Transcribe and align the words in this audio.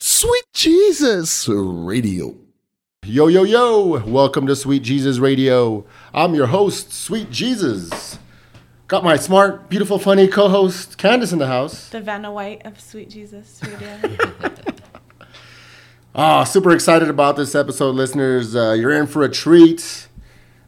Sweet 0.00 0.44
Jesus 0.52 1.48
Radio. 1.48 2.34
Yo, 3.04 3.28
yo, 3.28 3.44
yo. 3.44 4.00
Welcome 4.04 4.48
to 4.48 4.56
Sweet 4.56 4.82
Jesus 4.82 5.18
Radio. 5.18 5.86
I'm 6.12 6.34
your 6.34 6.48
host, 6.48 6.92
Sweet 6.92 7.30
Jesus. 7.30 8.18
Got 8.88 9.04
my 9.04 9.16
smart, 9.16 9.68
beautiful, 9.68 10.00
funny 10.00 10.26
co 10.26 10.48
host, 10.48 10.98
Candace, 10.98 11.32
in 11.32 11.38
the 11.38 11.46
house. 11.46 11.88
The 11.90 12.00
Vanna 12.00 12.32
White 12.32 12.66
of 12.66 12.80
Sweet 12.80 13.10
Jesus 13.10 13.60
Radio. 13.62 14.16
Ah, 16.12 16.42
super 16.42 16.72
excited 16.72 17.08
about 17.08 17.36
this 17.36 17.54
episode, 17.54 17.94
listeners. 17.94 18.56
Uh, 18.56 18.72
you're 18.72 18.90
in 18.90 19.06
for 19.06 19.22
a 19.22 19.28
treat. 19.28 20.08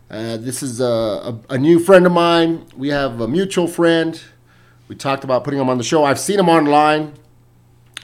Uh, 0.09 0.37
this 0.37 0.63
is 0.63 0.81
a, 0.81 0.85
a, 0.85 1.41
a 1.55 1.59
new 1.59 1.81
friend 1.81 2.07
of 2.07 2.13
mine. 2.13 2.65
We 2.77 2.91
have 2.91 3.21
a 3.21 3.27
mutual 3.27 3.67
friend. 3.67 4.23
We 4.87 4.95
talked 4.95 5.25
about 5.25 5.43
putting 5.43 5.59
him 5.59 5.69
on 5.69 5.79
the 5.79 5.85
show. 5.85 6.05
I've 6.05 6.21
seen 6.21 6.39
him 6.39 6.49
online 6.49 7.15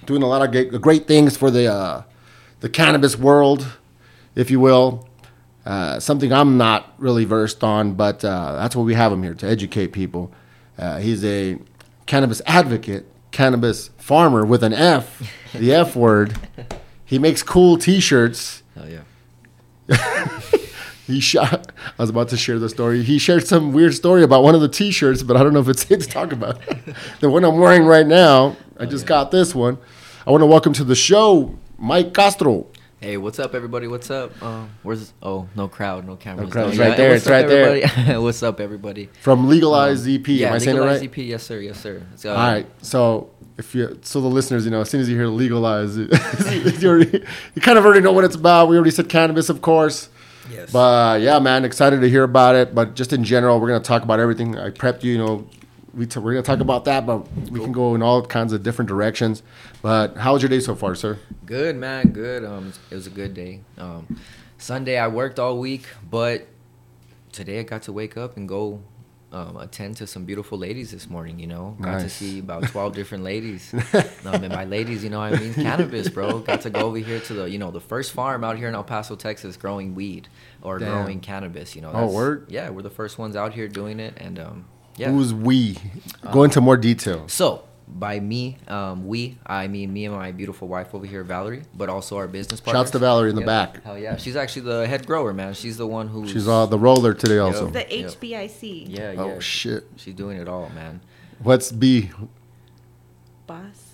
doing 0.09 0.23
a 0.23 0.27
lot 0.27 0.43
of 0.43 0.81
great, 0.81 1.07
things 1.07 1.37
for 1.37 1.51
the 1.51 1.67
uh, 1.73 2.03
the 2.61 2.69
cannabis 2.69 3.17
world, 3.17 3.77
if 4.35 4.51
you 4.51 4.59
will. 4.59 5.07
Uh, 5.67 6.01
something 6.01 6.33
I'm 6.33 6.57
not 6.57 6.95
really 6.97 7.27
versed 7.27 7.63
on, 7.63 7.93
but 7.93 8.25
uh, 8.25 8.57
that's 8.57 8.75
what 8.75 8.85
we 8.85 8.95
have 8.95 9.13
him 9.13 9.23
here 9.23 9.35
to 9.35 9.47
educate 9.47 9.89
people. 9.89 10.33
Uh, 10.79 10.99
he's 10.99 11.23
a 11.25 11.59
cannabis 12.07 12.41
advocate, 12.47 13.07
cannabis 13.33 13.91
farmer 13.99 14.47
with 14.47 14.65
an 14.65 14.73
F, 14.73 15.31
the 15.53 15.75
F 15.87 15.95
word. 15.95 16.39
He 17.05 17.19
makes 17.19 17.43
cool 17.43 17.77
T-shirts. 17.77 18.63
Hell 18.75 18.89
yeah. 18.89 20.41
He 21.09 21.21
shot. 21.21 21.73
I 21.99 22.03
was 22.03 22.11
about 22.11 22.29
to 22.29 22.37
share 22.37 22.59
the 22.59 22.69
story. 22.69 23.03
He 23.03 23.19
shared 23.19 23.47
some 23.47 23.73
weird 23.73 23.95
story 23.95 24.23
about 24.23 24.43
one 24.43 24.55
of 24.55 24.61
the 24.61 24.69
T-shirts, 24.69 25.23
but 25.23 25.39
I 25.39 25.43
don't 25.43 25.55
know 25.55 25.61
if 25.61 25.69
it's 25.69 25.91
it 25.91 26.03
to 26.03 26.07
talk 26.07 26.33
about. 26.33 26.61
the 27.21 27.31
one 27.31 27.45
I'm 27.45 27.57
wearing 27.57 27.87
right 27.87 28.07
now. 28.07 28.59
I 28.79 28.85
just 28.85 29.07
got 29.07 29.31
this 29.31 29.55
one. 29.55 29.79
I 30.29 30.31
want 30.31 30.43
to 30.43 30.47
welcome 30.47 30.75
to 30.75 30.85
the 30.85 30.95
show 30.95 31.57
Mike 31.79 32.13
Castro. 32.13 32.67
Hey, 33.01 33.17
what's 33.17 33.39
up, 33.39 33.55
everybody? 33.55 33.87
What's 33.89 34.11
up? 34.11 34.31
Uh, 34.43 34.67
where's 34.83 35.15
oh 35.23 35.49
no 35.57 35.69
crowd, 35.69 36.07
no 36.07 36.17
cameras. 36.17 36.51
crowd. 36.51 36.65
No, 36.65 36.69
It's 36.69 36.79
right 36.79 36.97
there, 36.99 37.13
what's 37.13 37.23
it's 37.23 37.27
up, 37.29 37.33
right 37.33 37.49
there. 37.49 37.83
everybody? 37.83 38.19
what's 38.23 38.43
up, 38.43 38.61
everybody? 38.61 39.09
from 39.23 39.49
Legalize 39.49 40.07
EP. 40.07 40.29
Um, 40.29 40.35
Yeah, 40.35 40.49
Am 40.49 40.53
I 40.53 40.59
saying 40.59 40.77
it 40.77 40.81
Legalize 40.81 41.01
right? 41.01 41.11
EP, 41.11 41.17
yes 41.17 41.43
sir, 41.45 41.61
yes 41.61 41.81
sir. 41.81 42.03
Uh, 42.27 42.29
All 42.29 42.37
right. 42.37 42.67
So 42.83 43.31
if 43.57 43.75
you, 43.75 43.99
so 44.03 44.21
the 44.21 44.27
listeners, 44.29 44.67
you 44.67 44.71
know, 44.71 44.83
as 44.83 44.91
soon 44.91 45.01
as 45.01 45.09
you 45.09 45.17
hear 45.17 45.29
legalize, 45.29 45.97
you, 45.97 46.11
already, 46.85 47.25
you 47.55 47.63
kind 47.63 47.79
of 47.79 47.87
already 47.87 48.03
know 48.03 48.13
what 48.13 48.25
it's 48.25 48.37
about. 48.37 48.69
We 48.69 48.77
already 48.77 48.91
said 48.91 49.09
cannabis, 49.09 49.49
of 49.49 49.63
course. 49.63 50.11
Yes. 50.53 50.71
But 50.71 51.23
yeah, 51.23 51.39
man, 51.39 51.65
excited 51.65 52.03
to 52.03 52.11
hear 52.11 52.25
about 52.25 52.55
it. 52.55 52.75
But 52.75 52.95
just 52.97 53.15
in 53.15 53.25
general, 53.25 53.59
we're 53.61 53.69
gonna 53.69 53.81
talk 53.81 54.03
about 54.03 54.21
everything. 54.21 54.59
I 54.59 54.69
prepped 54.69 55.05
you, 55.05 55.13
you 55.13 55.19
know, 55.19 55.49
we 55.99 56.07
t- 56.07 56.21
we're 56.21 56.33
gonna 56.33 56.43
talk 56.43 56.61
about 56.61 56.85
that, 56.87 57.05
but 57.07 57.29
we 57.51 57.61
can 57.61 57.73
go 57.73 57.95
in 57.95 58.03
all 58.03 58.25
kinds 58.25 58.53
of 58.53 58.63
different 58.63 58.89
directions. 58.89 59.43
But 59.83 60.17
how 60.17 60.33
was 60.35 60.43
your 60.43 60.49
day 60.49 60.61
so 60.61 60.75
far, 60.75 60.95
sir? 60.95 61.19
Good 61.45 61.77
man, 61.77 62.11
good. 62.13 62.45
Um, 62.45 62.73
it 62.91 62.95
was 62.95 63.07
a 63.07 63.11
good 63.11 63.35
day. 63.35 63.61
Um, 63.77 64.21
Sunday 64.59 64.97
I 64.97 65.09
worked 65.09 65.39
all 65.39 65.59
week, 65.59 65.87
but 66.09 66.47
today 67.33 67.61
I 67.61 67.63
got 67.65 67.83
to 67.83 67.93
wake 67.93 68.17
up 68.17 68.37
and 68.37 68.49
go 68.49 68.81
um, 69.31 69.57
attend 69.59 69.97
to 69.99 70.07
some 70.07 70.25
beautiful 70.25 70.57
ladies 70.57 70.91
this 70.91 71.11
morning. 71.11 71.39
You 71.39 71.49
know, 71.49 71.77
got 71.81 72.01
to 72.01 72.09
see 72.09 72.39
about 72.39 72.63
twelve 72.69 72.95
different 72.95 73.25
ladies. 73.25 73.75
um, 74.25 74.43
and 74.45 74.51
by 74.51 74.65
ladies, 74.65 75.03
you 75.05 75.11
know, 75.11 75.21
I 75.21 75.37
mean 75.37 75.53
cannabis, 75.53 76.09
bro. 76.09 76.39
Got 76.39 76.63
to 76.63 76.71
go 76.71 76.81
over 76.81 76.99
here 76.99 77.21
to 77.21 77.35
the, 77.35 77.45
you 77.51 77.59
know, 77.59 77.71
the 77.71 77.81
first 77.81 78.13
farm 78.13 78.45
out 78.45 78.57
here 78.57 78.69
in 78.69 78.75
El 78.75 78.85
Paso, 78.85 79.17
Texas, 79.17 79.57
growing 79.57 79.95
weed 79.95 80.29
or 80.63 80.79
Damn. 80.79 80.93
growing 80.93 81.21
cannabis. 81.21 81.75
You 81.77 81.83
know, 81.83 81.91
Oh, 81.93 82.07
word? 82.11 82.47
Yeah, 82.49 82.71
we're 82.71 82.83
the 82.83 82.89
first 82.91 83.19
ones 83.19 83.35
out 83.37 83.53
here 83.53 83.69
doing 83.69 84.01
it, 84.01 84.15
and 84.17 84.39
um, 84.39 84.65
yeah. 84.99 85.11
Who's 85.11 85.33
we? 85.33 85.77
Go 86.33 86.43
into 86.43 86.61
more 86.61 86.77
detail. 86.77 87.29
So 87.29 87.65
by 87.87 88.21
me, 88.21 88.59
um, 88.69 89.07
we, 89.07 89.39
I 89.47 89.67
mean 89.69 89.93
me 89.93 90.05
and 90.05 90.15
my 90.15 90.33
beautiful 90.33 90.69
wife 90.69 90.95
over 90.95 91.07
here, 91.07 91.25
Valerie, 91.25 91.63
but 91.75 91.89
also 91.89 92.17
our 92.17 92.29
business 92.29 92.61
partner. 92.61 92.81
Shouts 92.81 92.91
to 92.93 92.99
Valerie 92.99 93.31
in 93.31 93.37
the 93.37 93.43
back. 93.47 93.83
Hell 93.83 93.99
yeah, 93.99 94.17
she's 94.17 94.37
actually 94.37 94.63
the 94.63 94.87
head 94.87 95.07
grower, 95.07 95.33
man. 95.33 95.55
She's 95.55 95.77
the 95.77 95.87
one 95.87 96.09
who. 96.09 96.27
She's 96.29 96.47
uh, 96.49 96.67
the 96.67 96.79
roller 96.79 97.15
today, 97.15 97.39
also. 97.39 97.69
the 97.69 97.79
Yep. 97.81 98.11
HBIC. 98.11 98.87
Yeah, 98.89 99.13
yeah. 99.13 99.21
Oh 99.23 99.41
shit! 99.41 99.87
She's 99.97 100.15
doing 100.15 100.39
it 100.39 100.49
all, 100.49 100.69
man. 100.71 101.01
What's 101.43 101.73
B? 101.73 102.11
Boss. 103.47 103.85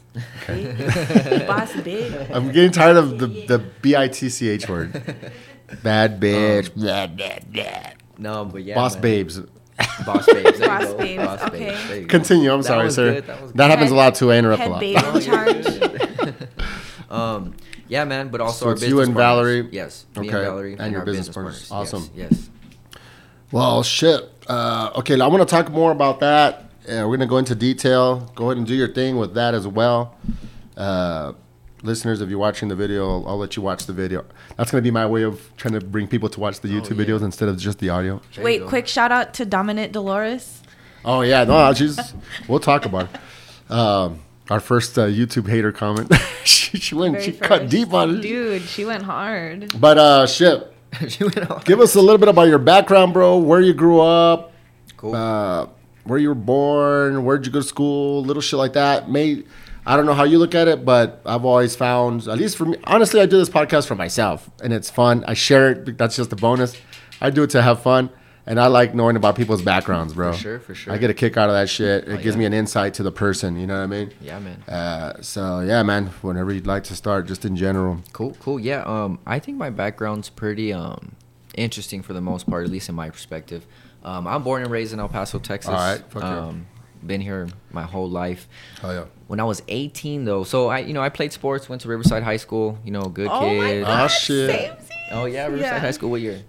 Big. 0.47 0.77
Boss 1.47 1.75
big. 1.83 2.13
I'm 2.31 2.53
getting 2.53 2.71
tired 2.71 2.97
of 2.97 3.19
the 3.19 3.27
the 3.27 3.59
B 3.59 3.97
I 3.97 4.09
T 4.09 4.29
C 4.29 4.49
H 4.49 4.69
word. 4.69 4.93
Bad 5.83 6.21
bitch. 6.21 6.69
Um, 6.69 6.83
blah, 6.83 7.07
blah, 7.09 7.39
blah. 7.51 7.91
No, 8.19 8.45
but 8.45 8.63
yeah. 8.63 8.75
Boss 8.75 8.95
man. 8.95 9.03
babes. 9.03 9.41
Boss 10.07 10.27
babes. 10.27 10.59
There 10.59 10.69
Boss 10.69 10.83
you 10.83 10.89
go. 10.89 10.97
babes, 10.99 11.25
Boss 11.25 11.43
okay. 11.43 11.59
babes. 11.59 11.89
There 11.89 11.97
you 11.97 12.03
go. 12.03 12.09
Continue. 12.09 12.53
I'm 12.53 12.61
That 12.63 12.67
sorry, 12.67 12.85
was 12.87 12.95
sir. 12.95 13.15
good, 13.15 13.27
that 13.27 13.43
was 13.43 13.53
That 13.55 13.71
happens 13.71 13.91
a 13.91 13.95
lot 13.95 14.15
too. 14.15 14.33
I 14.33 14.37
interrupt 14.39 14.61
a 14.61 14.63
Head 14.65 14.71
lot. 14.71 14.81
babe 14.81 14.97
in 15.15 15.21
charge. 15.23 16.37
Um, 17.11 17.55
yeah, 17.87 18.05
man, 18.05 18.29
but 18.31 18.41
also 18.41 18.59
So 18.61 18.67
our 18.67 18.73
it's 18.73 18.81
business 18.81 18.91
you 18.97 19.01
and 19.03 19.15
partners. 19.15 19.47
Valerie? 19.63 19.69
Yes. 19.71 20.07
Me 20.17 20.27
Okay, 20.27 20.37
and 20.37 20.45
Valerie. 20.47 20.77
and 20.81 20.91
your 20.91 21.01
our 21.01 21.07
business 21.07 21.29
partners. 21.29 21.71
Awesome. 21.71 22.11
Yes. 22.15 22.33
yes. 22.33 22.51
Well, 23.53 23.85
shit. 23.85 24.29
Uh, 24.49 24.91
okay, 24.97 25.21
I 25.21 25.27
want 25.29 25.41
to 25.43 25.47
talk 25.47 25.71
more 25.71 25.93
about 25.93 26.19
that. 26.21 26.65
Uh, 26.89 27.07
we're 27.07 27.17
gonna 27.17 27.27
go 27.27 27.39
into 27.39 27.55
detail. 27.55 28.33
Go 28.35 28.47
ahead 28.47 28.57
and 28.57 28.67
do 28.67 28.75
your 28.75 28.89
thing 28.89 29.17
with 29.17 29.35
that 29.35 29.55
as 29.55 29.67
well. 29.69 30.17
Uh, 30.77 31.35
listeners, 31.85 32.21
if 32.21 32.29
you're 32.31 32.39
watching 32.39 32.69
the 32.69 32.75
video, 32.75 33.09
I'll, 33.09 33.29
I'll 33.29 33.39
let 33.39 33.57
you 33.57 33.63
watch 33.63 33.87
the 33.87 33.93
video. 33.93 34.25
That's 34.57 34.71
gonna 34.71 34.83
be 34.83 34.91
my 34.91 35.07
way 35.07 35.23
of 35.23 35.51
trying 35.57 35.75
to 35.75 35.81
bring 35.81 36.09
people 36.09 36.29
to 36.31 36.41
watch 36.41 36.61
the 36.61 36.69
YouTube 36.69 36.99
yeah. 36.99 37.05
videos 37.05 37.23
instead 37.23 37.49
of 37.49 37.59
just 37.59 37.79
the 37.79 37.91
audio. 37.91 38.21
There 38.35 38.45
Wait, 38.45 38.67
quick 38.67 38.89
shout 38.89 39.13
out 39.13 39.35
to 39.35 39.45
Dominant 39.45 39.93
Dolores. 39.93 40.63
Oh 41.05 41.21
yeah, 41.21 41.45
no, 41.45 41.73
she's. 41.75 42.15
we'll 42.49 42.61
talk 42.61 42.85
about 42.85 43.15
it. 43.15 43.21
Um, 43.71 44.21
our 44.51 44.61
first 44.61 44.99
uh, 44.99 45.07
YouTube 45.07 45.49
hater 45.49 45.73
comment. 45.73 46.15
she, 46.45 46.77
she 46.77 46.95
went. 46.95 47.15
Very 47.15 47.25
She 47.25 47.33
cut 47.33 47.71
deep 47.71 47.95
on 47.95 48.17
it. 48.17 48.21
Dude, 48.21 48.61
she 48.61 48.85
went 48.85 49.03
hard. 49.03 49.73
But 49.81 49.97
uh, 49.97 50.27
shit. 50.27 50.71
She 51.09 51.25
went 51.25 51.51
all- 51.51 51.61
Give 51.61 51.81
us 51.81 51.95
a 51.95 52.01
little 52.01 52.19
bit 52.19 52.29
about 52.29 52.49
your 52.49 52.59
background, 52.59 53.15
bro. 53.15 53.39
Where 53.39 53.63
you 53.63 53.73
grew 53.73 54.01
up. 54.01 54.53
Cool. 54.99 55.15
uh, 55.15 55.67
where 56.05 56.19
you 56.19 56.29
were 56.29 56.35
born, 56.35 57.25
where'd 57.25 57.47
you 57.47 57.53
go 57.53 57.61
to 57.61 57.67
school, 57.67 58.23
little 58.23 58.43
shit 58.43 58.59
like 58.59 58.75
that. 58.75 59.11
May 59.11 59.43
I 59.87 59.97
don't 59.97 60.07
know 60.07 60.15
how 60.15 60.25
you 60.25 60.39
look 60.39 60.55
at 60.55 60.67
it, 60.69 60.85
but 60.85 61.21
I've 61.27 61.45
always 61.45 61.77
found, 61.77 62.27
at 62.27 62.39
least 62.39 62.57
for 62.57 62.65
me, 62.65 62.79
honestly, 62.85 63.21
I 63.21 63.27
do 63.27 63.37
this 63.37 63.51
podcast 63.51 63.87
for 63.87 63.95
myself, 63.95 64.49
and 64.63 64.73
it's 64.73 64.89
fun. 64.91 65.25
I 65.29 65.35
share 65.35 65.73
it. 65.73 65.99
That's 65.99 66.17
just 66.17 66.33
a 66.33 66.37
bonus. 66.37 66.75
I 67.21 67.31
do 67.31 67.43
it 67.43 67.51
to 67.51 67.61
have 67.61 67.83
fun, 67.83 68.09
and 68.47 68.59
I 68.59 68.69
like 68.69 68.95
knowing 68.95 69.17
about 69.17 69.37
people's 69.37 69.61
backgrounds, 69.61 70.15
bro. 70.15 70.33
For 70.33 70.39
sure, 70.39 70.59
for 70.59 70.75
sure. 70.75 70.93
I 70.95 70.97
get 70.99 71.11
a 71.11 71.15
kick 71.15 71.37
out 71.37 71.51
of 71.51 71.55
that 71.55 71.69
shit. 71.69 72.09
It 72.09 72.13
Oh, 72.13 72.17
gives 72.17 72.35
yeah. 72.35 72.41
me 72.41 72.45
an 72.47 72.55
insight 72.55 72.95
to 72.95 73.03
the 73.03 73.13
person. 73.13 73.59
You 73.59 73.67
know 73.67 73.77
what 73.77 73.83
I 73.85 73.87
mean? 73.87 74.11
yeah, 74.23 74.39
man. 74.39 74.63
Uh, 74.63 75.21
so 75.21 75.61
yeah, 75.61 75.83
man. 75.83 76.07
Whenever 76.23 76.51
you'd 76.53 76.67
like 76.67 76.85
to 76.85 76.97
start, 76.97 77.27
just 77.27 77.45
in 77.45 77.55
general. 77.55 78.01
Cool, 78.15 78.35
cool. 78.41 78.59
Yeah, 78.59 78.83
um, 78.87 79.19
I 79.27 79.39
think 79.39 79.59
my 79.59 79.69
background's 79.71 80.31
pretty 80.31 80.73
um 80.73 81.15
interesting 81.57 82.03
for 82.03 82.15
the 82.15 82.21
most 82.23 82.49
part, 82.49 82.65
at 82.65 82.71
least 82.71 82.89
in 82.89 82.95
my 82.95 83.11
perspective. 83.11 83.67
Um, 84.03 84.27
I'm 84.27 84.43
born 84.43 84.63
and 84.63 84.71
raised 84.71 84.93
in 84.95 85.01
El 85.01 85.09
Paso, 85.09 85.39
Texas. 85.39 85.69
All 85.71 85.77
right, 85.77 86.03
fuck 86.11 86.25
um, 86.25 86.67
been 87.07 87.21
here 87.21 87.49
my 87.73 87.83
whole 87.83 88.09
life. 88.09 88.49
Oh 88.83 88.91
yeah. 88.91 89.05
When 89.27 89.41
I 89.41 89.45
was 89.45 89.63
18, 89.69 90.25
though, 90.25 90.45
so 90.45 90.69
I, 90.69 90.79
you 90.81 90.93
know, 90.93 91.01
I 91.01 91.09
played 91.09 91.33
sports. 91.33 91.69
Went 91.69 91.83
to 91.83 91.89
Riverside 91.89 92.23
High 92.23 92.37
School. 92.37 92.79
You 92.85 92.93
know, 92.93 93.03
good 93.03 93.29
Oh 93.31 93.41
kid. 93.41 93.85
Ah, 93.85 94.03
god. 94.03 94.07
shit. 94.09 94.51
Same 94.51 94.73
Oh 95.13 95.25
yeah, 95.27 95.47
Riverside 95.47 95.61
Yeah. 95.73 95.79
High 95.81 95.91
School. 95.93 96.11
What 96.11 96.21
year? 96.21 96.43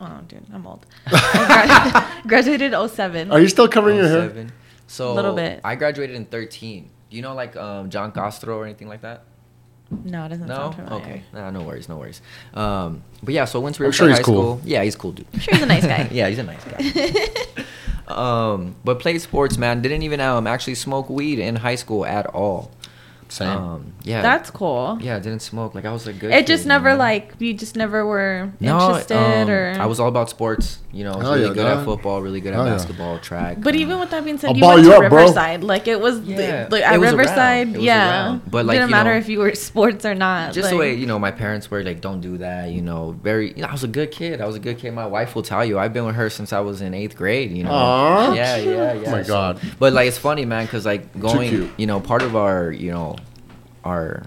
Oh, 0.00 0.20
dude, 0.28 0.44
I'm 0.52 0.66
old. 0.66 0.84
I 1.06 2.12
grad- 2.22 2.26
graduated 2.26 2.74
07. 2.90 3.30
Are 3.30 3.40
you 3.40 3.48
still 3.48 3.68
covering 3.68 3.96
your 3.96 4.08
hair? 4.08 4.28
07. 4.28 4.52
So 4.86 5.12
a 5.12 5.14
Little 5.14 5.34
bit. 5.34 5.60
I 5.64 5.76
graduated 5.76 6.14
in 6.16 6.26
13. 6.26 6.90
Do 7.10 7.16
you 7.16 7.22
know 7.22 7.34
like 7.34 7.56
um, 7.56 7.88
John 7.90 8.12
Castro 8.12 8.58
or 8.58 8.64
anything 8.64 8.88
like 8.88 9.00
that? 9.02 9.22
No, 9.90 10.24
it 10.24 10.30
doesn't 10.30 10.46
No. 10.46 10.54
sound 10.56 10.74
familiar. 10.74 10.96
Okay. 11.04 11.22
Nah, 11.32 11.50
no 11.50 11.62
worries, 11.62 11.88
no 11.88 11.96
worries. 11.96 12.20
Um, 12.54 13.02
but 13.22 13.34
yeah, 13.34 13.44
so 13.44 13.60
I 13.60 13.62
went 13.62 13.76
to 13.76 13.82
I'm 13.82 13.86
Riverside 13.86 13.98
sure 13.98 14.08
he's 14.08 14.18
High 14.18 14.22
cool. 14.24 14.58
School. 14.58 14.60
Yeah, 14.64 14.82
he's 14.82 14.96
cool, 14.96 15.12
dude. 15.12 15.26
I'm 15.32 15.38
sure 15.40 15.54
he's 15.54 15.62
a 15.62 15.66
nice 15.66 15.86
guy. 15.86 16.08
yeah, 16.12 16.28
he's 16.28 16.38
a 16.38 16.42
nice 16.42 16.64
guy. 16.64 17.64
um, 18.08 18.76
but 18.84 19.00
played 19.00 19.20
sports, 19.20 19.56
man. 19.56 19.82
Didn't 19.82 20.02
even 20.02 20.20
um 20.20 20.46
actually 20.46 20.74
smoke 20.74 21.08
weed 21.08 21.38
in 21.38 21.56
high 21.56 21.74
school 21.76 22.04
at 22.06 22.26
all. 22.26 22.70
Same. 23.34 23.48
Um, 23.48 23.92
yeah, 24.04 24.22
That's 24.22 24.48
cool. 24.50 24.96
yeah. 25.00 25.16
I 25.16 25.18
Didn't 25.18 25.42
smoke. 25.42 25.74
Like 25.74 25.84
I 25.84 25.92
was 25.92 26.06
a 26.06 26.12
good. 26.12 26.30
It 26.30 26.46
just 26.46 26.62
kid, 26.64 26.68
never 26.68 26.90
you 26.90 26.94
know? 26.94 27.00
like 27.10 27.34
you 27.40 27.52
just 27.52 27.74
never 27.74 28.06
were 28.06 28.52
No, 28.60 28.78
interested 28.78 29.16
um, 29.18 29.50
or 29.50 29.74
I 29.80 29.86
was 29.86 29.98
all 29.98 30.06
about 30.08 30.30
sports. 30.30 30.78
You 30.92 31.02
know, 31.02 31.14
I 31.14 31.16
was 31.16 31.24
Hell 31.24 31.34
really 31.34 31.48
yeah, 31.48 31.54
good 31.54 31.64
dog. 31.64 31.78
at 31.78 31.84
football, 31.84 32.22
really 32.22 32.40
good 32.40 32.52
at 32.52 32.56
Hell 32.56 32.66
yeah. 32.66 32.74
basketball, 32.74 33.18
track. 33.18 33.56
But 33.60 33.74
um, 33.74 33.80
even 33.80 33.98
with 33.98 34.10
that 34.10 34.24
being 34.24 34.38
said, 34.38 34.50
I'll 34.50 34.56
you 34.56 34.64
went 34.66 34.82
you 34.84 34.90
to 34.90 34.94
up, 34.94 35.08
bro. 35.10 35.18
Riverside. 35.22 35.64
Like 35.64 35.88
it 35.88 35.98
was, 36.00 36.20
Yeah, 36.20 36.68
like 36.70 36.82
it 36.82 36.84
at 36.84 37.00
was. 37.00 37.10
Riverside, 37.10 37.68
It 37.70 37.76
was 37.78 37.82
yeah. 37.82 38.26
around. 38.26 38.42
But, 38.48 38.66
like, 38.66 38.76
it 38.76 38.78
didn't 38.78 38.90
you 38.90 38.94
matter 38.96 39.10
know- 39.12 39.18
if 39.18 39.28
you 39.28 39.38
were 39.40 39.52
sports 39.56 40.04
or 40.06 40.14
not. 40.14 40.52
just 40.52 40.66
like, 40.66 40.70
the 40.72 40.78
way 40.78 40.94
you 40.94 41.06
know 41.06 41.18
my 41.18 41.32
parents 41.32 41.68
were 41.72 41.82
like 41.82 42.00
don't 42.00 42.20
do 42.20 42.38
that 42.38 42.70
you 42.70 42.82
know 42.82 43.16
very 43.22 43.48
you 43.54 43.62
know 43.62 43.68
i 43.68 43.72
was 43.72 43.82
a 43.84 43.88
good 43.88 44.10
kid 44.12 44.40
i 44.40 44.46
was 44.46 44.54
a 44.56 44.60
good 44.60 44.78
kid 44.78 44.92
my 44.94 45.06
wife 45.06 45.34
will 45.34 45.42
tell 45.42 45.64
you 45.64 45.78
i've 45.78 45.92
been 45.92 46.04
with 46.04 46.14
her 46.14 46.28
since 46.30 46.52
i 46.52 46.60
was 46.60 46.80
in 46.80 46.94
eighth 46.94 47.16
grade 47.16 47.50
you 47.50 47.64
know 47.64 47.70
Aw. 47.72 48.32
yeah 48.34 48.56
yeah 48.56 48.92
yeah 48.94 49.02
Oh 49.08 49.10
my 49.10 49.22
So- 49.22 49.32
God. 49.32 49.60
but 49.78 49.92
like 49.92 50.06
it's 50.08 50.18
funny 50.18 50.44
man 50.44 50.66
because 50.66 50.84
like 50.86 51.18
going 51.18 51.72
you 51.76 51.86
know 51.86 51.98
part 52.00 52.22
of 52.22 52.36
our 52.36 52.70
you 52.70 52.90
know 52.92 53.16
our 53.84 54.24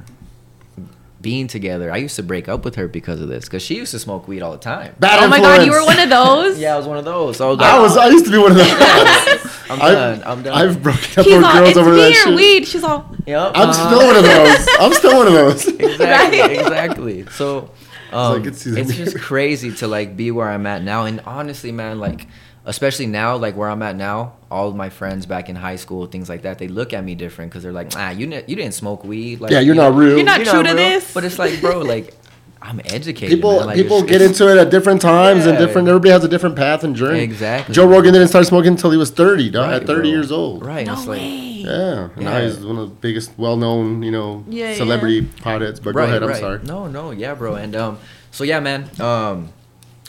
being 1.19 1.47
together 1.47 1.91
i 1.91 1.97
used 1.97 2.15
to 2.15 2.21
break 2.23 2.47
up 2.47 2.63
with 2.63 2.75
her 2.75 2.87
because 2.87 3.19
of 3.19 3.27
this 3.27 3.45
because 3.45 3.61
she 3.63 3.75
used 3.75 3.91
to 3.91 3.99
smoke 3.99 4.27
weed 4.27 4.41
all 4.41 4.51
the 4.51 4.57
time 4.57 4.95
Bad 4.99 5.23
Oh 5.23 5.27
my 5.27 5.39
god, 5.39 5.65
you 5.65 5.71
were 5.71 5.83
one 5.83 5.99
of 5.99 6.09
those. 6.09 6.59
yeah 6.63 6.75
i 6.75 6.77
was 6.77 6.85
one 6.87 6.97
of 6.97 7.05
those 7.05 7.41
I 7.41 7.47
was 7.47 7.59
I 7.59 7.79
was. 7.79 7.97
I 7.97 8.07
used 8.09 8.25
to 8.25 8.31
be 8.31 8.37
one 8.37 8.51
of 8.51 8.57
those. 8.57 8.67
I'm 9.69 9.81
I've, 9.81 9.91
done. 9.91 10.23
I'm 10.25 10.43
done. 10.43 10.53
I've 10.57 10.81
broken 10.81 11.19
up 11.19 11.25
He's 11.25 11.35
with 11.35 11.43
all, 11.43 11.53
girls 11.53 11.69
it's 11.69 11.77
over 11.77 11.95
that 11.95 11.97
me 11.97 12.11
or 12.11 12.13
shit. 12.13 12.35
weed. 12.35 12.67
She's 12.67 12.83
all, 12.85 13.13
Yep. 13.25 13.51
I'm 13.53 13.69
uh-huh. 13.69 13.73
still 13.73 14.07
one 14.07 14.15
of 14.15 14.23
those. 14.23 14.67
I'm 14.79 14.93
still 14.93 15.17
one 15.17 15.27
of 15.27 15.33
those. 15.33 15.67
exactly 15.67 16.39
Right? 16.39 16.51
exactly 16.59 17.25
so 17.31 17.71
um, 18.13 18.33
like, 18.37 18.45
it's 18.45 18.65
it's, 18.65 18.95
just 18.95 19.19
crazy 19.19 19.73
to 19.75 19.87
like 19.87 20.15
be 20.15 20.31
where 20.31 20.47
i'm 20.47 20.65
at 20.65 20.81
now 20.83 21.03
and 21.03 21.19
honestly 21.25 21.73
man 21.73 21.99
like 21.99 22.25
especially 22.67 23.07
now 23.07 23.35
like 23.35 23.55
where 23.55 23.69
i'm 23.69 23.81
at 23.81 23.95
now 23.95 24.33
all 24.51 24.67
of 24.69 24.75
my 24.75 24.89
friends 24.89 25.25
back 25.25 25.49
in 25.49 25.55
high 25.55 25.75
school 25.77 26.05
things 26.05 26.29
like 26.29 26.43
that 26.43 26.59
they 26.59 26.67
look 26.67 26.93
at 26.93 27.03
me 27.03 27.15
different 27.15 27.49
because 27.49 27.63
they're 27.63 27.71
like 27.71 27.91
ah 27.95 28.11
you, 28.11 28.27
ne- 28.27 28.43
you 28.47 28.55
didn't 28.55 28.73
smoke 28.73 29.03
weed 29.03 29.39
like 29.41 29.51
Yeah, 29.51 29.59
you're 29.61 29.73
you 29.75 29.81
not 29.81 29.91
know, 29.93 29.97
real. 29.97 30.15
You're 30.17 30.25
not 30.25 30.45
true 30.45 30.61
to 30.63 30.73
this. 30.75 31.13
but 31.13 31.23
it's 31.23 31.39
like 31.39 31.59
bro 31.61 31.79
like 31.95 32.13
i'm 32.61 32.79
educated 32.85 33.35
People. 33.37 33.65
Like, 33.65 33.75
people 33.77 33.97
it's- 33.97 34.09
get 34.11 34.21
it's- 34.21 34.29
into 34.39 34.51
it 34.51 34.57
at 34.59 34.69
different 34.69 35.01
times 35.01 35.45
and 35.45 35.57
different. 35.57 35.87
Everybody 35.87 36.09
has 36.11 36.23
a 36.23 36.27
different 36.27 36.55
path 36.55 36.83
and 36.83 36.95
journey. 36.95 37.19
Exactly. 37.21 37.73
Joe 37.73 37.87
Rogan 37.87 38.13
didn't 38.13 38.29
start 38.29 38.45
smoking 38.47 38.71
until 38.71 38.91
he 38.91 38.97
was 38.97 39.11
30, 39.11 39.51
dog, 39.51 39.69
Right, 39.69 39.81
at 39.81 39.87
30 39.87 40.01
bro. 40.01 40.09
years 40.09 40.31
old. 40.31 40.65
right 40.65 40.85
no 40.85 40.93
it's 40.93 41.05
like 41.07 41.19
way. 41.21 41.29
Yeah. 41.67 42.09
and 42.15 42.23
Now 42.25 42.41
he's 42.41 42.57
one 42.65 42.77
of 42.77 42.89
the 42.89 42.95
biggest, 42.95 43.31
well-known, 43.37 44.01
you 44.01 44.11
know, 44.11 44.43
Yeah, 44.49 44.73
celebrity 44.73 45.21
potheads. 45.21 45.81
But 45.81 45.93
right, 45.95 46.05
go 46.07 46.09
ahead. 46.17 46.23
I'm 46.23 46.35
sorry. 46.35 46.59
No, 46.63 46.87
no, 46.87 47.11
yeah, 47.11 47.33
bro. 47.35 47.55
And 47.55 47.75
um, 47.75 47.99
so 48.31 48.43
yeah, 48.43 48.59
man. 48.59 48.89
Um, 48.99 49.49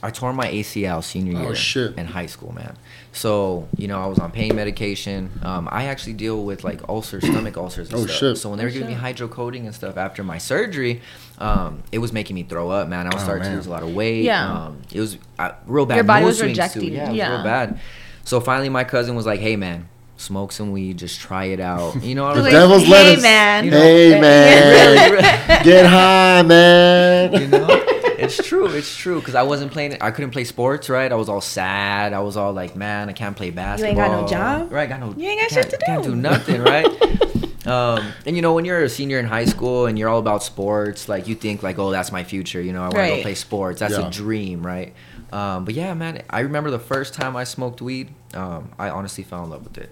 I 0.00 0.11
tore 0.11 0.33
my 0.33 0.47
ACL 0.47 1.03
senior 1.03 1.37
Oh, 1.39 1.43
year 1.43 1.55
shit. 1.56 1.99
in 1.99 2.06
high 2.06 2.27
school, 2.27 2.53
man. 2.55 2.77
So 3.12 3.67
you 3.77 3.89
know, 3.89 4.00
I 4.00 4.06
was 4.06 4.19
on 4.21 4.31
pain 4.31 4.55
medication. 4.55 5.31
Um, 5.43 5.69
I 5.73 5.87
actually 5.87 6.12
deal 6.12 6.45
with 6.45 6.62
like 6.62 6.89
ulcers, 6.89 7.25
stomach 7.27 7.56
ulcers. 7.56 7.89
And 7.91 7.99
Oh, 7.99 8.06
stuff. 8.06 8.17
shit. 8.17 8.39
So 8.39 8.49
when 8.50 8.59
they 8.59 8.65
were 8.65 8.71
Oh, 8.71 8.75
giving 8.75 8.89
me 8.89 8.95
shit. 8.95 9.17
hydrocodone 9.17 9.65
and 9.67 9.75
stuff 9.75 9.97
after 9.97 10.23
my 10.23 10.39
surgery, 10.39 11.00
um, 11.39 11.83
it 11.91 11.99
was 11.99 12.12
making 12.12 12.35
me 12.37 12.45
throw 12.45 12.71
up, 12.71 12.87
man. 12.89 13.06
I 13.06 13.15
was 13.15 13.23
Oh, 13.23 13.25
starting 13.25 13.43
man. 13.45 13.50
to 13.53 13.56
lose 13.56 13.67
a 13.67 13.71
lot 13.71 13.83
of 13.83 13.93
weight. 13.93 14.23
Yeah. 14.23 14.53
Um, 14.67 14.83
it 14.93 15.00
was 15.00 15.19
uh, 15.39 15.50
real 15.67 15.85
bad. 15.87 15.97
Your 15.97 16.05
body 16.05 16.21
mood 16.23 16.29
was 16.29 16.39
swings, 16.39 16.56
too. 16.56 16.62
rejecting. 16.62 16.93
Yeah, 16.93 17.05
it 17.06 17.09
was 17.09 17.17
Yeah. 17.17 17.35
real 17.35 17.43
bad. 17.45 17.81
So 18.25 18.41
finally, 18.41 18.69
my 18.69 18.85
cousin 18.85 19.17
was 19.17 19.27
like, 19.27 19.41
"Hey, 19.41 19.56
man." 19.56 19.89
Smoke 20.21 20.50
some 20.50 20.73
weed, 20.73 20.99
just 20.99 21.21
try 21.21 21.45
it 21.45 21.61
out. 21.61 22.03
You 22.03 22.17
know, 22.17 22.27
I 22.27 22.31
The 22.35 22.39
was 22.39 22.45
like, 22.47 22.53
devil's 22.53 22.83
hey, 22.83 22.91
lettuce. 22.91 23.23
man. 23.23 23.65
You 23.65 23.71
know, 23.71 23.79
hey 23.81 24.21
man, 24.21 24.99
really, 25.06 25.12
really. 25.12 25.62
get 25.65 25.87
high, 25.87 26.43
man. 26.43 27.33
you 27.41 27.47
know 27.47 27.67
it's 28.36 28.46
true 28.48 28.66
it's 28.66 28.94
true 28.96 29.19
because 29.20 29.34
i 29.34 29.42
wasn't 29.42 29.70
playing 29.72 29.96
i 30.00 30.10
couldn't 30.10 30.30
play 30.30 30.44
sports 30.44 30.88
right 30.88 31.10
i 31.10 31.14
was 31.14 31.28
all 31.28 31.40
sad 31.40 32.12
i 32.12 32.20
was 32.20 32.36
all 32.36 32.52
like 32.52 32.76
man 32.76 33.08
i 33.08 33.12
can't 33.12 33.36
play 33.36 33.50
basketball 33.50 33.94
You 33.94 34.00
ain't 34.02 34.10
got 34.12 34.20
no 34.22 34.28
job? 34.28 34.72
right 34.72 34.88
got 34.88 35.00
no 35.00 35.14
You 35.16 35.28
ain't 35.28 35.40
got 35.40 35.50
can't- 35.50 35.64
shit 35.64 35.70
to 35.70 35.76
do. 35.78 35.86
can't 35.86 36.02
do. 36.04 36.10
do 36.10 36.16
nothing 36.16 36.62
right 36.62 37.66
um 37.66 38.12
and 38.26 38.34
you 38.36 38.42
know 38.42 38.54
when 38.54 38.64
you're 38.64 38.82
a 38.82 38.88
senior 38.88 39.19
in 39.19 39.26
high 39.26 39.44
school 39.44 39.86
and 39.86 39.98
you're 39.98 40.08
all 40.08 40.19
about 40.20 40.42
sports 40.42 41.08
like 41.08 41.26
you 41.28 41.34
think 41.34 41.62
like 41.62 41.78
oh 41.78 41.90
that's 41.90 42.10
my 42.12 42.25
future 42.25 42.60
you 42.60 42.72
know 42.72 42.80
i 42.80 42.88
want 42.88 42.96
to 42.96 43.16
go 43.16 43.22
play 43.22 43.34
sports 43.34 43.80
that's 43.80 43.98
Yeah. 43.98 44.06
a 44.08 44.10
dream 44.10 44.64
right 44.66 44.94
um 45.32 45.64
but 45.64 45.75
yeah 45.75 45.92
man 45.94 46.22
i 46.30 46.40
remember 46.40 46.70
the 46.70 46.78
first 46.78 47.12
time 47.14 47.36
i 47.36 47.44
smoked 47.44 47.82
weed 47.82 48.08
um 48.34 48.70
i 48.78 48.88
honestly 48.88 49.25
fell 49.25 49.44
in 49.44 49.50
love 49.50 49.64
with 49.64 49.76
it 49.76 49.90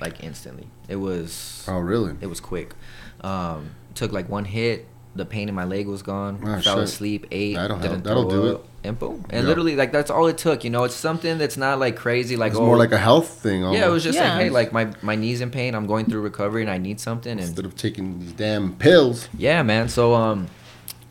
like 0.00 0.22
instantly 0.22 0.66
it 0.88 0.96
was 0.96 1.64
Oh, 1.68 1.78
really? 1.78 2.16
it 2.20 2.26
was 2.26 2.40
quick. 2.40 2.74
Um, 3.20 3.70
took 3.94 4.10
like 4.12 4.28
one 4.28 4.44
hit. 4.44 4.88
The 5.14 5.24
pain 5.24 5.48
in 5.48 5.54
my 5.56 5.64
leg 5.64 5.86
was 5.88 6.02
gone. 6.02 6.38
Oh, 6.42 6.60
fell 6.60 6.76
shit. 6.76 6.84
asleep. 6.84 7.26
Ate. 7.32 7.56
That'll 7.56 7.78
help. 7.78 7.82
didn't 7.90 8.04
That'll 8.04 8.30
throw 8.30 8.42
do 8.42 8.54
up, 8.54 8.64
And 8.84 8.96
boom. 8.96 9.24
And 9.28 9.42
Yeah. 9.42 9.48
literally, 9.48 9.74
like 9.74 9.90
that's 9.90 10.08
all 10.10 10.26
it 10.28 10.38
took. 10.38 10.62
You 10.62 10.70
know, 10.70 10.84
it's 10.84 10.94
something 10.94 11.36
that's 11.36 11.56
not 11.56 11.80
like 11.80 11.96
crazy. 11.96 12.36
Like 12.36 12.52
It's 12.52 12.60
oh, 12.60 12.64
more 12.66 12.76
like 12.76 12.92
a 12.92 12.98
health 12.98 13.28
thing. 13.28 13.64
Almost. 13.64 13.80
yeah. 13.80 13.88
It 13.88 13.90
was 13.90 14.04
just 14.04 14.16
Yeah. 14.16 14.32
like 14.34 14.42
hey, 14.44 14.50
like 14.50 14.72
my 14.72 14.92
my 15.02 15.16
knees 15.16 15.40
in 15.40 15.50
pain. 15.50 15.74
I'm 15.74 15.86
going 15.86 16.06
through 16.06 16.20
recovery 16.20 16.62
and 16.62 16.70
I 16.70 16.78
need 16.78 17.00
something. 17.00 17.32
And 17.32 17.40
instead 17.40 17.64
of 17.64 17.74
taking 17.76 18.20
these 18.20 18.32
damn 18.32 18.74
pills. 18.76 19.28
yeah, 19.36 19.62
man. 19.64 19.88
So 19.88 20.14
um, 20.14 20.46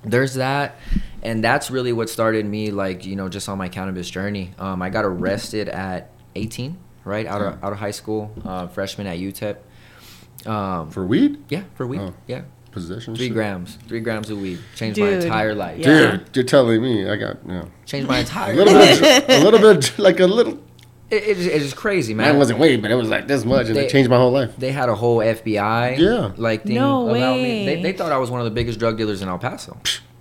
there's 0.05 0.35
that, 0.35 0.77
and 1.21 1.43
that's 1.43 1.69
really 1.69 1.91
what 1.91 2.09
started 2.09 2.45
me 2.45 2.71
like 2.71 3.05
you 3.05 3.17
know 3.17 3.27
just 3.27 3.49
on 3.49 3.57
my 3.57 3.67
cannabis 3.67 4.09
journey. 4.09 4.51
Um, 4.57 4.81
I 4.81 4.89
got 4.89 5.03
arrested 5.03 5.67
at 5.67 6.09
18, 6.35 6.77
right 7.03 7.25
out 7.25 7.41
of 7.41 7.61
out 7.61 7.73
of 7.73 7.79
high 7.79 7.91
school, 7.91 8.31
uh, 8.45 8.67
freshman 8.67 9.07
at 9.07 9.17
UTEP. 9.17 9.57
Um, 10.45 10.89
For 10.89 11.05
weed? 11.05 11.43
yeah, 11.49 11.63
for 11.75 11.85
weed. 11.85 11.99
Oh. 11.99 12.13
Yeah, 12.27 12.43
Possession? 12.71 13.15
three 13.15 13.25
shit? 13.27 13.33
grams, 13.33 13.77
three 13.87 13.99
grams 13.99 14.29
of 14.29 14.39
weed 14.39 14.59
changed 14.75 14.95
Dude. 14.95 15.19
my 15.19 15.25
entire 15.25 15.55
life. 15.55 15.79
Yeah. 15.79 16.11
Dude, 16.17 16.29
you're 16.35 16.45
telling 16.45 16.81
me 16.81 17.09
I 17.09 17.15
got 17.15 17.37
yeah. 17.47 17.65
Changed 17.85 18.07
my 18.07 18.17
a 18.17 18.21
entire 18.21 18.55
little 18.55 18.73
life. 18.73 19.01
bit, 19.01 19.29
a 19.29 19.43
little 19.43 19.59
bit, 19.59 19.97
like 19.97 20.19
a 20.19 20.27
little. 20.27 20.59
It, 21.09 21.23
it, 21.23 21.37
is- 21.39 21.47
it 21.47 21.61
is 21.63 21.73
crazy, 21.73 22.13
Man, 22.13 22.27
man. 22.27 22.35
it 22.35 22.37
wasn't 22.37 22.59
weed, 22.59 22.83
but 22.83 22.91
it 22.91 22.95
was 22.95 23.09
like 23.09 23.27
this 23.27 23.43
much, 23.43 23.65
and 23.67 23.75
They- 23.75 23.85
it 23.85 23.89
changed 23.89 24.09
my 24.11 24.17
whole 24.17 24.31
life. 24.31 24.55
they 24.57 24.71
had 24.71 24.89
a 24.89 24.95
whole 24.95 25.17
FBI 25.17 25.97
Yeah. 25.97 26.31
like 26.37 26.63
thing 26.63 26.75
No 26.75 27.09
about 27.09 27.37
me. 27.37 27.65
They, 27.65 27.75
way. 27.77 27.81
they 27.81 27.93
thought 27.93 28.11
I 28.11 28.17
was 28.19 28.29
one 28.29 28.39
of 28.41 28.45
the 28.45 28.51
biggest 28.51 28.77
drug 28.79 28.97
dealers 28.97 29.21
in 29.23 29.27
El 29.29 29.39
Paso. 29.39 29.75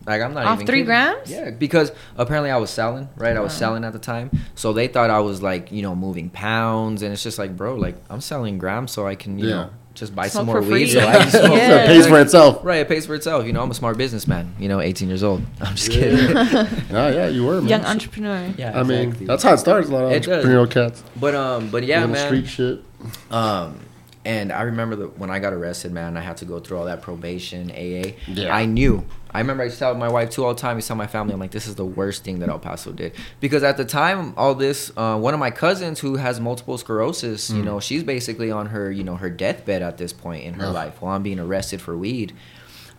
Like 0.06 0.23
I'm 0.23 0.33
not 0.33 0.47
Off 0.47 0.55
even 0.55 0.67
three 0.67 0.77
kidding. 0.79 0.87
grams? 0.87 1.31
Yeah, 1.31 1.50
because 1.50 1.93
apparently 2.17 2.50
I 2.50 2.56
was 2.56 2.71
selling, 2.71 3.11
right? 3.17 3.37
I 3.37 3.41
was 3.41 3.53
selling 3.53 3.85
at 3.85 3.93
the 3.93 3.99
time, 3.99 4.31
so 4.55 4.73
they 4.73 4.87
thought 4.89 5.11
I 5.11 5.21
was 5.21 5.43
like 5.43 5.71
you 5.71 5.83
know 5.83 5.95
moving 5.95 6.31
pounds, 6.31 7.03
and 7.03 7.12
it's 7.12 7.23
just 7.23 7.39
like 7.39 7.55
bro, 7.59 7.75
like 7.75 7.97
I'm 8.09 8.23
selling 8.23 8.56
grams 8.56 8.91
so 8.91 9.06
I 9.06 9.15
can 9.17 9.39
you 9.39 9.49
Yeah. 9.49 9.55
know 9.55 9.71
just 9.99 10.15
buy 10.15 10.29
Smoke 10.29 10.41
some 10.41 10.47
more 10.47 10.61
weed 10.62 10.89
so 10.89 11.00
I. 11.00 11.15
Yeah. 11.33 11.83
It 11.83 11.87
pays 11.87 12.06
for 12.06 12.21
itself. 12.21 12.65
Right, 12.65 12.81
it 12.81 12.89
pays 12.89 13.06
for 13.06 13.15
itself. 13.15 13.47
You 13.47 13.53
know, 13.53 13.62
I'm 13.62 13.71
a 13.71 13.75
smart 13.75 13.97
businessman. 13.99 14.55
You 14.59 14.69
know, 14.69 14.81
18 14.81 15.09
years 15.09 15.23
old. 15.23 15.43
I'm 15.61 15.75
just 15.75 15.91
kidding. 15.91 16.37
Oh 16.91 17.09
yeah, 17.09 17.29
you 17.29 17.45
were 17.45 17.61
man. 17.61 17.69
Young 17.69 17.85
entrepreneur. 17.85 18.53
yeah, 18.56 18.79
I 18.79 18.83
mean, 18.83 19.11
that's 19.27 19.43
how 19.43 19.55
it 19.55 19.59
starts. 19.59 19.89
A 19.89 19.93
lot 19.93 20.05
of 20.05 20.12
It 20.12 20.23
does. 20.25 20.45
entrepreneurial 20.45 20.71
cats. 20.71 21.03
But 21.17 21.35
um, 21.35 21.71
but 21.71 21.85
yeah, 21.85 22.06
man. 22.06 22.27
street 22.27 22.47
shit. 22.47 22.83
Um, 23.31 23.79
and 24.25 24.53
I 24.53 24.62
remember 24.62 24.97
that 24.97 25.19
when 25.19 25.31
I 25.31 25.38
got 25.38 25.53
arrested, 25.53 25.93
man, 25.93 26.17
I 26.17 26.20
had 26.20 26.37
to 26.38 26.44
go 26.44 26.61
through 26.61 26.79
all 26.79 26.85
that 26.87 27.00
probation, 27.03 27.70
AA. 27.70 28.15
Yeah. 28.26 28.55
I 28.55 28.67
knew. 28.67 29.05
I 29.31 29.38
remember 29.41 29.62
I 29.62 29.67
used 29.67 29.76
to 29.76 29.81
tell 29.81 29.94
my 29.94 30.09
wife 30.09 30.31
too 30.31 30.44
all 30.44 30.55
the 30.55 30.61
time. 30.61 30.73
I 30.73 30.75
used 30.76 30.87
to 30.87 30.88
tell 30.88 30.97
my 30.97 31.06
family, 31.06 31.35
I'm 31.35 31.41
like, 31.41 31.50
this 31.50 31.67
is 31.67 31.75
the 31.76 31.85
worst 31.85 32.25
thing 32.25 32.38
that 32.41 32.49
El 32.49 32.59
Paso 32.59 32.93
did. 32.93 33.15
Because 33.41 33.62
at 33.62 33.76
the 33.76 33.85
time, 33.85 34.35
all 34.37 34.55
this, 34.55 34.91
uh, 34.97 35.19
one 35.19 35.35
of 35.35 35.41
my 35.41 35.50
cousins 35.50 36.00
who 36.00 36.17
has 36.17 36.41
multiple 36.41 36.76
sclerosis, 36.79 37.50
Mm. 37.50 37.56
you 37.56 37.62
know, 37.62 37.81
she's 37.81 38.03
basically 38.03 38.50
on 38.50 38.67
her, 38.67 38.91
you 38.91 39.05
know, 39.05 39.17
her 39.17 39.31
deathbed 39.31 39.82
at 39.82 39.99
this 39.99 40.12
point 40.12 40.44
in 40.44 40.55
her 40.55 40.67
Ugh. 40.67 40.75
life 40.75 41.00
while 41.03 41.14
I'm 41.14 41.23
being 41.23 41.38
arrested 41.41 41.81
for 41.81 41.97
weed. 41.97 42.32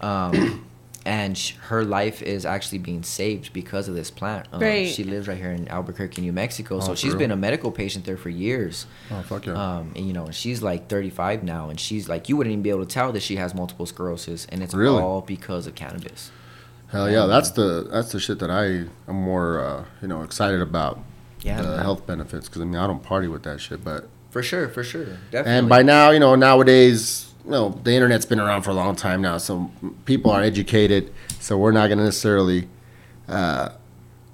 Um, 0.01 0.68
and 1.09 1.35
sh- 1.37 1.53
her 1.69 1.83
life 1.83 2.21
is 2.21 2.45
actually 2.45 2.77
being 2.77 3.01
saved 3.03 3.51
because 3.51 3.87
of 3.89 3.95
this 3.95 4.11
plant. 4.11 4.47
Um, 4.53 4.61
Right. 4.61 4.87
She 4.87 5.03
lives 5.03 5.27
right 5.27 5.37
here 5.37 5.51
in 5.51 5.67
Albuquerque, 5.67 6.21
New 6.21 6.31
Mexico. 6.31 6.77
Oh, 6.77 6.79
so 6.79 6.87
for 6.91 6.95
she's 6.95 7.11
real? 7.13 7.19
been 7.23 7.31
a 7.31 7.35
medical 7.35 7.71
patient 7.71 8.05
there 8.05 8.17
for 8.17 8.29
years. 8.29 8.85
Oh 9.11 9.21
fuck 9.23 9.45
yeah. 9.47 9.53
Um, 9.53 9.91
and 9.95 10.05
you 10.07 10.13
know, 10.13 10.29
she's 10.31 10.61
like 10.61 10.87
35 10.87 11.43
now, 11.43 11.69
and 11.69 11.79
she's 11.79 12.07
like, 12.07 12.29
you 12.29 12.37
wouldn't 12.37 12.51
even 12.53 12.61
be 12.63 12.69
able 12.69 12.85
to 12.85 12.93
tell 12.93 13.11
that 13.11 13.23
she 13.23 13.35
has 13.37 13.55
multiple 13.55 13.85
sclerosis, 13.87 14.45
and 14.51 14.61
it's 14.63 14.73
Really? 14.75 15.01
all 15.01 15.21
because 15.21 15.65
of 15.67 15.73
cannabis. 15.75 16.31
Hell 16.89 17.09
yeah, 17.09 17.25
that's 17.27 17.51
the 17.51 17.87
that's 17.91 18.11
the 18.11 18.19
shit 18.19 18.39
that 18.39 18.49
I 18.51 18.65
am 19.09 19.15
more 19.31 19.59
uh, 19.59 19.85
you 20.01 20.07
know 20.07 20.21
excited 20.23 20.61
about. 20.61 20.99
Yeah, 21.41 21.61
the 21.61 21.69
man. 21.69 21.79
health 21.79 22.05
benefits 22.05 22.47
because 22.49 22.61
I 22.61 22.65
mean 22.65 22.75
I 22.75 22.85
don't 22.87 23.01
party 23.03 23.27
with 23.27 23.43
that 23.43 23.61
shit, 23.61 23.83
but 23.83 24.09
for 24.29 24.43
sure, 24.43 24.67
for 24.69 24.83
sure, 24.83 25.17
definitely. 25.31 25.51
and 25.57 25.69
by 25.69 25.81
now 25.83 26.09
you 26.11 26.19
know 26.19 26.35
nowadays 26.35 27.28
you 27.49 27.55
know 27.55 27.69
the 27.83 27.91
internet's 27.93 28.25
been 28.27 28.39
around 28.39 28.61
for 28.61 28.69
a 28.69 28.73
long 28.75 28.95
time 28.95 29.21
now, 29.21 29.37
so 29.39 29.71
people 30.05 30.29
are 30.31 30.41
educated. 30.43 31.11
So 31.39 31.57
we're 31.57 31.71
not 31.71 31.87
gonna 31.89 32.03
necessarily. 32.05 32.67
Uh, 33.27 33.69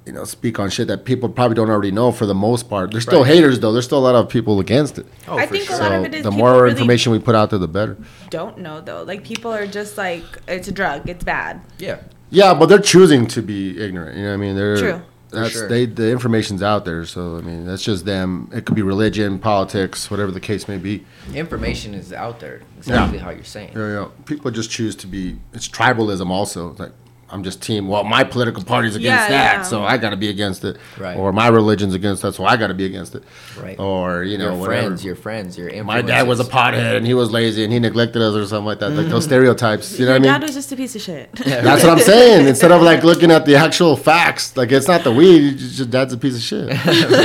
you 0.06 0.14
know, 0.14 0.24
speak 0.24 0.60
on 0.60 0.70
shit 0.70 0.88
that 0.88 1.04
people 1.04 1.28
probably 1.28 1.56
don't 1.56 1.68
already 1.72 1.90
know 1.90 2.12
for 2.12 2.28
the 2.28 2.36
most 2.36 2.70
part. 2.70 2.92
There's 2.92 3.02
still 3.04 3.24
Right. 3.24 3.34
haters 3.34 3.60
though. 3.60 3.72
There's 3.72 3.86
still 3.86 3.98
a 3.98 4.06
lot 4.08 4.14
of 4.14 4.30
people 4.30 4.60
against 4.60 5.00
it. 5.00 5.08
oh, 5.28 5.36
I 5.36 5.48
for 5.48 5.54
think 5.56 5.68
a 5.68 5.72
lot 5.72 5.80
So 5.80 5.94
of 5.96 6.06
it 6.06 6.14
is 6.14 6.24
the 6.24 6.30
more 6.30 6.54
really- 6.62 6.70
information 6.72 7.12
we 7.12 7.18
put 7.18 7.34
out 7.34 7.50
there, 7.50 7.58
the 7.58 7.68
better. 7.68 7.98
Don't 8.30 8.60
know 8.60 8.82
though. 8.82 9.02
Like 9.02 9.24
people 9.24 9.52
are 9.52 9.66
just 9.66 9.98
like 9.98 10.24
it's 10.48 10.68
a 10.68 10.72
drug. 10.72 11.10
It's 11.10 11.24
bad. 11.24 11.62
yeah, 11.80 11.98
Yeah, 12.30 12.54
but 12.54 12.68
they're 12.68 12.78
choosing 12.78 13.26
to 13.28 13.42
be 13.42 13.82
ignorant. 13.84 14.16
You 14.16 14.26
know 14.26 14.30
what 14.30 14.34
I 14.36 14.38
mean? 14.38 14.56
They're 14.56 14.78
True. 14.78 15.02
That's 15.36 15.54
sure. 15.54 15.68
they 15.68 15.86
the 15.86 16.12
information's 16.12 16.64
out 16.64 16.86
there, 16.86 17.06
so 17.06 17.38
I 17.38 17.42
mean 17.42 17.66
that's 17.66 17.84
just 17.84 18.06
them. 18.06 18.50
It 18.54 18.66
could 18.66 18.76
be 18.76 18.82
religion, 18.82 19.40
politics, 19.40 20.10
whatever 20.10 20.32
the 20.32 20.40
case 20.40 20.68
may 20.68 20.78
be. 20.78 21.06
information 21.34 21.94
is 21.94 22.12
out 22.14 22.40
there. 22.40 22.62
Exactly 22.78 23.20
how 23.20 23.30
you're 23.30 23.44
saying. 23.44 23.74
Yeah, 23.76 24.02
yeah. 24.02 24.08
People 24.26 24.52
just 24.52 24.72
choose 24.72 24.96
to 24.98 25.08
be. 25.08 25.38
It's 25.54 25.68
tribalism 25.68 26.30
also. 26.30 26.76
Like 26.80 26.92
I'm 27.28 27.44
just 27.44 27.62
team. 27.62 27.88
Well, 27.88 28.04
my 28.04 28.24
political 28.24 28.64
party's 28.64 28.96
against 28.96 29.30
Yeah, 29.30 29.30
that, 29.30 29.54
yeah. 29.58 29.62
so 29.64 29.84
I 29.84 29.98
got 29.98 30.12
to 30.12 30.16
be 30.18 30.30
against 30.30 30.64
it. 30.64 30.78
Right. 30.98 31.18
Or 31.18 31.34
my 31.34 31.48
religion's 31.48 31.96
against 31.96 32.22
that, 32.22 32.34
so 32.36 32.46
I 32.46 32.56
got 32.56 32.68
to 32.68 32.76
be 32.76 32.86
against 32.86 33.16
it. 33.16 33.24
Right. 33.60 33.80
Or 33.80 34.24
you 34.24 34.38
know 34.38 34.52
your 34.52 34.54
whatever. 34.60 34.82
friends, 34.82 35.04
your 35.04 35.16
friends, 35.16 35.58
your 35.58 35.84
my 35.84 36.04
dad 36.04 36.28
was 36.28 36.40
a 36.40 36.44
influences. 36.44 36.82
pothead 36.84 36.98
and 36.98 37.06
he 37.06 37.16
was 37.16 37.32
lazy 37.32 37.64
and 37.64 37.74
he 37.74 37.80
neglected 37.80 38.22
us 38.22 38.36
or 38.36 38.46
something 38.46 38.68
like 38.68 38.80
that. 38.80 38.92
Like 38.92 39.08
those 39.08 39.24
mm. 39.24 39.28
stereotypes. 39.28 40.00
You 40.00 40.06
know 40.06 40.12
Your 40.12 40.20
what 40.20 40.28
I 40.28 40.32
mean? 40.34 40.42
dad 40.42 40.46
was 40.46 40.54
just 40.54 40.72
a 40.72 40.76
piece 40.76 40.96
of 40.96 41.02
shit. 41.02 41.32
That's 41.34 41.84
what 41.84 41.94
I'm 41.94 42.00
saying. 42.00 42.48
Instead 42.56 42.72
of 42.72 42.84
like 42.84 43.04
looking 43.04 43.32
at 43.32 43.46
the 43.46 43.56
actual 43.56 43.98
facts, 43.98 44.56
like 44.56 44.72
it's 44.72 44.88
not 44.88 45.04
the 45.04 45.12
weed. 45.12 45.54
It's 45.56 45.78
just 45.78 45.90
dad's 45.90 46.14
a 46.14 46.18
piece 46.18 46.36
of 46.36 46.42
shit. 46.42 46.68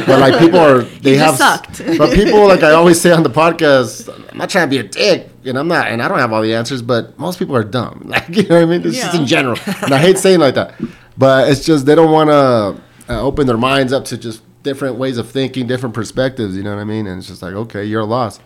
but 0.07 0.19
like 0.19 0.39
people 0.39 0.61
are, 0.61 0.83
they 1.03 1.17
have. 1.19 1.37
just 1.37 1.39
sucked. 1.39 1.99
but 1.99 2.15
people, 2.15 2.49
like 2.49 2.63
I 2.63 2.73
always 2.73 2.99
say 3.01 3.13
on 3.13 3.23
the 3.23 3.31
podcast, 3.31 4.09
I'm 4.31 4.39
not 4.39 4.49
trying 4.49 4.67
to 4.67 4.71
be 4.71 4.79
a 4.79 4.83
dick, 4.83 5.30
and 5.45 5.59
I'm 5.59 5.69
not, 5.69 5.89
and 5.89 6.03
I 6.03 6.09
don't 6.09 6.19
have 6.19 6.33
all 6.33 6.43
the 6.43 6.55
answers. 6.55 6.83
But 6.83 7.19
most 7.19 7.39
people 7.39 7.57
are 7.57 7.65
dumb. 7.65 8.03
Like 8.11 8.29
you 8.29 8.43
know 8.49 8.57
what 8.57 8.63
I 8.63 8.67
mean? 8.67 8.87
It's 8.87 8.97
just 8.97 9.15
Yeah. 9.15 9.21
in 9.21 9.27
general, 9.27 9.59
and 9.83 9.93
I 9.95 9.99
hate 9.99 10.19
saying 10.19 10.41
like 10.41 10.55
that. 10.55 10.75
But 11.19 11.49
it's 11.51 11.65
just 11.65 11.87
they 11.87 11.95
don't 11.95 12.11
want 12.13 12.31
to 12.31 13.13
uh, 13.15 13.21
open 13.23 13.47
their 13.47 13.59
minds 13.59 13.93
up 13.93 14.05
to 14.07 14.17
just 14.19 14.43
different 14.63 14.97
ways 14.97 15.19
of 15.19 15.31
thinking, 15.31 15.67
different 15.67 15.95
perspectives. 15.95 16.57
You 16.57 16.63
know 16.63 16.75
what 16.75 16.81
I 16.81 16.85
mean? 16.85 17.07
And 17.07 17.19
it's 17.19 17.29
just 17.29 17.43
like, 17.43 17.55
okay, 17.55 17.85
you're 17.85 18.05
lost. 18.05 18.41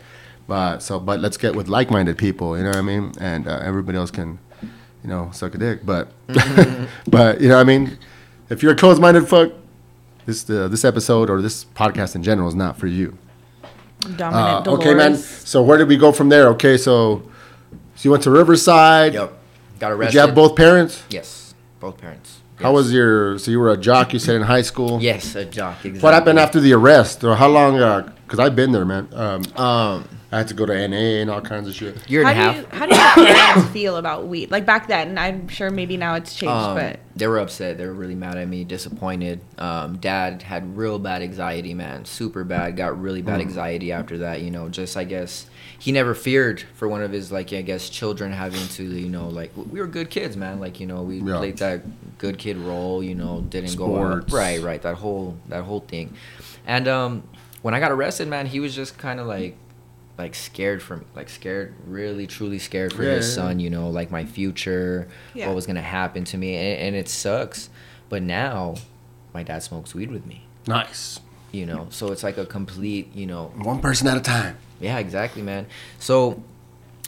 But 0.47 0.79
so, 0.81 1.01
but 1.01 1.21
let's 1.21 1.37
get 1.37 1.55
with 1.55 1.69
like-minded 1.69 2.19
people. 2.19 2.57
You 2.57 2.65
know 2.65 2.71
what 2.71 2.79
I 2.79 2.83
mean? 2.83 3.13
And 3.21 3.49
uh, 3.49 3.61
everybody 3.63 3.97
else 3.99 4.11
can 4.11 4.39
you 5.03 5.11
know, 5.11 5.31
suck 5.33 5.55
a 5.55 5.59
dick. 5.59 5.85
But, 5.85 6.09
but 7.09 7.41
you 7.41 7.49
know, 7.49 7.57
what 7.57 7.61
I 7.61 7.65
mean, 7.65 7.99
if 8.49 8.63
you're 8.63 8.73
a 8.73 8.77
closed-minded 8.77 9.29
fuck, 9.29 9.53
this 10.27 10.49
uh, 10.49 10.69
this 10.69 10.85
episode 10.85 11.29
or 11.29 11.43
this 11.43 11.65
podcast 11.67 12.15
in 12.15 12.23
general 12.23 12.49
is 12.49 12.55
not 12.55 12.79
for 12.79 12.87
you. 12.87 13.17
Dominant 14.17 14.67
Uh, 14.69 14.73
okay, 14.73 14.95
man. 14.95 15.17
So 15.17 15.63
where 15.63 15.79
did 15.79 15.89
we 15.89 15.97
go 15.97 16.13
from 16.13 16.29
there? 16.29 16.49
Okay, 16.51 16.77
so 16.77 17.23
so 17.95 18.01
you 18.03 18.11
went 18.11 18.23
to 18.25 18.31
Riverside. 18.31 19.15
Yep. 19.15 19.33
Got 19.81 19.89
Did 19.89 19.95
arrested. 19.97 20.15
you 20.15 20.21
have 20.21 20.35
both 20.35 20.55
parents? 20.57 21.03
Yes, 21.11 21.55
both 21.81 21.99
parents. 21.99 22.39
How 22.61 22.73
was 22.73 22.93
your? 22.93 23.39
So 23.39 23.51
you 23.51 23.59
were 23.59 23.73
a 23.73 23.77
jock. 23.77 24.13
You 24.13 24.19
said 24.21 24.37
in 24.37 24.43
high 24.43 24.63
school. 24.63 25.03
Yes, 25.03 25.35
a 25.35 25.45
jock. 25.45 25.77
Exactly. 25.85 26.01
What 26.01 26.15
happened 26.15 26.39
after 26.39 26.61
the 26.61 26.73
arrest, 26.73 27.25
or 27.25 27.35
how 27.37 27.49
long? 27.49 27.75
Because 28.25 28.39
I've 28.39 28.55
been 28.57 28.73
there, 28.73 28.85
man. 28.85 29.09
Um, 29.13 29.43
Um, 29.57 30.09
I 30.35 30.39
had 30.39 30.49
to 30.49 30.55
go 30.55 30.67
to 30.67 30.89
NA 30.89 30.97
and 30.97 31.31
all 31.31 31.41
kinds 31.41 31.69
of 31.69 31.75
shit. 31.75 32.11
year 32.11 32.27
and 32.27 32.37
How 32.37 32.51
a 32.51 32.53
do 32.55 32.59
you 32.61 32.67
how 32.71 32.87
do 32.87 32.95
your 33.23 33.33
parents 33.35 33.69
feel 33.73 33.97
about 33.99 34.27
weed? 34.27 34.51
Like 34.51 34.67
back 34.67 34.89
then, 34.89 35.17
I'm 35.17 35.47
sure 35.47 35.71
maybe 35.71 35.97
now 35.97 36.15
it's 36.17 36.35
changed, 36.35 36.51
Um, 36.53 36.75
but 36.75 36.99
they 37.15 37.29
were 37.29 37.39
upset. 37.39 37.79
They 37.79 37.87
were 37.87 37.95
really 37.95 38.17
mad 38.17 38.37
at 38.37 38.49
me, 38.49 38.65
disappointed. 38.65 39.41
Um, 39.59 39.99
Dad 39.99 40.43
had 40.43 40.77
real 40.77 40.99
bad 40.99 41.23
anxiety, 41.23 41.73
man, 41.73 42.05
super 42.05 42.43
bad. 42.43 42.77
Got 42.77 43.01
really 43.01 43.23
bad 43.23 43.41
anxiety 43.41 43.93
after 43.93 44.19
that. 44.19 44.43
You 44.43 44.51
know, 44.51 44.69
just 44.69 44.97
I 44.97 45.05
guess 45.05 45.47
he 45.79 45.93
never 45.93 46.15
feared 46.15 46.61
for 46.75 46.89
one 46.89 47.03
of 47.03 47.13
his 47.13 47.31
like 47.31 47.53
I 47.53 47.63
guess 47.63 47.89
children 47.89 48.33
having 48.33 48.67
to 48.69 48.83
you 48.83 49.09
know 49.09 49.29
like 49.29 49.53
we 49.57 49.79
were 49.81 49.87
good 49.87 50.11
kids, 50.11 50.37
man. 50.37 50.59
Like 50.59 50.81
you 50.81 50.87
know 50.89 51.03
we 51.03 51.19
Yeah. 51.21 51.37
played 51.39 51.59
that 51.59 51.83
good 52.19 52.39
kid 52.39 52.57
role. 52.57 53.05
You 53.05 53.15
know, 53.15 53.43
didn't 53.43 53.77
go 53.77 53.87
Sports. 53.95 54.33
out. 54.35 54.37
right, 54.37 54.61
right. 54.61 54.83
That 54.83 54.97
whole 54.97 55.37
that 55.49 55.63
whole 55.63 55.81
thing. 55.81 56.13
And 56.67 56.89
um, 56.89 57.23
when 57.63 57.73
I 57.75 57.79
got 57.79 57.93
arrested, 57.93 58.27
man, 58.27 58.47
he 58.47 58.59
was 58.59 58.75
just 58.75 58.99
kind 58.99 59.21
of 59.21 59.27
like 59.29 59.57
like 60.19 60.35
scared 60.35 60.83
for 60.83 60.97
me, 60.99 61.05
like 61.17 61.29
scared, 61.29 61.75
really 61.87 62.27
truly 62.27 62.59
scared 62.59 62.93
for 62.93 63.03
Yeah, 63.03 63.15
his 63.15 63.33
son. 63.35 63.59
You 63.61 63.71
know, 63.71 63.89
like 63.91 64.11
my 64.11 64.25
future, 64.25 65.09
Yeah. 65.35 65.47
what 65.49 65.55
was 65.57 65.67
gonna 65.67 65.81
happen 65.83 66.25
to 66.25 66.39
me, 66.39 66.55
and, 66.57 66.81
and 66.81 66.97
it 66.97 67.09
sucks. 67.09 67.69
But 68.09 68.23
now, 68.23 68.77
my 69.33 69.43
dad 69.43 69.63
smokes 69.63 69.95
weed 69.95 70.11
with 70.11 70.25
me. 70.27 70.47
Nice. 70.67 71.21
You 71.53 71.67
know, 71.67 71.87
so 71.91 72.11
it's 72.13 72.23
like 72.23 72.37
a 72.39 72.47
complete, 72.47 73.15
you 73.15 73.27
know, 73.27 73.53
One 73.57 73.81
person 73.81 74.07
at 74.09 74.17
a 74.17 74.21
time. 74.21 74.57
yeah, 74.81 74.99
exactly, 74.99 75.43
man. 75.43 75.67
So 75.99 76.43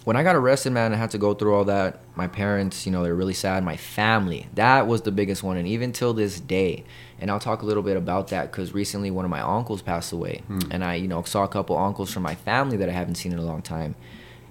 when 0.06 0.14
I 0.14 0.22
got 0.22 0.36
arrested, 0.36 0.70
man, 0.70 0.92
I 0.92 0.96
had 0.98 1.10
to 1.10 1.18
go 1.18 1.34
through 1.34 1.52
all 1.52 1.64
that. 1.64 1.98
My 2.14 2.28
parents, 2.28 2.86
you 2.86 2.92
know, 2.92 3.02
they're 3.02 3.12
really 3.12 3.34
sad. 3.34 3.64
My 3.64 3.76
family, 3.76 4.46
that 4.54 4.86
was 4.86 5.02
the 5.02 5.10
biggest 5.10 5.42
one, 5.42 5.56
and 5.56 5.66
even 5.66 5.92
till 5.92 6.14
this 6.14 6.38
day. 6.38 6.84
And 7.18 7.28
I'll 7.28 7.40
talk 7.40 7.62
a 7.62 7.66
little 7.66 7.82
bit 7.82 7.96
about 7.96 8.28
that 8.28 8.52
because 8.52 8.72
recently 8.72 9.10
one 9.10 9.24
of 9.24 9.32
my 9.32 9.40
uncles 9.40 9.82
passed 9.82 10.12
away, 10.12 10.42
hmm. 10.46 10.60
and 10.70 10.84
I, 10.84 10.94
you 10.94 11.08
know, 11.08 11.24
saw 11.24 11.42
a 11.42 11.48
couple 11.48 11.76
uncles 11.76 12.12
from 12.12 12.22
my 12.22 12.36
family 12.36 12.76
that 12.76 12.88
I 12.88 12.92
haven't 12.92 13.16
seen 13.16 13.32
in 13.32 13.40
a 13.40 13.44
long 13.44 13.62
time. 13.62 13.96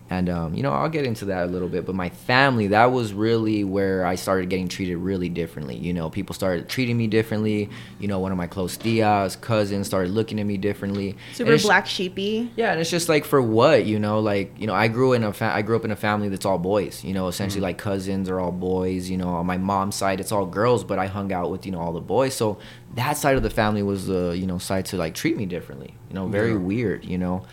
And 0.07 0.29
um, 0.29 0.53
you 0.53 0.61
know, 0.61 0.69
I'll 0.71 0.87
get 0.89 1.03
into 1.03 1.25
that 1.25 1.45
a 1.45 1.47
little 1.47 1.67
bit. 1.67 1.83
But 1.83 1.95
my 1.95 2.09
family, 2.09 2.67
that 2.67 2.91
was 2.91 3.11
really 3.11 3.63
where 3.63 4.05
I 4.05 4.13
started 4.13 4.49
getting 4.51 4.67
treated 4.67 4.97
really 4.97 5.29
differently. 5.29 5.77
You 5.77 5.93
know, 5.93 6.11
people 6.11 6.35
started 6.35 6.69
treating 6.69 6.95
me 6.95 7.07
differently. 7.07 7.71
You 7.99 8.07
know, 8.07 8.19
one 8.19 8.31
of 8.31 8.37
my 8.37 8.45
close 8.45 8.77
tias, 8.77 9.39
cousins 9.41 9.87
started 9.87 10.11
looking 10.11 10.39
at 10.39 10.45
me 10.45 10.57
differently. 10.57 11.17
Super 11.33 11.57
black 11.57 11.87
sheepy. 11.87 12.51
yeah, 12.55 12.71
and 12.71 12.79
it's 12.79 12.91
just 12.91 13.09
like 13.09 13.25
for 13.25 13.41
what, 13.41 13.85
you 13.87 13.97
know, 13.97 14.19
like 14.19 14.53
you 14.59 14.67
know, 14.67 14.75
I 14.75 14.89
grew 14.89 15.13
in 15.13 15.23
a 15.23 15.33
fa- 15.33 15.51
I 15.55 15.63
grew 15.63 15.75
up 15.75 15.85
in 15.85 15.89
a 15.91 15.95
family 15.95 16.29
that's 16.29 16.45
all 16.45 16.59
boys, 16.59 17.03
you 17.03 17.13
know, 17.13 17.27
essentially 17.27 17.61
like 17.61 17.79
cousins 17.79 18.29
are 18.29 18.39
all 18.39 18.51
boys, 18.51 19.09
you 19.09 19.17
know. 19.17 19.29
On 19.29 19.45
my 19.47 19.57
mom's 19.57 19.95
side, 19.95 20.19
it's 20.19 20.31
all 20.31 20.45
girls, 20.45 20.83
but 20.83 20.99
I 20.99 21.07
hung 21.07 21.33
out 21.33 21.49
with 21.49 21.65
you 21.65 21.71
know 21.71 21.79
all 21.79 21.93
the 21.93 21.99
boys, 21.99 22.35
so 22.35 22.59
that 22.93 23.17
side 23.17 23.37
of 23.37 23.41
the 23.43 23.49
family 23.49 23.81
was 23.81 24.05
the 24.05 24.37
you 24.37 24.45
know 24.45 24.59
side 24.59 24.85
to 24.85 24.97
like 24.97 25.15
treat 25.15 25.35
me 25.35 25.47
differently, 25.47 25.95
you 26.09 26.13
know, 26.13 26.27
very 26.27 26.51
Yeah. 26.51 26.57
weird, 26.57 27.05
you 27.05 27.17
know, 27.17 27.43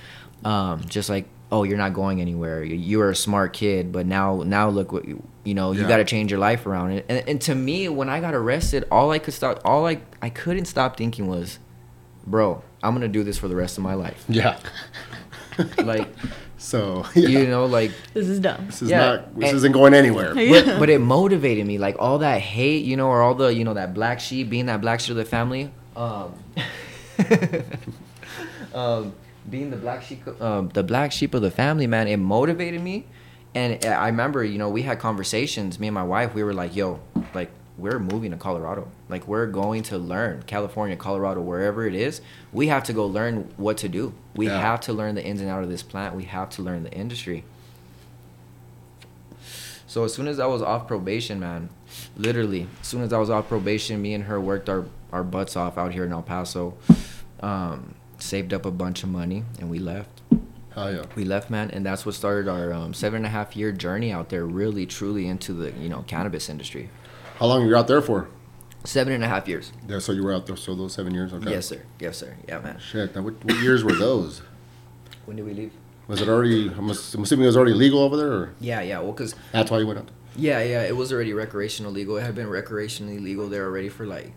um, 0.45 0.83
just 0.87 1.09
like 1.09 1.27
oh 1.53 1.63
you're 1.63 1.79
not 1.79 1.93
going 1.95 2.21
anywhere, 2.21 2.65
you, 2.65 2.75
you 2.75 2.99
were 2.99 3.11
a 3.11 3.15
smart 3.17 3.53
kid, 3.53 3.93
but 3.93 4.07
now 4.07 4.43
now 4.45 4.69
look 4.69 4.91
what 4.91 5.05
you 5.07 5.23
you 5.45 5.55
know 5.55 5.71
you 5.73 5.83
Yeah. 5.83 5.89
got 5.89 5.99
to 5.99 6.05
change 6.05 6.31
your 6.33 6.41
life 6.41 6.67
around 6.67 6.93
it, 6.93 7.07
and, 7.09 7.29
and 7.29 7.41
to 7.43 7.55
me 7.55 7.89
when 7.89 8.09
I 8.09 8.21
got 8.21 8.35
arrested, 8.35 8.85
all 8.91 9.11
I 9.13 9.19
could 9.21 9.35
stop, 9.35 9.61
all 9.65 9.87
I 9.87 10.01
I 10.21 10.31
couldn't 10.31 10.65
stop 10.65 10.97
thinking 10.97 11.29
was, 11.29 11.59
bro, 12.27 12.63
I'm 12.83 12.95
gonna 12.95 13.07
do 13.09 13.23
this 13.23 13.39
for 13.39 13.47
the 13.49 13.55
rest 13.57 13.79
of 13.79 13.85
my 13.85 13.95
life, 13.95 14.25
Yeah. 14.29 14.59
like. 15.85 16.09
So 16.59 17.05
yeah. 17.17 17.29
you 17.29 17.47
know 17.49 17.67
like 17.67 17.91
This 18.15 18.29
is 18.29 18.39
dumb. 18.39 18.67
this 18.67 18.83
is 18.83 18.89
yeah, 18.91 18.99
not. 19.17 19.35
This 19.39 19.49
and- 19.49 19.57
isn't 19.57 19.73
going 19.73 19.95
anywhere. 19.95 20.33
but, 20.35 20.79
but 20.79 20.89
it 20.91 21.01
motivated 21.01 21.67
me 21.67 21.77
like 21.79 21.97
all 21.99 22.19
that 22.19 22.41
hate 22.41 22.85
you 22.85 22.97
know 22.97 23.09
or 23.09 23.21
all 23.21 23.35
the 23.35 23.53
you 23.53 23.65
know 23.65 23.75
that 23.75 23.95
black 23.95 24.21
sheep 24.21 24.49
being 24.49 24.67
that 24.67 24.81
black 24.81 25.01
sheep 25.01 25.11
of 25.11 25.17
the 25.17 25.25
family 25.25 25.73
um, 25.97 26.33
um 28.75 29.13
being 29.49 29.71
the 29.71 29.77
black 29.77 30.03
sheep 30.03 30.27
um, 30.41 30.69
the 30.71 30.83
black 30.83 31.13
sheep 31.13 31.35
of 31.35 31.43
the 31.43 31.51
family 31.51 31.87
man 31.87 32.07
it 32.09 32.17
motivated 32.19 32.81
me. 32.81 33.07
And 33.55 33.85
i 33.85 34.07
remember 34.07 34.43
you 34.45 34.57
know 34.59 34.69
we 34.71 34.83
had 34.83 34.99
conversations 34.99 35.79
me 35.79 35.89
and 35.89 35.95
my 35.95 36.03
wife 36.05 36.33
we 36.35 36.43
were 36.43 36.55
like 36.55 36.75
yo 36.77 37.01
like 37.35 37.51
we're 37.79 37.99
moving 37.99 38.31
to 38.33 38.37
colorado. 38.37 38.87
Like 39.09 39.27
we're 39.27 39.47
going 39.47 39.83
to 39.85 39.99
learn 39.99 40.43
california 40.47 40.95
colorado 40.97 41.41
wherever 41.41 41.87
it 41.87 41.95
is. 41.95 42.21
We 42.53 42.69
have 42.69 42.85
to 42.85 42.93
go 42.93 43.07
learn 43.07 43.49
what 43.57 43.79
to 43.79 43.89
do. 43.89 44.15
We 44.37 44.47
Yeah. 44.47 44.61
have 44.61 44.81
to 44.83 44.93
learn 44.93 45.15
the 45.17 45.25
ins 45.25 45.41
and 45.41 45.49
out 45.51 45.63
of 45.65 45.71
this 45.71 45.83
plant. 45.83 46.15
We 46.15 46.25
have 46.25 46.51
to 46.51 46.63
learn 46.63 46.83
the 46.85 46.93
industry. 46.93 47.45
So 49.87 50.05
as 50.05 50.15
soon 50.15 50.27
as 50.29 50.39
I 50.39 50.47
was 50.47 50.63
off 50.63 50.87
probation, 50.87 51.39
man, 51.41 51.69
literally, 52.17 52.67
as 52.81 52.87
soon 52.87 53.03
as 53.03 53.13
I 53.13 53.19
was 53.19 53.29
off 53.29 53.49
probation, 53.49 54.01
me 54.01 54.15
and 54.15 54.25
her 54.25 54.41
worked 54.41 54.69
our, 54.71 54.87
our 55.13 55.23
butts 55.23 55.57
off 55.57 55.77
out 55.77 55.93
here 55.93 56.05
in 56.05 56.13
El 56.13 56.23
Paso, 56.23 56.75
um, 57.41 57.95
saved 58.23 58.55
up 58.55 58.65
a 58.65 58.71
bunch 58.71 59.03
of 59.03 59.09
money, 59.09 59.45
and 59.59 59.69
we 59.69 59.79
left. 59.79 60.23
Hell 60.75 60.93
yeah. 60.93 61.05
We 61.15 61.25
left, 61.25 61.51
man, 61.51 61.71
and 61.71 61.85
that's 61.85 62.07
what 62.07 62.15
started 62.15 62.49
our 62.49 62.73
um, 62.73 62.95
seven 62.95 63.19
and 63.19 63.27
a 63.27 63.29
half 63.29 63.57
year 63.57 63.73
journey 63.73 64.11
out 64.11 64.31
there, 64.31 64.47
really, 64.47 64.87
truly 64.87 65.27
into 65.27 65.53
the 65.53 65.73
you 65.73 65.89
know 65.89 66.05
cannabis 66.07 66.49
industry. 66.49 66.89
How 67.39 67.47
long 67.47 67.63
were 67.63 67.69
you 67.69 67.77
out 67.77 67.89
there 67.89 68.01
for? 68.01 68.29
Seven 68.85 69.13
and 69.13 69.23
a 69.23 69.29
half 69.29 69.47
years. 69.47 69.73
Yeah. 69.87 69.99
So 69.99 70.13
you 70.13 70.25
were 70.25 70.33
out 70.33 70.47
there. 70.47 70.57
So 70.57 70.75
those 70.75 70.95
seven 70.95 71.15
years. 71.15 71.33
Okay. 71.33 71.51
Yes, 71.51 71.67
sir. 71.67 71.83
Yes, 72.01 72.19
sir. 72.19 72.37
Yeah, 72.49 72.61
man. 72.61 72.79
Shit. 72.79 73.15
Now, 73.15 73.23
what, 73.23 73.45
what 73.45 73.57
years 73.61 73.85
were 73.85 73.95
those? 73.95 74.43
When 75.27 75.37
did 75.37 75.47
we 75.47 75.55
leave? 75.55 75.73
Was 76.09 76.21
it 76.21 76.29
already? 76.29 76.69
I'm, 76.69 76.91
assuming 76.91 77.45
it 77.45 77.47
was 77.47 77.57
already 77.57 77.75
legal 77.75 78.01
over 78.01 78.17
there, 78.17 78.33
or 78.33 78.55
Yeah, 78.59 78.81
yeah. 78.81 78.99
Well, 78.99 79.13
cause 79.13 79.37
that's 79.53 79.71
why 79.71 79.79
you 79.79 79.87
went 79.87 80.01
out. 80.01 80.11
yeah, 80.37 80.61
yeah, 80.63 80.83
it 80.83 80.97
was 80.97 81.13
already 81.13 81.33
recreational 81.33 81.93
legal. 81.93 82.17
It 82.17 82.23
had 82.23 82.35
been 82.35 82.49
recreationally 82.49 83.23
legal 83.23 83.49
there 83.49 83.67
already 83.67 83.89
for 83.89 84.05
like, 84.05 84.35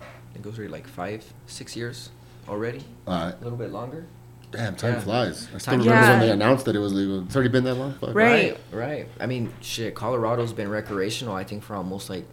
I 0.00 0.32
think 0.32 0.44
it 0.44 0.48
was 0.48 0.58
already 0.58 0.72
like 0.72 0.88
five, 0.88 1.32
six 1.46 1.76
years 1.76 2.10
already. 2.48 2.82
All 3.06 3.14
right. 3.14 3.34
A 3.40 3.42
little 3.44 3.58
bit 3.58 3.72
longer. 3.72 4.06
Damn, 4.52 4.76
time 4.76 4.94
Yeah. 4.94 5.00
flies. 5.00 5.48
I 5.54 5.58
still 5.58 5.72
Time 5.72 5.80
remember 5.80 6.08
when 6.10 6.20
they 6.20 6.30
announced 6.30 6.64
that 6.66 6.76
it 6.76 6.78
was 6.78 6.92
legal. 6.92 7.24
It's 7.24 7.34
already 7.34 7.50
been 7.50 7.64
that 7.64 7.74
long. 7.74 7.94
Fuck. 7.94 8.14
Right. 8.14 8.56
Right, 8.72 8.88
right. 8.88 9.08
I 9.20 9.26
mean, 9.26 9.52
shit, 9.60 9.94
Colorado's 9.94 10.52
been 10.52 10.68
recreational, 10.70 11.34
I 11.34 11.44
think, 11.44 11.62
for 11.64 11.74
almost 11.74 12.08
like 12.08 12.24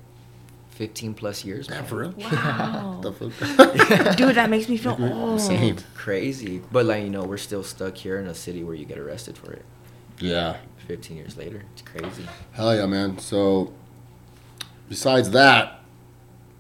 15 0.70 1.14
plus 1.16 1.44
years. 1.44 1.68
Damn, 1.68 1.78
man. 1.82 1.86
for 1.86 1.96
real. 1.98 2.14
Wow. 2.18 3.00
the 3.04 3.12
fuck? 3.14 4.16
Dude, 4.18 4.36
that 4.36 4.50
makes 4.50 4.70
me 4.70 4.78
feel 4.78 4.96
old. 5.00 5.42
Same. 5.42 5.78
Crazy. 5.96 6.62
But, 6.72 6.86
like, 6.86 7.04
you 7.04 7.10
know, 7.10 7.24
we're 7.24 7.38
still 7.38 7.64
stuck 7.64 7.98
here 7.98 8.20
in 8.20 8.28
a 8.28 8.34
city 8.36 8.64
where 8.64 8.76
you 8.76 8.86
get 8.86 8.98
arrested 9.00 9.38
for 9.38 9.52
it 9.52 9.66
Yeah. 10.20 10.58
15 10.88 11.18
years 11.18 11.36
later. 11.36 11.64
It's 11.74 11.82
crazy. 11.82 12.28
Hell 12.52 12.76
yeah, 12.76 12.86
man. 12.86 13.18
So, 13.18 13.74
besides 14.88 15.32
that, 15.32 15.80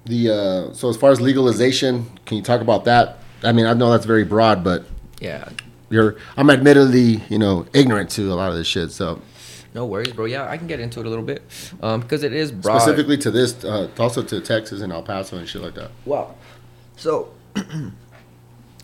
the 0.05 0.29
uh, 0.29 0.73
so 0.73 0.89
as 0.89 0.97
far 0.97 1.11
as 1.11 1.21
legalization, 1.21 2.05
can 2.25 2.37
you 2.37 2.43
talk 2.43 2.59
about 2.61 2.85
that? 2.85 3.19
I 3.43 3.51
mean, 3.51 3.65
I 3.65 3.73
know 3.73 3.91
that's 3.91 4.05
very 4.05 4.23
broad, 4.23 4.63
but 4.63 4.85
Yeah. 5.19 5.49
you're 5.89 6.15
I'm 6.37 6.49
admittedly 6.49 7.21
you 7.29 7.37
know 7.39 7.65
ignorant 7.73 8.09
to 8.11 8.31
a 8.31 8.35
lot 8.35 8.49
of 8.51 8.55
this 8.57 8.67
shit. 8.67 8.91
So 8.91 9.21
No 9.73 9.85
worries, 9.85 10.11
bro. 10.13 10.25
Yeah, 10.25 10.49
I 10.49 10.57
can 10.57 10.67
get 10.67 10.79
into 10.79 10.99
it 10.99 11.05
a 11.05 11.09
little 11.09 11.25
bit 11.25 11.41
um, 11.81 12.01
because 12.01 12.23
it 12.23 12.33
is 12.33 12.51
broad. 12.51 12.79
specifically 12.79 13.17
to 13.17 13.31
this, 13.31 13.63
uh, 13.65 13.89
also 13.97 14.21
to 14.23 14.39
Texas 14.41 14.81
and 14.81 14.93
El 14.93 15.01
Paso 15.03 15.37
and 15.37 15.47
shit 15.47 15.61
like 15.61 15.73
that. 15.75 15.89
Wow. 16.05 16.35
So, 16.95 17.33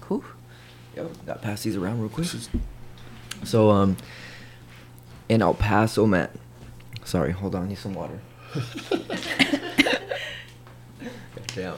whew. 0.07 0.23
Yo, 0.95 1.09
got 1.27 1.41
pass 1.43 1.61
these 1.63 1.75
around 1.77 1.99
real 2.01 2.09
quick. 2.09 2.27
So, 3.43 3.69
um, 3.69 3.97
in 5.29 5.41
El 5.43 5.53
Paso, 5.53 6.05
man. 6.07 6.29
Sorry, 7.05 7.31
hold 7.31 7.53
on, 7.55 7.69
need 7.69 7.77
some 7.77 7.93
water. 7.93 8.19
Damn. 11.55 11.75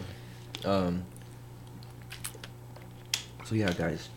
Um. 0.66 1.04
So 3.52 3.58
yeah, 3.58 3.74
guys. 3.74 4.08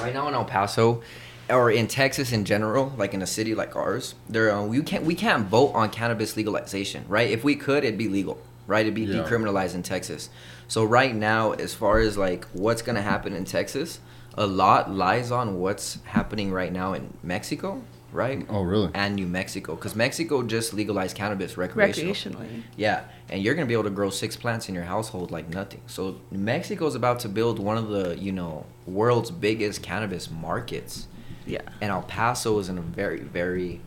Right 0.00 0.14
now 0.14 0.28
in 0.28 0.34
El 0.34 0.46
Paso, 0.46 1.02
or 1.50 1.70
in 1.70 1.86
Texas 1.88 2.32
in 2.32 2.46
general, 2.46 2.90
like 2.96 3.12
in 3.12 3.20
a 3.20 3.26
city 3.26 3.54
like 3.54 3.76
ours, 3.76 4.14
there 4.30 4.50
uh, 4.50 4.64
we 4.64 4.80
can't 4.80 5.04
we 5.04 5.14
can't 5.14 5.46
vote 5.46 5.72
on 5.74 5.90
cannabis 5.90 6.38
legalization, 6.38 7.04
right? 7.06 7.28
If 7.28 7.44
we 7.44 7.54
could, 7.54 7.84
it'd 7.84 7.98
be 7.98 8.08
legal, 8.08 8.40
right? 8.66 8.80
It'd 8.80 8.94
be 8.94 9.02
Yeah. 9.02 9.22
decriminalized 9.24 9.74
in 9.74 9.82
Texas. 9.82 10.30
So 10.68 10.84
right 10.84 11.14
now, 11.14 11.52
as 11.52 11.74
far 11.74 11.98
as 11.98 12.16
like 12.16 12.46
what's 12.54 12.80
gonna 12.80 13.02
happen 13.02 13.34
in 13.34 13.44
Texas, 13.44 14.00
a 14.38 14.46
lot 14.46 14.90
lies 14.90 15.30
on 15.30 15.58
what's 15.60 15.98
happening 16.04 16.50
right 16.50 16.72
now 16.72 16.94
in 16.94 17.12
Mexico, 17.22 17.82
right? 18.16 18.44
Oh, 18.48 18.62
really? 18.62 18.90
And 18.94 19.14
New 19.14 19.26
Mexico, 19.26 19.76
because 19.76 19.94
Mexico 19.94 20.42
just 20.42 20.74
legalized 20.74 21.14
cannabis 21.16 21.56
recreational. 21.56 22.40
Recreationally. 22.40 22.62
Yeah, 22.76 23.04
and 23.28 23.42
you're 23.42 23.54
gonna 23.54 23.66
be 23.66 23.74
able 23.74 23.84
to 23.84 23.90
grow 23.90 24.10
six 24.10 24.34
plants 24.36 24.68
in 24.68 24.74
your 24.74 24.84
household 24.84 25.30
like 25.30 25.48
nothing. 25.48 25.82
So 25.86 26.16
New 26.30 26.38
Mexico's 26.38 26.94
about 26.96 27.20
to 27.20 27.28
build 27.28 27.58
one 27.58 27.76
of 27.76 27.88
the 27.88 28.18
you 28.18 28.32
know 28.32 28.64
world's 28.86 29.30
biggest 29.30 29.82
cannabis 29.82 30.30
markets, 30.30 31.06
Yeah. 31.46 31.60
and 31.80 31.90
El 31.92 32.02
Paso 32.02 32.58
is 32.58 32.68
in 32.68 32.78
a 32.78 32.82
very 32.82 33.20
very, 33.20 33.80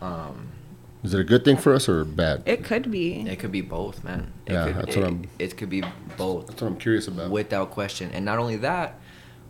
um, 0.00 0.48
Is 1.02 1.12
it 1.12 1.20
a 1.20 1.24
good 1.24 1.44
thing 1.44 1.56
for 1.56 1.74
us 1.74 1.88
or 1.88 2.04
bad? 2.04 2.42
It 2.46 2.62
could 2.64 2.90
be. 2.90 3.20
it 3.28 3.38
could 3.40 3.50
be 3.52 3.60
both, 3.60 4.04
man. 4.04 4.32
It 4.46 4.52
Yeah, 4.52 4.64
could, 4.66 4.74
that's 4.76 4.96
it, 4.96 5.00
what 5.00 5.06
I'm- 5.06 5.24
It 5.40 5.56
could 5.56 5.68
be 5.70 5.82
both 6.16 6.46
That's 6.46 6.62
what 6.62 6.68
I'm 6.68 6.76
curious 6.76 7.08
about. 7.08 7.30
without 7.30 7.70
question. 7.72 8.10
And 8.14 8.24
not 8.24 8.38
only 8.38 8.56
that, 8.56 8.98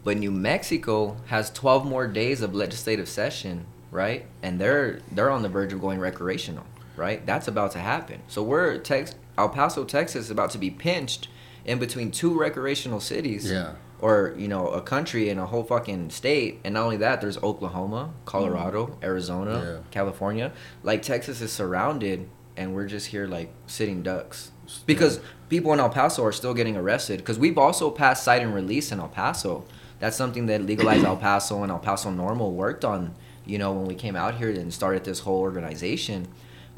But 0.05 0.17
New 0.17 0.33
Mexico 0.33 1.15
has 1.27 1.49
12 1.51 1.85
more 1.87 2.09
days 2.09 2.43
of 2.43 2.57
legislative 2.57 3.09
session, 3.09 3.67
right? 3.93 4.27
And 4.43 4.61
they're 4.61 4.99
they're 5.13 5.31
on 5.31 5.43
the 5.43 5.49
verge 5.49 5.73
of 5.73 5.81
going 5.81 6.01
recreational, 6.01 6.65
right? 6.97 7.25
That's 7.25 7.47
about 7.47 7.71
to 7.73 7.79
happen. 7.79 8.23
So 8.27 8.43
we're 8.43 8.79
Tex 8.79 9.15
El 9.39 9.51
Paso, 9.51 9.85
Texas, 9.85 10.25
is 10.25 10.31
about 10.31 10.51
to 10.51 10.59
be 10.59 10.71
pinched 10.71 11.29
in 11.65 11.79
between 11.79 12.11
two 12.11 12.37
recreational 12.37 12.99
cities. 12.99 13.49
Yeah. 13.49 13.75
Or 14.01 14.35
you 14.37 14.49
know 14.49 14.67
a 14.67 14.81
country 14.81 15.29
and 15.29 15.39
a 15.39 15.47
whole 15.47 15.63
fucking 15.63 16.11
state, 16.11 16.59
and 16.65 16.75
not 16.75 16.83
only 16.83 16.97
that, 16.97 17.21
there's 17.21 17.39
Oklahoma, 17.39 18.13
Colorado, 18.25 18.87
mm. 18.89 19.05
Arizona, 19.05 19.63
Yeah. 19.65 19.79
California. 19.93 20.53
Like 20.83 21.03
Texas 21.03 21.41
is 21.41 21.53
surrounded, 21.53 22.29
and 22.57 22.75
we're 22.75 22.89
just 22.89 23.07
here 23.09 23.29
like 23.29 23.53
sitting 23.69 24.03
ducks 24.03 24.51
because 24.87 25.21
people 25.49 25.73
in 25.73 25.79
El 25.79 25.91
Paso 25.91 26.25
are 26.25 26.33
still 26.33 26.55
getting 26.55 26.77
arrested. 26.77 27.19
Because 27.19 27.39
we've 27.39 27.59
also 27.59 27.91
passed 27.91 28.25
cite 28.25 28.43
and 28.43 28.53
release 28.53 28.91
in 28.91 28.99
El 28.99 29.09
Paso. 29.09 29.65
That's 30.01 30.17
something 30.17 30.47
that 30.47 30.63
Legalize 30.63 31.05
El 31.05 31.17
Paso 31.17 31.63
and 31.63 31.71
El 31.71 31.79
Paso 31.79 32.11
NORML 32.11 32.51
worked 32.51 32.85
on. 32.85 33.15
You 33.45 33.59
know, 33.59 33.73
when 33.73 33.87
we 33.87 33.95
came 33.95 34.17
out 34.17 34.37
here 34.37 34.51
and 34.51 34.73
started 34.73 35.05
this 35.05 35.21
whole 35.21 35.41
organization, 35.41 36.29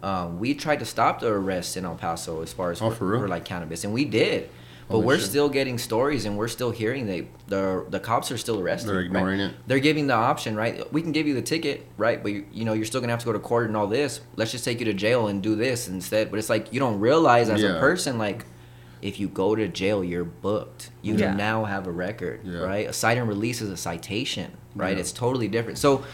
um, 0.02 0.38
we 0.38 0.54
tried 0.54 0.80
to 0.80 0.85
stop 0.85 1.21
the 1.21 1.28
arrests 1.28 1.76
in 1.76 1.85
El 1.85 1.94
Paso 1.97 2.42
as 2.42 2.52
far 2.52 2.71
as 2.71 2.80
Oh, 2.83 2.90
for, 2.90 3.18
for 3.18 3.28
like 3.28 3.44
cannabis, 3.44 3.85
and 3.85 3.92
we 3.92 4.04
did. 4.04 4.49
But 4.87 4.97
Holy 4.97 5.06
we're 5.06 5.16
shit. 5.18 5.30
still 5.30 5.49
getting 5.49 5.78
stories, 5.78 6.26
and 6.26 6.37
we're 6.37 6.49
still 6.49 6.71
hearing 6.71 7.06
they 7.06 7.28
the 7.49 7.87
the 7.88 7.99
cops 7.99 8.30
are 8.30 8.37
still 8.37 8.61
arresting. 8.61 8.88
They're 8.88 8.97
right? 8.99 9.06
ignoring 9.06 9.40
it. 9.40 9.54
They're 9.66 9.78
giving 9.78 10.09
the 10.09 10.14
option, 10.14 10.54
right? 10.56 10.92
We 10.92 11.00
can 11.00 11.12
give 11.12 11.26
you 11.26 11.33
the 11.33 11.40
ticket, 11.40 11.87
right? 11.97 12.23
But 12.23 12.33
you, 12.33 12.44
you 12.52 12.64
know 12.66 12.75
you're 12.75 12.85
still 12.85 13.00
gonna 13.00 13.12
have 13.14 13.21
to 13.21 13.25
go 13.26 13.33
to 13.33 13.38
court 13.38 13.68
and 13.68 13.78
all 13.78 13.87
this. 13.87 14.21
Let's 14.37 14.52
just 14.52 14.62
take 14.62 14.80
you 14.80 14.85
to 14.85 14.92
jail 14.92 15.28
and 15.28 15.42
do 15.42 15.54
this 15.54 15.88
instead. 15.88 16.30
But 16.30 16.38
it's 16.38 16.50
like 16.50 16.71
you 16.71 16.80
don't 16.80 17.00
realize 17.00 17.49
as 17.49 17.62
Yeah. 17.62 17.76
a 17.76 17.80
person, 17.80 18.18
like 18.18 18.44
if 19.00 19.18
you 19.18 19.26
go 19.28 19.54
to 19.54 19.68
jail, 19.68 20.04
you're 20.04 20.23
booked. 20.25 20.90
You 21.00 21.14
Yeah. 21.16 21.33
now 21.35 21.64
have 21.64 21.87
a 21.87 21.90
record, 21.90 22.40
Yeah. 22.44 22.59
right? 22.59 22.87
A 22.87 22.92
cite 22.92 23.16
and 23.16 23.26
release 23.26 23.62
is 23.62 23.71
a 23.71 23.76
citation, 23.78 24.50
right? 24.75 24.94
Yeah. 24.94 25.00
It's 25.00 25.12
totally 25.12 25.49
different. 25.49 25.78
So 25.78 26.04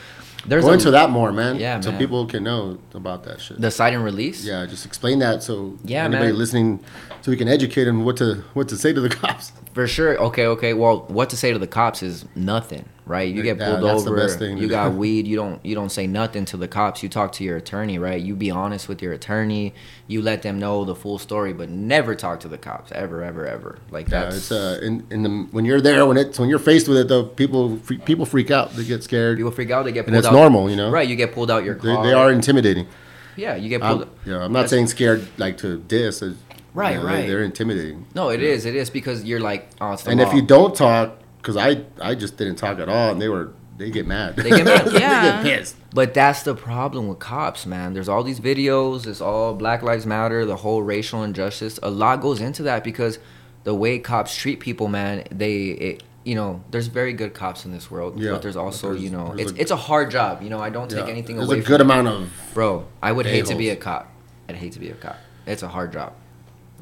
there's 0.46 0.64
Go 0.64 0.70
a, 0.70 0.74
into 0.74 0.90
that 0.92 1.10
more, 1.10 1.32
man. 1.32 1.56
Yeah, 1.56 1.80
so 1.80 1.90
man. 1.90 1.98
people 2.00 2.26
can 2.26 2.42
know 2.44 2.78
about 2.94 3.24
that 3.24 3.40
shit. 3.40 3.60
the 3.60 3.70
cite 3.70 3.92
and 3.94 4.02
release. 4.04 4.44
yeah, 4.44 4.64
just 4.66 4.86
explain 4.86 5.18
that 5.20 5.42
so 5.42 5.76
Yeah, 5.84 6.04
anybody 6.04 6.28
man. 6.28 6.38
listening, 6.38 6.84
so 7.20 7.30
we 7.30 7.36
can 7.36 7.48
educate 7.48 7.84
them 7.84 8.04
what 8.04 8.16
to 8.18 8.36
what 8.54 8.68
to 8.68 8.76
say 8.76 8.92
to 8.92 9.00
the 9.00 9.08
cops. 9.20 9.52
For 9.74 9.86
sure. 9.86 10.18
Okay, 10.18 10.46
okay. 10.46 10.74
Well, 10.74 11.04
what 11.08 11.30
to 11.30 11.36
say 11.36 11.52
to 11.52 11.58
the 11.58 11.66
cops 11.66 12.02
is 12.02 12.24
nothing, 12.34 12.88
right? 13.06 13.32
You 13.32 13.42
get 13.42 13.58
pulled 13.58 13.82
that's 13.82 14.04
the 14.04 14.10
over. 14.10 14.16
best 14.20 14.38
thing 14.38 14.56
to 14.56 14.62
you 14.62 14.68
got 14.68 14.92
weed. 15.02 15.26
You 15.26 15.36
don't. 15.36 15.64
You 15.64 15.74
don't 15.74 15.90
say 15.90 16.06
nothing 16.06 16.44
to 16.46 16.56
the 16.56 16.68
cops. 16.68 17.02
You 17.02 17.08
talk 17.08 17.32
to 17.32 17.44
your 17.44 17.56
attorney, 17.56 17.98
right? 17.98 18.20
You 18.20 18.34
be 18.36 18.50
honest 18.50 18.88
with 18.88 19.02
your 19.02 19.12
attorney. 19.12 19.74
You 20.06 20.22
let 20.22 20.42
them 20.42 20.58
know 20.58 20.84
the 20.84 20.94
full 20.94 21.18
story, 21.18 21.52
but 21.52 21.68
never 21.70 22.14
talk 22.14 22.40
to 22.40 22.48
the 22.48 22.58
cops 22.58 22.90
ever, 22.92 23.22
ever, 23.22 23.46
ever. 23.46 23.78
Like 23.90 24.08
Yeah, 24.08 24.24
that's 24.24 24.36
it's 24.36 24.52
uh, 24.52 24.78
in, 24.82 25.06
in 25.10 25.22
the 25.22 25.48
when 25.52 25.64
you're 25.64 25.80
there 25.80 26.04
when 26.06 26.16
it's 26.16 26.38
when 26.38 26.48
you're 26.48 26.58
faced 26.58 26.88
with 26.88 26.98
it 26.98 27.08
though, 27.08 27.24
people 27.24 27.78
people 28.04 28.26
freak 28.26 28.50
out, 28.50 28.72
they 28.72 28.84
get 28.84 29.02
scared, 29.02 29.36
people 29.38 29.50
freak 29.52 29.70
out. 29.70 29.84
They 29.84 29.92
get 29.92 30.00
and 30.06 30.08
pulled 30.14 30.18
it's 30.18 30.26
out. 30.26 30.32
normal, 30.32 30.70
you 30.70 30.76
know. 30.76 30.90
Right. 30.90 31.08
You 31.08 31.16
get 31.16 31.32
pulled 31.32 31.50
out 31.50 31.64
your 31.64 31.74
They, 31.76 31.94
car. 31.94 32.04
they 32.04 32.12
are 32.12 32.30
intimidating. 32.32 32.86
Yeah. 33.36 33.54
You 33.56 33.68
get 33.68 33.80
pulled. 33.80 34.02
I'm, 34.02 34.10
yeah, 34.26 34.34
I'm 34.44 34.52
not 34.52 34.60
That's- 34.60 34.70
saying 34.70 34.86
scared 34.88 35.26
like 35.38 35.56
to 35.58 35.78
diss. 35.78 36.22
it's- 36.22 36.38
Right, 36.72 36.92
you 36.92 37.00
know, 37.00 37.06
right. 37.06 37.26
They, 37.26 37.32
are 37.34 37.42
intimidating. 37.42 38.06
No, 38.14 38.28
it 38.28 38.40
is. 38.40 38.64
It 38.64 38.76
is 38.76 38.90
because 38.90 39.24
you're 39.24 39.40
like, 39.40 39.68
oh, 39.80 39.96
And 40.06 40.20
law. 40.20 40.28
if 40.28 40.32
you 40.34 40.40
don't 40.40 40.72
talk, 40.72 41.18
because 41.40 41.56
I 41.56 41.84
I 42.00 42.14
just 42.14 42.36
didn't 42.36 42.56
talk 42.56 42.78
at 42.78 42.88
all, 42.88 43.12
and 43.12 43.20
they 43.20 43.28
were 43.28 43.52
they 43.76 43.90
get 43.90 44.06
mad. 44.06 44.36
They 44.36 44.50
get 44.50 44.64
mad. 44.64 44.84
they 44.88 45.00
Yeah. 45.00 45.42
get 45.42 45.58
pissed. 45.58 45.76
But 45.94 46.12
that's 46.12 46.42
the 46.42 46.54
problem 46.54 47.08
with 47.08 47.18
cops, 47.18 47.64
man. 47.66 47.94
There's 47.94 48.08
all 48.10 48.22
these 48.22 48.38
videos. 48.40 49.06
It's 49.06 49.20
all 49.22 49.54
Black 49.54 49.82
Lives 49.82 50.04
Matter, 50.04 50.44
the 50.44 50.56
whole 50.56 50.82
racial 50.82 51.22
injustice. 51.22 51.78
A 51.82 51.90
lot 51.90 52.20
goes 52.20 52.40
into 52.42 52.62
that 52.64 52.84
because 52.84 53.18
the 53.64 53.74
way 53.74 53.98
cops 53.98 54.36
treat 54.36 54.60
people, 54.60 54.88
man. 54.88 55.24
They, 55.30 55.56
it, 55.68 56.02
you 56.24 56.34
know, 56.34 56.62
there's 56.70 56.88
very 56.88 57.14
good 57.14 57.32
cops 57.32 57.64
in 57.64 57.72
this 57.72 57.90
world, 57.90 58.20
Yeah, 58.20 58.32
but 58.32 58.42
there's 58.42 58.54
also, 58.56 58.88
there's- 58.88 59.02
you 59.02 59.08
know, 59.10 59.34
it's 59.38 59.52
a- 59.52 59.60
it's 59.60 59.70
a 59.70 59.76
hard 59.76 60.10
job. 60.10 60.42
You 60.42 60.50
know, 60.50 60.58
I 60.60 60.68
don't 60.68 60.90
take 60.90 61.06
Yeah. 61.06 61.12
anything 61.12 61.36
There's 61.36 61.48
away. 61.48 61.60
a 61.60 61.62
from 61.62 61.68
good 61.72 61.80
amount 61.80 62.08
of 62.08 62.30
bro. 62.52 62.84
I 63.02 63.12
would 63.12 63.24
hate 63.26 63.46
to 63.46 63.54
be 63.54 63.70
a 63.70 63.76
cop. 63.76 64.12
I'd 64.48 64.56
hate 64.56 64.72
to 64.72 64.78
be 64.78 64.90
a 64.90 64.94
cop. 64.94 65.16
It's 65.46 65.62
a 65.62 65.68
hard 65.68 65.92
job. 65.94 66.12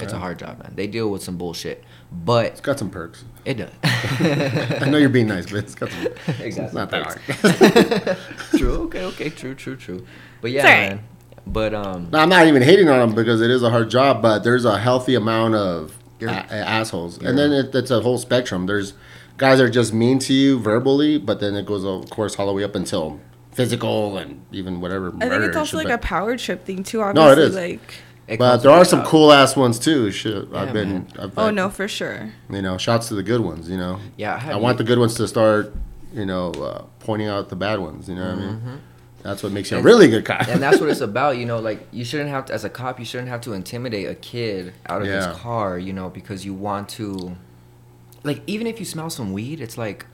It's 0.00 0.12
a 0.12 0.18
hard 0.18 0.38
job, 0.40 0.58
man. 0.58 0.72
They 0.76 0.86
deal 0.88 1.08
with 1.10 1.22
some 1.24 1.36
bullshit, 1.36 1.82
but 2.12 2.46
it's 2.46 2.60
got 2.60 2.78
some 2.78 2.90
perks. 2.90 3.24
It 3.48 3.54
does. 3.54 3.70
I 4.82 4.88
know 4.90 4.98
you're 4.98 5.08
being 5.08 5.28
nice, 5.28 5.46
but 5.46 5.56
it's 5.64 5.74
got 5.74 5.90
some. 5.90 6.06
Exactly. 6.40 6.64
It's 6.64 6.74
not 6.74 6.90
that 6.90 7.02
hard. 7.04 8.18
true. 8.58 8.82
Okay. 8.84 9.04
Okay. 9.04 9.30
True. 9.30 9.54
True. 9.54 9.76
True. 9.76 10.06
But 10.40 10.50
yeah, 10.50 10.58
It's 10.60 10.64
man. 10.94 11.04
But 11.46 11.72
um, 11.74 12.08
No, 12.12 12.18
I'm 12.18 12.28
not 12.28 12.46
even 12.46 12.62
hating 12.62 12.88
on 12.88 12.98
them 13.00 13.14
because 13.14 13.40
it 13.40 13.50
is 13.50 13.62
a 13.62 13.70
hard 13.70 13.90
job, 13.90 14.20
but 14.20 14.40
there's 14.44 14.64
a 14.66 14.78
healthy 14.78 15.14
amount 15.14 15.54
of 15.54 15.96
a- 16.20 16.26
assholes, 16.28 17.16
you're- 17.18 17.28
and 17.30 17.38
then 17.38 17.52
it, 17.52 17.74
it's 17.74 17.90
a 17.90 18.00
whole 18.02 18.18
spectrum. 18.18 18.66
There's 18.66 18.92
guys 19.38 19.58
that 19.58 19.64
are 19.64 19.70
just 19.70 19.94
mean 19.94 20.18
to 20.20 20.34
you 20.34 20.58
verbally, 20.58 21.16
but 21.16 21.40
then 21.40 21.54
it 21.54 21.64
goes, 21.64 21.84
of 21.84 22.10
course, 22.10 22.38
all 22.38 22.46
the 22.46 22.52
way 22.52 22.64
up 22.64 22.74
until 22.74 23.18
physical 23.52 24.18
and 24.18 24.44
even 24.52 24.80
whatever. 24.82 25.08
I 25.20 25.28
think 25.30 25.44
it's 25.44 25.56
also 25.56 25.78
shit, 25.78 25.86
like 25.88 25.94
a 25.94 25.98
power 25.98 26.36
trip 26.36 26.64
thing 26.66 26.82
too. 26.82 26.98
No, 26.98 27.04
it 27.06 27.16
Obviously, 27.38 27.44
is. 27.46 27.54
like 27.54 27.94
it 28.28 28.38
But 28.38 28.58
there 28.58 28.70
are 28.70 28.84
some 28.84 29.00
that. 29.00 29.08
cool 29.08 29.32
ass 29.32 29.56
ones 29.56 29.78
too. 29.78 30.10
Shit, 30.10 30.48
Yeah, 30.52 30.60
I've 30.60 30.72
been. 30.72 31.06
I've, 31.18 31.36
oh 31.38 31.46
I've- 31.46 31.54
no, 31.54 31.70
for 31.70 31.88
sure. 31.88 32.32
You 32.50 32.62
know, 32.62 32.76
shouts 32.78 33.08
to 33.08 33.14
the 33.14 33.22
good 33.22 33.40
ones. 33.40 33.68
You 33.70 33.76
know. 33.78 33.98
Yeah, 34.16 34.40
I, 34.42 34.52
I 34.52 34.56
want 34.56 34.78
the 34.78 34.84
good 34.84 34.98
ones 34.98 35.14
to 35.14 35.26
start. 35.26 35.74
You 36.12 36.24
know, 36.26 36.52
uh, 36.52 36.82
pointing 37.00 37.28
out 37.28 37.48
the 37.48 37.56
bad 37.56 37.80
ones. 37.80 38.08
You 38.08 38.14
know 38.14 38.28
what 38.30 38.38
I 38.38 38.46
mean? 38.46 38.80
That's 39.22 39.42
what 39.42 39.52
makes 39.52 39.70
you 39.70 39.76
a 39.78 39.82
really 39.82 40.08
good 40.08 40.24
cop. 40.24 40.40
Mm-hmm. 40.42 40.52
and 40.52 40.62
that's 40.62 40.80
what 40.80 40.88
it's 40.88 41.00
about. 41.12 41.36
You 41.36 41.44
know, 41.44 41.58
like 41.58 41.86
you 41.92 42.04
shouldn't 42.04 42.30
have 42.30 42.46
to, 42.46 42.54
as 42.54 42.64
a 42.64 42.70
cop, 42.70 42.98
you 42.98 43.04
shouldn't 43.04 43.28
have 43.28 43.40
to 43.42 43.52
intimidate 43.52 44.08
a 44.08 44.14
kid 44.14 44.72
out 44.86 45.02
of 45.02 45.08
Yeah. 45.08 45.28
his 45.28 45.36
car. 45.38 45.78
You 45.78 45.92
know, 45.92 46.08
because 46.08 46.44
you 46.46 46.54
want 46.54 46.88
to, 46.90 47.36
like, 48.24 48.42
even 48.46 48.66
if 48.66 48.78
you 48.78 48.84
smell 48.86 49.10
some 49.10 49.32
weed, 49.32 49.60
it's 49.60 49.76
like, 49.76 50.06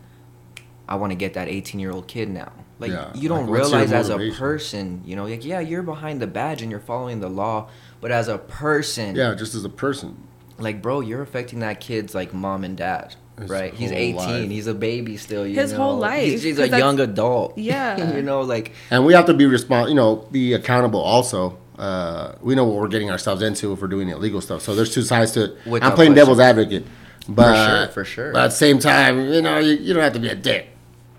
I 0.89 0.97
want 0.97 1.11
to 1.13 1.17
get 1.17 1.35
that 1.35 1.49
18 1.49 1.79
year 1.81 1.91
old 1.93 2.09
kid 2.09 2.29
now. 2.31 2.53
Like 2.79 2.91
Yeah, 2.91 3.13
you 3.15 3.29
don't 3.29 3.47
like, 3.47 3.55
realize 3.61 3.93
as 3.93 4.09
a 4.09 4.19
person, 4.37 5.03
you 5.05 5.15
know, 5.17 5.25
like 5.27 5.45
yeah, 5.45 5.61
you're 5.61 5.83
behind 5.83 6.21
the 6.21 6.27
badge 6.27 6.61
and 6.63 6.71
you're 6.71 6.81
following 6.81 7.21
the 7.21 7.29
law, 7.29 7.69
but 8.01 8.11
as 8.11 8.29
a 8.29 8.39
person, 8.39 9.15
yeah, 9.15 9.35
just 9.35 9.55
as 9.55 9.65
a 9.65 9.69
person. 9.69 10.17
like 10.59 10.83
bro, 10.83 11.01
you're 11.01 11.23
affecting 11.23 11.61
that 11.61 11.81
kid's 11.81 12.15
like 12.15 12.35
mom 12.35 12.65
and 12.65 12.77
dad. 12.77 13.15
His 13.39 13.51
right, 13.51 13.75
he's 13.75 13.91
18. 13.91 14.17
life. 14.17 14.49
He's 14.51 14.67
a 14.69 14.75
baby 14.75 15.17
still. 15.17 15.45
You 15.47 15.55
His 15.59 15.73
know? 15.73 15.79
whole 15.79 15.97
life, 15.99 16.23
He's, 16.23 16.43
he's 16.45 16.59
a 16.59 16.63
'cause 16.63 16.71
that's- 16.71 16.81
young 16.81 17.01
adult. 17.01 17.59
Yeah. 17.59 18.15
you 18.17 18.23
know, 18.23 18.43
like 18.43 18.73
And 18.91 19.05
we 19.05 19.13
have 19.15 19.27
to 19.27 19.35
be 19.35 19.45
respons- 19.45 19.89
you 19.89 19.95
know, 19.95 20.27
be 20.31 20.53
accountable 20.53 21.01
also. 21.01 21.59
Uh, 21.79 22.33
we 22.41 22.55
know 22.55 22.65
what 22.65 22.77
we're 22.77 22.87
getting 22.89 23.11
ourselves 23.11 23.43
into 23.43 23.73
if 23.73 23.81
we're 23.83 23.89
doing 23.89 24.09
illegal 24.09 24.41
stuff. 24.41 24.63
So 24.63 24.77
there's 24.77 24.95
two 24.95 25.03
sides 25.03 25.33
to 25.33 25.45
it. 25.47 25.57
Without 25.67 25.91
I'm 25.91 25.95
playing 25.97 26.13
question. 26.13 26.15
devil's 26.15 26.39
advocate. 26.41 26.87
But, 27.29 27.67
sure, 27.87 27.89
for 27.89 28.05
sure. 28.05 28.33
But 28.33 28.43
at 28.45 28.49
the 28.51 28.57
same 28.57 28.79
time, 28.79 29.19
you 29.33 29.43
know, 29.43 29.59
you, 29.59 29.73
you 29.75 29.95
don't 29.95 30.03
have 30.05 30.13
to 30.13 30.21
be 30.21 30.29
a 30.29 30.35
dick. 30.37 30.69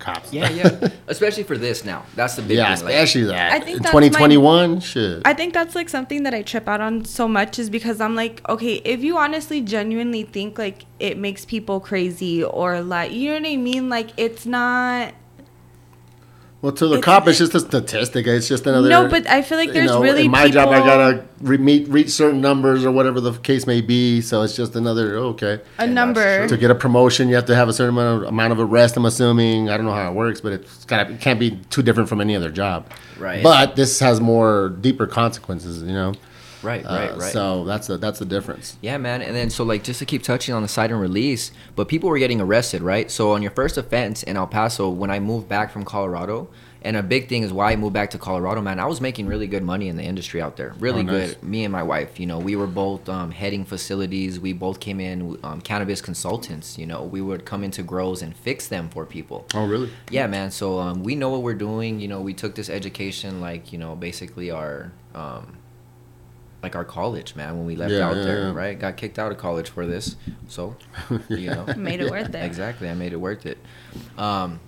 Cops. 0.05 0.31
Yeah, 0.31 0.49
yeah. 0.51 0.89
Especially 1.07 1.41
for 1.43 1.57
this 1.57 1.83
now. 1.83 2.05
That's 2.15 2.35
the 2.35 2.43
big 2.43 2.57
yeah, 2.57 2.75
thing. 2.75 2.85
Like, 2.85 2.93
especially 2.93 3.23
that. 3.25 3.53
I 3.53 3.59
think 3.59 3.77
In 3.77 3.83
that's 3.83 3.93
my- 3.93 4.01
2021, 4.07 4.79
shit. 4.81 5.21
I 5.25 5.33
think 5.33 5.53
that's 5.53 5.73
like 5.73 5.89
something 5.89 6.21
that 6.23 6.33
I 6.33 6.43
trip 6.43 6.67
out 6.67 6.79
on 6.79 7.05
so 7.05 7.27
much 7.27 7.57
is 7.57 7.71
because 7.71 7.99
I'm 7.99 8.13
like, 8.15 8.47
okay, 8.47 8.75
if 8.85 9.03
you 9.03 9.17
honestly 9.17 9.61
genuinely 9.61 10.21
think 10.23 10.59
like 10.59 10.85
it 10.99 11.17
makes 11.17 11.43
people 11.43 11.79
crazy 11.79 12.43
or 12.43 12.81
like, 12.81 13.11
you 13.11 13.29
know 13.31 13.39
what 13.39 13.49
I 13.49 13.55
mean? 13.57 13.89
Like 13.89 14.11
it's 14.17 14.45
not. 14.45 15.13
Well, 16.65 16.73
to 16.73 16.87
the 16.87 16.95
it's- 16.95 17.05
cop, 17.05 17.27
it's 17.27 17.37
just 17.37 17.53
a 17.53 17.59
statistic. 17.59 18.25
It's 18.25 18.47
just 18.47 18.65
another. 18.65 18.89
No, 18.89 19.07
but 19.07 19.27
I 19.27 19.43
feel 19.43 19.59
like 19.59 19.67
you 19.67 19.73
there's 19.73 19.91
know, 19.91 20.01
really 20.01 20.25
in 20.25 20.31
my 20.31 20.49
job, 20.49 20.69
I 20.69 20.79
gotta 20.79 21.23
re- 21.39 21.57
meet 21.57 21.87
reach 21.89 22.09
certain 22.09 22.41
numbers 22.41 22.83
or 22.83 22.89
whatever 22.89 23.21
the 23.21 23.33
case 23.33 23.67
may 23.67 23.81
be. 23.81 24.19
So 24.21 24.41
it's 24.41 24.55
just 24.55 24.75
another 24.75 25.15
oh, 25.15 25.27
okay. 25.27 25.61
A 25.77 25.83
And 25.83 25.93
number. 25.93 26.47
To 26.47 26.57
get 26.57 26.71
a 26.71 26.75
promotion, 26.75 27.29
you 27.29 27.35
have 27.35 27.45
to 27.45 27.55
have 27.55 27.69
a 27.69 27.73
certain 27.73 27.95
amount 27.95 28.23
of, 28.23 28.29
amount 28.29 28.51
of 28.51 28.59
arrest. 28.59 28.97
I'm 28.97 29.05
assuming. 29.05 29.69
I 29.69 29.77
don't 29.77 29.85
know 29.85 29.93
how 29.93 30.09
it 30.09 30.15
works, 30.15 30.41
but 30.41 30.53
it's 30.53 30.85
got 30.85 31.11
it 31.11 31.21
can't 31.21 31.39
be 31.39 31.51
too 31.69 31.83
different 31.83 32.09
from 32.09 32.19
any 32.19 32.35
other 32.35 32.49
job. 32.49 32.89
Right. 33.19 33.43
But 33.43 33.75
this 33.75 33.99
has 33.99 34.19
more 34.19 34.69
deeper 34.69 35.05
consequences. 35.05 35.83
You 35.83 35.93
know. 35.93 36.13
Right, 36.65 36.83
Uh, 36.85 36.89
right, 36.93 37.17
right. 37.17 37.31
So 37.31 37.63
that's 37.65 37.87
the 37.87 37.97
that's 37.97 38.19
the 38.19 38.25
difference. 38.25 38.77
Yeah, 38.81 38.97
man. 38.97 39.21
And 39.21 39.35
then 39.35 39.49
so 39.49 39.63
like 39.63 39.83
just 39.83 39.99
to 39.99 40.05
keep 40.05 40.23
touching 40.23 40.53
on 40.55 40.61
the 40.61 40.67
cite 40.67 40.91
and 40.91 40.99
release, 40.99 41.51
but 41.75 41.87
people 41.87 42.09
were 42.09 42.19
getting 42.19 42.41
arrested, 42.41 42.81
right? 42.81 43.09
So 43.11 43.31
on 43.33 43.41
your 43.41 43.51
first 43.51 43.77
offense 43.77 44.23
in 44.23 44.35
El 44.37 44.47
Paso, 44.47 44.89
when 44.89 45.11
I 45.11 45.19
moved 45.19 45.47
back 45.47 45.71
from 45.71 45.85
Colorado, 45.85 46.47
and 46.81 46.95
a 46.95 47.01
big 47.01 47.27
thing 47.29 47.41
is 47.41 47.51
why 47.51 47.71
I 47.71 47.75
moved 47.77 47.93
back 47.95 48.11
to 48.11 48.19
Colorado, 48.19 48.61
man. 48.61 48.79
I 48.79 48.85
was 48.85 49.01
making 49.01 49.25
really 49.25 49.47
good 49.47 49.63
money 49.63 49.87
in 49.87 49.97
the 49.97 50.03
industry 50.03 50.39
out 50.39 50.55
there, 50.55 50.75
really 50.79 50.99
Oh, 50.99 51.03
nice. 51.03 51.33
good. 51.33 51.43
Me 51.43 51.63
and 51.63 51.71
my 51.71 51.81
wife, 51.81 52.19
you 52.19 52.27
know, 52.27 52.37
we 52.37 52.55
were 52.55 52.67
both 52.67 53.09
um, 53.09 53.31
heading 53.31 53.65
facilities. 53.65 54.39
We 54.39 54.53
both 54.53 54.79
came 54.79 54.99
in 54.99 55.39
um, 55.43 55.61
cannabis 55.61 55.99
consultants. 55.99 56.77
You 56.77 56.85
know, 56.85 57.01
we 57.03 57.21
would 57.21 57.43
come 57.43 57.63
into 57.63 57.81
grows 57.81 58.21
and 58.21 58.35
fix 58.37 58.67
them 58.67 58.89
for 58.89 59.03
people. 59.07 59.47
Oh, 59.55 59.65
really? 59.65 59.89
Yeah, 60.11 60.27
man. 60.27 60.51
So 60.51 60.77
um, 60.79 61.01
we 61.03 61.15
know 61.15 61.29
what 61.29 61.41
we're 61.41 61.55
doing. 61.55 61.99
You 61.99 62.07
know, 62.07 62.21
we 62.21 62.35
took 62.35 62.53
this 62.53 62.69
education 62.69 63.41
like 63.41 63.73
you 63.73 63.79
know 63.79 63.95
basically 63.95 64.51
our 64.51 64.91
um, 65.15 65.57
like 66.65 66.75
our 66.75 66.83
college, 66.85 67.35
man. 67.35 67.57
When 67.57 67.65
we 67.65 67.75
left 67.75 67.91
Yeah, 67.93 68.07
out 68.09 68.15
yeah, 68.17 68.23
there, 68.23 68.39
yeah. 68.47 68.53
right? 68.53 68.77
Got 68.79 68.97
kicked 68.97 69.19
out 69.19 69.31
of 69.31 69.37
college 69.37 69.69
for 69.69 69.85
this. 69.85 70.15
So 70.47 70.75
you 71.29 71.51
know, 71.51 71.65
Made 71.77 72.01
it 72.01 72.09
worth 72.11 72.33
it. 72.33 72.43
exactly. 72.51 72.89
I 72.89 72.93
made 72.95 73.13
it 73.13 73.17
worth 73.17 73.45
it. 73.45 73.57
Um, 74.17 74.59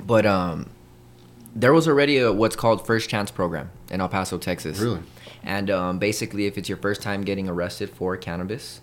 but 0.00 0.24
um, 0.24 0.70
there 1.54 1.72
was 1.72 1.88
already 1.88 2.18
a 2.18 2.32
what's 2.32 2.56
called 2.56 2.86
first 2.86 3.10
chance 3.10 3.30
program 3.30 3.70
in 3.90 4.00
El 4.00 4.08
Paso, 4.08 4.38
Texas. 4.38 4.78
Really? 4.78 5.00
And 5.42 5.70
um, 5.70 5.98
basically, 5.98 6.46
if 6.46 6.56
it's 6.58 6.68
your 6.68 6.78
first 6.78 7.02
time 7.02 7.22
getting 7.22 7.48
arrested 7.48 7.90
for 7.90 8.16
cannabis, 8.16 8.80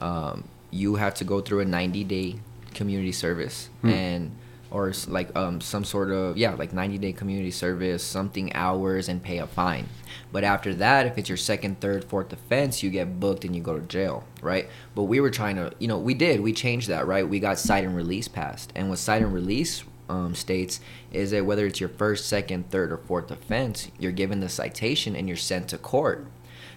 um, 0.00 0.44
you 0.70 0.96
have 0.96 1.14
to 1.14 1.24
go 1.24 1.40
through 1.40 1.60
a 1.60 1.64
90 1.64 2.04
day 2.04 2.36
community 2.74 3.12
service 3.12 3.68
Hmm. 3.82 3.88
and 3.90 4.30
or 4.70 4.92
like 5.06 5.34
um 5.36 5.60
some 5.60 5.84
sort 5.84 6.10
of 6.10 6.36
yeah 6.36 6.52
like 6.54 6.72
90 6.72 6.98
day 6.98 7.12
community 7.12 7.50
service 7.50 8.02
something 8.02 8.52
hours 8.54 9.08
and 9.08 9.22
pay 9.22 9.38
a 9.38 9.46
fine. 9.46 9.86
But 10.32 10.44
after 10.44 10.74
that 10.74 11.06
if 11.06 11.18
it's 11.18 11.28
your 11.28 11.38
second 11.38 11.80
third 11.80 12.04
fourth 12.04 12.32
offense 12.32 12.82
you 12.82 12.90
get 12.90 13.20
booked 13.20 13.44
and 13.44 13.54
you 13.54 13.62
go 13.62 13.78
to 13.78 13.86
jail 13.86 14.24
right? 14.42 14.68
But 14.94 15.04
we 15.04 15.20
were 15.20 15.30
trying 15.30 15.56
to 15.56 15.72
you 15.78 15.88
know 15.88 15.98
we 15.98 16.14
did 16.14 16.40
we 16.40 16.52
changed 16.52 16.88
that 16.88 17.06
right? 17.06 17.28
We 17.28 17.40
got 17.40 17.58
cite 17.58 17.84
and 17.84 17.96
release 17.96 18.28
passed. 18.28 18.72
And 18.74 18.90
with 18.90 18.98
cite 18.98 19.22
and 19.22 19.32
release 19.32 19.84
um, 20.08 20.34
states 20.34 20.80
is 21.12 21.32
that 21.32 21.44
whether 21.44 21.66
it's 21.66 21.80
your 21.80 21.90
first 21.90 22.26
second 22.26 22.70
third 22.70 22.90
or 22.92 22.96
fourth 22.96 23.30
offense 23.30 23.90
you're 23.98 24.12
given 24.12 24.40
the 24.40 24.48
citation 24.48 25.14
and 25.14 25.28
you're 25.28 25.36
sent 25.36 25.68
to 25.68 25.76
court 25.76 26.26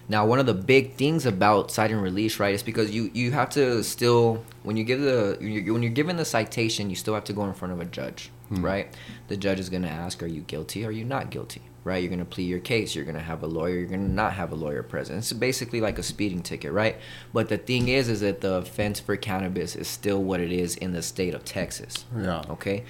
now, 0.08 0.26
one 0.26 0.38
of 0.38 0.46
the 0.46 0.54
big 0.54 0.94
things 0.94 1.26
about 1.26 1.70
cite 1.70 1.90
and 1.90 2.02
release, 2.02 2.40
right, 2.40 2.54
is 2.54 2.62
because 2.62 2.90
you 2.90 3.10
you 3.14 3.30
have 3.32 3.50
to 3.50 3.82
still 3.84 4.44
when 4.62 4.76
you 4.76 4.84
give 4.84 5.00
the 5.00 5.38
you, 5.40 5.72
when 5.72 5.82
you're 5.82 5.92
given 5.92 6.16
the 6.16 6.24
citation, 6.24 6.90
you 6.90 6.96
still 6.96 7.14
have 7.14 7.24
to 7.24 7.32
go 7.32 7.44
in 7.44 7.54
front 7.54 7.72
of 7.72 7.80
a 7.80 7.84
judge, 7.84 8.30
hmm. 8.48 8.64
right? 8.64 8.94
The 9.28 9.36
judge 9.36 9.60
is 9.60 9.68
going 9.70 9.82
to 9.82 9.88
ask, 9.88 10.22
"Are 10.22 10.26
you 10.26 10.42
guilty? 10.42 10.84
Or 10.84 10.88
are 10.88 10.92
you 10.92 11.04
not 11.04 11.30
guilty?" 11.30 11.62
Right? 11.84 12.00
You're 12.00 12.10
going 12.10 12.20
to 12.20 12.24
plead 12.24 12.44
your 12.44 12.60
case. 12.60 12.94
You're 12.94 13.04
going 13.04 13.16
to 13.16 13.22
have 13.22 13.42
a 13.42 13.46
lawyer. 13.48 13.76
You're 13.78 13.88
going 13.88 14.06
to 14.06 14.12
not 14.12 14.34
have 14.34 14.52
a 14.52 14.54
lawyer 14.54 14.84
present. 14.84 15.18
It's 15.18 15.32
basically 15.32 15.80
like 15.80 15.98
a 15.98 16.02
speeding 16.04 16.40
ticket, 16.40 16.70
right? 16.70 16.96
But 17.32 17.48
the 17.48 17.58
thing 17.58 17.88
is, 17.88 18.08
is 18.08 18.20
that 18.20 18.40
the 18.40 18.54
offense 18.54 19.00
for 19.00 19.16
cannabis 19.16 19.74
is 19.74 19.88
still 19.88 20.22
what 20.22 20.38
it 20.38 20.52
is 20.52 20.76
in 20.76 20.92
the 20.92 21.02
state 21.02 21.34
of 21.34 21.44
Texas. 21.44 22.04
Yeah. 22.16 22.44
Okay. 22.50 22.84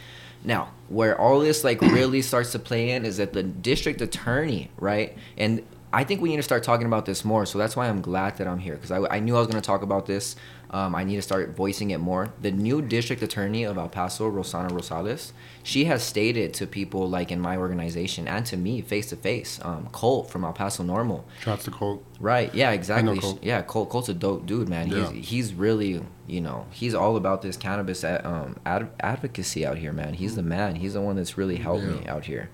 Now, 0.45 0.73
where 0.89 1.19
all 1.19 1.41
this 1.41 1.65
like 1.65 1.81
really 1.81 2.21
starts 2.21 2.53
to 2.53 2.59
play 2.59 2.91
in 2.91 3.07
is 3.07 3.17
that 3.19 3.33
the 3.33 3.43
district 3.43 4.01
attorney, 4.01 4.71
right? 4.77 5.17
And 5.39 5.63
I 5.93 6.05
think 6.05 6.23
we 6.23 6.31
need 6.31 6.37
to 6.39 6.43
start 6.43 6.63
talking 6.63 6.87
about 6.87 7.05
this 7.05 7.25
more. 7.25 7.45
So 7.45 7.59
that's 7.59 7.77
why 7.77 7.89
I'm 7.89 8.01
glad 8.01 8.39
that 8.39 8.47
I'm 8.47 8.59
here 8.59 8.75
because 8.75 8.91
I, 8.91 9.01
I 9.15 9.21
knew 9.21 9.37
I 9.37 9.41
was 9.41 9.49
going 9.49 9.61
to 9.61 9.67
talk 9.67 9.83
about 9.83 10.07
this. 10.07 10.37
Um, 10.71 10.95
I 10.95 11.05
need 11.05 11.17
to 11.17 11.23
start 11.23 11.55
voicing 11.55 11.91
it 11.91 11.99
more. 11.99 12.33
The 12.41 12.51
new 12.51 12.81
district 12.81 13.23
attorney 13.23 13.65
of 13.65 13.77
El 13.77 13.91
Paso, 13.91 14.31
Rosana 14.31 14.71
Rosales, 14.71 15.33
she 15.63 15.85
has 15.85 16.03
stated 16.03 16.55
to 16.55 16.67
people 16.67 17.11
like 17.11 17.31
in 17.31 17.41
my 17.41 17.59
organization 17.59 18.27
and 18.27 18.47
to 18.47 18.57
me 18.57 18.81
face 18.81 19.11
to 19.11 19.17
face, 19.17 19.61
um, 19.63 19.89
Colt 19.93 20.31
from 20.31 20.45
El 20.45 20.55
Paso 20.55 20.83
NORML, 20.83 21.25
Shots 21.41 21.65
to 21.65 21.71
Colt. 21.71 22.03
Right. 22.19 22.55
Yeah. 22.55 22.71
Exactly. 22.71 23.19
Colt. 23.19 23.41
Yeah. 23.43 23.61
Colt. 23.61 23.91
Colt's 23.91 24.09
a 24.09 24.15
dope 24.15 24.47
dude, 24.47 24.71
man. 24.71 24.89
Yeah. 24.89 25.11
He's 25.11 25.29
he's 25.29 25.55
really 25.55 26.03
you 26.27 26.41
know 26.41 26.67
he's 26.71 26.95
all 26.95 27.17
about 27.17 27.43
this 27.43 27.59
cannabis 27.59 28.03
ad, 28.03 28.25
um 28.25 28.57
ad, 28.65 28.89
advocacy 29.01 29.67
out 29.67 29.77
here, 29.77 29.93
man. 29.93 30.15
He's 30.15 30.37
the 30.37 30.43
man. 30.43 30.77
He's 30.77 30.95
the 30.95 31.03
one 31.03 31.17
that's 31.17 31.37
really 31.37 31.57
helped 31.57 31.85
me 31.85 32.07
out 32.07 32.25
here. 32.25 32.49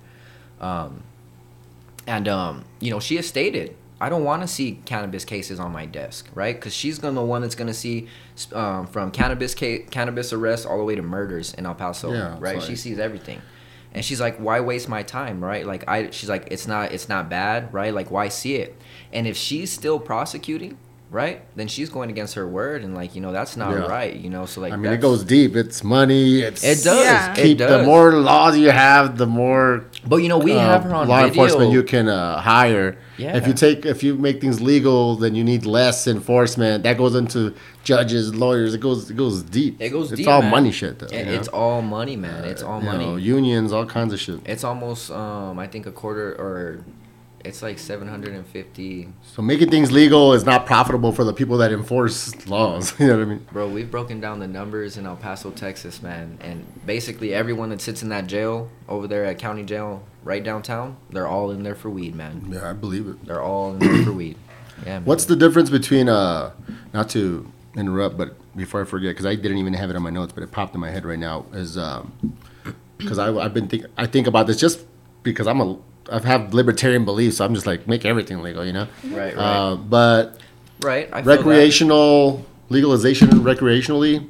Um, 0.60 1.04
and 2.08 2.26
um, 2.26 2.64
you 2.80 2.90
know, 2.90 2.98
she 3.00 3.16
has 3.16 3.26
stated, 3.26 3.76
I 4.00 4.08
don't 4.08 4.24
want 4.24 4.42
to 4.42 4.48
see 4.48 4.80
cannabis 4.84 5.24
cases 5.24 5.60
on 5.60 5.72
my 5.72 5.84
desk, 5.86 6.28
right? 6.34 6.54
Because 6.56 6.72
she's 6.74 6.98
gonna 6.98 7.14
the 7.16 7.22
one 7.24 7.42
that's 7.42 7.54
gonna 7.54 7.74
see 7.74 8.08
um, 8.52 8.86
from 8.86 9.10
cannabis 9.10 9.54
ca- 9.54 9.84
cannabis 9.90 10.32
arrests 10.32 10.64
all 10.66 10.78
the 10.78 10.84
way 10.84 10.94
to 10.94 11.02
murders 11.02 11.54
in 11.54 11.66
El 11.66 11.74
Paso, 11.74 12.12
Yeah, 12.12 12.36
right? 12.40 12.56
like- 12.56 12.66
she 12.66 12.76
sees 12.76 12.98
everything. 12.98 13.40
And 13.92 14.04
she's 14.04 14.20
like, 14.20 14.36
why 14.36 14.60
waste 14.60 14.88
my 14.88 15.02
time, 15.02 15.42
right? 15.42 15.66
Like 15.66 15.88
I, 15.88 16.10
she's 16.10 16.28
like, 16.28 16.48
it's 16.50 16.66
not, 16.66 16.92
it's 16.92 17.08
not 17.08 17.28
bad, 17.30 17.72
right? 17.72 17.92
Like 17.92 18.10
why 18.10 18.28
see 18.28 18.56
it? 18.56 18.76
And 19.12 19.26
if 19.26 19.36
she's 19.36 19.72
still 19.72 19.98
prosecuting, 19.98 20.76
right, 21.10 21.42
then 21.56 21.68
she's 21.68 21.88
going 21.88 22.10
against 22.10 22.34
her 22.34 22.46
word, 22.46 22.82
and 22.84 22.94
like 22.94 23.14
you 23.14 23.20
know 23.20 23.32
that's 23.32 23.56
not 23.56 23.70
Yeah. 23.72 23.86
right, 23.86 24.14
you 24.14 24.30
know. 24.30 24.44
So 24.46 24.60
like, 24.60 24.72
I 24.72 24.76
mean, 24.76 24.92
it 24.92 25.00
goes 25.00 25.24
deep. 25.24 25.56
It's 25.56 25.82
money. 25.82 26.40
It's 26.40 26.62
It 26.64 26.84
does. 26.84 27.04
Yeah. 27.04 27.32
It 27.32 27.36
Keep 27.42 27.58
the 27.58 27.82
more 27.82 28.12
laws 28.14 28.56
you 28.58 28.70
have, 28.70 29.16
the 29.18 29.26
more 29.26 29.84
But 30.06 30.18
you 30.18 30.28
know, 30.28 30.38
we 30.38 30.52
uh, 30.52 30.58
have 30.60 30.84
her 30.84 30.94
on 30.94 31.08
law 31.08 31.16
video. 31.22 31.28
enforcement 31.28 31.72
you 31.72 31.82
can 31.82 32.08
uh, 32.08 32.40
hire. 32.40 32.98
Yeah. 33.16 33.36
If 33.36 33.46
you 33.48 33.52
take 33.54 33.84
if 33.86 34.02
you 34.02 34.14
make 34.14 34.40
things 34.40 34.60
legal, 34.60 35.16
then 35.16 35.34
you 35.34 35.42
need 35.44 35.64
less 35.66 36.06
enforcement. 36.06 36.84
That 36.84 36.96
goes 36.98 37.14
into 37.16 37.54
judges, 37.84 38.34
lawyers. 38.34 38.74
It 38.74 38.80
goes 38.80 39.10
it 39.10 39.16
goes 39.16 39.42
deep. 39.42 39.80
It 39.80 39.88
goes 39.90 40.12
It's 40.12 40.18
deep, 40.20 40.28
all 40.28 40.42
man. 40.42 40.50
money 40.50 40.70
shit 40.72 40.98
though. 41.00 41.06
It- 41.06 41.26
it's 41.28 41.48
all 41.48 41.82
money, 41.82 42.16
man. 42.16 42.44
It's 42.44 42.62
all 42.62 42.78
You 42.80 42.84
money. 42.86 43.04
know, 43.06 43.16
unions, 43.16 43.72
all 43.72 43.86
kinds 43.86 44.12
of 44.12 44.20
shit. 44.20 44.40
It's 44.44 44.62
almost 44.62 45.10
um 45.10 45.58
I 45.58 45.66
think 45.66 45.86
a 45.86 45.90
quarter 45.90 46.28
or 46.44 46.84
it's 47.44 47.62
like 47.62 47.78
750 47.78 49.08
So 49.22 49.42
making 49.42 49.70
things 49.70 49.92
legal 49.92 50.32
is 50.32 50.44
not 50.44 50.66
profitable 50.66 51.12
for 51.12 51.24
the 51.24 51.32
people 51.32 51.58
that 51.58 51.72
enforce 51.72 52.46
laws. 52.46 52.94
you 53.00 53.06
know 53.06 53.16
what 53.18 53.22
I 53.22 53.26
mean? 53.26 53.46
Bro, 53.52 53.68
we've 53.70 53.90
broken 53.90 54.20
down 54.20 54.40
the 54.40 54.48
numbers 54.48 54.96
in 54.96 55.06
El 55.06 55.16
Paso, 55.16 55.50
Texas, 55.50 56.02
man. 56.02 56.38
And 56.40 56.66
basically 56.84 57.32
everyone 57.34 57.70
that 57.70 57.80
sits 57.80 58.02
in 58.02 58.08
that 58.10 58.26
jail 58.26 58.70
over 58.88 59.06
there 59.06 59.24
at 59.24 59.38
county 59.38 59.64
jail 59.64 60.02
right 60.24 60.42
downtown, 60.42 60.96
they're 61.10 61.28
all 61.28 61.50
in 61.50 61.62
there 61.62 61.74
for 61.74 61.90
weed, 61.90 62.14
man. 62.14 62.48
Yeah, 62.50 62.68
I 62.68 62.72
believe 62.72 63.06
it. 63.06 63.24
They're 63.24 63.42
all 63.42 63.72
in 63.72 63.78
there 63.78 64.04
for 64.04 64.12
weed. 64.12 64.36
Yeah. 64.86 65.00
Man. 65.00 65.06
What's 65.06 65.24
the 65.24 65.34
difference 65.34 65.70
between 65.70 66.08
uh 66.08 66.52
not 66.94 67.10
to 67.10 67.50
interrupt, 67.74 68.16
but 68.16 68.36
before 68.56 68.80
I 68.82 68.84
forget, 68.84 69.10
because 69.10 69.26
I 69.26 69.34
didn't 69.34 69.58
even 69.58 69.72
have 69.74 69.90
it 69.90 69.96
on 69.96 70.02
my 70.02 70.10
notes, 70.10 70.32
but 70.32 70.44
it 70.44 70.52
popped 70.52 70.72
in 70.72 70.80
my 70.80 70.90
head 70.90 71.04
right 71.04 71.18
now 71.18 71.46
is 71.52 71.76
um 71.76 72.36
because 72.96 73.18
I 73.18 73.34
I've 73.34 73.52
been 73.52 73.66
think 73.66 73.86
I 73.96 74.06
think 74.06 74.28
about 74.28 74.46
this 74.46 74.56
just 74.56 74.86
because 75.24 75.48
I'm 75.48 75.60
a 75.60 75.78
I 76.10 76.20
have 76.20 76.54
libertarian 76.54 77.04
beliefs, 77.04 77.38
so 77.38 77.44
I'm 77.44 77.54
just 77.54 77.66
like 77.66 77.86
make 77.86 78.04
everything 78.04 78.42
legal, 78.42 78.64
you 78.64 78.72
know. 78.72 78.88
right, 79.04 79.34
right. 79.34 79.36
Uh, 79.36 79.76
but 79.76 80.38
right. 80.80 81.08
I 81.12 81.20
recreational 81.20 82.44
legalization 82.68 83.28
recreationally 83.28 84.28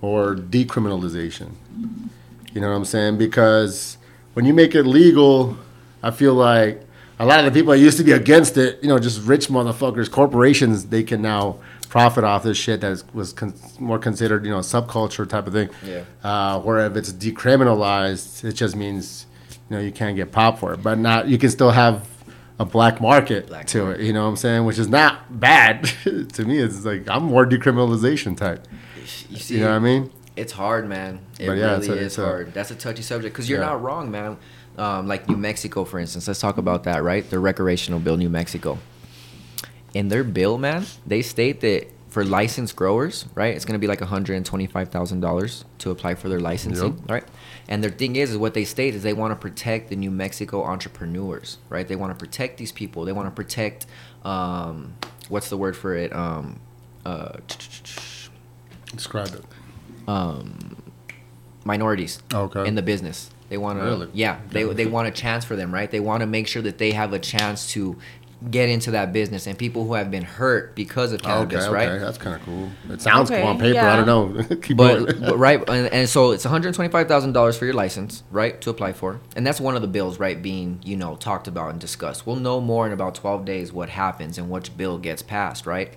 or 0.00 0.34
decriminalization. 0.34 1.52
You 2.52 2.60
know 2.60 2.68
what 2.68 2.76
I'm 2.76 2.84
saying? 2.84 3.18
Because 3.18 3.96
when 4.34 4.44
you 4.44 4.54
make 4.54 4.74
it 4.74 4.84
legal, 4.84 5.56
I 6.02 6.10
feel 6.10 6.34
like 6.34 6.82
a 7.18 7.26
lot 7.26 7.40
of 7.40 7.44
the 7.44 7.50
people 7.52 7.72
that 7.72 7.78
used 7.78 7.98
to 7.98 8.04
be 8.04 8.12
against 8.12 8.56
it, 8.56 8.82
you 8.82 8.88
know, 8.88 8.98
just 8.98 9.20
rich 9.22 9.48
motherfuckers, 9.48 10.10
corporations, 10.10 10.86
they 10.86 11.02
can 11.02 11.20
now 11.20 11.58
profit 11.90 12.24
off 12.24 12.42
this 12.42 12.56
shit 12.56 12.80
that 12.80 13.02
was 13.12 13.32
con- 13.32 13.52
more 13.78 13.98
considered, 13.98 14.44
you 14.44 14.50
know, 14.50 14.58
a 14.58 14.62
subculture 14.62 15.28
type 15.28 15.46
of 15.46 15.52
thing. 15.52 15.68
Yeah. 15.84 16.04
Uh, 16.24 16.60
where 16.60 16.86
if 16.86 16.96
it's 16.96 17.12
decriminalized, 17.12 18.44
it 18.44 18.54
just 18.54 18.74
means, 18.74 19.26
you 19.70 19.76
know, 19.76 19.82
you 19.82 19.92
can't 19.92 20.16
get 20.16 20.32
popped 20.32 20.58
for 20.58 20.74
it, 20.74 20.82
but 20.82 20.98
not 20.98 21.28
you 21.28 21.38
can 21.38 21.48
still 21.48 21.70
have 21.70 22.06
a 22.58 22.64
black 22.66 23.00
market 23.00 23.46
Black 23.46 23.66
to 23.68 23.90
it. 23.90 24.00
You 24.00 24.12
know 24.12 24.24
what 24.24 24.28
I'm 24.30 24.36
saying? 24.36 24.64
Which 24.66 24.78
is 24.78 24.88
not 24.88 25.40
bad 25.40 25.84
to 26.04 26.44
me. 26.44 26.58
It's 26.58 26.84
like 26.84 27.08
I'm 27.08 27.22
more 27.24 27.46
decriminalization 27.46 28.36
type. 28.36 28.66
You 29.30 29.36
see, 29.36 29.54
You 29.54 29.60
know 29.60 29.70
what 29.70 29.76
I 29.76 29.78
mean? 29.78 30.10
It's 30.36 30.52
hard, 30.52 30.88
man. 30.88 31.20
It 31.38 31.46
But 31.46 31.52
yeah, 31.54 31.76
really 31.78 31.88
a- 31.88 32.02
is 32.02 32.18
a- 32.18 32.24
hard. 32.24 32.52
That's 32.52 32.70
a 32.70 32.74
touchy 32.74 33.02
subject 33.02 33.32
because 33.34 33.48
you're 33.48 33.60
Yeah. 33.60 33.66
not 33.66 33.82
wrong, 33.82 34.10
man. 34.10 34.36
Um, 34.76 35.06
like 35.08 35.28
New 35.28 35.36
Mexico, 35.36 35.84
for 35.84 35.98
instance. 35.98 36.26
Let's 36.28 36.40
talk 36.40 36.58
about 36.58 36.84
that, 36.84 37.02
right? 37.02 37.28
The 37.28 37.38
recreational 37.38 37.98
bill, 38.00 38.16
New 38.16 38.30
Mexico. 38.30 38.78
In 39.94 40.08
their 40.08 40.24
bill, 40.24 40.56
man, 40.58 40.84
they 41.06 41.22
state 41.22 41.60
that 41.62 41.88
for 42.08 42.24
licensed 42.24 42.76
growers, 42.76 43.26
right, 43.34 43.54
it's 43.54 43.64
going 43.64 43.74
to 43.74 43.78
be 43.78 43.86
like 43.86 44.00
$125,000 44.00 45.64
to 45.78 45.90
apply 45.90 46.14
for 46.14 46.28
their 46.28 46.40
licensing, 46.40 46.98
Yep. 46.98 47.10
right? 47.10 47.24
And 47.70 47.82
their 47.84 47.90
thing 47.90 48.16
is, 48.16 48.32
is 48.32 48.36
what 48.36 48.52
they 48.54 48.64
state 48.64 48.94
is 48.96 49.02
they 49.04 49.12
want 49.12 49.30
to 49.30 49.36
protect 49.36 49.88
the 49.90 49.96
New 49.96 50.10
Mexico 50.10 50.64
entrepreneurs, 50.64 51.58
right? 51.68 51.86
They 51.86 51.94
want 51.96 52.12
to 52.12 52.18
protect 52.22 52.58
these 52.58 52.72
people. 52.72 53.04
They 53.04 53.12
want 53.12 53.28
to 53.28 53.30
protect, 53.30 53.86
um, 54.24 54.94
what's 55.28 55.48
the 55.50 55.56
word 55.56 55.76
for 55.76 55.94
it? 55.94 56.12
Um, 56.12 56.58
uh, 57.06 57.38
Describe 58.92 59.28
it. 59.34 59.44
minorities 61.64 62.20
Okay. 62.34 62.66
in 62.66 62.74
the 62.74 62.82
business. 62.82 63.30
They 63.48 63.56
want 63.58 63.78
to, 63.80 63.84
Really? 63.84 64.08
yeah, 64.12 64.38
they 64.50 64.62
they 64.64 64.86
want 64.86 65.08
a 65.08 65.10
chance 65.10 65.44
for 65.44 65.56
them, 65.56 65.72
right? 65.74 65.90
They 65.90 65.98
want 66.00 66.20
to 66.20 66.26
make 66.26 66.46
sure 66.46 66.62
that 66.62 66.78
they 66.78 66.92
have 66.92 67.12
a 67.12 67.18
chance 67.18 67.66
to 67.72 67.96
get 68.48 68.68
into 68.70 68.92
that 68.92 69.12
business 69.12 69.46
and 69.46 69.58
people 69.58 69.84
who 69.86 69.92
have 69.94 70.10
been 70.10 70.22
hurt 70.22 70.74
because 70.74 71.12
of 71.12 71.20
cannabis, 71.20 71.64
okay, 71.64 71.72
right? 71.74 71.98
that's 71.98 72.16
kind 72.16 72.34
of 72.36 72.42
cool. 72.42 72.70
It 72.88 73.02
sounds 73.02 73.30
Okay, 73.30 73.40
cool 73.42 73.50
on 73.50 73.58
paper. 73.58 73.74
yeah. 73.74 73.92
I 73.92 73.96
don't 74.02 74.06
know. 74.06 74.56
Keep 74.62 74.76
But, 74.78 74.98
going. 75.04 75.20
but 75.20 75.36
right, 75.38 75.60
and, 75.68 75.86
and 75.88 76.08
so 76.08 76.30
it's 76.30 76.44
one 76.44 76.50
hundred 76.52 76.72
twenty-five 76.74 77.06
thousand 77.06 77.32
dollars 77.32 77.58
for 77.58 77.66
your 77.66 77.74
license, 77.74 78.22
right, 78.30 78.58
to 78.62 78.70
apply 78.70 78.94
for, 78.94 79.20
and 79.36 79.46
that's 79.46 79.60
one 79.60 79.76
of 79.76 79.82
the 79.82 79.88
bills, 79.88 80.18
right, 80.18 80.40
being 80.40 80.80
you 80.82 80.96
know 80.96 81.16
talked 81.16 81.48
about 81.48 81.70
and 81.70 81.80
discussed. 81.80 82.26
We'll 82.26 82.36
know 82.36 82.60
more 82.60 82.86
in 82.86 82.92
about 82.92 83.14
twelve 83.14 83.44
days 83.44 83.72
what 83.74 83.90
happens 83.90 84.38
and 84.38 84.48
which 84.48 84.74
bill 84.76 84.96
gets 84.96 85.20
passed, 85.22 85.66
right? 85.66 85.92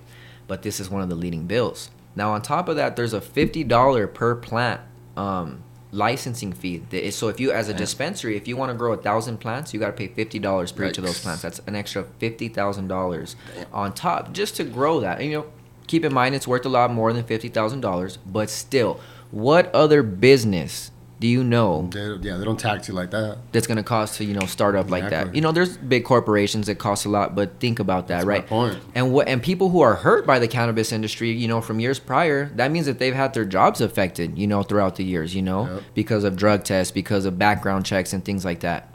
But 0.48 0.64
this 0.64 0.82
is 0.82 0.90
one 0.90 1.02
of 1.02 1.08
the 1.08 1.16
leading 1.16 1.46
bills. 1.48 1.90
Now, 2.16 2.34
on 2.34 2.42
top 2.42 2.68
of 2.68 2.76
that, 2.76 2.98
there's 2.98 3.14
a 3.14 3.22
fifty 3.22 3.64
dollar 3.64 4.06
per 4.06 4.36
plant 4.36 4.82
um, 5.16 5.63
licensing 5.94 6.52
fee. 6.52 6.82
So 7.12 7.30
if 7.30 7.40
you, 7.40 7.52
as 7.52 7.70
a 7.70 7.74
dispensary, 7.74 8.36
if 8.36 8.48
you 8.48 8.58
want 8.58 8.72
to 8.72 8.78
grow 8.78 8.94
a 8.94 8.98
thousand 8.98 9.38
plants, 9.38 9.74
you 9.74 9.80
got 9.80 9.88
to 9.88 9.94
pay 9.94 10.08
fifty 10.08 10.40
dollars 10.40 10.72
per 10.72 10.86
each 10.86 10.98
of 10.98 11.06
those 11.06 11.20
plants. 11.20 11.44
That's 11.44 11.60
an 11.68 11.76
extra 11.76 12.06
fifty 12.18 12.50
thousand 12.50 12.88
dollars 12.88 13.36
on 13.72 13.94
top 13.94 14.34
just 14.34 14.56
to 14.58 14.64
grow 14.64 15.00
that. 15.00 15.20
And, 15.20 15.30
you 15.30 15.38
know, 15.38 15.46
keep 15.88 16.04
in 16.04 16.14
mind 16.14 16.34
it's 16.36 16.48
worth 16.48 16.66
a 16.66 16.70
lot 16.70 16.92
more 16.92 17.14
than 17.14 17.24
fifty 17.24 17.48
thousand 17.48 17.82
dollars, 17.82 18.18
but 18.26 18.50
still, 18.50 19.00
what 19.30 19.74
other 19.74 20.02
business 20.04 20.92
do 21.24 21.30
you 21.30 21.42
know 21.42 21.88
They- 21.90 22.18
yeah, 22.28 22.36
they 22.36 22.44
don't 22.44 22.60
tax 22.60 22.90
you 22.90 22.94
like 22.94 23.12
that. 23.12 23.38
that's 23.54 23.66
going 23.66 23.78
to 23.78 23.84
cost 23.84 24.18
to 24.18 24.26
you 24.26 24.34
know 24.34 24.46
start 24.46 24.76
up 24.76 24.90
like 24.92 25.10
that? 25.10 25.34
You 25.34 25.40
know, 25.40 25.54
there's 25.54 25.78
big 25.78 26.04
corporations 26.04 26.66
that 26.68 26.76
cost 26.80 27.06
a 27.06 27.10
lot, 27.10 27.34
but 27.34 27.62
think 27.62 27.80
about 27.80 28.10
that, 28.10 28.16
That's 28.18 28.26
right? 28.26 28.46
point. 28.46 28.78
And 28.94 29.14
what 29.14 29.30
and 29.30 29.42
people 29.42 29.70
who 29.70 29.80
are 29.80 29.96
hurt 29.96 30.28
by 30.28 30.38
the 30.40 30.50
cannabis 30.50 30.92
industry, 30.92 31.32
you 31.32 31.48
know, 31.48 31.62
from 31.62 31.80
years 31.80 31.98
prior, 31.98 32.52
that 32.56 32.72
means 32.72 32.88
that 32.88 33.00
they've 33.00 33.16
had 33.16 33.34
their 33.34 33.46
jobs 33.46 33.80
affected, 33.80 34.38
you 34.38 34.48
know, 34.48 34.64
throughout 34.64 34.98
the 34.98 35.06
years, 35.06 35.34
you 35.34 35.42
know, 35.42 35.62
Yep. 35.72 35.82
because 35.94 36.24
of 36.26 36.36
drug 36.36 36.66
tests, 36.66 36.92
because 36.92 37.24
of 37.26 37.40
background 37.40 37.86
checks 37.86 38.12
and 38.12 38.26
things 38.26 38.44
like 38.44 38.60
that. 38.60 38.90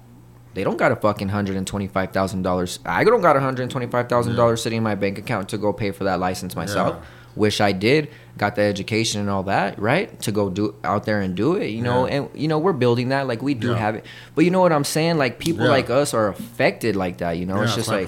They 0.52 0.64
don't 0.64 0.76
got 0.76 0.92
a 0.92 0.96
fucking 0.96 1.30
hundred 1.30 1.56
and 1.56 1.66
twenty 1.66 1.86
five 1.86 2.10
thousand 2.12 2.42
dollars. 2.42 2.78
I 2.84 3.04
don't 3.04 3.22
got 3.22 3.36
a 3.36 3.40
hundred 3.40 3.62
and 3.62 3.70
twenty 3.70 3.86
five 3.86 4.08
thousand 4.10 4.34
dollars 4.36 4.60
sitting 4.62 4.76
in 4.78 4.82
my 4.82 4.96
bank 4.96 5.16
account 5.16 5.48
to 5.50 5.56
go 5.56 5.72
pay 5.72 5.92
for 5.92 6.04
that 6.04 6.20
license 6.20 6.54
myself. 6.56 6.96
Yeah. 6.98 7.04
Wish 7.36 7.60
I 7.60 7.72
did. 7.72 8.08
Got 8.36 8.54
the 8.54 8.62
education 8.62 9.20
and 9.20 9.28
all 9.28 9.42
that, 9.44 9.78
right? 9.80 10.16
To 10.22 10.30
go 10.30 10.48
do 10.48 10.74
out 10.84 11.04
there 11.04 11.20
and 11.20 11.34
do 11.34 11.56
it, 11.56 11.68
you 11.70 11.82
know. 11.82 12.06
Yeah. 12.06 12.14
And 12.14 12.28
you 12.34 12.46
know, 12.46 12.58
we're 12.58 12.72
building 12.72 13.08
that. 13.08 13.26
Like 13.26 13.42
we 13.42 13.54
do 13.54 13.70
Yeah. 13.70 13.76
have 13.78 13.94
it, 13.96 14.06
but 14.34 14.44
you 14.44 14.52
know 14.52 14.60
what 14.60 14.72
I'm 14.72 14.84
saying? 14.84 15.18
Like 15.18 15.38
people 15.40 15.64
Yeah. 15.64 15.70
like 15.72 15.90
us 15.90 16.14
are 16.14 16.28
affected 16.28 16.94
like 16.94 17.18
that. 17.18 17.32
You 17.36 17.46
know, 17.46 17.60
it's 17.62 17.74
just 17.74 17.88
like, 17.88 18.06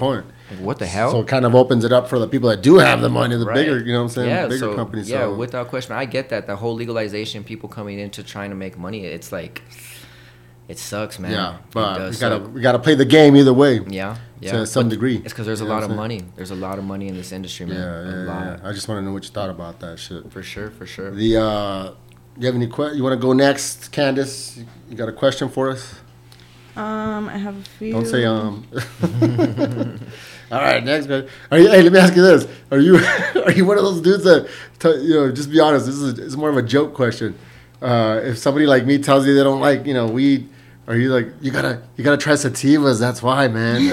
what 0.59 0.79
the 0.79 0.85
hell? 0.85 1.11
So 1.11 1.21
it 1.21 1.27
kind 1.27 1.45
of 1.45 1.53
opens 1.53 1.83
it 1.83 1.91
up 1.91 2.07
for 2.07 2.17
the 2.17 2.27
people 2.27 2.49
that 2.49 2.61
do 2.61 2.77
have 2.77 3.01
the 3.01 3.09
money, 3.09 3.35
the 3.35 3.45
Right. 3.45 3.55
bigger, 3.55 3.79
you 3.79 3.91
know 3.91 3.99
what 3.99 4.03
I'm 4.03 4.09
saying? 4.09 4.29
Yeah, 4.29 4.47
bigger 4.47 4.57
so, 4.59 4.75
companies. 4.75 5.09
Yeah, 5.09 5.21
so. 5.23 5.35
without 5.35 5.67
question, 5.67 5.95
I 5.95 6.05
get 6.05 6.29
that. 6.29 6.47
The 6.47 6.55
whole 6.55 6.75
legalization, 6.75 7.43
people 7.43 7.67
coming 7.67 7.99
into 7.99 8.23
trying 8.23 8.49
to 8.51 8.55
make 8.55 8.77
money, 8.77 9.05
it's 9.05 9.31
like, 9.31 9.61
it 10.71 10.79
sucks, 10.79 11.19
man. 11.19 11.31
yeah, 11.31 11.57
but 11.71 11.93
we 11.93 11.99
does 12.05 12.19
gotta 12.19 12.37
suck. 12.43 12.53
we 12.53 12.61
gotta 12.61 12.79
play 12.79 12.95
the 12.95 13.05
game 13.17 13.35
either 13.35 13.53
way. 13.53 13.81
Yeah, 13.87 14.17
yeah. 14.39 14.51
to 14.53 14.65
some 14.65 14.85
But 14.87 14.95
degree. 14.95 15.17
It's 15.17 15.33
because 15.33 15.45
there's 15.45 15.61
a 15.61 15.63
You 15.65 15.69
know 15.69 15.75
lot 15.75 15.83
of 15.83 15.91
money. 16.03 16.21
There's 16.35 16.51
a 16.51 16.55
lot 16.67 16.77
of 16.79 16.83
money 16.85 17.07
in 17.07 17.15
this 17.15 17.31
industry, 17.31 17.65
man. 17.65 17.75
Yeah, 17.77 17.83
a 17.83 18.05
yeah, 18.25 18.31
lot. 18.33 18.59
yeah. 18.63 18.69
I 18.69 18.71
just 18.73 18.87
want 18.87 18.97
to 18.99 19.05
know 19.05 19.13
what 19.13 19.23
you 19.25 19.29
thought 19.37 19.49
about 19.57 19.79
that 19.81 19.99
shit. 19.99 20.31
For 20.31 20.41
sure, 20.43 20.69
for 20.71 20.85
sure. 20.85 21.11
The 21.11 21.37
uh, 21.37 21.91
you 22.39 22.45
have 22.47 22.55
any 22.55 22.67
que- 22.67 22.93
You 22.95 23.03
want 23.03 23.13
to 23.19 23.21
go 23.27 23.33
next, 23.33 23.91
Candace? 23.91 24.57
You- 24.57 24.65
You 24.89 24.95
got 24.97 25.09
a 25.09 25.13
question 25.23 25.47
for 25.49 25.69
us? 25.75 25.83
Um, 26.75 27.27
I 27.27 27.37
have 27.37 27.57
a 27.57 27.63
few. 27.77 27.91
Don't 27.93 28.05
say 28.15 28.23
um. 28.25 28.65
All 30.51 30.59
right, 30.59 30.83
next 30.83 31.05
question. 31.07 31.29
Are 31.49 31.59
you, 31.59 31.69
hey, 31.69 31.81
let 31.81 31.91
me 31.93 31.99
ask 31.99 32.15
you 32.15 32.21
this: 32.21 32.45
Are 32.71 32.79
you 32.79 32.95
are 33.45 33.51
you 33.51 33.65
one 33.65 33.77
of 33.77 33.83
those 33.83 34.01
dudes 34.01 34.23
that 34.23 34.49
t- 34.79 35.01
you 35.07 35.13
know? 35.15 35.31
Just 35.31 35.49
be 35.51 35.59
honest. 35.59 35.85
This 35.85 35.95
is 35.95 36.19
it's 36.19 36.35
more 36.35 36.49
of 36.49 36.57
a 36.57 36.61
joke 36.61 36.93
question. 36.93 37.37
Uh, 37.81 38.19
if 38.23 38.37
somebody 38.37 38.65
like 38.65 38.85
me 38.85 38.97
tells 38.99 39.25
you 39.25 39.33
they 39.33 39.43
don't 39.43 39.61
like 39.61 39.85
you 39.85 39.93
know 39.93 40.07
weed, 40.07 40.47
are 40.91 40.97
you 40.97 41.13
like 41.13 41.29
you 41.39 41.51
gotta 41.51 41.81
you 41.95 42.03
gotta 42.03 42.17
try 42.17 42.33
sativas? 42.33 42.99
That's 42.99 43.23
why, 43.23 43.47
man. 43.47 43.79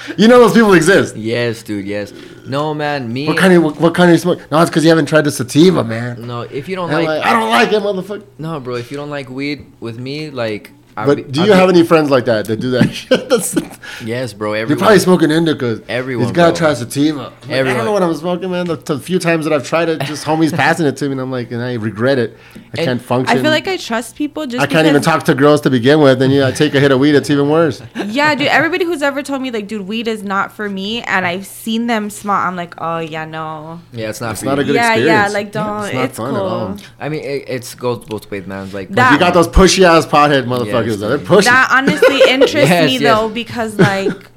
you 0.18 0.26
know 0.26 0.40
those 0.40 0.54
people 0.54 0.72
exist. 0.72 1.14
Yes, 1.14 1.62
dude. 1.62 1.86
Yes. 1.86 2.12
No, 2.48 2.74
man. 2.74 3.12
Me. 3.12 3.28
What 3.28 3.38
kind 3.38 3.52
of 3.52 3.62
what, 3.62 3.80
what 3.80 3.94
kind 3.94 4.10
of 4.10 4.18
smoke? 4.18 4.50
No, 4.50 4.60
it's 4.60 4.68
because 4.68 4.82
you 4.82 4.90
haven't 4.90 5.06
tried 5.06 5.22
the 5.22 5.30
sativa, 5.30 5.84
man. 5.84 6.26
no, 6.26 6.40
if 6.40 6.68
you 6.68 6.74
don't 6.74 6.90
like, 6.90 7.06
like, 7.06 7.24
I 7.24 7.32
don't 7.32 7.48
like 7.48 7.72
it, 7.72 7.80
motherfucker. 7.80 8.26
no, 8.38 8.58
bro. 8.58 8.74
If 8.74 8.90
you 8.90 8.96
don't 8.96 9.10
like 9.10 9.30
weed 9.30 9.72
with 9.78 10.00
me, 10.00 10.30
like. 10.30 10.72
I'll 10.96 11.06
But 11.06 11.16
be- 11.16 11.22
do 11.24 11.40
I'll 11.40 11.46
you 11.46 11.52
be- 11.52 11.58
have 11.58 11.68
any 11.68 11.82
friends 11.84 12.10
like 12.10 12.24
that 12.26 12.46
that 12.46 12.56
do 12.60 12.70
that 12.72 12.90
shit? 12.92 13.78
Yes, 14.06 14.32
bro. 14.32 14.54
You're 14.54 14.76
probably 14.76 14.98
smoking 14.98 15.30
indica. 15.30 15.80
Everyone, 15.88 16.24
He's 16.26 16.32
gotta 16.34 16.52
bro. 16.52 16.58
try 16.68 16.74
sativa. 16.74 17.32
Like, 17.42 17.50
I 17.50 17.62
don't 17.62 17.84
know 17.84 17.92
what 17.92 18.02
I'm 18.02 18.14
smoking, 18.14 18.50
man. 18.50 18.66
The, 18.66 18.76
the 18.76 18.98
few 18.98 19.18
times 19.18 19.44
that 19.44 19.52
I've 19.52 19.66
tried 19.66 19.88
it, 19.88 20.00
just 20.02 20.24
homies 20.24 20.54
passing 20.54 20.86
it 20.86 20.96
to 20.98 21.06
me, 21.06 21.12
and 21.12 21.20
I'm 21.20 21.30
like, 21.30 21.50
and 21.50 21.62
I 21.62 21.74
regret 21.74 22.18
it. 22.18 22.36
I 22.54 22.58
And 22.60 22.76
can't 22.78 23.02
function. 23.02 23.36
I 23.38 23.40
feel 23.42 23.50
like 23.50 23.68
I 23.68 23.76
trust 23.76 24.16
people 24.16 24.46
just. 24.46 24.62
I 24.62 24.66
can't 24.66 24.86
even 24.86 25.02
talk 25.02 25.24
to 25.24 25.34
girls 25.34 25.60
to 25.62 25.70
begin 25.70 26.00
with, 26.00 26.20
and 26.22 26.32
you 26.32 26.44
I 26.44 26.50
take 26.52 26.74
a 26.74 26.80
hit 26.80 26.90
of 26.92 26.98
weed, 27.00 27.14
it's 27.14 27.30
even 27.30 27.48
worse. 27.48 27.82
Yeah, 28.06 28.34
dude. 28.34 28.48
Everybody 28.48 28.84
who's 28.84 29.02
ever 29.02 29.22
told 29.22 29.42
me 29.42 29.50
like, 29.50 29.66
dude, 29.68 29.86
weed 29.86 30.08
is 30.08 30.22
not 30.22 30.52
for 30.52 30.68
me, 30.68 31.02
and 31.02 31.26
I've 31.26 31.46
seen 31.46 31.86
them 31.86 32.10
smoke, 32.10 32.36
I'm 32.38 32.56
like, 32.56 32.74
oh 32.78 32.98
yeah, 32.98 33.24
no. 33.24 33.80
Yeah, 33.92 34.08
it's 34.10 34.20
not 34.20 34.32
It's 34.32 34.40
for 34.40 34.46
not 34.46 34.56
you. 34.58 34.62
a 34.62 34.64
good 34.64 34.76
experience. 34.76 35.06
yeah, 35.06 35.26
yeah, 35.26 35.32
like 35.32 35.52
don't. 35.52 35.84
it's 35.84 35.94
not 35.94 36.04
it's 36.04 36.16
fun 36.16 36.30
cool. 36.34 36.36
at 36.38 36.42
all. 36.42 36.76
I 36.98 37.08
mean, 37.08 37.22
it, 37.22 37.44
it's 37.48 37.74
goes 37.74 38.04
both 38.04 38.30
ways, 38.30 38.46
man. 38.46 38.70
Like 38.72 38.88
That- 38.90 39.12
you 39.12 39.18
got 39.18 39.34
those 39.34 39.48
pushy 39.48 39.84
ass 39.84 40.06
pothead 40.06 40.44
motherfuckers. 40.44 40.79
Yes, 40.86 40.96
they're 41.00 41.18
dude. 41.18 41.44
That 41.44 41.68
honestly 41.72 42.20
interests 42.28 42.70
Yes, 42.70 42.86
me 42.86 42.98
yes. 42.98 43.02
though 43.02 43.28
because 43.28 43.78
like. 43.78 44.28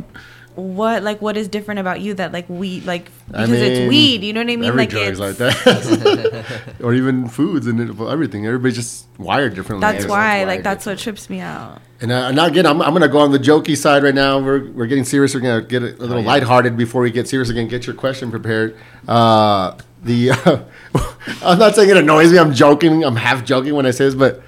What 0.55 1.01
like 1.01 1.19
what 1.19 1.35
is 1.35 1.47
different 1.47 1.79
about 1.79 1.99
you 2.01 2.13
that 2.13 2.31
like 2.31 2.47
weed 2.47 2.85
like 2.85 3.09
I 3.33 3.47
because 3.47 3.49
mean, 3.49 3.71
it's 3.71 3.89
weed 3.89 4.21
you 4.21 4.33
know 4.33 4.41
what 4.41 4.51
I 4.51 4.55
mean 4.55 4.65
Every 4.65 4.81
like 4.81 4.89
drug's 4.91 5.19
it's 5.19 5.19
like 5.19 5.37
that, 5.37 6.73
or 6.83 6.93
even 6.93 7.27
foods 7.27 7.65
and 7.65 7.81
everything. 7.99 8.45
Everybody's 8.45 8.75
just 8.75 9.07
wired 9.17 9.55
differently. 9.55 9.81
that's 9.81 10.05
why 10.05 10.17
wired 10.43 10.47
like 10.49 10.61
that's 10.61 10.85
what 10.85 10.99
trips 10.99 11.27
me 11.27 11.39
out 11.39 11.81
And 12.01 12.11
uh, 12.11 12.31
now 12.31 12.45
again, 12.45 12.67
I'm, 12.67 12.83
I'm 12.83 12.93
gonna 12.93 13.07
go 13.07 13.17
on 13.17 13.31
the 13.31 13.39
jokey 13.39 13.75
side 13.75 14.03
right 14.03 14.13
now. 14.13 14.37
We're, 14.37 14.69
we're 14.73 14.85
getting 14.85 15.05
serious. 15.05 15.33
We're 15.33 15.39
gonna 15.41 15.63
get 15.63 15.81
a, 15.81 15.87
a 15.87 15.97
little 15.97 16.17
Oh, 16.17 16.19
yeah. 16.19 16.27
lighthearted 16.27 16.77
before 16.77 17.01
we 17.01 17.09
get 17.09 17.27
serious 17.27 17.49
again. 17.49 17.67
Get 17.67 17.87
your 17.87 17.95
question 17.95 18.29
prepared. 18.29 18.77
Uh, 19.07 19.75
the 20.03 20.31
uh, 20.31 20.59
I'm 21.43 21.57
not 21.57 21.73
saying 21.73 21.89
it 21.89 21.97
annoys 21.97 22.31
me. 22.31 22.37
I'm 22.37 22.53
joking. 22.53 23.03
I'm 23.03 23.15
half 23.15 23.43
joking 23.43 23.73
when 23.73 23.87
I 23.87 23.91
say 23.91 24.05
this, 24.05 24.13
but 24.13 24.43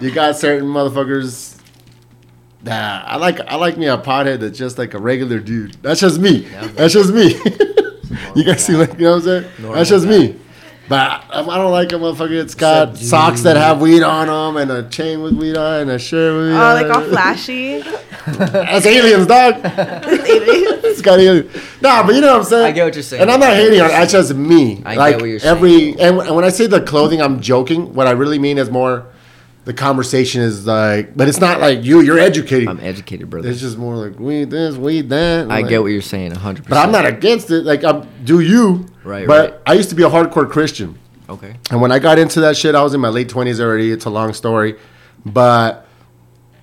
you 0.00 0.10
got 0.10 0.36
certain 0.36 0.68
motherfuckers. 0.68 1.52
That 2.62 3.06
I 3.06 3.16
like. 3.16 3.40
I 3.40 3.56
like 3.56 3.76
me 3.76 3.86
a 3.88 3.98
pothead 3.98 4.40
that's 4.40 4.58
just 4.58 4.78
like 4.78 4.94
a 4.94 4.98
regular 4.98 5.38
dude. 5.38 5.74
That's 5.82 6.00
just 6.00 6.18
me. 6.18 6.40
That's 6.74 6.94
just 6.94 7.12
me. 7.12 7.34
you 8.34 8.44
guys 8.44 8.64
see, 8.64 8.74
like 8.74 8.94
you 8.94 9.00
know 9.04 9.12
what 9.12 9.16
I'm 9.16 9.22
saying? 9.22 9.52
Normal 9.58 9.74
That's 9.76 9.90
just 9.90 10.06
guy. 10.06 10.18
me. 10.18 10.40
But 10.86 11.24
I, 11.30 11.40
I 11.40 11.56
don't 11.58 11.70
like 11.70 11.92
a 11.92 11.94
motherfucker 11.94 12.38
that's 12.38 12.54
got 12.54 12.88
Subdued. 12.88 13.08
socks 13.08 13.40
that 13.42 13.56
have 13.56 13.80
weed 13.80 14.02
on 14.02 14.26
them 14.26 14.60
and 14.60 14.70
a 14.70 14.88
chain 14.90 15.22
with 15.22 15.32
weed 15.34 15.56
on 15.56 15.80
and 15.80 15.90
a 15.90 15.98
shirt 15.98 16.36
with 16.36 16.48
weed 16.48 16.56
oh 16.56 16.76
on 16.76 16.82
like 16.82 16.94
all 16.94 17.02
flashy 17.04 17.80
That's 18.26 18.84
aliens, 18.84 19.26
dog. 19.26 19.54
it's 19.64 21.00
got 21.00 21.18
aliens. 21.20 21.54
Nah, 21.80 22.02
but 22.06 22.14
you 22.14 22.20
know 22.20 22.32
what 22.32 22.38
I'm 22.40 22.44
saying. 22.44 22.66
I 22.66 22.72
get 22.72 22.84
what 22.84 22.94
you're 22.94 23.02
saying. 23.02 23.22
And 23.22 23.30
I'm 23.30 23.40
not 23.40 23.54
hating 23.54 23.80
on 23.80 23.86
it. 23.86 23.92
That's 23.92 24.12
just 24.12 24.34
me. 24.34 24.82
I 24.84 24.94
get 24.94 24.98
like 24.98 25.16
what 25.16 25.24
you're 25.26 25.40
every 25.42 25.70
saying. 25.94 26.00
and, 26.00 26.18
and 26.20 26.36
when 26.36 26.44
I 26.44 26.48
say 26.50 26.66
the 26.66 26.80
clothing, 26.82 27.20
I'm 27.22 27.40
joking. 27.40 27.94
What 27.94 28.06
I 28.06 28.10
really 28.12 28.38
mean 28.38 28.58
is 28.58 28.70
more 28.70 29.06
the 29.64 29.72
conversation 29.72 30.42
is 30.42 30.66
like, 30.66 31.16
but 31.16 31.28
it's 31.28 31.40
not 31.40 31.60
like 31.60 31.82
you. 31.84 32.00
You're 32.00 32.18
educating. 32.18 32.68
I'm 32.68 32.80
educated, 32.80 33.30
brother. 33.30 33.48
it's 33.48 33.60
just 33.60 33.78
more 33.78 33.96
like 33.96 34.18
weed 34.18 34.50
this, 34.50 34.76
weed 34.76 35.08
that. 35.10 35.50
I 35.50 35.60
like- 35.60 35.68
get 35.68 35.82
what 35.82 35.88
you're 35.88 36.02
saying, 36.02 36.32
100. 36.32 36.68
But 36.68 36.76
I'm 36.78 36.92
not 36.92 37.06
against 37.06 37.50
it. 37.50 37.64
Like, 37.64 37.82
I'm 37.84 38.06
do 38.24 38.40
you? 38.40 38.86
Right, 39.04 39.26
But 39.26 39.50
right. 39.50 39.60
I 39.66 39.72
used 39.74 39.88
to 39.90 39.94
be 39.94 40.02
a 40.02 40.08
hardcore 40.10 40.48
Christian. 40.50 40.98
Okay. 41.28 41.56
And 41.70 41.80
when 41.80 41.92
I 41.92 41.98
got 41.98 42.18
into 42.18 42.40
that 42.40 42.56
shit, 42.56 42.74
I 42.74 42.82
was 42.82 42.92
in 42.94 43.00
my 43.00 43.08
late 43.08 43.28
twenties 43.30 43.60
already. 43.60 43.90
It's 43.90 44.04
a 44.04 44.10
long 44.10 44.32
story, 44.34 44.76
but 45.24 45.86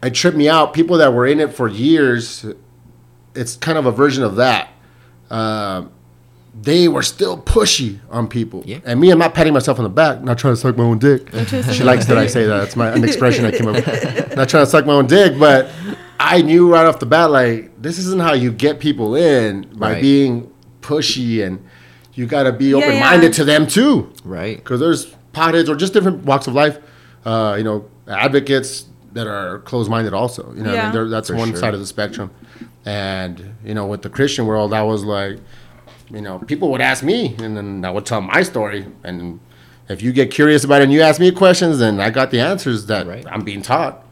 it 0.03 0.13
tripped 0.13 0.37
me 0.37 0.47
out. 0.49 0.73
People 0.73 0.97
that 0.97 1.13
were 1.13 1.25
in 1.25 1.39
it 1.39 1.53
for 1.53 1.67
years, 1.67 2.45
it's 3.35 3.55
kind 3.55 3.77
of 3.77 3.85
a 3.87 3.91
version 3.91 4.23
of 4.23 4.35
that. 4.35 4.69
Uh, 5.31 5.85
they 6.59 6.87
were 6.87 7.01
still 7.03 7.37
pushy 7.41 7.99
on 8.09 8.27
people. 8.27 8.61
Yeah. 8.65 8.79
And 8.85 8.99
me, 8.99 9.09
I'm 9.09 9.19
not 9.19 9.33
patting 9.33 9.53
myself 9.53 9.79
on 9.79 9.83
the 9.83 9.89
back, 9.89 10.21
not 10.21 10.37
trying 10.37 10.53
to 10.53 10.59
suck 10.59 10.75
my 10.77 10.83
own 10.83 10.99
dick. 10.99 11.29
she 11.47 11.83
likes 11.83 12.05
that 12.07 12.17
I 12.17 12.27
say 12.27 12.45
that. 12.45 12.57
That's 12.57 12.75
my 12.75 12.89
an 12.89 13.03
expression 13.03 13.45
I 13.45 13.51
came 13.51 13.67
up 13.67 13.75
with. 13.75 14.35
Not 14.35 14.49
trying 14.49 14.65
to 14.65 14.69
suck 14.69 14.85
my 14.85 14.93
own 14.93 15.07
dick, 15.07 15.39
but 15.39 15.69
I 16.19 16.41
knew 16.41 16.71
right 16.71 16.85
off 16.85 16.99
the 16.99 17.05
bat, 17.05 17.31
like, 17.31 17.81
this 17.81 17.97
isn't 17.97 18.21
how 18.21 18.33
you 18.33 18.51
get 18.51 18.79
people 18.79 19.15
in 19.15 19.63
by 19.75 19.93
Right. 19.93 20.01
being 20.01 20.51
pushy 20.81 21.45
and 21.45 21.63
you 22.13 22.25
got 22.25 22.43
to 22.43 22.51
be 22.51 22.65
Yeah, 22.71 22.77
open 22.77 22.99
minded 22.99 23.27
yeah. 23.27 23.33
to 23.33 23.43
them 23.45 23.65
too 23.67 24.11
Right. 24.25 24.57
because 24.57 24.79
there's 24.81 25.15
potheads 25.33 25.69
or 25.69 25.75
just 25.75 25.93
different 25.93 26.25
walks 26.25 26.47
of 26.47 26.53
life. 26.53 26.77
Uh, 27.25 27.55
you 27.57 27.63
know, 27.63 27.85
advocates 28.09 28.85
that 29.13 29.25
are 29.27 29.59
closed-minded 29.59 30.13
also. 30.13 30.51
You 30.55 30.63
know, 30.63 30.69
what 30.71 30.79
I 30.79 30.91
Yeah. 30.91 30.91
mean, 31.01 31.09
that's 31.09 31.29
For 31.29 31.35
one 31.35 31.49
sure. 31.51 31.57
side 31.57 31.73
of 31.73 31.79
the 31.79 31.85
spectrum. 31.85 32.29
And 32.85 33.55
you 33.63 33.73
know, 33.73 33.85
with 33.85 34.01
the 34.01 34.09
Christian 34.09 34.45
world, 34.45 34.73
I 34.73 34.83
was 34.83 35.03
like, 35.03 35.37
you 36.13 36.21
know, 36.21 36.39
people 36.39 36.71
would 36.71 36.81
ask 36.81 37.03
me, 37.03 37.35
and 37.39 37.55
then 37.57 37.85
I 37.85 37.91
would 37.91 38.05
tell 38.05 38.21
my 38.21 38.43
story. 38.43 38.85
And 39.03 39.39
if 39.89 40.01
you 40.01 40.11
get 40.11 40.31
curious 40.31 40.63
about 40.63 40.81
it 40.81 40.85
and 40.85 40.93
you 40.93 41.01
ask 41.01 41.19
me 41.19 41.31
questions, 41.31 41.79
then 41.79 41.99
I 41.99 42.09
got 42.09 42.31
the 42.31 42.39
answers 42.39 42.85
that 42.87 43.07
Right. 43.07 43.25
I'm 43.29 43.43
being 43.43 43.61
taught. 43.61 44.05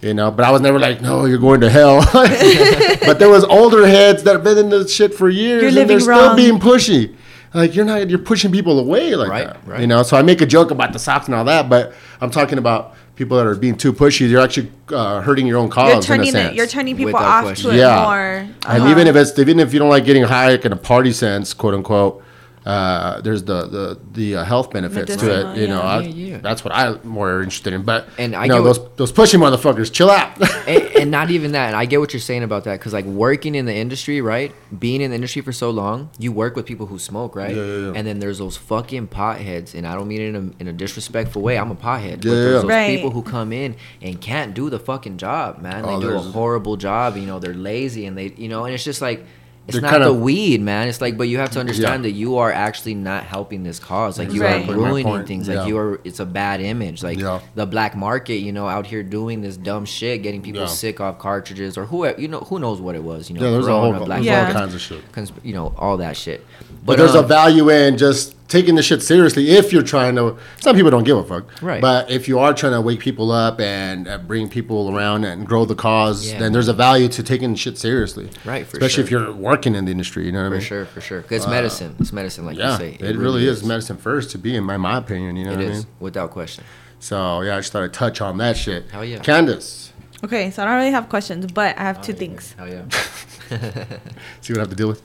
You 0.00 0.14
know, 0.14 0.30
but 0.30 0.44
I 0.44 0.52
was 0.52 0.60
never 0.60 0.78
like, 0.78 1.00
no, 1.00 1.24
you're 1.24 1.38
going 1.38 1.60
to 1.62 1.68
hell. 1.68 2.00
but 2.12 3.18
there 3.18 3.28
was 3.28 3.42
older 3.44 3.84
heads 3.86 4.22
that 4.22 4.32
have 4.34 4.44
been 4.44 4.56
in 4.58 4.68
this 4.68 4.94
shit 4.94 5.12
for 5.12 5.28
years, 5.28 5.60
You're 5.62 5.68
and 5.70 5.76
they're 5.76 5.86
living 5.98 6.00
still 6.00 6.36
being 6.36 6.58
pushy. 6.60 7.16
Like 7.54 7.74
you're 7.74 7.84
not, 7.84 8.08
you're 8.08 8.18
pushing 8.20 8.52
people 8.52 8.78
away 8.78 9.16
like 9.16 9.28
Right, 9.30 9.46
that. 9.48 9.66
right. 9.66 9.80
You 9.80 9.86
know, 9.88 10.02
so 10.04 10.16
I 10.16 10.22
make 10.22 10.40
a 10.40 10.46
joke 10.46 10.70
about 10.70 10.92
the 10.92 10.98
socks 11.00 11.26
and 11.26 11.34
all 11.34 11.44
that, 11.46 11.68
but 11.68 11.94
I'm 12.20 12.30
talking 12.30 12.58
about 12.58 12.94
people 13.18 13.36
that 13.36 13.46
are 13.46 13.56
being 13.56 13.76
too 13.76 13.92
pushy. 13.92 14.30
You're 14.30 14.40
actually 14.40 14.70
uh, 14.90 15.20
hurting 15.20 15.46
your 15.46 15.58
own 15.58 15.68
cause. 15.68 15.88
you're 15.88 15.92
in 15.94 15.98
a 15.98 16.02
turning 16.02 16.30
sense. 16.32 16.52
it 16.52 16.56
you're 16.56 16.68
turning 16.68 16.96
people 16.96 17.12
Without 17.12 17.22
off 17.38 17.44
question. 17.44 17.70
to 17.70 17.76
it 17.76 17.80
Yeah. 17.80 18.02
more 18.04 18.20
And 18.20 18.54
Uh-huh. 18.64 18.88
even 18.90 19.08
if 19.08 19.16
it's 19.16 19.36
even 19.38 19.58
if 19.58 19.72
you 19.72 19.80
don't 19.80 19.88
like 19.90 20.04
getting 20.04 20.22
high 20.22 20.48
like 20.52 20.64
in 20.64 20.72
a 20.72 20.76
party 20.76 21.12
sense, 21.12 21.52
quote 21.52 21.74
unquote, 21.74 22.22
uh, 22.68 23.20
there's 23.22 23.42
the 23.44 23.66
the 23.66 23.98
the 24.12 24.36
uh, 24.36 24.44
health 24.44 24.70
benefits 24.70 25.16
to 25.16 25.26
it. 25.40 25.56
You 25.56 25.68
know, 25.68 25.80
yeah. 25.82 25.88
I, 25.88 26.00
Yeah, 26.02 26.08
yeah. 26.32 26.38
that's 26.38 26.62
what 26.64 26.74
I'm 26.74 27.00
more 27.08 27.38
interested 27.42 27.72
in. 27.72 27.82
But 27.82 28.08
And 28.18 28.36
I 28.36 28.44
you 28.44 28.50
know 28.50 28.62
those 28.62 28.78
what- 28.78 28.96
those 28.98 29.10
pushy 29.12 29.38
motherfuckers, 29.40 29.90
chill 29.92 30.10
out. 30.10 30.30
and, 30.68 30.82
and 31.00 31.10
not 31.10 31.30
even 31.30 31.52
that. 31.52 31.68
And 31.68 31.76
I 31.76 31.86
get 31.86 31.98
what 32.00 32.12
you're 32.12 32.20
saying 32.20 32.42
about 32.42 32.64
that 32.64 32.78
because, 32.78 32.92
like, 32.92 33.04
working 33.06 33.54
in 33.54 33.64
the 33.64 33.74
industry, 33.74 34.20
right? 34.20 34.52
Being 34.78 35.00
in 35.00 35.10
the 35.12 35.14
industry 35.14 35.40
for 35.40 35.52
so 35.52 35.70
long, 35.70 36.10
you 36.18 36.30
work 36.32 36.56
with 36.56 36.66
people 36.66 36.86
who 36.86 36.98
smoke, 36.98 37.34
right? 37.36 37.54
Yeah, 37.56 37.64
yeah, 37.64 37.78
yeah. 37.86 37.92
And 37.96 38.06
then 38.06 38.18
there's 38.18 38.38
those 38.38 38.56
fucking 38.56 39.08
potheads, 39.08 39.74
and 39.74 39.86
I 39.86 39.94
don't 39.94 40.08
mean 40.08 40.20
it 40.20 40.34
in 40.34 40.36
a, 40.36 40.60
in 40.62 40.68
a 40.68 40.72
disrespectful 40.72 41.40
way. 41.40 41.56
I'm 41.58 41.70
a 41.70 41.76
pothead, 41.76 42.22
Yeah, 42.24 42.32
yeah, 42.32 42.38
there's 42.40 42.62
those 42.62 42.64
Right. 42.70 42.96
people 42.96 43.10
who 43.12 43.22
come 43.22 43.52
in 43.52 43.76
and 44.02 44.20
can't 44.20 44.52
do 44.52 44.68
the 44.68 44.78
fucking 44.78 45.16
job, 45.16 45.62
man. 45.62 45.84
They 45.84 45.88
Oh, 45.94 46.00
do 46.00 46.10
a 46.10 46.18
horrible 46.18 46.76
job. 46.76 47.16
You 47.16 47.24
know, 47.26 47.38
they're 47.38 47.54
lazy, 47.54 48.04
and 48.06 48.18
they, 48.18 48.34
you 48.36 48.48
know, 48.48 48.64
and 48.66 48.74
it's 48.74 48.84
just 48.84 49.00
like. 49.00 49.24
It's 49.68 49.74
They're 49.74 49.82
not 49.82 49.90
kind 49.90 50.02
the 50.04 50.08
of- 50.10 50.20
weed, 50.20 50.62
man. 50.62 50.88
It's 50.88 51.02
like, 51.02 51.18
but 51.18 51.28
you 51.28 51.36
have 51.38 51.50
to 51.50 51.60
understand 51.60 52.02
Yeah. 52.02 52.10
that 52.10 52.16
you 52.16 52.38
are 52.38 52.50
actually 52.50 52.94
not 52.94 53.24
helping 53.24 53.64
this 53.64 53.78
cause. 53.78 54.18
Like 54.18 54.32
you 54.32 54.42
Right. 54.42 54.66
are 54.66 54.72
ruining 54.72 55.04
point, 55.04 55.28
things. 55.28 55.46
yeah. 55.46 55.58
Like 55.60 55.68
you 55.68 55.76
are. 55.76 56.00
It's 56.04 56.20
a 56.20 56.24
bad 56.24 56.62
image. 56.62 57.02
Like 57.02 57.18
Yeah. 57.18 57.40
the 57.54 57.66
black 57.66 57.94
market, 57.94 58.36
you 58.36 58.50
know, 58.50 58.66
out 58.66 58.86
here 58.86 59.02
doing 59.02 59.42
this 59.42 59.58
dumb 59.58 59.84
shit, 59.84 60.22
getting 60.22 60.40
people 60.40 60.62
Yeah. 60.62 60.66
sick 60.68 61.02
off 61.02 61.18
cartridges 61.18 61.76
or 61.76 61.84
who 61.84 62.08
you 62.16 62.28
know 62.28 62.38
who 62.40 62.58
knows 62.58 62.80
what 62.80 62.94
it 62.94 63.02
was, 63.04 63.28
you 63.28 63.36
know, 63.36 63.44
yeah, 63.44 63.50
there's 63.50 63.66
a 63.66 63.68
Corona, 63.68 63.98
whole 63.98 64.06
black 64.06 64.18
there's 64.22 64.26
Yeah. 64.26 64.36
all 64.38 64.42
market, 64.44 64.58
kinds 64.58 64.74
of 64.74 64.80
shit. 64.80 65.12
cons- 65.12 65.32
you 65.44 65.52
know, 65.52 65.74
all 65.76 65.98
that 65.98 66.16
shit. 66.16 66.46
But, 66.88 66.98
there's 66.98 67.14
a 67.14 67.20
um, 67.20 67.28
value 67.28 67.70
in 67.70 67.96
just 67.98 68.34
taking 68.48 68.74
the 68.76 68.82
shit 68.82 69.02
seriously 69.02 69.50
if 69.50 69.72
you're 69.72 69.82
trying 69.82 70.16
to. 70.16 70.36
Some 70.60 70.74
people 70.74 70.90
don't 70.90 71.04
give 71.04 71.18
a 71.18 71.22
fuck, 71.24 71.62
Right. 71.62 71.80
But 71.82 72.10
if 72.10 72.26
you 72.28 72.38
are 72.38 72.52
trying 72.54 72.72
to 72.72 72.80
wake 72.80 73.00
people 73.00 73.30
up 73.30 73.60
and 73.60 74.08
uh, 74.08 74.18
bring 74.18 74.48
people 74.48 74.96
around 74.96 75.24
and 75.24 75.46
grow 75.46 75.64
the 75.66 75.74
cause, 75.74 76.26
Yeah. 76.32 76.38
then 76.38 76.52
there's 76.52 76.68
a 76.68 76.72
value 76.72 77.08
to 77.08 77.22
taking 77.22 77.54
shit 77.54 77.76
seriously, 77.78 78.30
Right, 78.44 78.66
for 78.66 78.78
Especially 78.78 79.04
if 79.04 79.10
you're 79.10 79.30
working 79.32 79.74
in 79.74 79.84
the 79.84 79.90
industry, 79.92 80.24
you 80.26 80.32
know 80.32 80.40
what 80.40 80.46
I 80.46 80.48
For 80.48 80.54
mean? 80.56 80.64
sure, 80.64 80.84
for 80.86 81.00
sure. 81.02 81.20
'Cause 81.22 81.32
it's 81.32 81.46
medicine. 81.46 81.94
It's 82.00 82.12
medicine, 82.12 82.46
like 82.46 82.56
Yeah, 82.56 82.72
you 82.72 82.78
say. 82.78 82.96
it, 83.00 83.16
really 83.16 83.46
is. 83.46 83.62
medicine 83.62 83.98
first 83.98 84.30
to 84.30 84.38
be, 84.38 84.56
in 84.56 84.64
my, 84.64 84.76
my 84.78 84.96
opinion. 84.96 85.36
You 85.36 85.44
know 85.44 85.52
It 85.52 85.56
what 85.58 85.66
I 85.66 85.70
mean? 85.70 85.86
without 86.00 86.30
question. 86.30 86.64
So 87.00 87.42
yeah, 87.42 87.56
I 87.56 87.60
just 87.60 87.70
thought 87.72 87.82
I'd 87.84 87.92
touch 87.92 88.20
on 88.20 88.38
that 88.38 88.56
shit. 88.56 88.90
Hell 88.90 89.04
yeah. 89.04 89.18
Candace, 89.18 89.92
Okay, 90.24 90.50
so 90.50 90.62
I 90.62 90.64
don't 90.66 90.76
really 90.78 90.90
have 90.90 91.08
questions, 91.08 91.46
but 91.52 91.78
I 91.78 91.82
have 91.82 92.02
two 92.02 92.12
things. 92.12 92.54
Hell 92.58 92.66
yeah. 92.68 92.82
see 94.40 94.52
what 94.52 94.58
I 94.58 94.60
have 94.62 94.70
to 94.70 94.74
deal 94.74 94.88
with. 94.88 95.00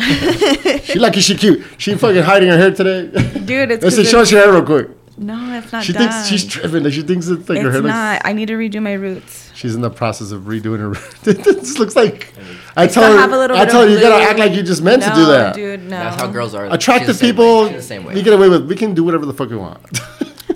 She 0.00 0.98
lucky 0.98 1.20
she 1.20 1.34
cute. 1.36 1.62
She 1.78 1.94
fucking 1.94 2.22
hiding 2.22 2.48
her 2.50 2.56
hair 2.58 2.70
today. 2.72 3.06
Dude, 3.40 3.70
it's 3.70 3.84
Listen, 3.84 4.04
'cause 4.04 4.10
show 4.10 4.20
us 4.20 4.28
it's- 4.28 4.30
your 4.32 4.40
hair 4.42 4.52
real 4.52 4.62
quick. 4.64 4.88
No, 5.22 5.58
it's 5.58 5.70
not 5.70 5.84
She 5.84 5.92
done. 5.92 6.08
thinks 6.08 6.28
she's 6.28 6.46
tripping. 6.46 6.82
Like 6.82 6.94
she 6.94 7.02
thinks 7.02 7.28
it's 7.28 7.46
like 7.46 7.58
her 7.60 7.66
it's 7.66 7.74
hair 7.74 7.82
looks. 7.82 7.92
not. 7.92 8.22
I 8.24 8.32
need 8.32 8.46
to 8.46 8.54
redo 8.54 8.80
my 8.80 8.94
roots. 8.94 9.50
She's 9.54 9.74
in 9.74 9.82
the 9.82 9.90
process 9.90 10.30
of 10.30 10.44
redoing 10.44 10.78
her. 10.78 10.92
it 11.30 11.44
just 11.44 11.78
looks 11.78 11.94
like. 11.94 12.32
I 12.74 12.86
still 12.86 13.02
tell 13.02 13.28
her. 13.28 13.52
I 13.54 13.66
tell 13.66 13.82
her 13.82 13.88
you 13.88 14.00
gotta 14.00 14.24
act 14.24 14.38
like 14.38 14.52
you 14.52 14.62
just 14.62 14.80
meant 14.82 15.02
no, 15.02 15.10
to 15.10 15.14
do 15.14 15.26
that. 15.26 15.54
dude, 15.54 15.82
no. 15.82 15.90
That's 15.90 16.16
how 16.22 16.26
girls 16.28 16.54
are. 16.54 16.64
Attractive 16.72 17.08
She's 17.08 17.18
the 17.20 17.26
same 17.26 17.34
people, 17.34 17.62
way. 17.64 17.68
She's 17.68 17.76
the 17.76 17.82
same 17.82 18.04
way. 18.04 18.14
we 18.14 18.22
get 18.22 18.32
away 18.32 18.48
with. 18.48 18.66
We 18.66 18.76
can 18.76 18.94
do 18.94 19.04
whatever 19.04 19.26
the 19.26 19.34
fuck 19.34 19.50
we 19.50 19.56
want. 19.56 20.00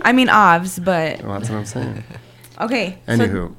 I 0.00 0.12
mean, 0.12 0.28
obvs, 0.28 0.83
but 0.83 1.22
well, 1.22 1.38
that's 1.38 1.50
what 1.50 1.59
I'm 1.59 1.66
saying. 1.66 2.02
okay. 2.62 2.98
so 3.07 3.12
Anywho, 3.12 3.54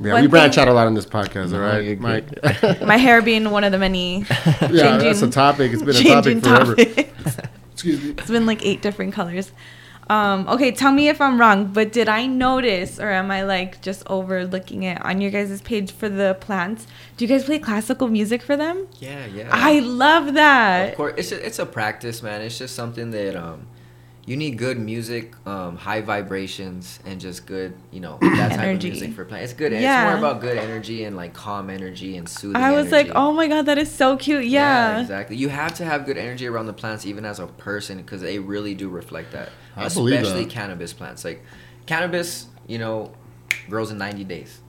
yeah, 0.00 0.12
one 0.12 0.22
we 0.22 0.28
branch 0.28 0.54
thing- 0.54 0.62
out 0.62 0.68
a 0.68 0.72
lot 0.72 0.86
on 0.86 0.94
this 0.94 1.06
podcast. 1.06 1.52
All 1.52 1.60
No, 1.60 1.60
right, 1.60 1.98
Mike. 2.00 2.80
my 2.82 2.96
hair 2.96 3.22
being 3.22 3.50
one 3.50 3.64
of 3.64 3.72
the 3.72 3.78
many 3.78 4.18
yeah, 4.70 4.96
that's 4.98 5.22
a 5.22 5.30
topic. 5.30 5.72
It's 5.72 5.82
been 5.82 5.96
a 5.96 6.02
topic 6.02 6.42
forever. 6.42 6.74
Excuse 7.72 8.02
me. 8.02 8.10
It's 8.10 8.30
been 8.30 8.46
like 8.46 8.64
eight 8.64 8.82
different 8.82 9.12
colors. 9.14 9.52
Um, 10.08 10.46
okay, 10.48 10.70
tell 10.70 10.92
me 10.92 11.08
if 11.08 11.20
I'm 11.20 11.38
wrong, 11.40 11.72
but 11.72 11.92
did 11.92 12.08
I 12.08 12.26
notice 12.26 13.00
or 13.00 13.10
am 13.10 13.28
I 13.32 13.42
like 13.42 13.80
just 13.82 14.04
overlooking 14.06 14.84
it 14.84 15.04
on 15.04 15.20
your 15.20 15.32
guys' 15.32 15.60
page 15.62 15.90
for 15.90 16.08
the 16.08 16.36
plants? 16.40 16.86
Do 17.16 17.24
you 17.24 17.28
guys 17.28 17.44
play 17.44 17.58
classical 17.58 18.06
music 18.06 18.40
for 18.40 18.56
them? 18.56 18.86
Yeah, 19.00 19.26
yeah. 19.26 19.48
I 19.50 19.80
love 19.80 20.34
that. 20.34 20.90
Of 20.90 20.96
course, 20.96 21.14
it's 21.16 21.32
a, 21.32 21.44
it's 21.46 21.58
a 21.58 21.66
practice, 21.66 22.22
man. 22.22 22.40
It's 22.40 22.56
just 22.56 22.76
something 22.76 23.10
that 23.10 23.34
um, 23.34 23.66
you 24.26 24.36
need 24.36 24.58
good 24.58 24.78
music, 24.78 25.34
um, 25.46 25.76
high 25.76 26.00
vibrations, 26.00 26.98
and 27.06 27.20
just 27.20 27.46
good, 27.46 27.74
you 27.92 28.00
know, 28.00 28.18
that 28.20 28.50
type 28.50 28.58
Energy. 28.58 28.88
of 28.88 28.94
music 28.94 29.12
for 29.14 29.24
playing. 29.24 29.44
It's 29.44 29.52
good. 29.52 29.72
Yeah. 29.72 30.02
It's 30.12 30.20
more 30.20 30.30
about 30.30 30.40
good 30.40 30.58
energy 30.58 31.04
and 31.04 31.16
like 31.16 31.32
calm 31.32 31.70
energy 31.70 32.16
and 32.16 32.28
soothing. 32.28 32.60
I 32.60 32.72
was 32.72 32.90
like, 32.90 33.10
oh 33.14 33.32
my 33.32 33.46
god, 33.46 33.66
that 33.66 33.78
is 33.78 33.90
so 33.90 34.16
cute. 34.16 34.44
Yeah. 34.46 35.00
exactly. 35.00 35.36
You 35.36 35.48
have 35.48 35.74
to 35.74 35.84
have 35.84 36.04
good 36.04 36.18
energy 36.18 36.46
around 36.48 36.66
the 36.66 36.72
plants, 36.72 37.06
even 37.06 37.24
as 37.24 37.38
a 37.38 37.46
person, 37.46 37.98
because 37.98 38.20
they 38.20 38.40
really 38.40 38.74
do 38.74 38.88
reflect 38.88 39.30
that. 39.32 39.50
I 39.76 39.86
Especially 39.86 40.44
that. 40.44 40.50
cannabis 40.50 40.92
plants. 40.92 41.24
Like 41.24 41.44
cannabis, 41.86 42.48
you 42.66 42.78
know, 42.78 43.12
grows 43.68 43.92
in 43.92 43.98
90 43.98 44.24
days, 44.24 44.60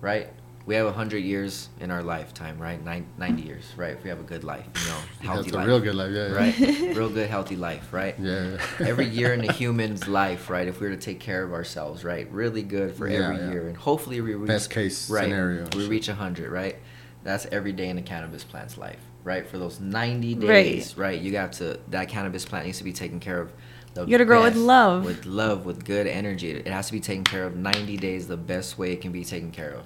right? 0.00 0.28
We 0.70 0.76
have 0.76 0.86
100 0.86 1.18
years 1.18 1.68
in 1.80 1.90
our 1.90 2.00
lifetime, 2.00 2.56
right? 2.56 2.80
Nine, 2.84 3.04
90 3.18 3.42
years, 3.42 3.64
right? 3.76 3.90
If 3.94 4.04
we 4.04 4.08
have 4.08 4.20
a 4.20 4.22
good 4.22 4.44
life, 4.44 4.64
you 4.80 4.86
know, 4.86 5.00
healthy 5.20 5.50
That's 5.50 5.52
a 5.52 5.56
life. 5.56 5.66
real 5.66 5.80
good 5.80 5.96
life. 5.96 6.12
Yeah, 6.12 6.28
yeah. 6.28 6.32
Right? 6.32 6.96
real 6.96 7.08
good, 7.08 7.28
healthy 7.28 7.56
life, 7.56 7.92
right? 7.92 8.14
Yeah. 8.20 8.56
yeah. 8.78 8.86
Every 8.86 9.06
year 9.08 9.34
in 9.34 9.42
a 9.42 9.50
human's 9.60 10.06
life, 10.06 10.48
right? 10.48 10.68
If 10.68 10.80
we 10.80 10.88
were 10.88 10.94
to 10.94 11.00
take 11.00 11.18
care 11.18 11.42
of 11.42 11.52
ourselves, 11.52 12.04
right? 12.04 12.30
Really 12.30 12.62
good 12.62 12.94
for 12.94 13.08
Yeah, 13.08 13.18
every 13.18 13.38
yeah. 13.38 13.50
year. 13.50 13.66
And 13.66 13.76
hopefully 13.76 14.20
we 14.20 14.36
reach 14.36 14.46
Best 14.46 14.70
case 14.70 15.10
right, 15.10 15.24
scenario. 15.24 15.66
We 15.74 15.88
reach 15.88 16.06
100, 16.06 16.52
right? 16.52 16.76
That's 17.24 17.46
every 17.46 17.72
day 17.72 17.88
in 17.88 17.98
a 17.98 18.02
cannabis 18.02 18.44
plant's 18.44 18.78
life, 18.78 19.00
right? 19.24 19.44
For 19.48 19.58
those 19.58 19.80
90 19.80 20.36
days, 20.36 20.96
right? 20.96 21.20
You 21.20 21.32
got 21.32 21.52
to 21.54 21.80
that 21.88 22.08
cannabis 22.08 22.44
plant 22.44 22.66
needs 22.66 22.78
to 22.78 22.84
be 22.84 22.92
taken 22.92 23.18
care 23.18 23.40
of. 23.40 23.50
You 23.96 24.06
gotta 24.06 24.24
grow 24.24 24.42
with 24.44 24.54
love. 24.54 25.04
With 25.04 25.26
love, 25.26 25.66
with 25.66 25.84
good 25.84 26.06
energy. 26.06 26.52
It 26.52 26.68
has 26.68 26.86
to 26.86 26.92
be 26.92 27.00
taken 27.00 27.24
care 27.24 27.42
of 27.44 27.56
90 27.56 27.96
days 27.96 28.28
the 28.28 28.36
best 28.36 28.78
way 28.78 28.92
it 28.92 29.00
can 29.00 29.10
be 29.10 29.24
taken 29.24 29.50
care 29.50 29.72
of, 29.72 29.82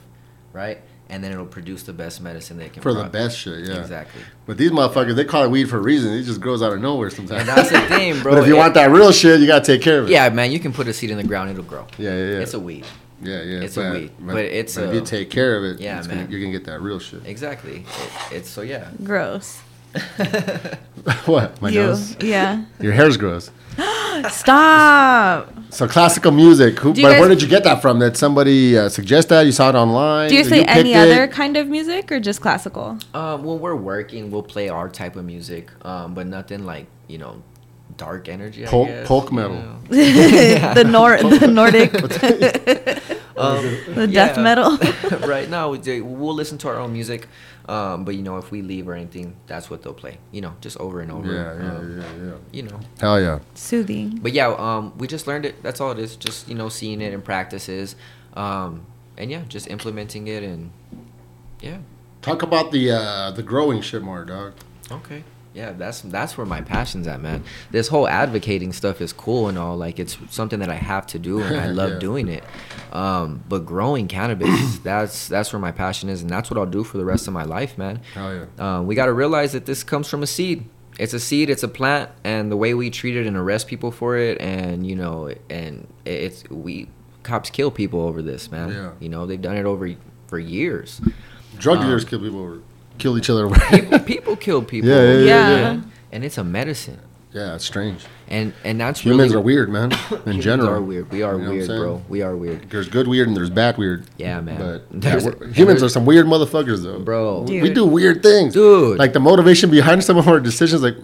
right? 0.54 0.80
And 1.10 1.22
then 1.22 1.32
it'll 1.32 1.44
produce 1.44 1.82
the 1.82 1.92
best 1.92 2.22
medicine 2.22 2.56
they 2.56 2.70
can 2.70 2.82
For 2.82 2.94
the 2.94 3.04
best 3.04 3.36
shit, 3.38 3.66
yeah. 3.66 3.80
Exactly. 3.82 4.22
But 4.46 4.56
these 4.56 4.70
motherfuckers, 4.70 5.14
they 5.14 5.26
call 5.26 5.44
it 5.44 5.50
weed 5.50 5.68
for 5.68 5.76
a 5.76 5.82
reason. 5.82 6.14
It 6.14 6.22
just 6.22 6.40
grows 6.40 6.62
out 6.62 6.72
of 6.72 6.80
nowhere 6.80 7.10
sometimes. 7.10 7.40
And 7.40 7.48
that's 7.50 7.70
the 7.70 7.80
thing, 7.94 8.22
bro. 8.22 8.32
but 8.32 8.42
if 8.42 8.48
you 8.48 8.54
It- 8.54 8.58
want 8.58 8.72
that 8.74 8.90
real 8.90 9.12
shit, 9.12 9.38
you 9.40 9.46
gotta 9.46 9.64
take 9.64 9.82
care 9.82 9.98
of 9.98 10.06
it. 10.06 10.12
Yeah, 10.12 10.30
man, 10.30 10.50
you 10.50 10.58
can 10.58 10.72
put 10.72 10.88
a 10.88 10.94
seed 10.94 11.10
in 11.10 11.18
the 11.18 11.22
ground, 11.24 11.50
it'll 11.50 11.62
grow. 11.62 11.86
Yeah, 11.98 12.10
yeah, 12.16 12.16
yeah. 12.16 12.38
It's 12.40 12.54
a 12.54 12.58
weed. 12.58 12.86
yeah, 13.22 13.42
yeah. 13.42 13.60
it's 13.60 13.76
a 13.76 13.92
weed, 13.92 14.12
but 14.18 14.36
it's 14.38 14.78
if 14.78 14.90
a- 14.90 14.94
you 14.94 15.02
take 15.02 15.28
care 15.28 15.58
of 15.58 15.64
it, 15.64 15.78
Yeah, 15.80 15.98
it's 15.98 16.06
gonna- 16.06 16.22
man. 16.22 16.30
you're 16.30 16.40
gonna 16.40 16.52
get 16.52 16.64
that 16.64 16.80
real 16.80 16.98
shit. 16.98 17.20
Exactly. 17.26 17.84
It, 18.30 18.36
it's 18.36 18.48
so 18.48 18.62
yeah. 18.62 18.88
Gross. 19.04 19.60
what? 21.26 21.60
My 21.60 21.68
you. 21.68 21.80
nose? 21.82 22.16
Yeah. 22.20 22.64
Your 22.80 22.92
hair's 22.92 23.16
gross. 23.18 23.50
Stop. 24.30 25.52
So 25.74 25.88
classical 25.88 26.30
music. 26.30 26.78
Who? 26.78 26.90
But 26.90 26.98
you 26.98 27.04
where 27.04 27.28
did 27.28 27.42
you 27.42 27.48
get 27.48 27.64
that 27.64 27.82
from? 27.82 27.98
Did 27.98 28.16
somebody 28.16 28.78
uh, 28.78 28.88
suggest 28.88 29.28
that? 29.30 29.42
You 29.44 29.52
saw 29.52 29.70
it 29.70 29.74
online? 29.74 30.28
Do 30.30 30.36
you 30.36 30.42
Or 30.44 30.48
play 30.48 30.64
any 30.64 30.92
picked 30.92 30.96
other 31.12 31.24
it? 31.24 31.32
kind 31.32 31.56
of 31.56 31.66
music 31.68 32.12
or 32.12 32.20
just 32.20 32.40
classical? 32.40 32.98
Um, 33.12 33.42
when 33.44 33.58
we're 33.60 33.74
working, 33.74 34.30
we'll 34.30 34.42
play 34.44 34.68
our 34.68 34.88
type 34.88 35.16
of 35.16 35.24
music, 35.24 35.70
um, 35.84 36.14
but 36.14 36.26
nothing 36.28 36.64
like 36.64 36.86
you 37.08 37.18
know, 37.18 37.42
dark 37.96 38.28
energy. 38.28 38.64
I 38.66 38.70
Folk- 38.70 38.86
guess, 38.88 39.08
folk 39.08 39.30
you 39.30 39.36
metal. 39.36 39.56
know. 39.56 39.78
the 40.74 40.84
nor 40.88 41.16
the 41.38 41.48
Nordic, 41.48 41.92
Um, 43.36 43.64
the 43.94 44.06
death 44.06 44.38
metal. 44.38 44.78
right 45.26 45.50
now, 45.50 45.70
we 45.70 45.78
do- 45.78 46.04
we'll 46.04 46.34
listen 46.36 46.56
to 46.58 46.68
our 46.68 46.78
own 46.78 46.92
music, 46.92 47.26
um, 47.66 48.04
but 48.04 48.14
you 48.14 48.22
know, 48.22 48.36
if 48.36 48.50
we 48.50 48.62
leave 48.62 48.88
or 48.88 48.94
anything, 48.94 49.36
that's 49.46 49.70
what 49.70 49.82
they'll 49.82 49.94
play. 49.94 50.18
You 50.32 50.42
know, 50.42 50.54
just 50.60 50.76
over 50.78 51.00
and 51.00 51.10
over. 51.10 51.32
Yeah, 51.32 51.62
yeah, 51.62 51.76
um, 51.76 51.98
yeah, 52.00 52.24
yeah. 52.24 52.32
You 52.52 52.62
know, 52.64 52.80
Hell 53.00 53.20
yeah. 53.20 53.38
Soothing. 53.54 54.18
but 54.22 54.32
yeah, 54.32 54.48
um, 54.48 54.96
we 54.98 55.06
just 55.06 55.26
learned 55.26 55.46
it. 55.46 55.62
That's 55.62 55.80
all 55.80 55.92
it 55.92 55.98
is. 55.98 56.16
Just 56.16 56.48
you 56.48 56.54
know, 56.54 56.68
seeing 56.68 57.00
it 57.00 57.12
in 57.12 57.22
practices, 57.22 57.96
um, 58.34 58.84
and 59.16 59.30
yeah, 59.30 59.42
just 59.48 59.68
implementing 59.68 60.28
it 60.28 60.42
and 60.42 60.70
yeah. 61.60 61.78
Talk 62.22 62.42
about 62.42 62.70
the 62.72 62.90
uh, 62.90 63.30
the 63.30 63.42
growing 63.42 63.80
shit 63.80 64.02
more, 64.02 64.24
dog. 64.24 64.54
Okay. 64.90 65.24
Yeah, 65.54 65.72
that's 65.72 66.00
that's 66.00 66.36
where 66.36 66.46
my 66.46 66.60
passion's 66.62 67.06
at, 67.06 67.20
man. 67.20 67.44
This 67.70 67.86
whole 67.88 68.08
advocating 68.08 68.72
stuff 68.72 69.00
is 69.00 69.12
cool 69.12 69.46
and 69.48 69.56
all. 69.56 69.76
Like 69.76 69.98
it's 70.00 70.18
something 70.30 70.58
that 70.58 70.68
I 70.68 70.74
have 70.74 71.06
to 71.08 71.18
do, 71.18 71.40
and 71.42 71.56
I 71.56 71.66
love 71.80 71.92
Yeah. 71.92 71.98
doing 72.00 72.28
it. 72.28 72.42
Um, 72.92 73.44
but 73.48 73.64
growing 73.64 74.08
cannabis, 74.08 74.78
that's 74.82 75.28
that's 75.28 75.52
where 75.52 75.60
my 75.60 75.70
passion 75.72 76.08
is, 76.08 76.22
and 76.22 76.30
that's 76.30 76.50
what 76.50 76.58
I'll 76.58 76.66
do 76.66 76.82
for 76.84 76.98
the 76.98 77.04
rest 77.04 77.28
of 77.28 77.32
my 77.34 77.44
life, 77.44 77.78
man. 77.78 78.00
Hell 78.14 78.34
yeah. 78.34 78.78
Um, 78.78 78.86
we 78.86 78.94
got 78.96 79.06
to 79.06 79.12
realize 79.12 79.52
that 79.52 79.64
this 79.66 79.84
comes 79.84 80.08
from 80.08 80.22
a 80.22 80.26
seed. 80.26 80.64
It's 80.98 81.12
a 81.14 81.20
seed. 81.20 81.50
It's 81.50 81.62
a 81.62 81.68
plant, 81.68 82.10
and 82.24 82.50
the 82.52 82.56
way 82.56 82.74
we 82.74 82.90
treat 82.90 83.16
it 83.16 83.26
and 83.26 83.36
arrest 83.36 83.66
people 83.68 83.90
for 83.92 84.16
it, 84.16 84.40
and 84.40 84.86
you 84.86 84.96
know, 84.96 85.32
and 85.50 85.86
it's 86.04 86.42
we 86.50 86.88
cops 87.22 87.48
kill 87.50 87.70
people 87.70 88.00
over 88.02 88.22
this, 88.22 88.50
man. 88.50 88.70
Yeah. 88.70 88.90
You 89.00 89.08
know, 89.08 89.24
they've 89.26 89.40
done 89.40 89.56
it 89.56 89.66
over 89.66 89.88
for 90.26 90.38
years. 90.38 91.00
Drug 91.58 91.78
Um, 91.78 91.84
dealers 91.86 92.04
kill 92.04 92.18
people, 92.20 92.40
or 92.40 92.58
kill 92.98 93.16
each 93.18 93.30
other. 93.30 93.48
People, 93.70 93.98
people 94.00 94.36
kill 94.36 94.62
people. 94.62 94.88
Yeah, 94.88 95.02
yeah, 95.02 95.18
yeah, 95.18 95.58
Yeah. 95.58 95.80
And 96.12 96.24
it's 96.24 96.38
a 96.38 96.44
medicine. 96.44 97.00
yeah, 97.32 97.54
it's 97.56 97.64
strange. 97.64 98.04
and 98.28 98.52
and 98.62 98.80
that's 98.80 99.00
Humans 99.00 99.32
really, 99.32 99.40
are 99.40 99.44
weird, 99.44 99.68
man. 99.68 99.90
In 100.10 100.18
humans 100.18 100.44
general, 100.44 100.68
are 100.70 100.80
weird. 100.80 101.10
We 101.10 101.22
are 101.22 101.36
You 101.36 101.44
know 101.44 101.50
weird, 101.50 101.66
bro. 101.68 102.02
We 102.08 102.22
are 102.22 102.36
weird, 102.36 102.70
There's 102.70 102.88
good 102.88 103.08
weird 103.08 103.26
and 103.28 103.36
there's 103.36 103.50
bad 103.50 103.76
weird. 103.76 104.06
Yeah, 104.16 104.40
man. 104.40 104.58
But 104.58 105.04
yeah, 105.04 105.52
humans 105.52 105.82
are 105.82 105.88
some 105.88 106.06
weird 106.06 106.26
motherfuckers, 106.26 106.84
though, 106.84 107.00
bro. 107.00 107.42
We 107.42 107.70
do 107.70 107.84
weird 107.84 108.22
things, 108.22 108.54
Dude. 108.54 108.98
Like 108.98 109.12
the 109.12 109.20
motivation 109.20 109.70
behind 109.70 110.04
some 110.04 110.16
of 110.16 110.28
our 110.28 110.38
decisions, 110.40 110.82
like, 110.82 110.96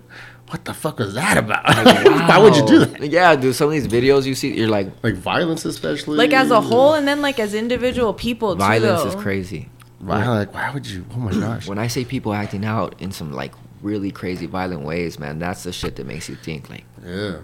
what 0.50 0.64
the 0.64 0.74
fuck 0.74 0.98
was 1.00 1.14
that 1.14 1.36
about? 1.36 1.64
Why 2.28 2.38
would 2.38 2.54
you 2.56 2.66
do 2.66 2.78
that? 2.84 3.10
Yeah, 3.10 3.34
dude. 3.36 3.54
Some 3.54 3.66
of 3.68 3.72
these 3.72 3.86
videos 3.88 4.24
you 4.26 4.34
see, 4.36 4.54
you're 4.56 4.68
like, 4.68 4.88
Like 5.02 5.14
violence, 5.14 5.64
especially. 5.64 6.16
Like 6.16 6.32
as 6.32 6.50
a 6.52 6.60
whole, 6.60 6.94
and 6.94 7.06
then 7.08 7.20
like 7.20 7.38
as 7.40 7.52
individual 7.54 8.14
people 8.14 8.54
too. 8.54 8.58
violence 8.58 9.04
is 9.04 9.14
crazy. 9.20 9.68
Wow, 10.00 10.34
like 10.34 10.54
why 10.54 10.70
would 10.72 10.86
you? 10.86 11.04
Oh 11.14 11.18
my 11.18 11.30
gosh. 11.40 11.66
When 11.66 11.78
I 11.78 11.86
say 11.88 12.04
people 12.04 12.32
acting 12.32 12.64
out 12.64 13.00
in 13.00 13.12
some 13.12 13.32
like 13.32 13.52
really 13.82 14.10
crazy 14.10 14.46
violent 14.46 14.82
ways, 14.82 15.18
man, 15.18 15.38
that's 15.38 15.62
the 15.62 15.72
shit 15.72 15.96
that 15.96 16.06
makes 16.06 16.28
you 16.28 16.36
think 16.36 16.70
like, 16.70 16.84
yeah. 17.04 17.38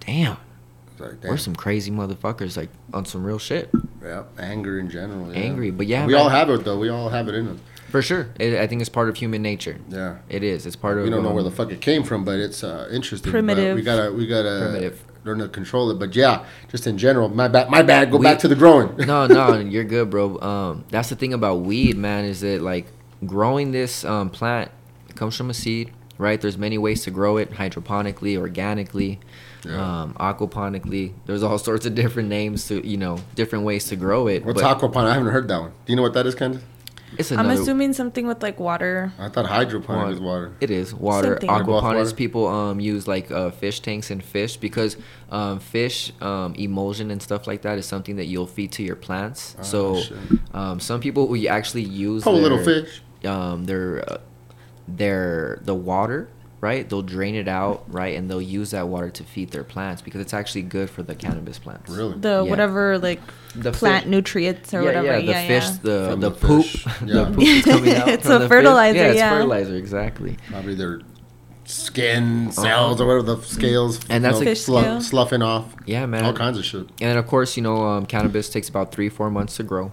damn, 0.00 0.36
It's 0.92 1.00
like, 1.00 1.24
we're 1.24 1.36
some 1.36 1.54
crazy 1.56 1.90
motherfuckers 1.90 2.56
like 2.56 2.70
on 2.92 3.04
some 3.04 3.24
real 3.24 3.38
shit. 3.38 3.70
Yeah, 4.02 4.24
anger 4.38 4.78
in 4.78 4.90
general. 4.90 5.32
yeah. 5.32 5.40
Angry, 5.40 5.70
but 5.70 5.86
yeah, 5.86 6.06
we 6.06 6.12
man. 6.12 6.22
all 6.22 6.28
have 6.28 6.50
it 6.50 6.64
though. 6.64 6.78
We 6.78 6.88
all 6.88 7.08
have 7.08 7.28
it 7.28 7.34
in 7.34 7.48
us. 7.48 7.58
For 7.88 8.02
sure, 8.02 8.28
it, 8.40 8.58
I 8.58 8.66
think 8.66 8.80
it's 8.80 8.90
part 8.90 9.08
of 9.08 9.16
human 9.16 9.42
nature. 9.42 9.78
Yeah. 9.88 10.18
It 10.28 10.42
is. 10.42 10.66
It's 10.66 10.76
part 10.76 10.98
of. 10.98 11.04
We 11.04 11.10
don't 11.10 11.22
know 11.22 11.30
where 11.32 11.44
the 11.44 11.50
um, 11.50 11.54
fuck 11.54 11.70
it 11.70 11.80
came 11.80 12.02
from, 12.02 12.24
but 12.24 12.38
it's 12.38 12.64
uh, 12.64 12.88
interesting. 12.90 13.30
but 13.30 13.36
Primitive. 13.36 13.76
we 13.76 13.82
gotta 13.82 14.12
we 14.12 14.26
gotta 14.26 14.58
Primitive. 14.70 15.02
Learn 15.26 15.38
to 15.40 15.48
control 15.48 15.90
it. 15.90 15.98
But 15.98 16.14
yeah, 16.16 16.44
just 16.68 16.86
in 16.86 16.96
general, 16.96 17.28
my 17.28 17.48
bad. 17.48 17.68
My 17.68 17.82
bad. 17.82 18.10
Go 18.10 18.18
We- 18.18 18.24
back 18.24 18.38
to 18.40 18.48
the 18.48 18.54
growing. 18.54 18.96
no, 19.06 19.26
no, 19.26 19.58
you're 19.58 19.84
good, 19.84 20.08
bro. 20.10 20.38
Um, 20.40 20.84
that's 20.90 21.08
the 21.10 21.16
thing 21.16 21.34
about 21.34 21.56
weed, 21.60 21.96
man, 21.96 22.24
is 22.24 22.40
that 22.40 22.62
like 22.62 22.86
growing 23.24 23.72
this 23.72 24.04
um, 24.04 24.30
plant 24.30 24.70
comes 25.14 25.36
from 25.36 25.50
a 25.50 25.54
seed, 25.54 25.92
right? 26.18 26.40
There's 26.40 26.56
many 26.58 26.78
ways 26.78 27.02
to 27.04 27.10
grow 27.10 27.36
it: 27.36 27.50
hydroponically, 27.52 28.36
organically, 28.38 29.18
Yeah. 29.64 30.02
um, 30.02 30.14
aquaponically. 30.14 31.12
There's 31.26 31.42
all 31.42 31.58
sorts 31.58 31.84
of 31.86 31.94
different 31.94 32.28
names 32.28 32.68
to, 32.68 32.86
you 32.86 32.96
know, 32.96 33.18
different 33.34 33.64
ways 33.64 33.86
to 33.88 33.96
grow 33.96 34.28
it. 34.28 34.44
What's 34.44 34.62
but- 34.62 34.78
aquaponic? 34.78 35.08
I 35.10 35.14
haven't 35.14 35.32
heard 35.32 35.48
that 35.48 35.60
one. 35.60 35.70
Do 35.84 35.92
you 35.92 35.96
know 35.96 36.02
what 36.02 36.14
that 36.14 36.26
is, 36.26 36.34
Candace? 36.34 36.62
It's 37.18 37.32
I'm 37.32 37.50
assuming 37.50 37.92
something 37.92 38.26
with 38.26 38.42
like 38.42 38.58
water. 38.60 39.12
I 39.18 39.28
thought 39.28 39.46
hydroponic 39.46 40.00
Water. 40.00 40.10
was 40.10 40.20
water. 40.20 40.52
It 40.60 40.70
is 40.70 40.94
water. 40.94 41.38
thing. 41.38 41.48
Aquaponics 41.48 41.94
water? 41.94 42.14
people 42.14 42.46
um 42.46 42.80
use 42.80 43.06
like 43.08 43.30
uh, 43.30 43.50
fish 43.50 43.80
tanks 43.80 44.10
and 44.10 44.22
fish 44.22 44.56
because 44.56 44.96
um, 45.30 45.60
fish 45.60 46.12
um, 46.20 46.54
emulsion 46.56 47.10
and 47.10 47.22
stuff 47.22 47.46
like 47.46 47.62
that 47.62 47.78
is 47.78 47.86
something 47.86 48.16
that 48.16 48.26
you'll 48.26 48.46
feed 48.46 48.72
to 48.72 48.82
your 48.82 48.96
plants. 48.96 49.56
Oh, 49.58 49.62
so 49.62 50.02
um, 50.52 50.80
some 50.80 51.00
people 51.00 51.28
will 51.28 51.48
actually 51.48 51.82
use 51.84 52.22
Poor 52.24 52.34
little 52.34 52.62
fish. 52.62 53.02
um 53.24 53.64
their 53.64 54.04
uh, 54.10 54.18
their 54.88 55.58
the 55.62 55.74
water 55.74 56.28
right 56.60 56.88
they'll 56.88 57.02
drain 57.02 57.34
it 57.34 57.48
out 57.48 57.84
right 57.88 58.16
and 58.16 58.30
they'll 58.30 58.40
use 58.40 58.70
that 58.70 58.88
water 58.88 59.10
to 59.10 59.22
feed 59.22 59.50
their 59.50 59.62
plants 59.64 60.00
because 60.00 60.20
it's 60.22 60.32
actually 60.32 60.62
good 60.62 60.88
for 60.88 61.02
the 61.02 61.14
cannabis 61.14 61.58
plants 61.58 61.90
Really? 61.90 62.16
The 62.18 62.42
Yeah. 62.44 62.50
whatever 62.50 62.98
like 62.98 63.20
The 63.54 63.72
plant 63.72 64.04
fish- 64.04 64.10
nutrients 64.10 64.72
or 64.74 64.80
yeah, 64.80 64.86
whatever. 64.86 65.06
yeah, 65.06 65.16
the 65.18 65.24
yeah, 65.26 65.46
fish, 65.46 65.64
yeah. 65.64 65.76
the 65.82 66.08
From 66.10 66.20
the, 66.20 66.30
the 66.30 66.36
poop, 66.36 66.64
fish, 66.64 66.84
the 67.02 67.24
poop 67.26 67.42
is 67.42 67.64
coming 67.64 67.94
out. 67.96 68.08
It's 68.08 68.22
from 68.24 68.32
a 68.32 68.38
the 68.38 68.44
fish. 68.44 68.48
fertilizer, 68.48 68.96
Yeah, 68.98 69.06
it's 69.08 69.16
yeah. 69.18 69.30
fertilizer 69.30 69.74
exactly. 69.76 70.36
Probably 70.50 70.74
their 70.74 71.00
skin 71.64 72.52
cells 72.52 73.00
or 73.00 73.06
whatever 73.06 73.22
the 73.36 73.42
scales. 73.42 73.98
Uh-huh. 73.98 74.06
And 74.10 74.24
that's 74.24 74.38
you 74.38 74.44
know, 74.44 74.50
a- 74.50 74.54
Fish 74.54 74.62
slough- 74.62 74.84
scale. 74.84 75.00
sloughing 75.02 75.42
off. 75.42 75.74
Yeah, 75.86 76.06
man. 76.06 76.24
All 76.24 76.32
kinds 76.32 76.58
of 76.58 76.64
shit. 76.64 76.80
And 76.80 76.90
then 76.98 77.16
of 77.18 77.26
course, 77.26 77.56
you 77.56 77.62
know, 77.62 77.84
um, 77.84 78.06
cannabis 78.06 78.48
takes 78.48 78.68
about 78.68 78.92
three, 78.92 79.08
four 79.08 79.30
months 79.30 79.56
to 79.56 79.62
grow. 79.62 79.92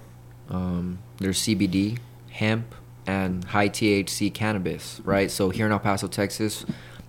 Um, 0.49 0.99
there's 1.19 1.39
CBD, 1.39 1.97
hemp, 2.31 2.75
and 3.07 3.43
high 3.43 3.69
THC 3.69 4.33
cannabis, 4.33 5.01
right? 5.03 5.29
So 5.29 5.49
here 5.49 5.65
in 5.65 5.71
El 5.71 5.79
Paso, 5.79 6.07
Texas, 6.07 6.65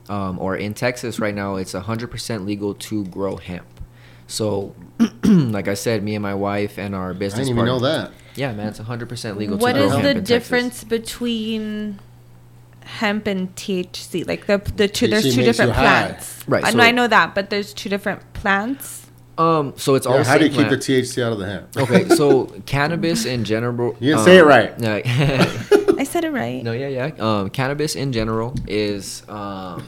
um, 0.08 0.38
or 0.38 0.56
in 0.56 0.74
Texas 0.74 1.18
right 1.18 1.34
now, 1.34 1.56
it's 1.56 1.72
100% 1.74 2.44
legal 2.46 2.74
to 2.74 3.04
grow 3.06 3.36
hemp. 3.36 3.66
So, 4.26 4.74
like 5.24 5.68
I 5.68 5.74
said, 5.74 6.02
me 6.02 6.14
and 6.14 6.22
my 6.22 6.34
wife 6.34 6.78
and 6.78 6.94
our 6.94 7.10
I 7.10 7.12
business 7.12 7.46
didn't 7.46 7.58
even 7.58 7.66
know 7.66 7.78
that. 7.80 8.12
Yeah, 8.34 8.52
man, 8.52 8.68
it's 8.68 8.80
100% 8.80 9.36
legal 9.36 9.58
What 9.58 9.72
to 9.74 9.78
grow 9.78 9.86
is 9.86 9.92
hemp 9.92 10.02
the 10.02 10.10
in 10.10 10.16
Texas. 10.16 10.28
difference 10.28 10.84
between 10.84 12.00
hemp 12.84 13.26
and 13.26 13.54
THC? 13.54 14.26
Like 14.26 14.46
the 14.46 14.58
the 14.76 14.88
two, 14.88 15.06
there's 15.08 15.34
two 15.34 15.42
different 15.42 15.70
you 15.70 15.74
high. 15.74 16.06
plants. 16.06 16.44
Right, 16.48 16.64
I, 16.64 16.70
so- 16.70 16.78
know, 16.78 16.84
I 16.84 16.90
know 16.90 17.06
that, 17.06 17.34
but 17.34 17.50
there's 17.50 17.72
two 17.74 17.88
different 17.88 18.20
plants. 18.34 19.03
Um, 19.36 19.74
so 19.76 19.94
it's 19.94 20.06
all 20.06 20.22
how 20.22 20.38
do 20.38 20.46
you 20.46 20.52
same 20.52 20.68
keep 20.68 20.70
the. 20.70 20.76
THC 20.76 21.22
out 21.22 21.32
of 21.32 21.38
the 21.38 21.46
hemp? 21.46 21.76
Okay, 21.76 22.08
so 22.16 22.46
cannabis 22.66 23.24
in 23.24 23.44
general. 23.44 23.96
You 24.00 24.12
didn't 24.12 24.24
say 24.24 24.38
it 24.38 24.44
right. 24.44 24.78
No, 24.78 24.96
I 25.04 26.04
said 26.04 26.24
it 26.24 26.30
right. 26.30 26.62
no, 26.62 26.72
yeah, 26.72 26.88
yeah. 26.88 27.06
Um, 27.18 27.50
cannabis 27.50 27.96
in 27.96 28.12
general 28.12 28.54
is 28.66 29.22
um, 29.28 29.84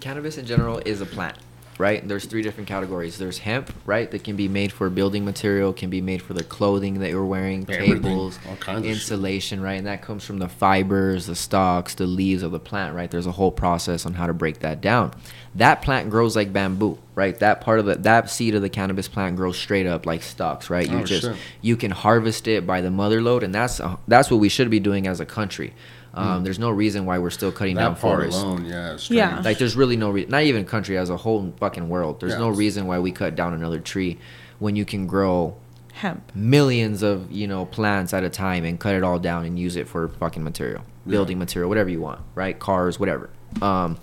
cannabis 0.00 0.38
in 0.38 0.46
general 0.46 0.78
is 0.78 1.00
a 1.00 1.06
plant, 1.06 1.38
right? 1.78 2.06
There's 2.06 2.24
three 2.24 2.42
different 2.42 2.68
categories. 2.68 3.18
There's 3.18 3.38
hemp, 3.38 3.72
right, 3.84 4.10
that 4.10 4.24
can 4.24 4.36
be 4.36 4.48
made 4.48 4.72
for 4.72 4.88
building 4.90 5.24
material, 5.24 5.72
can 5.72 5.90
be 5.90 6.00
made 6.00 6.22
for 6.22 6.34
the 6.34 6.44
clothing 6.44 7.00
that 7.00 7.10
you're 7.10 7.24
wearing, 7.24 7.62
Everything. 7.68 8.02
tables, 8.02 8.38
All 8.48 8.56
kinds 8.56 8.84
of 8.84 8.84
insulation, 8.90 9.60
right? 9.60 9.74
And 9.74 9.86
that 9.86 10.02
comes 10.02 10.24
from 10.24 10.38
the 10.38 10.48
fibers, 10.48 11.26
the 11.26 11.34
stalks, 11.34 11.94
the 11.94 12.06
leaves 12.06 12.42
of 12.42 12.52
the 12.52 12.60
plant, 12.60 12.94
right? 12.94 13.10
There's 13.10 13.26
a 13.26 13.32
whole 13.32 13.52
process 13.52 14.06
on 14.06 14.14
how 14.14 14.26
to 14.26 14.34
break 14.34 14.60
that 14.60 14.80
down. 14.80 15.12
That 15.56 15.82
plant 15.82 16.10
grows 16.10 16.34
like 16.34 16.52
bamboo, 16.52 16.98
right? 17.14 17.38
That 17.38 17.60
part 17.60 17.78
of 17.78 17.86
the 17.86 17.94
that 17.96 18.28
seed 18.28 18.56
of 18.56 18.62
the 18.62 18.68
cannabis 18.68 19.06
plant 19.06 19.36
grows 19.36 19.56
straight 19.56 19.86
up 19.86 20.04
like 20.04 20.22
stalks, 20.24 20.68
right? 20.68 20.88
You 20.90 20.98
Oh, 20.98 21.04
just 21.04 21.22
shit. 21.22 21.36
you 21.60 21.76
can 21.76 21.92
harvest 21.92 22.48
it 22.48 22.66
by 22.66 22.80
the 22.80 22.90
mother 22.90 23.22
load, 23.22 23.44
and 23.44 23.54
that's 23.54 23.78
uh, 23.78 23.96
that's 24.08 24.30
what 24.32 24.38
we 24.40 24.48
should 24.48 24.68
be 24.68 24.80
doing 24.80 25.06
as 25.06 25.20
a 25.20 25.24
country. 25.26 25.72
Um, 26.16 26.44
There's 26.44 26.58
no 26.60 26.70
reason 26.70 27.06
why 27.06 27.18
we're 27.18 27.30
still 27.30 27.50
cutting 27.52 27.76
down 27.76 27.92
Hmm. 27.92 27.94
That 27.94 28.00
part 28.00 28.18
forests. 28.20 28.40
alone, 28.42 28.64
yeah. 28.66 28.94
It's 28.94 29.10
Yeah. 29.10 29.40
Like, 29.44 29.58
there's 29.58 29.74
really 29.76 29.96
no 29.96 30.10
reason, 30.10 30.30
not 30.30 30.42
even 30.44 30.64
country 30.64 30.96
as 30.96 31.10
a 31.10 31.16
whole 31.16 31.52
fucking 31.58 31.88
world. 31.88 32.20
There's 32.20 32.32
Yeah. 32.34 32.38
no 32.38 32.48
reason 32.50 32.86
why 32.86 32.98
we 33.00 33.10
cut 33.10 33.34
down 33.34 33.52
another 33.52 33.80
tree 33.80 34.18
when 34.60 34.76
you 34.76 34.84
can 34.84 35.06
grow 35.08 35.54
Hemp. 35.94 36.30
millions 36.34 37.02
of 37.02 37.30
you 37.32 37.46
know 37.48 37.64
plants 37.66 38.14
at 38.14 38.22
a 38.24 38.28
time 38.30 38.64
and 38.64 38.78
cut 38.78 38.94
it 38.94 39.02
all 39.02 39.18
down 39.18 39.44
and 39.44 39.58
use 39.58 39.74
it 39.76 39.88
for 39.88 40.06
fucking 40.08 40.42
material, 40.44 40.82
Yeah. 41.04 41.10
building 41.12 41.38
material, 41.38 41.68
whatever 41.68 41.88
you 41.90 42.00
want, 42.00 42.20
right? 42.36 42.56
Cars, 42.58 42.98
whatever. 43.00 43.30
Um, 43.60 43.96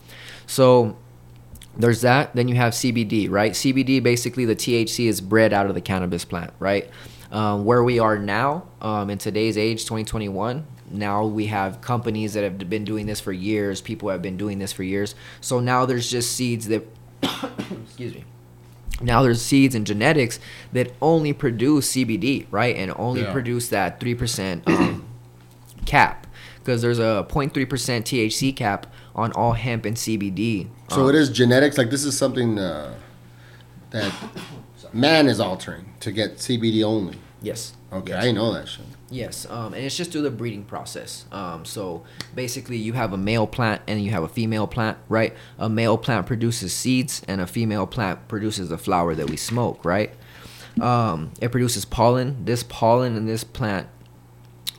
so 0.48 0.98
there's 1.78 2.02
that. 2.02 2.36
Then 2.36 2.48
you 2.50 2.56
have 2.56 2.74
CBD, 2.74 3.30
right? 3.30 3.54
CBD 3.54 4.02
basically 4.04 4.44
the 4.46 4.56
THC 4.56 5.08
is 5.08 5.22
bred 5.22 5.54
out 5.54 5.68
of 5.68 5.76
the 5.76 5.82
cannabis 5.82 6.26
plant, 6.26 6.52
right? 6.60 6.90
Um, 7.32 7.64
where 7.64 7.82
we 7.84 7.98
are 8.00 8.18
now 8.20 8.66
um, 8.82 9.10
in 9.10 9.18
today's 9.18 9.58
age, 9.58 9.84
2021. 9.86 10.66
Now 10.94 11.26
we 11.26 11.48
have 11.48 11.82
companies 11.82 12.34
that 12.34 12.44
have 12.44 12.70
been 12.70 12.84
doing 12.86 13.06
this 13.06 13.20
for 13.20 13.32
years. 13.32 13.82
People 13.82 14.10
have 14.10 14.22
been 14.22 14.38
doing 14.38 14.60
this 14.60 14.72
for 14.74 14.84
years. 14.84 15.16
So 15.40 15.60
now 15.60 15.86
there's 15.86 16.10
just 16.10 16.32
seeds 16.34 16.68
that, 16.68 16.86
excuse 17.24 18.14
me, 18.14 18.26
now 19.02 19.24
there's 19.24 19.42
seeds 19.42 19.74
and 19.76 19.86
genetics 19.86 20.40
that 20.74 20.94
only 21.02 21.34
produce 21.34 21.92
CBD, 21.94 22.46
right, 22.52 22.76
and 22.76 22.94
only 22.98 23.22
Yeah. 23.22 23.32
produce 23.32 23.70
that 23.70 24.00
three 24.00 24.16
percent 24.16 24.68
um, 24.68 25.06
cap, 25.86 26.28
because 26.60 26.82
there's 26.82 27.00
a 27.00 27.26
0.3 27.30 27.68
percent 27.68 28.06
THC 28.06 28.56
cap 28.56 28.88
on 29.16 29.32
all 29.34 29.54
hemp 29.54 29.86
and 29.86 29.98
CBD. 29.98 30.68
So 30.90 31.04
Um, 31.04 31.10
it 31.10 31.16
is 31.16 31.30
genetics. 31.30 31.78
Like 31.78 31.90
this 31.90 32.04
is 32.04 32.18
something 32.18 32.60
uh, 32.60 32.94
that 33.90 34.14
man 34.94 35.28
is 35.28 35.40
altering 35.40 35.94
to 36.02 36.12
get 36.12 36.38
CBD 36.38 36.84
only. 36.84 37.18
Yes. 37.42 37.74
Okay, 37.92 38.12
Yes. 38.14 38.24
I 38.26 38.32
know 38.32 38.54
that 38.54 38.68
shit. 38.68 38.86
Yes, 39.10 39.46
um, 39.50 39.74
and 39.74 39.84
it's 39.84 39.98
just 39.98 40.12
through 40.12 40.22
the 40.22 40.32
breeding 40.32 40.64
process. 40.64 41.26
Um, 41.32 41.66
so 41.66 42.04
basically, 42.34 42.78
you 42.78 42.94
have 42.94 43.12
a 43.12 43.18
male 43.18 43.46
plant 43.46 43.82
and 43.88 44.02
you 44.02 44.12
have 44.12 44.24
a 44.24 44.30
female 44.30 44.68
plant, 44.68 44.98
right? 45.10 45.34
A 45.60 45.68
male 45.68 45.98
plant 45.98 46.28
produces 46.28 46.74
seeds, 46.74 47.22
and 47.28 47.42
a 47.42 47.48
female 47.48 47.86
plant 47.88 48.28
produces 48.30 48.70
the 48.70 48.78
flower 48.78 49.14
that 49.16 49.30
we 49.30 49.36
smoke, 49.36 49.84
right? 49.84 50.14
Um, 50.80 51.32
it 51.42 51.52
produces 51.52 51.84
pollen. 51.84 52.46
This 52.46 52.64
pollen 52.64 53.18
in 53.18 53.26
this 53.26 53.44
plant, 53.44 53.88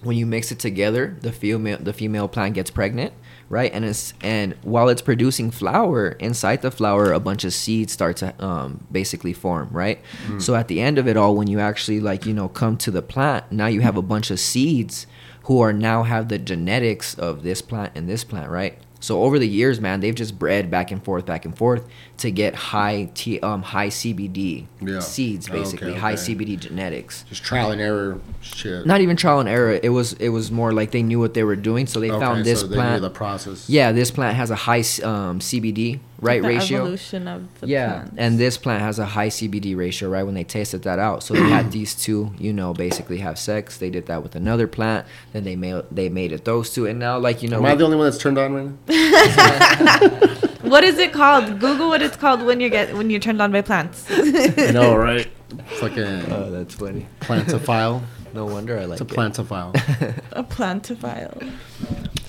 when 0.03 0.17
you 0.17 0.25
mix 0.25 0.51
it 0.51 0.59
together, 0.59 1.19
the 1.21 1.33
female 1.33 1.79
the 1.79 1.93
female 1.93 2.29
plant 2.29 2.55
gets 2.55 2.71
pregnant, 2.71 3.13
right? 3.53 3.70
And 3.74 3.84
it's 3.84 4.14
and 4.22 4.55
while 4.62 4.88
it's 4.88 5.03
producing 5.03 5.50
flower, 5.50 6.12
inside 6.12 6.62
the 6.62 6.70
flower, 6.70 7.12
a 7.12 7.20
bunch 7.20 7.44
of 7.44 7.53
seeds 7.53 7.92
start 7.92 8.16
to 8.16 8.34
um, 8.42 8.86
basically 8.90 9.34
form, 9.34 9.68
right? 9.70 10.00
So 10.40 10.55
at 10.55 10.68
the 10.68 10.80
end 10.80 10.96
of 10.98 11.07
it 11.07 11.18
all, 11.18 11.36
when 11.36 11.48
you 11.48 11.61
actually 11.61 12.00
like 12.00 12.24
you 12.24 12.32
know 12.32 12.48
come 12.48 12.78
to 12.78 12.90
the 12.90 13.03
plant, 13.03 13.53
now 13.53 13.66
you 13.66 13.82
have 13.82 13.98
a 13.98 14.03
bunch 14.03 14.30
of 14.30 14.40
seeds 14.40 15.07
who 15.44 15.61
are 15.61 15.72
now 15.72 16.05
have 16.05 16.28
the 16.28 16.38
genetics 16.38 17.14
of 17.14 17.42
this 17.42 17.61
plant 17.61 17.92
and 17.94 18.09
this 18.09 18.24
plant, 18.24 18.48
right? 18.50 18.78
So 19.03 19.22
over 19.24 19.38
the 19.38 19.48
years, 19.48 19.80
man, 19.80 20.00
they've 20.00 20.14
just 20.14 20.38
bred 20.38 20.70
back 20.70 20.90
and 20.92 21.05
forth, 21.05 21.26
back 21.26 21.44
and 21.44 21.55
forth 21.57 21.84
to 22.18 22.30
get 22.30 22.55
high 22.55 23.11
T, 23.14 23.38
um, 23.40 23.62
high 23.62 23.88
CBD 23.88 24.66
Yeah. 24.80 25.00
seeds, 25.00 25.48
Okay, 25.48 25.59
basically 25.59 25.94
high. 25.94 26.14
CBD 26.14 26.57
genetics 26.59 27.24
Just 27.28 27.42
trial 27.42 27.72
and 27.72 27.80
error 27.80 28.20
shit. 28.40 28.86
not 28.86 29.00
even 29.00 29.16
trial 29.16 29.40
and 29.40 29.48
error. 29.48 29.78
It 29.82 29.88
was 29.90 30.12
it 30.14 30.28
was 30.30 30.50
more 30.50 30.72
like 30.72 30.92
they 30.92 31.03
knew 31.03 31.18
what 31.18 31.34
they 31.34 31.42
were 31.44 31.57
doing, 31.57 31.86
so 31.86 31.98
they 32.00 32.11
okay, 32.11 32.20
found 32.24 32.44
this 32.44 32.61
so 32.61 32.66
they 32.68 32.76
plant. 32.76 33.03
knew 33.03 33.09
the 33.09 33.14
process. 33.14 33.68
yeah, 33.68 33.92
this 33.92 34.11
plant 34.11 34.36
has 34.36 34.50
a 34.50 34.57
high 34.57 34.80
um, 35.03 35.40
CBD 35.40 35.98
right 36.23 36.41
the 36.41 36.49
ratio. 36.49 36.79
evolution 36.81 37.29
of 37.29 37.61
the 37.61 37.66
Yeah, 37.66 37.93
plants. 37.93 38.14
and 38.16 38.39
this 38.39 38.57
plant 38.57 38.81
has 38.83 38.99
a 38.99 39.05
high 39.07 39.29
CBD 39.29 39.77
ratio. 39.77 40.09
Right 40.09 40.23
when 40.23 40.35
they 40.35 40.45
tasted 40.45 40.83
that 40.85 40.99
out, 40.99 41.23
so 41.23 41.35
they 41.35 41.41
had 41.41 41.70
these 41.79 41.95
two, 41.95 42.33
you 42.39 42.53
know, 42.53 42.73
basically 42.73 43.18
have 43.18 43.39
sex. 43.39 43.77
They 43.77 43.91
did 43.91 44.07
that 44.07 44.23
with 44.23 44.35
another 44.35 44.66
plant. 44.66 45.07
Then 45.35 45.45
they 45.45 45.57
made 45.57 45.83
they 45.91 46.09
made 46.09 46.33
it 46.33 46.45
those 46.47 46.73
two, 46.73 46.87
and 46.87 46.99
now 46.99 47.18
like 47.18 47.43
you 47.43 47.49
know, 47.49 47.59
Am 47.59 47.66
I 47.66 47.75
the 47.75 47.85
only 47.85 47.97
one 47.99 48.07
that's 48.07 48.18
turned 48.18 48.39
on 48.39 48.55
right 48.55 48.66
now? 48.89 50.29
what 50.62 50.85
is 50.85 50.99
it 50.99 51.12
called? 51.12 51.59
Google 51.61 51.89
what 51.89 52.01
it's 52.03 52.16
called 52.16 52.43
when 52.43 52.61
you 52.61 52.70
get 52.70 52.95
when 52.97 53.11
you're 53.11 53.20
turned 53.20 53.43
on 53.43 53.53
by 53.53 53.61
plants. 53.62 54.07
I 54.11 54.70
know, 54.73 54.95
right? 54.97 55.29
It's 55.70 55.83
like 55.83 55.97
a 55.99 56.35
oh, 56.35 56.51
that's 56.51 56.75
funny. 56.75 57.07
plantophile. 57.20 58.03
No 58.35 58.47
wonder 58.47 58.79
I 58.79 58.87
like 58.87 58.99
it. 58.99 59.03
It's 59.03 59.12
a 59.12 59.14
it. 59.14 59.18
plantophile. 59.18 60.23
a 60.33 60.43
plantophile. 60.43 61.53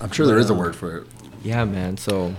I'm 0.02 0.10
sure 0.10 0.26
there 0.26 0.36
is 0.36 0.50
a 0.50 0.54
word 0.54 0.76
for 0.76 0.98
it. 0.98 1.06
Yeah, 1.42 1.64
man. 1.64 1.96
So 1.96 2.34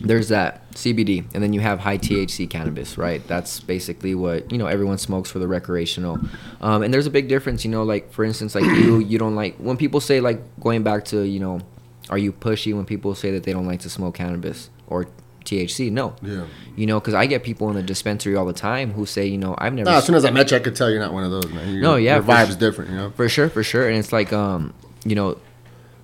there's 0.00 0.28
that 0.28 0.70
CBD, 0.72 1.24
and 1.34 1.42
then 1.42 1.52
you 1.52 1.60
have 1.60 1.78
high 1.80 1.98
THC 1.98 2.48
cannabis, 2.48 2.96
right? 2.96 3.26
That's 3.28 3.60
basically 3.60 4.14
what 4.14 4.50
you 4.50 4.58
know 4.58 4.66
everyone 4.66 4.98
smokes 4.98 5.30
for 5.30 5.38
the 5.38 5.46
recreational. 5.48 6.18
Um, 6.60 6.82
and 6.82 6.92
there's 6.92 7.06
a 7.06 7.10
big 7.10 7.28
difference, 7.28 7.64
you 7.64 7.70
know. 7.70 7.82
Like 7.82 8.12
for 8.12 8.24
instance, 8.24 8.54
like 8.54 8.64
you, 8.64 8.98
you 8.98 9.18
don't 9.18 9.34
like 9.36 9.56
when 9.56 9.76
people 9.76 10.00
say 10.00 10.20
like 10.20 10.40
going 10.60 10.82
back 10.82 11.04
to 11.06 11.22
you 11.22 11.40
know, 11.40 11.60
are 12.08 12.18
you 12.18 12.32
pushy 12.32 12.74
when 12.74 12.84
people 12.86 13.14
say 13.14 13.30
that 13.32 13.42
they 13.44 13.52
don't 13.52 13.66
like 13.66 13.80
to 13.80 13.90
smoke 13.90 14.14
cannabis 14.14 14.70
or 14.86 15.06
THC? 15.44 15.90
No, 15.92 16.14
Yeah. 16.22 16.46
you 16.76 16.86
know, 16.86 16.98
because 17.00 17.14
I 17.14 17.26
get 17.26 17.42
people 17.42 17.68
in 17.70 17.76
the 17.76 17.82
dispensary 17.82 18.36
all 18.36 18.46
the 18.46 18.52
time 18.52 18.92
who 18.92 19.04
say, 19.06 19.26
you 19.26 19.38
know, 19.38 19.54
I've 19.58 19.74
never 19.74 19.90
No, 19.90 19.96
as 19.96 20.04
soon 20.06 20.14
as 20.16 20.24
I 20.24 20.30
met 20.30 20.50
you, 20.50 20.56
I 20.56 20.60
could 20.60 20.76
tell 20.76 20.90
you're 20.90 21.00
not 21.00 21.12
one 21.12 21.24
of 21.24 21.30
those, 21.30 21.50
man. 21.52 21.72
Your, 21.72 21.82
No, 21.82 21.96
yeah, 21.96 22.14
Your 22.16 22.22
vibe's 22.24 22.56
different, 22.56 22.90
you 22.90 22.96
know? 22.96 23.10
For 23.16 23.28
sure, 23.28 23.48
for 23.48 23.62
sure. 23.62 23.88
And 23.88 23.96
it's 23.98 24.12
like, 24.12 24.32
um, 24.32 24.72
you 25.04 25.14
know, 25.14 25.38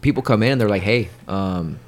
people 0.00 0.22
come 0.22 0.42
in 0.42 0.52
and 0.52 0.60
they're 0.60 0.68
like, 0.68 0.82
hey, 0.82 1.08
um, 1.28 1.78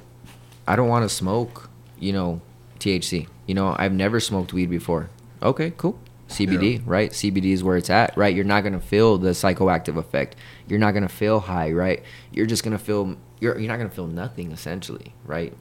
I 0.67 0.75
don't 0.75 0.87
want 0.89 1.09
to 1.09 1.13
smoke, 1.13 1.68
you 1.99 2.13
know, 2.13 2.41
THC. 2.79 3.27
You 3.47 3.55
know, 3.55 3.75
I've 3.77 3.93
never 3.93 4.19
smoked 4.19 4.53
weed 4.53 4.69
before. 4.69 5.09
Okay, 5.41 5.73
cool. 5.77 5.99
CBD, 6.27 6.73
Yeah. 6.75 6.79
right? 6.85 7.11
CBD 7.11 7.53
is 7.53 7.63
where 7.63 7.75
it's 7.77 7.89
at, 7.89 8.15
right? 8.15 8.35
You're 8.35 8.45
not 8.45 8.63
gonna 8.63 8.79
feel 8.79 9.17
the 9.17 9.31
psychoactive 9.31 9.97
effect. 9.97 10.35
You're 10.67 10.77
not 10.79 10.93
gonna 10.93 11.09
feel 11.09 11.39
high, 11.39 11.71
right? 11.71 12.03
You're 12.31 12.45
just 12.45 12.63
gonna 12.63 12.77
feel 12.77 13.15
you're 13.39 13.57
you're 13.57 13.67
not 13.71 13.77
gonna 13.77 13.89
feel 13.89 14.05
nothing 14.07 14.51
essentially, 14.51 15.13
right? 15.25 15.53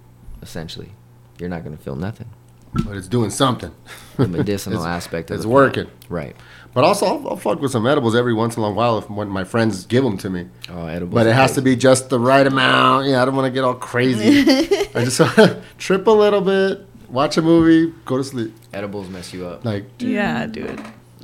Essentially, 0.43 0.91
you're 1.39 1.49
not 1.49 1.65
gonna 1.65 1.77
feel 1.79 1.97
nothing. 1.97 2.29
but 2.85 2.97
it's 2.99 3.09
doing 3.09 3.31
something. 3.31 3.71
The 4.19 4.29
medicinal 4.29 4.85
aspect 4.97 5.31
of 5.31 5.35
it. 5.35 5.37
it's 5.37 5.45
the 5.45 5.51
plant. 5.51 5.77
working. 5.77 5.91
Right. 6.11 6.37
But 6.79 6.85
also, 6.85 7.07
I'll, 7.07 7.29
I'll 7.31 7.37
fuck 7.37 7.61
with 7.61 7.73
some 7.73 7.89
edibles 7.89 8.15
every 8.15 8.33
once 8.33 8.57
in 8.57 8.63
a 8.63 8.71
while 8.71 8.99
if 8.99 9.11
when 9.11 9.27
my 9.27 9.43
friends 9.43 9.85
give 9.85 10.05
them 10.05 10.17
to 10.19 10.31
me. 10.31 10.47
Oh, 10.71 10.87
edibles. 10.87 11.13
But 11.13 11.27
it 11.27 11.35
has 11.35 11.57
to 11.57 11.61
be 11.61 11.75
just 11.75 12.09
the 12.09 12.21
right 12.21 12.47
amount. 12.47 13.09
Yeah, 13.09 13.21
I 13.21 13.25
don't 13.25 13.35
want 13.35 13.47
to 13.47 13.51
get 13.51 13.65
all 13.65 13.75
crazy. 13.75 14.43
I 14.95 15.05
just 15.05 15.19
want 15.19 15.35
to 15.35 15.61
trip 15.79 16.07
a 16.07 16.13
little 16.13 16.41
bit, 16.41 16.87
watch 17.09 17.37
a 17.37 17.43
movie, 17.43 17.93
go 18.05 18.17
to 18.17 18.23
sleep. 18.23 18.55
edibles 18.73 19.09
mess 19.09 19.35
you 19.35 19.45
up. 19.45 19.65
Like, 19.65 19.87
Yeah, 19.99 20.47
dude. 20.47 20.81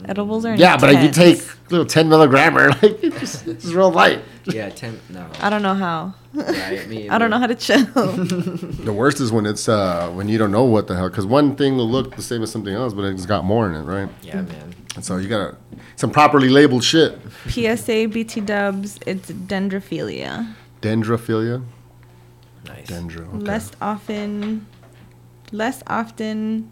Edibles 0.07 0.45
are 0.45 0.57
yeah, 0.57 0.77
but 0.77 0.93
if 0.93 1.05
you 1.05 1.11
take 1.13 1.39
a 1.41 1.71
little 1.71 1.87
10 1.87 2.09
milligrammer, 2.09 2.71
like, 2.83 3.05
it's 3.05 3.21
just 3.21 3.47
it's 3.47 3.65
real 3.67 3.93
light. 3.93 4.23
Yeah, 4.47 4.71
ten. 4.71 5.01
No. 5.09 5.25
I 5.39 5.51
don't 5.51 5.63
know 5.63 5.75
how. 5.75 6.15
Right, 6.35 6.87
me 6.89 7.09
I 7.09 7.17
don't 7.17 7.31
know 7.31 7.39
how 7.39 7.47
to 7.47 7.55
chill. 7.55 7.85
The 7.85 8.93
worst 8.93 9.21
is 9.21 9.31
when 9.31 9.47
it's 9.47 9.69
uh 9.69 10.11
when 10.11 10.29
you 10.29 10.37
don't 10.37 10.51
know 10.51 10.65
what 10.65 10.89
the 10.89 10.97
hell, 10.97 11.09
because 11.09 11.27
one 11.27 11.55
thing 11.55 11.77
will 11.77 11.89
look 11.89 12.17
the 12.17 12.23
same 12.23 12.43
as 12.43 12.51
something 12.51 12.75
else, 12.75 12.93
but 12.93 13.05
it's 13.05 13.25
got 13.25 13.45
more 13.45 13.71
in 13.71 13.77
it, 13.77 13.85
right? 13.85 14.11
Yeah, 14.21 14.43
man. 14.43 14.75
And 14.97 15.05
so 15.05 15.17
you 15.17 15.29
gotta 15.29 15.57
some 15.97 16.11
properly 16.11 16.49
labeled 16.49 16.85
shit. 16.85 17.19
PSA, 17.49 18.09
BT 18.09 18.41
dubs, 18.41 18.99
it's 19.07 19.31
dendrophilia. 19.31 20.55
Dendrophilia, 20.83 21.63
Nice. 22.67 22.87
dendro. 22.87 23.27
Okay. 23.29 23.39
Less 23.39 23.71
often, 23.81 24.67
less 25.51 25.83
often, 25.87 26.71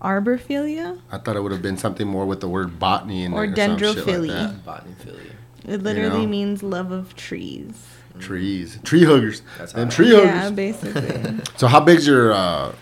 arborphilia. 0.00 1.00
I 1.10 1.18
thought 1.18 1.36
it 1.36 1.40
would 1.42 1.52
have 1.52 1.62
been 1.62 1.78
something 1.78 2.06
more 2.06 2.26
with 2.26 2.40
the 2.40 2.48
word 2.48 2.78
botany 2.78 3.24
in 3.24 3.32
Or 3.32 3.46
there. 3.46 3.66
some 3.68 3.78
shit 3.78 3.96
dendrophilia. 3.96 4.64
Like 4.66 4.84
Botanophilia. 4.84 5.32
It 5.66 5.82
literally 5.82 6.26
know? 6.26 6.30
means 6.30 6.62
love 6.62 6.92
of 6.92 7.16
trees. 7.16 7.86
Trees, 8.20 8.78
tree 8.84 9.04
huggers, 9.04 9.42
That's 9.58 9.72
them 9.72 9.82
how 9.88 9.92
I- 9.92 9.94
tree 9.96 10.12
Yeah, 10.12 10.26
huggers. 10.42 10.52
basically. 10.52 11.40
So 11.56 11.66
how 11.66 11.80
big's 11.80 12.06
your 12.06 12.32
uh 12.32 12.72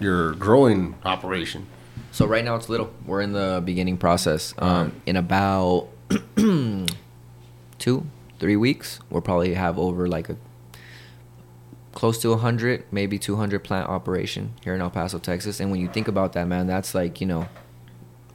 your 0.00 0.32
growing 0.32 0.94
operation? 1.04 1.66
So 2.14 2.26
right 2.26 2.44
now 2.44 2.54
it's 2.54 2.68
little. 2.68 2.90
We're 3.04 3.22
in 3.22 3.32
the 3.32 3.60
beginning 3.64 3.96
process. 3.96 4.54
Um, 4.58 5.02
in 5.04 5.16
about 5.16 5.88
two, 6.36 8.06
three 8.38 8.54
weeks, 8.54 9.00
we'll 9.10 9.20
probably 9.20 9.54
have 9.54 9.80
over 9.80 10.06
like 10.06 10.28
a 10.28 10.36
close 11.90 12.18
to 12.18 12.30
100, 12.30 12.84
maybe 12.92 13.18
200 13.18 13.64
plant 13.64 13.88
operation 13.88 14.52
here 14.62 14.76
in 14.76 14.80
El 14.80 14.90
Paso, 14.90 15.18
Texas. 15.18 15.58
And 15.58 15.72
when 15.72 15.80
you 15.80 15.88
think 15.88 16.06
about 16.06 16.34
that, 16.34 16.46
man, 16.46 16.68
that's 16.68 16.94
like, 16.94 17.20
you 17.20 17.26
know, 17.26 17.48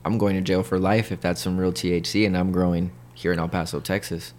I'm 0.04 0.18
going 0.18 0.36
to 0.36 0.42
jail 0.42 0.62
for 0.62 0.78
life 0.78 1.10
if 1.10 1.22
that's 1.22 1.42
some 1.42 1.58
real 1.58 1.72
THC 1.72 2.26
and 2.28 2.36
I'm 2.36 2.52
growing 2.52 2.92
here 3.14 3.32
in 3.32 3.40
El 3.40 3.48
Paso, 3.48 3.80
Texas. 3.80 4.34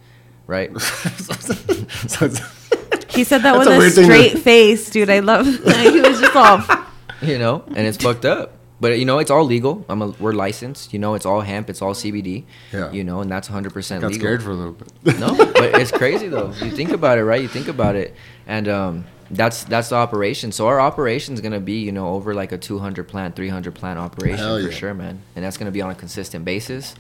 Right? 0.47 0.71
so 0.79 2.27
it's, 2.27 2.41
He 3.15 3.25
said 3.25 3.39
that 3.39 3.55
That's 3.55 3.59
with 3.61 3.69
a 3.69 3.75
a, 3.75 3.79
weird 3.79 3.93
thing 3.95 4.07
to- 4.07 4.15
straight 4.15 4.39
face, 4.43 4.91
dude. 4.91 5.09
I 5.09 5.21
love. 5.21 5.47
he 5.47 6.01
was 6.03 6.21
just 6.21 6.37
all. 6.37 6.63
you 7.23 7.39
know, 7.39 7.65
and 7.69 7.87
it's 7.87 7.97
fucked 7.97 8.27
up. 8.27 8.60
But 8.81 8.99
you 8.99 9.05
know, 9.05 9.19
it's 9.19 9.31
all 9.31 9.45
legal. 9.45 9.85
I'm 9.89 10.01
a, 10.01 10.09
we're 10.09 10.33
licensed. 10.33 10.93
You 10.93 10.99
know, 10.99 11.15
it's 11.15 11.27
all 11.27 11.43
hemp. 11.43 11.69
It's 11.69 11.83
all 11.83 11.93
CBD. 11.93 12.45
Yeah. 12.73 12.91
You 12.91 13.05
know, 13.05 13.21
and 13.21 13.31
that's 13.31 13.49
100 13.49 13.73
percent 13.73 14.01
got 14.01 14.13
legal. 14.13 14.21
scared 14.21 14.43
for 14.43 14.51
a 14.51 14.55
little 14.55 14.73
bit. 14.73 15.19
no, 15.19 15.37
but 15.37 15.81
it's 15.81 15.93
crazy 15.93 16.29
though. 16.29 16.53
You 16.63 16.71
think 16.71 16.91
about 16.91 17.19
it, 17.19 17.25
right? 17.25 17.43
You 17.43 17.49
think 17.49 17.69
about 17.69 17.95
it, 17.95 18.15
and 18.47 18.69
um, 18.69 19.05
that's 19.31 19.65
that's 19.65 19.91
the 19.91 19.97
operation. 19.97 20.51
So 20.51 20.67
our 20.67 20.81
operation 20.81 21.35
is 21.35 21.41
gonna 21.41 21.61
be, 21.61 21.81
you 21.81 21.93
know, 21.93 22.09
over 22.09 22.35
like 22.35 22.53
a 22.53 22.59
200 22.59 23.07
plant, 23.07 23.37
300 23.37 23.75
plant 23.75 23.99
operation 23.99 24.39
Hell 24.39 24.59
for 24.59 24.71
yeah. 24.71 24.77
sure, 24.77 24.95
man. 24.95 25.23
And 25.37 25.45
that's 25.45 25.57
gonna 25.57 25.71
be 25.71 25.83
on 25.83 25.91
a 25.91 25.95
consistent 25.95 26.45
basis. 26.45 26.95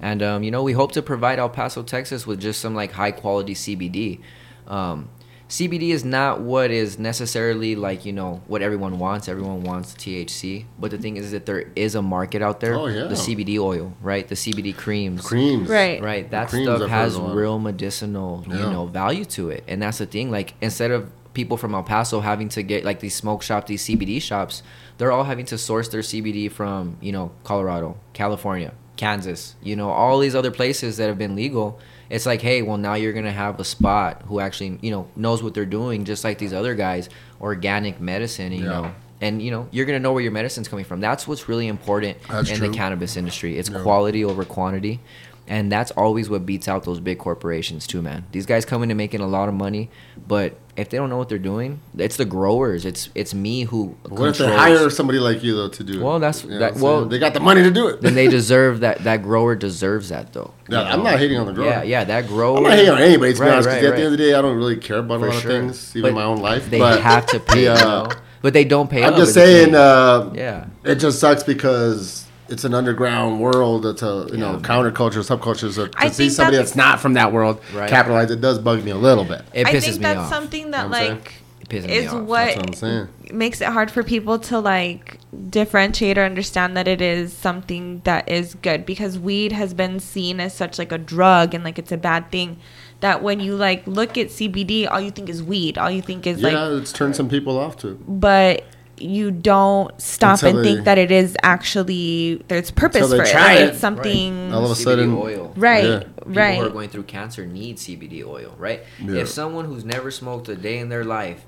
And 0.00 0.22
um, 0.22 0.42
you 0.42 0.50
know, 0.50 0.62
we 0.62 0.72
hope 0.72 0.92
to 0.92 1.02
provide 1.02 1.38
El 1.38 1.48
Paso, 1.48 1.82
Texas, 1.82 2.26
with 2.26 2.40
just 2.40 2.60
some 2.60 2.74
like 2.74 2.92
high 2.92 3.12
quality 3.12 3.54
CBD. 3.54 4.20
Um, 4.66 5.08
CBD 5.52 5.90
is 5.90 6.02
not 6.02 6.40
what 6.40 6.70
is 6.70 6.98
necessarily 6.98 7.76
like 7.76 8.06
you 8.06 8.12
know 8.14 8.40
what 8.46 8.62
everyone 8.62 8.98
wants. 8.98 9.28
Everyone 9.28 9.62
wants 9.62 9.92
THC, 9.92 10.64
but 10.78 10.90
the 10.90 10.96
thing 10.96 11.18
is 11.18 11.32
that 11.32 11.44
there 11.44 11.70
is 11.76 11.94
a 11.94 12.00
market 12.00 12.40
out 12.40 12.60
there. 12.60 12.74
Oh, 12.74 12.86
yeah. 12.86 13.04
The 13.04 13.16
CBD 13.16 13.58
oil, 13.58 13.92
right? 14.00 14.26
The 14.26 14.34
CBD 14.34 14.74
creams, 14.74 15.20
Creams. 15.20 15.68
Right. 15.68 16.00
right 16.00 16.30
that 16.30 16.48
creams 16.48 16.66
stuff 16.66 16.88
has 16.88 17.12
heard 17.16 17.20
a 17.20 17.24
lot. 17.26 17.36
real 17.36 17.58
medicinal 17.58 18.42
you 18.48 18.54
know 18.54 18.86
value 18.86 19.26
to 19.26 19.50
it 19.50 19.62
and 19.68 19.82
that's 19.82 19.98
the 19.98 20.06
thing 20.06 20.30
like 20.30 20.54
instead 20.62 20.90
of 20.90 21.12
people 21.34 21.58
from 21.58 21.74
el 21.74 21.82
paso 21.82 22.20
having 22.20 22.48
to 22.48 22.62
get 22.62 22.82
like 22.82 23.00
these 23.00 23.14
smoke 23.14 23.42
shop 23.42 23.66
these 23.66 23.84
cbd 23.84 24.22
shops 24.22 24.62
they're 24.96 25.12
all 25.12 25.24
having 25.24 25.44
to 25.44 25.58
source 25.58 25.88
their 25.88 26.00
cbd 26.00 26.50
from 26.50 26.96
you 27.00 27.12
know 27.12 27.30
colorado 27.44 27.96
california 28.14 28.72
kansas 28.96 29.54
you 29.62 29.76
know 29.76 29.90
all 29.90 30.18
these 30.18 30.34
other 30.34 30.50
places 30.50 30.96
that 30.96 31.08
have 31.08 31.18
been 31.18 31.34
legal 31.36 31.78
it's 32.12 32.26
like 32.26 32.40
hey 32.42 32.62
well 32.62 32.76
now 32.78 32.94
you're 32.94 33.12
gonna 33.12 33.32
have 33.32 33.58
a 33.58 33.64
spot 33.64 34.22
who 34.26 34.38
actually 34.38 34.78
you 34.82 34.90
know 34.92 35.08
knows 35.16 35.42
what 35.42 35.54
they're 35.54 35.64
doing 35.66 36.04
just 36.04 36.22
like 36.24 36.38
these 36.38 36.52
other 36.52 36.74
guys 36.74 37.08
organic 37.40 38.00
medicine 38.00 38.52
you 38.52 38.60
Yeah. 38.64 38.68
know 38.82 38.94
and 39.20 39.40
you 39.42 39.50
know 39.50 39.66
you're 39.72 39.86
gonna 39.86 39.98
know 39.98 40.12
where 40.12 40.22
your 40.22 40.32
medicine's 40.32 40.68
coming 40.68 40.84
from 40.84 41.00
that's 41.00 41.26
what's 41.26 41.48
really 41.48 41.66
important 41.68 42.18
That's 42.28 42.50
in 42.50 42.56
true. 42.58 42.68
the 42.68 42.74
cannabis 42.74 43.16
industry 43.16 43.58
it's 43.58 43.70
Yeah. 43.70 43.82
quality 43.82 44.24
over 44.24 44.44
quantity 44.44 45.00
and 45.48 45.70
that's 45.72 45.90
always 45.92 46.30
what 46.30 46.46
beats 46.46 46.68
out 46.68 46.84
those 46.84 47.00
big 47.00 47.18
corporations 47.18 47.86
too 47.86 48.00
man 48.00 48.24
these 48.32 48.46
guys 48.46 48.64
come 48.64 48.82
in 48.82 48.90
and 48.90 48.98
making 48.98 49.20
a 49.20 49.26
lot 49.26 49.48
of 49.48 49.54
money 49.54 49.90
but 50.28 50.56
if 50.76 50.88
they 50.88 50.96
don't 50.96 51.10
know 51.10 51.16
what 51.18 51.28
they're 51.28 51.38
doing 51.38 51.80
it's 51.98 52.16
the 52.16 52.24
growers 52.24 52.86
it's 52.86 53.08
it's 53.14 53.34
me 53.34 53.64
who 53.64 53.96
What 54.08 54.28
if 54.28 54.38
they 54.38 54.46
hire 54.46 54.88
somebody 54.88 55.18
like 55.18 55.42
you 55.42 55.54
though 55.56 55.68
to 55.68 55.84
do 55.84 56.00
it? 56.00 56.02
Well, 56.02 56.18
that's- 56.20 56.44
You 56.44 56.50
know 56.50 56.58
that- 56.60 56.76
well- 56.76 57.04
they 57.06 57.18
got 57.18 57.34
the 57.34 57.40
money 57.40 57.62
to 57.62 57.70
do 57.70 57.88
it. 57.88 58.00
then 58.00 58.14
they 58.14 58.28
deserve 58.38 58.80
that 58.80 59.02
that 59.04 59.22
grower 59.22 59.54
deserves 59.56 60.08
that 60.10 60.32
though 60.32 60.52
Yeah, 60.68 60.82
I'm 60.82 60.98
know? 61.02 61.10
not 61.10 61.18
hating 61.18 61.38
on 61.38 61.46
the 61.46 61.52
grower. 61.52 61.68
yeah 61.68 61.82
yeah 61.82 62.04
that 62.04 62.26
grower 62.28 62.56
I'm 62.58 62.62
not 62.62 62.72
hating 62.72 62.90
on 62.90 62.98
anybody 63.02 63.32
to 63.34 63.38
be 63.40 63.44
Right, 63.46 63.64
right, 63.66 63.84
at 63.84 63.90
the 63.96 63.96
end 63.96 64.02
of 64.04 64.10
the 64.12 64.16
day, 64.16 64.34
I 64.34 64.40
don't 64.42 64.56
really 64.56 64.76
care 64.76 64.98
about 64.98 65.20
For 65.20 65.26
a 65.26 65.30
lot 65.32 65.42
sure. 65.42 65.50
of 65.50 65.56
things, 65.64 65.96
even 65.96 66.10
But 66.10 66.14
my 66.14 66.24
own 66.24 66.38
life. 66.38 66.70
they 66.70 66.78
but 66.78 67.00
have 67.02 67.26
to 67.26 67.40
pay 67.52 67.64
you 67.64 67.70
uh, 67.70 67.74
know? 67.80 68.08
but 68.40 68.52
they 68.54 68.64
don't 68.64 68.88
pay 68.88 69.04
I'm 69.04 69.14
just 69.16 69.34
saying, 69.34 69.74
uh, 69.74 70.30
yeah 70.34 70.66
it 70.84 70.96
just 70.96 71.18
sucks 71.20 71.42
because 71.42 72.26
it's 72.52 72.64
an 72.64 72.74
underground 72.74 73.40
world. 73.40 73.84
It's 73.86 74.02
a 74.02 74.28
you 74.30 74.36
know 74.38 74.58
counterculture, 74.58 75.24
subculture. 75.26 75.72
So 75.72 75.84
uh, 75.84 75.88
to 75.88 75.98
I 75.98 76.08
see 76.10 76.28
somebody 76.30 76.58
that's- 76.58 76.70
that's 76.70 76.76
not 76.76 77.00
from 77.00 77.14
that 77.14 77.32
world 77.32 77.60
Right. 77.74 77.88
capitalize, 77.90 78.30
it 78.30 78.40
does 78.40 78.58
bug 78.58 78.84
me 78.84 78.90
a 78.92 78.96
little 78.96 79.24
bit. 79.24 79.42
it 79.52 79.66
I 79.66 79.72
pisses 79.72 79.82
think 79.84 79.96
me 79.98 80.02
that's 80.02 80.18
off 80.20 80.28
something 80.28 80.70
that 80.72 80.88
what 80.90 81.02
I'm 81.02 81.08
like 81.18 81.32
it 81.70 81.84
me 81.86 81.92
is 81.96 82.12
off 82.12 82.22
what, 82.24 82.44
That's 82.44 82.56
what 82.58 82.66
I'm 82.68 82.74
saying. 82.74 83.08
makes 83.32 83.60
it 83.62 83.68
hard 83.68 83.90
for 83.90 84.02
people 84.02 84.38
to 84.40 84.58
like 84.60 85.18
differentiate 85.48 86.18
or 86.18 86.24
understand 86.24 86.76
that 86.76 86.86
it 86.86 87.00
is 87.00 87.32
something 87.32 88.02
that 88.04 88.28
is 88.28 88.54
good 88.56 88.84
because 88.84 89.18
weed 89.18 89.52
has 89.52 89.72
been 89.72 89.98
seen 89.98 90.38
as 90.40 90.52
such 90.54 90.78
like 90.78 90.92
a 90.92 90.98
drug 90.98 91.54
and 91.54 91.64
like 91.64 91.78
it's 91.78 91.92
a 91.92 91.96
bad 91.96 92.30
thing 92.30 92.58
that 93.00 93.22
when 93.22 93.40
you 93.40 93.54
like 93.56 93.86
look 93.86 94.18
at 94.18 94.26
CBD 94.28 94.86
all 94.90 95.00
you 95.00 95.10
think 95.10 95.28
is 95.30 95.42
weed 95.42 95.78
all 95.78 95.90
you 95.90 96.02
think 96.02 96.26
is 96.26 96.40
Yeah, 96.42 96.50
like 96.64 96.82
it's 96.82 96.92
turned 96.92 97.16
some 97.16 97.28
people 97.30 97.58
off 97.58 97.78
too. 97.78 97.98
but 98.06 98.64
you 99.02 99.30
don't 99.30 100.00
stop 100.00 100.34
Until 100.42 100.56
and 100.56 100.58
they- 100.64 100.72
think 100.74 100.84
that 100.84 100.98
it 100.98 101.10
is 101.10 101.36
actually 101.42 102.42
there's 102.48 102.70
purpose 102.70 103.10
for 103.10 103.22
it 103.22 103.30
try 103.30 103.54
like 103.54 103.60
it. 103.60 103.68
it's 103.70 103.78
something 103.78 104.52
All 104.52 104.64
of 104.64 104.70
a 104.70 104.74
CBD 104.74 104.82
sudden- 104.84 105.14
oil 105.14 105.52
right 105.56 105.84
Yeah. 105.84 105.98
people 106.00 106.32
right 106.32 106.58
who 106.58 106.66
are 106.66 106.70
going 106.70 106.88
through 106.88 107.02
cancer 107.04 107.44
need 107.46 107.76
CBD 107.78 108.24
oil, 108.24 108.54
right? 108.58 108.82
Yeah. 109.04 109.20
If 109.20 109.28
someone 109.28 109.64
who's 109.64 109.84
never 109.84 110.10
smoked 110.10 110.48
a 110.48 110.56
day 110.56 110.78
in 110.78 110.88
their 110.88 111.04
life, 111.04 111.44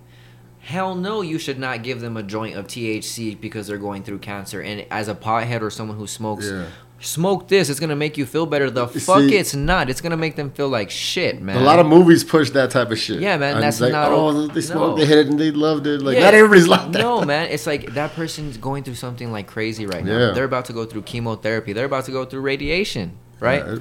hell 0.61 0.95
no, 0.95 1.21
you 1.23 1.39
should 1.39 1.59
not 1.59 1.83
give 1.83 2.01
them 2.01 2.17
a 2.17 2.23
joint 2.23 2.57
of 2.57 2.67
THC 2.67 3.35
because 3.41 3.67
they're 3.67 3.77
going 3.79 4.03
through 4.03 4.19
cancer. 4.19 4.61
And 4.61 4.85
as 4.91 5.09
a 5.09 5.15
pothead 5.15 5.61
or 5.61 5.71
someone 5.71 5.99
who 5.99 6.07
smokes, 6.07 6.49
Yeah. 6.51 6.65
Smoke 7.01 7.49
this. 7.49 7.68
It's 7.68 7.80
gonna 7.80 7.97
make 7.97 8.16
you 8.16 8.24
feel 8.26 8.47
better. 8.47 8.70
The 8.70 8.86
You 8.88 9.01
fuck, 9.01 9.20
see- 9.20 9.36
it's 9.36 9.55
not. 9.55 9.90
It's 9.90 10.01
gonna 10.01 10.16
make 10.16 10.36
them 10.36 10.51
feel 10.51 10.68
like 10.68 10.90
shit, 10.90 11.42
man. 11.42 11.57
A 11.57 11.61
lot 11.61 11.78
of 11.78 11.86
movies 11.86 12.24
push 12.24 12.51
that 12.51 12.70
type 12.70 12.90
of 12.90 12.99
shit. 12.99 13.20
Yeah, 13.20 13.36
man, 13.36 13.55
And 13.57 13.62
that's 13.62 13.80
like, 13.80 13.92
not 13.92 14.11
Oh, 14.11 14.47
they 14.47 14.61
smoked, 14.61 14.97
no. 14.99 15.05
they 15.05 15.07
hit 15.07 15.18
it, 15.18 15.26
and 15.28 15.38
they 15.38 15.51
loved 15.51 15.86
it. 15.86 16.01
Like 16.03 16.16
Yeah. 16.16 16.24
not 16.24 16.34
everybody's 16.34 16.68
like 16.68 16.92
that. 16.92 16.99
No, 16.99 17.22
man. 17.32 17.49
It's 17.51 17.66
like 17.66 17.95
that 17.95 18.14
person's 18.14 18.57
going 18.57 18.84
through 18.84 18.95
something 18.95 19.30
like 19.32 19.47
crazy 19.47 19.86
right 19.86 20.05
now. 20.05 20.18
Yeah. 20.18 20.30
They're 20.32 20.45
about 20.45 20.64
to 20.66 20.72
go 20.72 20.84
through 20.84 21.03
chemotherapy. 21.03 21.72
They're 21.72 21.84
about 21.86 22.05
to 22.07 22.12
go 22.12 22.24
through 22.24 22.40
radiation, 22.40 23.12
right? 23.40 23.64
Yeah, 23.66 23.76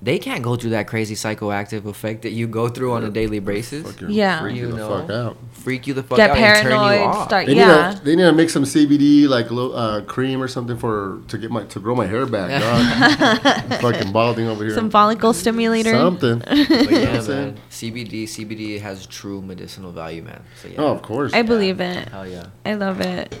They 0.00 0.20
can't 0.20 0.44
go 0.44 0.54
through 0.54 0.70
that 0.70 0.86
crazy 0.86 1.16
psychoactive 1.16 1.84
effect 1.84 2.22
that 2.22 2.30
you 2.30 2.46
go 2.46 2.68
through 2.68 2.92
on 2.92 3.02
a 3.02 3.10
daily 3.10 3.40
basis. 3.40 3.96
Yeah. 4.08 4.40
freak 4.40 4.54
you 4.56 4.66
You 4.66 4.70
the 4.70 4.76
know. 4.76 5.00
fuck 5.00 5.10
out. 5.10 5.36
Freak 5.50 5.86
you 5.88 5.94
the 5.94 6.04
fuck 6.04 6.18
get 6.18 6.30
out 6.30 6.36
and 6.36 6.62
turn 6.62 6.70
you 6.72 6.78
paranoid 6.78 7.00
off. 7.08 7.26
start 7.28 7.46
They 7.46 7.54
yeah 7.56 7.90
need 7.90 7.96
to 7.98 8.04
they 8.04 8.14
need 8.16 8.22
to 8.22 8.32
make 8.32 8.48
some 8.50 8.62
CBD 8.62 9.26
like 9.28 9.50
lo- 9.50 9.72
uh, 9.72 10.02
cream 10.02 10.40
or 10.40 10.46
something 10.46 10.78
for 10.78 11.20
to 11.26 11.36
get 11.36 11.50
my 11.50 11.64
to 11.64 11.80
grow 11.80 11.96
my 11.96 12.06
hair 12.06 12.26
back. 12.26 12.48
Dog. 12.62 13.72
I'm 13.72 13.80
fucking 13.80 14.12
balding 14.12 14.46
over 14.46 14.64
here. 14.64 14.72
some 14.74 14.88
follicle 14.88 15.32
stimulator 15.32 15.90
something. 15.90 16.38
But 16.46 16.90
yeah, 16.90 17.20
man. 17.26 17.56
CBD, 17.70 18.24
CBD 18.24 18.80
has 18.80 19.04
true 19.06 19.42
medicinal 19.42 19.90
value, 19.90 20.22
man. 20.22 20.42
So 20.62 20.68
yeah. 20.68 20.76
Oh, 20.78 20.92
of 20.92 21.02
course. 21.02 21.32
I 21.34 21.42
believe 21.42 21.80
it 21.80 22.08
Hell 22.08 22.26
yeah. 22.26 22.46
I 22.64 22.74
love 22.74 23.00
it 23.00 23.34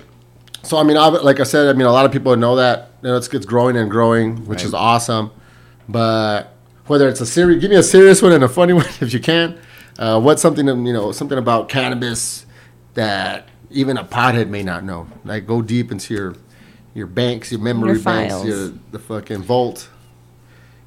So 0.64 0.76
I 0.76 0.82
mean, 0.82 0.96
like 0.96 1.38
I 1.38 1.44
said, 1.44 1.68
I 1.68 1.72
mean, 1.78 1.86
a 1.86 1.92
lot 1.92 2.04
of 2.04 2.10
people 2.10 2.34
know 2.36 2.56
that 2.56 2.90
you 3.02 3.08
know 3.10 3.16
it's, 3.16 3.28
it's 3.28 3.46
growing 3.46 3.76
and 3.76 3.88
growing, 3.88 4.44
which 4.46 4.58
Right. 4.58 4.66
is 4.66 4.74
awesome. 4.74 5.30
But 5.88 6.54
whether 6.86 7.08
it's 7.08 7.20
a 7.20 7.26
serious, 7.26 7.60
give 7.60 7.70
me 7.70 7.76
a 7.76 7.82
serious 7.82 8.20
one 8.22 8.32
and 8.32 8.44
a 8.44 8.48
funny 8.48 8.72
one 8.74 8.86
if 9.00 9.12
you 9.12 9.20
can. 9.20 9.58
Uh, 9.98 10.20
what's 10.20 10.42
something 10.42 10.66
you 10.66 10.92
know, 10.92 11.12
something 11.12 11.38
about 11.38 11.68
cannabis 11.68 12.46
that 12.94 13.48
even 13.70 13.96
a 13.96 14.04
pothead 14.04 14.48
may 14.48 14.62
not 14.62 14.84
know? 14.84 15.06
Like 15.24 15.46
go 15.46 15.62
deep 15.62 15.90
into 15.90 16.14
your 16.14 16.34
your 16.94 17.06
banks, 17.06 17.50
your 17.52 17.60
memory 17.60 17.92
Your 17.94 18.02
banks, 18.02 18.34
files. 18.34 18.46
your 18.46 18.72
the 18.90 18.98
fucking 18.98 19.42
vault. 19.42 19.88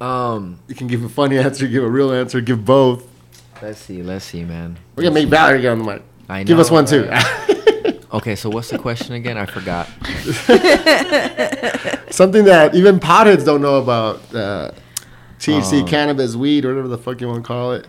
Um, 0.00 0.58
You 0.66 0.74
can 0.74 0.86
give 0.88 1.04
a 1.04 1.08
funny 1.08 1.38
answer, 1.46 1.66
give 1.68 1.84
a 1.84 1.88
real 1.90 2.12
answer, 2.12 2.40
give 2.40 2.64
both. 2.64 3.06
let's 3.62 3.78
see, 3.78 4.02
let's 4.02 4.24
see, 4.24 4.44
man. 4.44 4.76
We're 4.96 5.04
gonna 5.04 5.14
make 5.14 5.28
Valerie 5.28 5.60
get 5.60 5.72
on 5.72 5.78
the 5.78 5.84
mic. 5.84 6.02
I 6.28 6.38
know. 6.42 6.44
Give 6.46 6.58
us 6.58 6.68
know, 6.70 6.74
one 6.74 6.86
too. 6.86 7.08
Okay, 8.12 8.36
so 8.36 8.50
what's 8.50 8.68
the 8.68 8.78
question 8.78 9.14
again? 9.14 9.38
I 9.38 9.46
forgot. 9.46 9.86
Something 12.10 12.44
that 12.44 12.74
even 12.74 13.00
potheads 13.00 13.42
don't 13.44 13.62
know 13.62 13.76
about. 13.76 14.34
Uh, 14.34 14.70
THC, 15.42 15.80
Um, 15.82 15.86
cannabis, 15.88 16.36
weed, 16.36 16.64
or 16.64 16.68
whatever 16.68 16.88
the 16.88 16.98
fuck 16.98 17.20
you 17.20 17.28
want 17.28 17.42
to 17.42 17.46
call 17.46 17.72
it. 17.72 17.86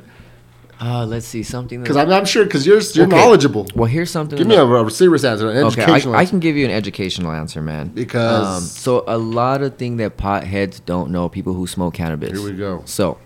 Uh, 0.81 1.05
let's 1.05 1.25
see 1.25 1.43
something. 1.43 1.79
Because 1.81 1.95
I'm, 1.95 2.11
I'm 2.11 2.25
sure, 2.25 2.43
because 2.43 2.65
you're, 2.67 2.79
you're 2.93 3.05
Okay. 3.05 3.15
knowledgeable. 3.15 3.67
Well, 3.75 3.85
here's 3.85 4.09
something. 4.11 4.37
Give 4.37 4.47
me 4.47 4.55
a, 4.55 4.65
a 4.65 4.89
serious 4.91 5.23
answer, 5.23 5.49
an 5.49 5.57
Okay, 5.57 5.81
educational 5.81 6.15
I, 6.15 6.19
I 6.21 6.25
can 6.25 6.39
give 6.39 6.57
you 6.57 6.65
an 6.65 6.71
educational 6.71 7.31
answer, 7.31 7.61
man. 7.61 7.89
Because- 7.89 8.57
um, 8.57 8.63
so 8.63 9.03
a 9.07 9.17
lot 9.17 9.61
of 9.61 9.77
thing 9.77 9.97
that 9.97 10.17
potheads 10.17 10.81
don't 10.85 11.11
know, 11.11 11.29
people 11.29 11.53
who 11.53 11.67
smoke 11.67 11.93
cannabis. 11.93 12.31
Here 12.37 12.43
we 12.51 12.57
go. 12.57 12.81
So, 12.85 13.17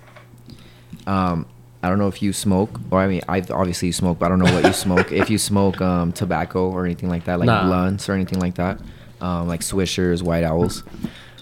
um, 1.08 1.46
I 1.82 1.90
don't 1.90 2.00
know 2.00 2.08
if 2.08 2.22
you 2.22 2.34
smoke, 2.34 2.80
or 2.92 3.00
I 3.00 3.08
mean, 3.08 3.22
I 3.30 3.40
obviously 3.52 3.88
you 3.88 3.94
smoke, 3.94 4.20
but 4.20 4.26
I 4.26 4.30
don't 4.30 4.40
know 4.40 4.54
what 4.54 4.66
you 4.66 4.74
smoke. 4.74 5.12
if 5.12 5.30
you 5.30 5.38
smoke 5.38 5.80
um, 5.82 6.12
tobacco 6.12 6.70
or 6.70 6.86
anything 6.86 7.10
like 7.10 7.26
that, 7.26 7.40
like 7.40 7.46
Nah. 7.48 7.66
blunts 7.66 8.10
or 8.10 8.14
anything 8.14 8.40
like 8.40 8.56
that, 8.56 8.80
um, 9.22 9.48
like 9.48 9.62
Swishers, 9.62 10.22
White 10.22 10.44
Owls. 10.44 10.84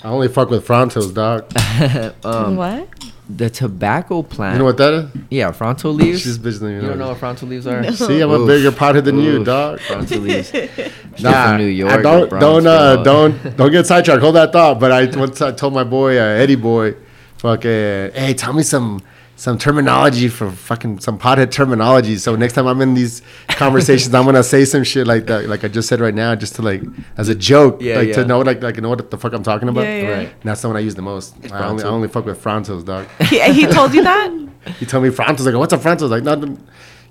I 0.06 0.10
only 0.10 0.28
fuck 0.28 0.52
with 0.52 0.68
Frontos, 0.68 1.12
dog. 1.12 1.52
Um, 2.24 2.56
what? 2.56 2.88
The 3.28 3.50
tobacco 3.50 4.22
plant. 4.22 4.54
You 4.54 4.60
know 4.60 4.66
what 4.66 4.78
that 4.78 4.94
is? 4.94 5.22
Yeah, 5.32 5.52
fronto 5.52 5.90
leaves. 5.90 6.22
She's 6.22 6.38
bitch 6.38 6.60
than 6.60 6.70
you 6.70 6.76
you 6.76 6.82
know. 6.84 6.90
don't 6.90 7.00
know 7.00 7.08
what 7.10 7.18
fronto 7.18 7.48
leaves 7.48 7.66
are? 7.66 7.92
See, 7.92 8.22
I'm 8.22 8.30
a 8.30 8.36
Oof. 8.36 8.48
bigger 8.48 8.72
pothead 8.72 9.04
than 9.06 9.20
you, 9.20 9.40
Oof. 9.40 9.46
dog. 9.48 9.80
Fronto 9.80 10.18
leaves. 10.18 10.52
Nah, 11.20 11.48
from 11.48 11.58
New 11.58 11.66
York, 11.66 11.92
I 11.92 12.02
don't 12.02 12.30
the 12.30 12.40
don't 12.40 12.68
uh, 12.68 12.96
don't 13.04 13.58
don't 13.58 13.72
get 13.72 13.88
sidetracked. 13.88 14.22
Hold 14.22 14.36
that 14.36 14.52
thought. 14.52 14.80
But 14.80 14.92
I 14.92 15.06
once 15.18 15.42
I 15.42 15.52
told 15.54 15.74
my 15.74 15.84
boy 15.84 16.18
uh, 16.20 16.24
Eddie 16.24 16.56
boy, 16.56 16.96
fucking, 17.38 18.12
hey, 18.12 18.36
tell 18.38 18.54
me 18.54 18.64
some 18.64 19.02
some 19.38 19.58
terminology 19.58 20.30
for 20.30 20.50
fucking 20.50 21.00
some 21.00 21.20
pothead 21.20 21.52
terminology. 21.52 22.16
So 22.18 22.36
next 22.36 22.54
time 22.54 22.68
I'm 22.68 22.82
in 22.82 22.94
these 22.94 23.22
conversations, 23.50 24.14
I'm 24.14 24.26
gonna 24.26 24.44
say 24.44 24.64
some 24.66 24.84
shit 24.84 25.06
like 25.06 25.26
that, 25.28 25.48
like 25.50 25.64
I 25.64 25.68
just 25.68 25.90
said 25.90 26.00
right 26.00 26.14
now, 26.14 26.36
just 26.36 26.56
to 26.56 26.62
like 26.62 26.82
as 27.18 27.28
a 27.30 27.36
joke, 27.36 27.82
Yeah, 27.82 27.98
like 27.98 28.14
to 28.14 28.26
know 28.26 28.40
like 28.40 28.64
like 28.64 28.78
know 28.78 28.90
what 28.90 29.12
the 29.12 29.18
fuck 29.18 29.34
I'm 29.34 29.44
talking 29.44 29.68
about. 29.68 29.84
Yeah, 29.84 30.02
yeah. 30.02 30.10
Right. 30.10 30.28
And 30.30 30.44
that's 30.44 30.62
the 30.62 30.68
one 30.70 30.78
I 30.78 30.82
use 30.82 30.96
the 30.96 31.02
most. 31.02 31.36
I 31.52 31.68
only, 31.68 31.84
I 31.84 31.88
only 31.88 32.08
fuck 32.08 32.26
with 32.26 32.42
Frontos, 32.42 32.86
dog. 32.86 33.08
he, 33.30 33.42
he 33.52 33.66
told 33.68 33.94
you 33.94 34.04
that? 34.04 34.32
He 34.80 34.86
told 34.88 35.04
me 35.04 35.12
Frontos. 35.12 35.46
Like, 35.46 35.54
what's 35.54 35.74
a 35.74 35.78
Frontos? 35.78 36.10
Like, 36.10 36.24
not. 36.24 36.40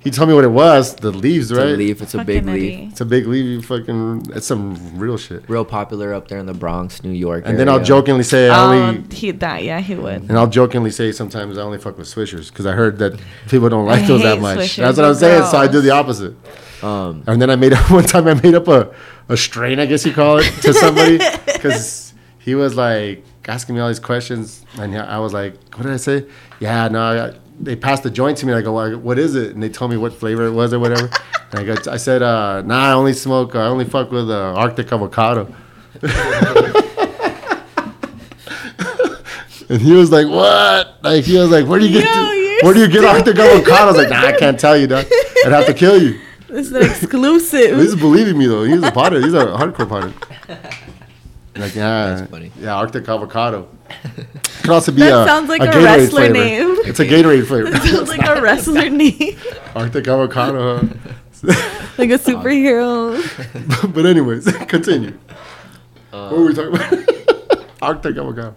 He 0.05 0.11
told 0.11 0.29
me 0.29 0.35
what 0.35 0.45
it 0.45 0.49
was. 0.49 0.95
The 0.97 1.11
leaves, 1.11 1.51
It's 1.51 1.59
right? 1.59 1.71
a 1.71 1.77
leaf. 1.77 2.03
It's 2.03 2.15
a 2.15 2.23
big 2.23 2.45
leaf. 2.45 2.75
Eddie. 2.75 2.89
It's 2.93 3.01
a 3.01 3.05
big 3.07 3.27
leaf. 3.27 3.45
You 3.47 3.63
fucking. 3.63 4.27
It's 4.35 4.47
some 4.47 4.99
real 4.99 5.17
shit. 5.17 5.49
Real 5.49 5.65
popular 5.65 6.13
up 6.13 6.29
there 6.29 6.39
in 6.39 6.45
the 6.47 6.53
Bronx, 6.55 7.03
New 7.03 7.11
York. 7.11 7.45
And 7.47 7.59
then 7.59 7.69
I'll 7.71 7.83
jokingly 7.83 8.23
say 8.23 8.51
I 8.51 8.89
only. 8.89 9.15
he 9.17 9.31
that 9.31 9.65
yeah 9.65 9.81
he 9.81 9.95
would. 9.95 10.29
And 10.29 10.33
I'll 10.39 10.47
jokingly 10.47 10.91
say 10.91 11.11
sometimes 11.11 11.57
I 11.57 11.63
only 11.63 11.79
fuck 11.79 11.97
with 11.97 12.07
swishers 12.07 12.51
because 12.51 12.67
I 12.67 12.73
heard 12.73 12.99
that 12.99 13.19
people 13.49 13.69
don't 13.71 13.89
I 13.89 13.93
like 13.97 14.07
those 14.07 14.23
that 14.23 14.41
much. 14.41 14.59
Swishers, 14.59 14.77
That's 14.77 14.99
what 14.99 15.07
I'm 15.07 15.15
they're 15.15 15.39
saying. 15.41 15.51
So 15.51 15.57
I 15.59 15.67
do 15.69 15.81
the 15.81 15.91
opposite. 15.91 16.35
Um, 16.83 17.25
And 17.27 17.41
then 17.41 17.49
I 17.49 17.57
made 17.57 17.73
up 17.73 17.91
one 17.99 18.05
time. 18.05 18.29
I 18.29 18.35
made 18.35 18.55
up 18.55 18.69
a, 18.69 18.95
a 19.31 19.37
strain, 19.39 19.81
I 19.81 19.87
guess 19.87 20.05
you 20.05 20.13
call 20.13 20.37
it, 20.39 20.45
to 20.63 20.75
somebody 20.75 21.17
because 21.47 22.13
he 22.41 22.55
was 22.55 22.77
like 22.77 23.25
asking 23.49 23.75
me 23.75 23.81
all 23.81 23.89
these 23.89 24.01
questions, 24.01 24.67
and 24.79 24.95
I 24.99 25.19
was 25.19 25.33
like, 25.33 25.55
"What 25.77 25.85
did 25.85 25.93
I 25.93 25.97
say?" 25.97 26.27
Yeah, 26.61 26.89
no. 26.89 27.01
I, 27.33 27.39
they 27.61 27.77
passed 27.77 28.03
the 28.03 28.11
joint 28.11 28.39
to 28.39 28.47
me. 28.47 28.53
and 28.53 28.59
I 28.59 28.63
go, 28.63 28.73
"Why- 28.73 28.95
"What 28.95 29.19
is 29.19 29.35
it?" 29.35 29.55
And 29.55 29.63
they 29.63 29.69
told 29.69 29.91
me 29.91 29.97
what 29.97 30.13
flavor 30.13 30.45
it 30.47 30.53
was 30.53 30.73
or 30.75 30.79
whatever. 30.81 31.09
and 31.53 31.61
I 31.61 31.65
go, 31.65 31.75
I 31.91 31.97
said, 31.97 32.23
uh, 32.23 32.63
"Nah, 32.63 32.91
I 32.91 32.93
only 32.93 33.13
smoke. 33.13 33.55
I 33.55 33.67
only 33.67 33.85
fuck 33.85 34.11
with 34.11 34.31
uh, 34.31 34.55
Arctic 34.57 34.93
avocado." 34.93 35.53
and 39.69 39.81
he 39.81 39.93
was 39.93 40.11
like, 40.11 40.27
"What?" 40.29 40.99
Like 41.03 41.25
he 41.25 41.39
was 41.39 41.51
like, 41.51 41.67
"Where 41.67 41.79
do 41.79 41.87
you 41.87 42.01
get? 42.01 42.05
Yo, 42.05 42.23
the- 42.25 42.61
where 42.63 42.75
do 42.75 42.81
you 42.81 42.89
get 42.89 43.05
Arctic 43.05 43.39
avocado?" 43.39 43.73
I 43.83 43.87
was 43.87 43.97
like, 43.97 44.11
"Nah, 44.11 44.27
I 44.27 44.33
can't 44.33 44.59
tell 44.59 44.77
you, 44.77 44.87
dog. 44.87 45.07
I'd 45.45 45.53
have 45.53 45.67
to 45.67 45.75
kill 45.75 46.01
you." 46.01 46.21
This 46.49 46.67
is 46.69 46.73
an 46.73 46.83
exclusive. 46.85 47.79
He's 47.79 47.95
believing 47.97 48.39
me 48.39 48.47
though. 48.47 48.65
He's 48.65 48.83
a 48.83 48.93
potter. 48.93 49.21
He's 49.21 49.35
a 49.35 49.47
hardcore 49.47 49.89
potter. 49.89 50.13
Like 51.57 51.75
yeah, 51.75 52.15
That's 52.17 52.31
funny. 52.31 52.51
yeah, 52.59 52.75
Arctic 52.75 53.09
avocado. 53.09 53.69
Could 54.63 54.71
also 54.71 54.93
be 54.93 55.01
That 55.01 55.25
a, 55.25 55.27
sounds 55.27 55.49
like 55.49 55.61
a 55.61 55.67
Gatorade 55.67 55.85
wrestler 55.85 56.21
flavor. 56.29 56.33
name. 56.33 56.77
It's 56.85 57.01
a 57.01 57.05
Gatorade 57.07 57.47
flavor. 57.47 57.69
It 57.69 57.83
sounds 57.83 58.09
like 58.09 58.27
a 58.27 58.41
wrestler 58.41 58.89
name, 58.91 59.37
Arctic 59.75 60.09
avocado. 60.09 60.89
Like 61.97 62.11
a 62.11 62.19
superhero. 62.19 63.15
but 63.95 64.05
anyways, 64.07 64.47
continue. 64.67 65.17
Uh, 66.13 66.29
what 66.31 66.39
were 66.41 66.47
we 66.47 66.55
talking 66.55 66.75
about? 66.75 67.67
Arctic 67.83 68.17
avocado. 68.17 68.55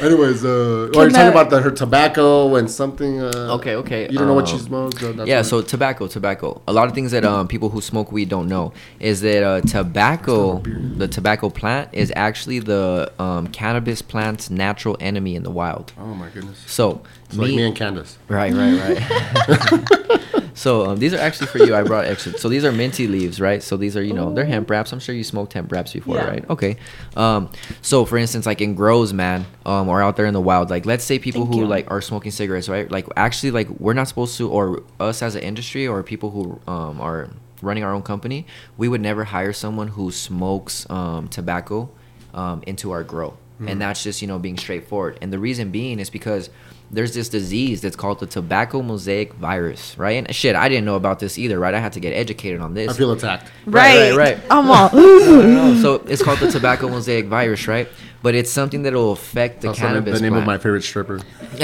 Anyways, 0.00 0.44
uh, 0.44 0.90
well, 0.92 1.04
you're 1.04 1.10
talking 1.10 1.28
about 1.28 1.50
the, 1.50 1.60
her 1.60 1.70
tobacco 1.70 2.54
and 2.56 2.70
something. 2.70 3.20
Uh, 3.20 3.54
Okay, 3.56 3.76
okay, 3.76 4.02
You 4.10 4.18
don't 4.18 4.26
know 4.26 4.34
what 4.34 4.48
she 4.48 4.54
um, 4.54 4.60
smokes. 4.60 5.00
so 5.00 5.24
yeah, 5.24 5.42
so 5.42 5.62
tobacco, 5.62 6.06
tobacco. 6.06 6.60
A 6.68 6.72
lot 6.72 6.88
of 6.88 6.94
things 6.94 7.12
that 7.12 7.24
um, 7.24 7.48
people 7.48 7.70
who 7.70 7.80
smoke 7.80 8.12
weed 8.12 8.28
don't 8.28 8.48
know 8.48 8.72
is 9.00 9.20
that 9.22 9.42
uh, 9.42 9.60
tobacco, 9.62 10.58
the 10.60 11.08
tobacco 11.08 11.48
plant, 11.48 11.88
is 11.92 12.12
actually 12.14 12.58
the 12.58 13.12
um, 13.18 13.46
cannabis 13.48 14.02
plant's 14.02 14.50
natural 14.50 14.96
enemy 15.00 15.34
in 15.34 15.42
the 15.42 15.50
wild. 15.50 15.92
Oh 15.98 16.14
my 16.14 16.28
goodness. 16.28 16.58
So, 16.66 17.02
It's 17.26 17.36
like 17.36 17.48
me 17.48 17.64
and 17.64 17.74
Candace. 17.76 18.18
Right, 18.28 18.52
right, 18.52 18.98
right. 18.98 20.20
so 20.56 20.86
um, 20.86 20.96
these 20.98 21.14
are 21.14 21.18
actually 21.18 21.46
for 21.48 21.58
you. 21.58 21.76
I 21.76 21.82
brought 21.84 22.06
extra. 22.06 22.36
So 22.38 22.48
these 22.48 22.64
are 22.64 22.72
minty 22.72 23.06
leaves, 23.06 23.40
right? 23.40 23.62
So 23.62 23.76
these 23.76 23.96
are 23.96 24.02
you 24.02 24.12
know 24.14 24.32
they're 24.34 24.44
hemp 24.44 24.68
wraps. 24.70 24.90
I'm 24.92 24.98
sure 24.98 25.14
you 25.14 25.22
smoked 25.22 25.52
hemp 25.52 25.70
wraps 25.70 25.92
before, 25.92 26.16
Yeah. 26.16 26.28
right? 26.28 26.50
Okay. 26.50 26.76
Um, 27.14 27.50
so 27.82 28.04
for 28.04 28.16
instance, 28.18 28.46
like 28.46 28.60
in 28.60 28.74
grows, 28.74 29.12
man, 29.12 29.46
um, 29.64 29.88
or 29.88 30.02
out 30.02 30.16
there 30.16 30.26
in 30.26 30.34
the 30.34 30.40
wild, 30.40 30.70
like 30.70 30.86
let's 30.86 31.04
say 31.04 31.18
people 31.18 31.42
Thank 31.42 31.54
who 31.54 31.60
you. 31.60 31.66
like 31.66 31.90
are 31.90 32.00
smoking 32.00 32.32
cigarettes, 32.32 32.68
right? 32.68 32.90
Like 32.90 33.06
actually, 33.16 33.52
like 33.52 33.68
we're 33.78 33.92
not 33.94 34.08
supposed 34.08 34.36
to, 34.38 34.50
or 34.50 34.82
us 34.98 35.22
as 35.22 35.34
an 35.36 35.42
industry, 35.42 35.86
or 35.86 36.02
people 36.02 36.30
who 36.30 36.60
um, 36.66 37.00
are 37.00 37.28
running 37.62 37.84
our 37.84 37.92
own 37.94 38.02
company, 38.02 38.46
we 38.76 38.88
would 38.88 39.00
never 39.00 39.24
hire 39.24 39.52
someone 39.52 39.88
who 39.88 40.10
smokes 40.10 40.88
um, 40.90 41.28
tobacco 41.28 41.88
um, 42.34 42.62
into 42.66 42.90
our 42.90 43.04
grow. 43.04 43.36
And 43.58 43.80
that's 43.80 44.02
just, 44.02 44.20
you 44.20 44.28
know, 44.28 44.38
being 44.38 44.58
straightforward. 44.58 45.16
And 45.22 45.32
the 45.32 45.38
reason 45.38 45.70
being 45.70 45.98
is 45.98 46.10
because 46.10 46.50
there's 46.90 47.14
this 47.14 47.28
disease 47.28 47.80
that's 47.80 47.96
called 47.96 48.20
the 48.20 48.26
tobacco 48.26 48.80
mosaic 48.82 49.32
virus, 49.34 49.98
right? 49.98 50.24
And 50.24 50.34
shit, 50.34 50.54
I 50.54 50.68
didn't 50.68 50.84
know 50.84 50.94
about 50.94 51.18
this 51.18 51.36
either, 51.38 51.58
right? 51.58 51.74
I 51.74 51.80
had 51.80 51.92
to 51.94 52.00
get 52.00 52.12
educated 52.12 52.60
on 52.60 52.74
this. 52.74 52.90
I 52.90 52.92
feel 52.94 53.12
attacked. 53.12 53.50
Right, 53.66 54.10
Right, 54.10 54.16
right, 54.16 54.36
right. 54.36 54.44
I'm 54.50 54.70
all. 54.70 54.90
No, 54.94 55.18
no, 55.42 55.42
no. 55.74 55.82
So 55.82 55.94
it's 56.06 56.22
called 56.22 56.38
the 56.38 56.50
tobacco 56.50 56.88
mosaic 56.88 57.26
virus, 57.26 57.66
right? 57.66 57.88
But 58.22 58.34
it's 58.34 58.50
something 58.50 58.82
that 58.84 58.92
will 58.92 59.12
affect 59.12 59.62
the 59.62 59.68
That's 59.68 59.78
cannabis 59.78 60.20
the 60.20 60.22
name 60.22 60.34
of 60.34 60.44
my 60.44 60.58
favorite 60.58 60.82
stripper. 60.82 61.20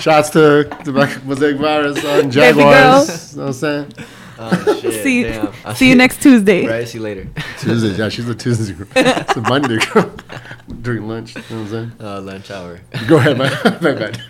Shots 0.00 0.30
to 0.30 0.64
Tobacco 0.84 1.20
Mosaic 1.24 1.56
Virus 1.56 1.98
on 2.04 2.28
Baby 2.30 2.34
girl. 2.34 3.04
Jaguars. 3.04 3.32
You 3.32 3.38
know 3.38 3.44
what 3.44 3.48
I'm 3.48 3.52
saying? 3.54 3.92
Oh, 4.38 4.78
shit, 4.80 5.02
See, 5.02 5.22
damn. 5.22 5.52
I'll 5.64 5.74
see 5.76 5.88
you 5.88 5.94
next 5.94 6.20
Tuesday. 6.22 6.66
Right, 6.66 6.88
see 6.88 6.98
you 6.98 7.04
later. 7.04 7.28
Tuesdays. 7.60 7.98
Yeah, 7.98 8.08
she's 8.08 8.28
a 8.28 8.34
Tuesday 8.34 8.72
girl. 8.74 8.86
It's 8.96 9.36
a 9.36 9.40
Monday 9.42 9.78
girl. 9.92 10.12
During 10.82 11.06
lunch. 11.08 11.36
You 11.36 11.42
know 11.42 11.46
what 11.48 11.60
I'm 11.60 11.68
saying? 11.68 11.92
Uh, 12.00 12.20
lunch 12.20 12.50
hour. 12.50 12.80
Go 13.06 13.16
ahead, 13.16 13.38
man. 13.38 13.52
My 13.80 13.92
bad. 13.94 14.20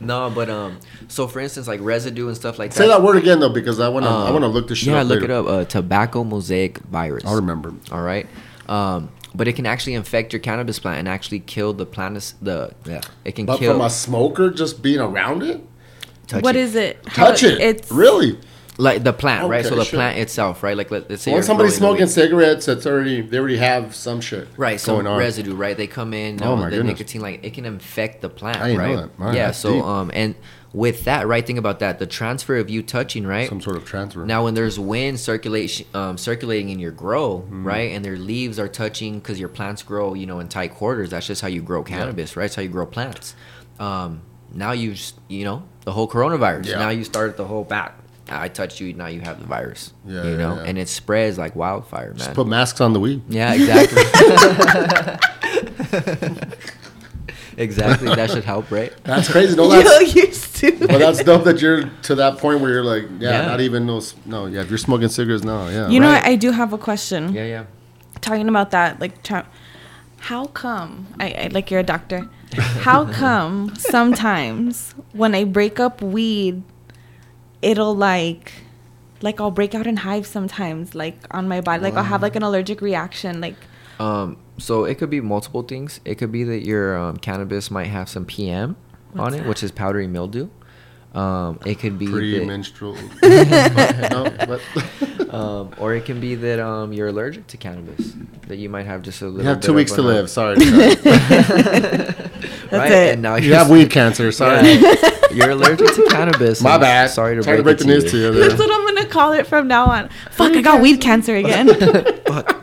No, 0.00 0.30
but 0.30 0.50
um, 0.50 0.78
so 1.08 1.26
for 1.26 1.40
instance, 1.40 1.66
like 1.66 1.80
residue 1.80 2.26
and 2.28 2.36
stuff 2.36 2.58
like 2.58 2.70
that. 2.72 2.76
Say 2.76 2.88
that 2.88 3.02
word 3.02 3.16
again 3.16 3.40
though, 3.40 3.48
because 3.48 3.80
I 3.80 3.88
wanna 3.88 4.08
I 4.08 4.26
Um, 4.28 4.34
wanna 4.34 4.48
look 4.48 4.68
this 4.68 4.78
shit 4.78 4.88
yeah, 4.92 5.00
up. 5.00 5.06
look 5.06 5.20
later. 5.22 5.32
it 5.32 5.36
up. 5.36 5.46
Uh, 5.46 5.64
tobacco 5.64 6.24
mosaic 6.24 6.78
virus. 6.78 7.24
I'll 7.24 7.36
remember. 7.36 7.72
All 7.90 8.02
right. 8.02 8.26
Um, 8.68 9.10
but 9.34 9.48
it 9.48 9.54
can 9.54 9.66
actually 9.66 9.94
infect 9.94 10.32
your 10.32 10.40
cannabis 10.40 10.78
plant 10.78 10.98
and 11.00 11.08
actually 11.08 11.40
kill 11.40 11.72
the 11.72 11.86
plant. 11.86 12.34
The 12.42 12.72
yeah, 12.84 13.00
it 13.24 13.32
can 13.32 13.46
But 13.46 13.58
kill. 13.58 13.72
from 13.72 13.80
a 13.80 13.88
smoker 13.90 14.50
just 14.50 14.82
being 14.82 15.00
around 15.00 15.42
it? 15.42 15.60
touch 16.26 16.42
What 16.42 16.54
it. 16.56 16.60
is 16.60 16.74
it? 16.74 17.02
Touch 17.04 17.40
How- 17.40 17.46
it. 17.48 17.60
It's 17.60 17.90
really? 17.90 18.38
Like 18.76 19.04
the 19.04 19.12
plant, 19.12 19.48
right? 19.48 19.64
So 19.64 19.76
the 19.76 19.84
sure. 19.84 19.98
plant 19.98 20.18
itself, 20.18 20.62
right? 20.62 20.76
Like 20.76 20.90
let, 20.90 21.08
let's 21.08 21.22
say 21.22 21.32
When 21.32 21.42
somebody's 21.42 21.76
smoking 21.76 22.06
cigarettes, 22.08 22.66
it's 22.68 22.86
already 22.86 23.20
they 23.20 23.38
already 23.38 23.56
have 23.58 23.94
some 23.94 24.20
shit 24.20 24.48
Right, 24.56 24.80
some 24.80 25.06
on. 25.06 25.18
residue, 25.18 25.54
right? 25.54 25.76
They 25.76 25.86
come 25.86 26.12
in, 26.14 26.42
Oh 26.42 26.54
uh, 26.54 26.56
my 26.56 26.64
the 26.70 26.76
goodness. 26.76 26.98
nicotine, 26.98 27.20
like 27.22 27.44
it 27.44 27.54
can 27.54 27.64
infect 27.66 28.20
the 28.22 28.28
plant, 28.28 28.58
I 28.60 28.68
didn't 28.68 28.82
know 28.90 29.00
right? 29.02 29.10
right, 29.18 29.34
yeah, 29.36 29.50
so 29.52 29.72
deep. 29.74 29.84
um, 29.84 30.10
and 30.14 30.34
with 30.72 31.04
that, 31.04 31.28
right? 31.28 31.46
Think 31.46 31.60
about 31.60 31.78
that. 31.78 32.00
The 32.00 32.06
transfer 32.06 32.56
of 32.56 32.68
you 32.68 32.82
touching, 32.82 33.24
right? 33.24 33.48
Some 33.48 33.60
sort 33.60 33.76
of 33.76 33.84
transfer. 33.84 34.26
Now, 34.26 34.42
when 34.42 34.54
there's 34.54 34.76
wind 34.76 35.20
circulation, 35.20 35.86
um, 35.94 36.18
circulating 36.18 36.68
in 36.70 36.80
your 36.80 36.90
grow, 36.90 37.42
Mm-hmm. 37.46 37.64
right, 37.64 37.92
and 37.92 38.04
their 38.04 38.16
leaves 38.16 38.58
are 38.58 38.66
touching 38.66 39.20
because 39.20 39.38
your 39.38 39.48
plants 39.50 39.84
grow, 39.84 40.14
you 40.14 40.26
know, 40.26 40.40
in 40.40 40.48
tight 40.48 40.74
quarters. 40.74 41.10
That's 41.10 41.28
just 41.28 41.42
how 41.42 41.46
you 41.46 41.62
grow 41.62 41.84
cannabis, 41.84 42.36
right? 42.36 42.42
That's 42.44 42.56
how 42.56 42.62
you 42.62 42.70
grow 42.70 42.86
plants. 42.86 43.36
Um, 43.78 44.22
now 44.52 44.72
you, 44.72 44.94
just, 44.94 45.14
you 45.28 45.44
know, 45.44 45.62
the 45.84 45.92
whole 45.92 46.08
coronavirus. 46.08 46.66
Yeah. 46.66 46.78
Now 46.80 46.88
you 46.90 47.04
started 47.04 47.36
the 47.36 47.44
whole 47.44 47.62
back. 47.62 47.94
I 48.28 48.48
touched 48.48 48.80
you. 48.80 48.92
Now 48.94 49.06
you 49.08 49.20
have 49.20 49.40
the 49.40 49.46
virus. 49.46 49.92
Yeah, 50.06 50.24
you 50.24 50.36
know, 50.36 50.54
yeah. 50.56 50.64
and 50.64 50.78
it 50.78 50.88
spreads 50.88 51.38
like 51.38 51.54
wildfire, 51.54 52.08
man. 52.10 52.18
Just 52.18 52.34
put 52.34 52.46
masks 52.46 52.80
on 52.80 52.92
the 52.92 53.00
weed. 53.00 53.22
yeah, 53.28 53.54
exactly. 53.54 54.02
exactly. 57.56 58.14
That 58.14 58.30
should 58.30 58.44
help, 58.44 58.70
right? 58.70 58.92
That's 59.04 59.30
crazy. 59.30 59.56
No, 59.56 59.64
Yo, 59.72 59.82
that's 59.82 60.14
you're 60.14 60.32
stupid. 60.32 60.88
but 60.88 60.98
that's 60.98 61.22
dope 61.22 61.44
that 61.44 61.60
you're 61.60 61.84
to 62.02 62.14
that 62.16 62.38
point 62.38 62.60
where 62.60 62.70
you're 62.70 62.84
like, 62.84 63.04
yeah, 63.18 63.42
Yeah. 63.42 63.46
not 63.46 63.60
even 63.60 63.86
no, 63.86 64.00
no, 64.26 64.46
yeah. 64.46 64.62
If 64.62 64.68
you're 64.70 64.78
smoking 64.78 65.08
cigarettes, 65.08 65.44
no, 65.44 65.68
yeah. 65.68 65.88
You 65.88 66.00
know, 66.00 66.08
Right. 66.08 66.22
what? 66.22 66.26
I 66.32 66.36
do 66.36 66.50
have 66.50 66.72
a 66.72 66.78
question. 66.78 67.32
Yeah, 67.34 67.44
yeah. 67.44 67.64
Talking 68.20 68.48
about 68.48 68.70
that, 68.70 69.00
like, 69.00 69.22
tra- 69.22 69.46
how 70.18 70.46
come? 70.46 71.08
I, 71.20 71.30
I 71.32 71.48
like 71.52 71.70
you're 71.70 71.80
a 71.80 71.84
doctor. 71.84 72.28
How 72.56 73.04
come 73.04 73.74
sometimes 73.76 74.94
when 75.12 75.34
I 75.34 75.44
break 75.44 75.78
up 75.78 76.00
weed, 76.00 76.62
it'll 77.64 77.96
like 77.96 78.52
like 79.22 79.40
I'll 79.40 79.50
break 79.50 79.74
out 79.74 79.86
in 79.86 79.96
hives 79.96 80.28
sometimes, 80.28 80.94
like 80.94 81.16
on 81.30 81.48
my 81.48 81.60
body. 81.60 81.82
Like 81.82 81.94
I'll 81.94 82.04
have 82.04 82.22
like 82.22 82.36
an 82.36 82.42
allergic 82.42 82.80
reaction. 82.80 83.40
Like 83.40 83.56
Um, 83.98 84.36
so 84.58 84.84
it 84.84 84.98
could 84.98 85.10
be 85.10 85.20
multiple 85.20 85.62
things. 85.62 86.00
It 86.04 86.16
could 86.16 86.30
be 86.30 86.44
that 86.44 86.64
your 86.64 86.96
um, 86.96 87.16
cannabis 87.16 87.70
might 87.70 87.86
have 87.86 88.08
some 88.08 88.24
PM 88.26 88.76
on 89.16 89.34
it, 89.34 89.38
that? 89.38 89.48
which 89.48 89.62
is 89.62 89.72
powdery 89.72 90.06
mildew. 90.06 90.48
Um, 91.14 91.60
it 91.64 91.78
could 91.78 91.96
be 91.96 92.06
that, 92.06 92.12
Pre-menstrual. 92.12 92.94
no, 93.22 94.34
but 94.46 94.60
um, 95.32 95.72
or 95.78 95.94
it 95.94 96.04
can 96.04 96.20
be 96.20 96.34
that 96.34 96.58
um, 96.58 96.92
you're 96.92 97.08
allergic 97.08 97.46
to 97.48 97.56
cannabis. 97.56 98.14
That 98.48 98.56
you 98.56 98.68
might 98.68 98.86
have 98.86 99.02
just 99.02 99.22
a 99.22 99.26
little. 99.26 99.42
you 99.42 99.48
have 99.48 99.60
bit 99.60 99.66
two 99.66 99.74
weeks 99.74 99.92
to 99.92 100.02
live. 100.02 100.28
Sorry. 100.28 100.60
sorry. 100.60 100.94
That's 100.96 102.72
right? 102.72 102.92
it. 102.92 103.12
And 103.14 103.22
now 103.22 103.36
you 103.36 103.54
have 103.54 103.70
weed 103.70 103.90
cancer. 103.90 104.32
Sorry. 104.32 104.72
Yeah. 104.72 105.10
You're 105.34 105.50
allergic 105.50 105.94
to 105.94 106.06
cannabis. 106.10 106.60
My 106.62 106.78
bad. 106.78 107.10
Sorry 107.10 107.36
to 107.36 107.42
Trying 107.42 107.62
break, 107.62 107.78
to 107.78 107.84
break 107.84 108.00
the 108.00 108.02
news 108.02 108.10
to 108.10 108.18
you. 108.18 108.32
that's 108.48 108.58
what 108.58 108.70
I'm 108.70 108.94
gonna 108.94 109.08
call 109.08 109.32
it 109.32 109.46
from 109.46 109.68
now 109.68 109.86
on. 109.86 110.08
Fuck, 110.30 110.52
I 110.52 110.60
got 110.62 110.80
weed 110.80 111.00
cancer 111.00 111.36
again. 111.36 111.68
Fuck. 112.26 112.60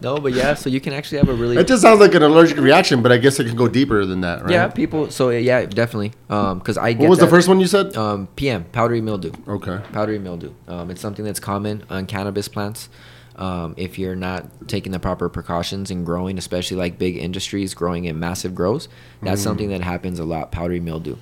No, 0.00 0.16
but 0.18 0.32
yeah, 0.32 0.54
so 0.54 0.68
you 0.68 0.80
can 0.80 0.92
actually 0.92 1.18
have 1.18 1.28
a 1.28 1.34
really 1.34 1.56
It 1.56 1.68
just 1.68 1.80
sounds 1.82 2.00
like 2.00 2.12
an 2.14 2.24
allergic 2.24 2.58
reaction, 2.58 3.02
but 3.02 3.12
I 3.12 3.18
guess 3.18 3.38
it 3.38 3.44
can 3.46 3.54
go 3.54 3.68
deeper 3.68 4.04
than 4.04 4.22
that, 4.22 4.42
right? 4.42 4.50
yeah 4.50 4.66
people. 4.66 5.10
So 5.12 5.30
yeah, 5.30 5.64
definitely. 5.64 6.12
Um, 6.28 6.58
because 6.58 6.76
I 6.76 6.92
get 6.92 7.02
What 7.02 7.10
was 7.10 7.18
the 7.20 7.28
first 7.28 7.46
one 7.46 7.60
you 7.60 7.68
said? 7.68 7.96
um 7.96 8.26
PM 8.34 8.64
powdery 8.64 9.00
mildew. 9.00 9.30
Okay. 9.46 9.78
powdery 9.92 10.18
mildew. 10.18 10.52
Um, 10.66 10.90
it's 10.90 11.00
something 11.00 11.24
that's 11.24 11.38
common 11.40 11.84
on 11.88 12.06
cannabis 12.06 12.48
plants. 12.48 12.88
Um, 13.36 13.74
if 13.78 13.98
you're 13.98 14.14
not 14.14 14.68
taking 14.68 14.92
the 14.92 14.98
proper 14.98 15.28
precautions 15.28 15.90
in 15.90 16.04
growing, 16.04 16.36
especially 16.38 16.76
like 16.76 16.98
big 16.98 17.16
industries 17.16 17.72
growing 17.74 18.04
in 18.04 18.18
massive 18.18 18.54
grows, 18.54 18.88
that's 19.22 19.40
Mm. 19.40 19.44
something 19.44 19.68
that 19.70 19.80
happens 19.80 20.18
a 20.18 20.24
lot. 20.24 20.52
Powdery 20.52 20.80
mildew, 20.80 21.16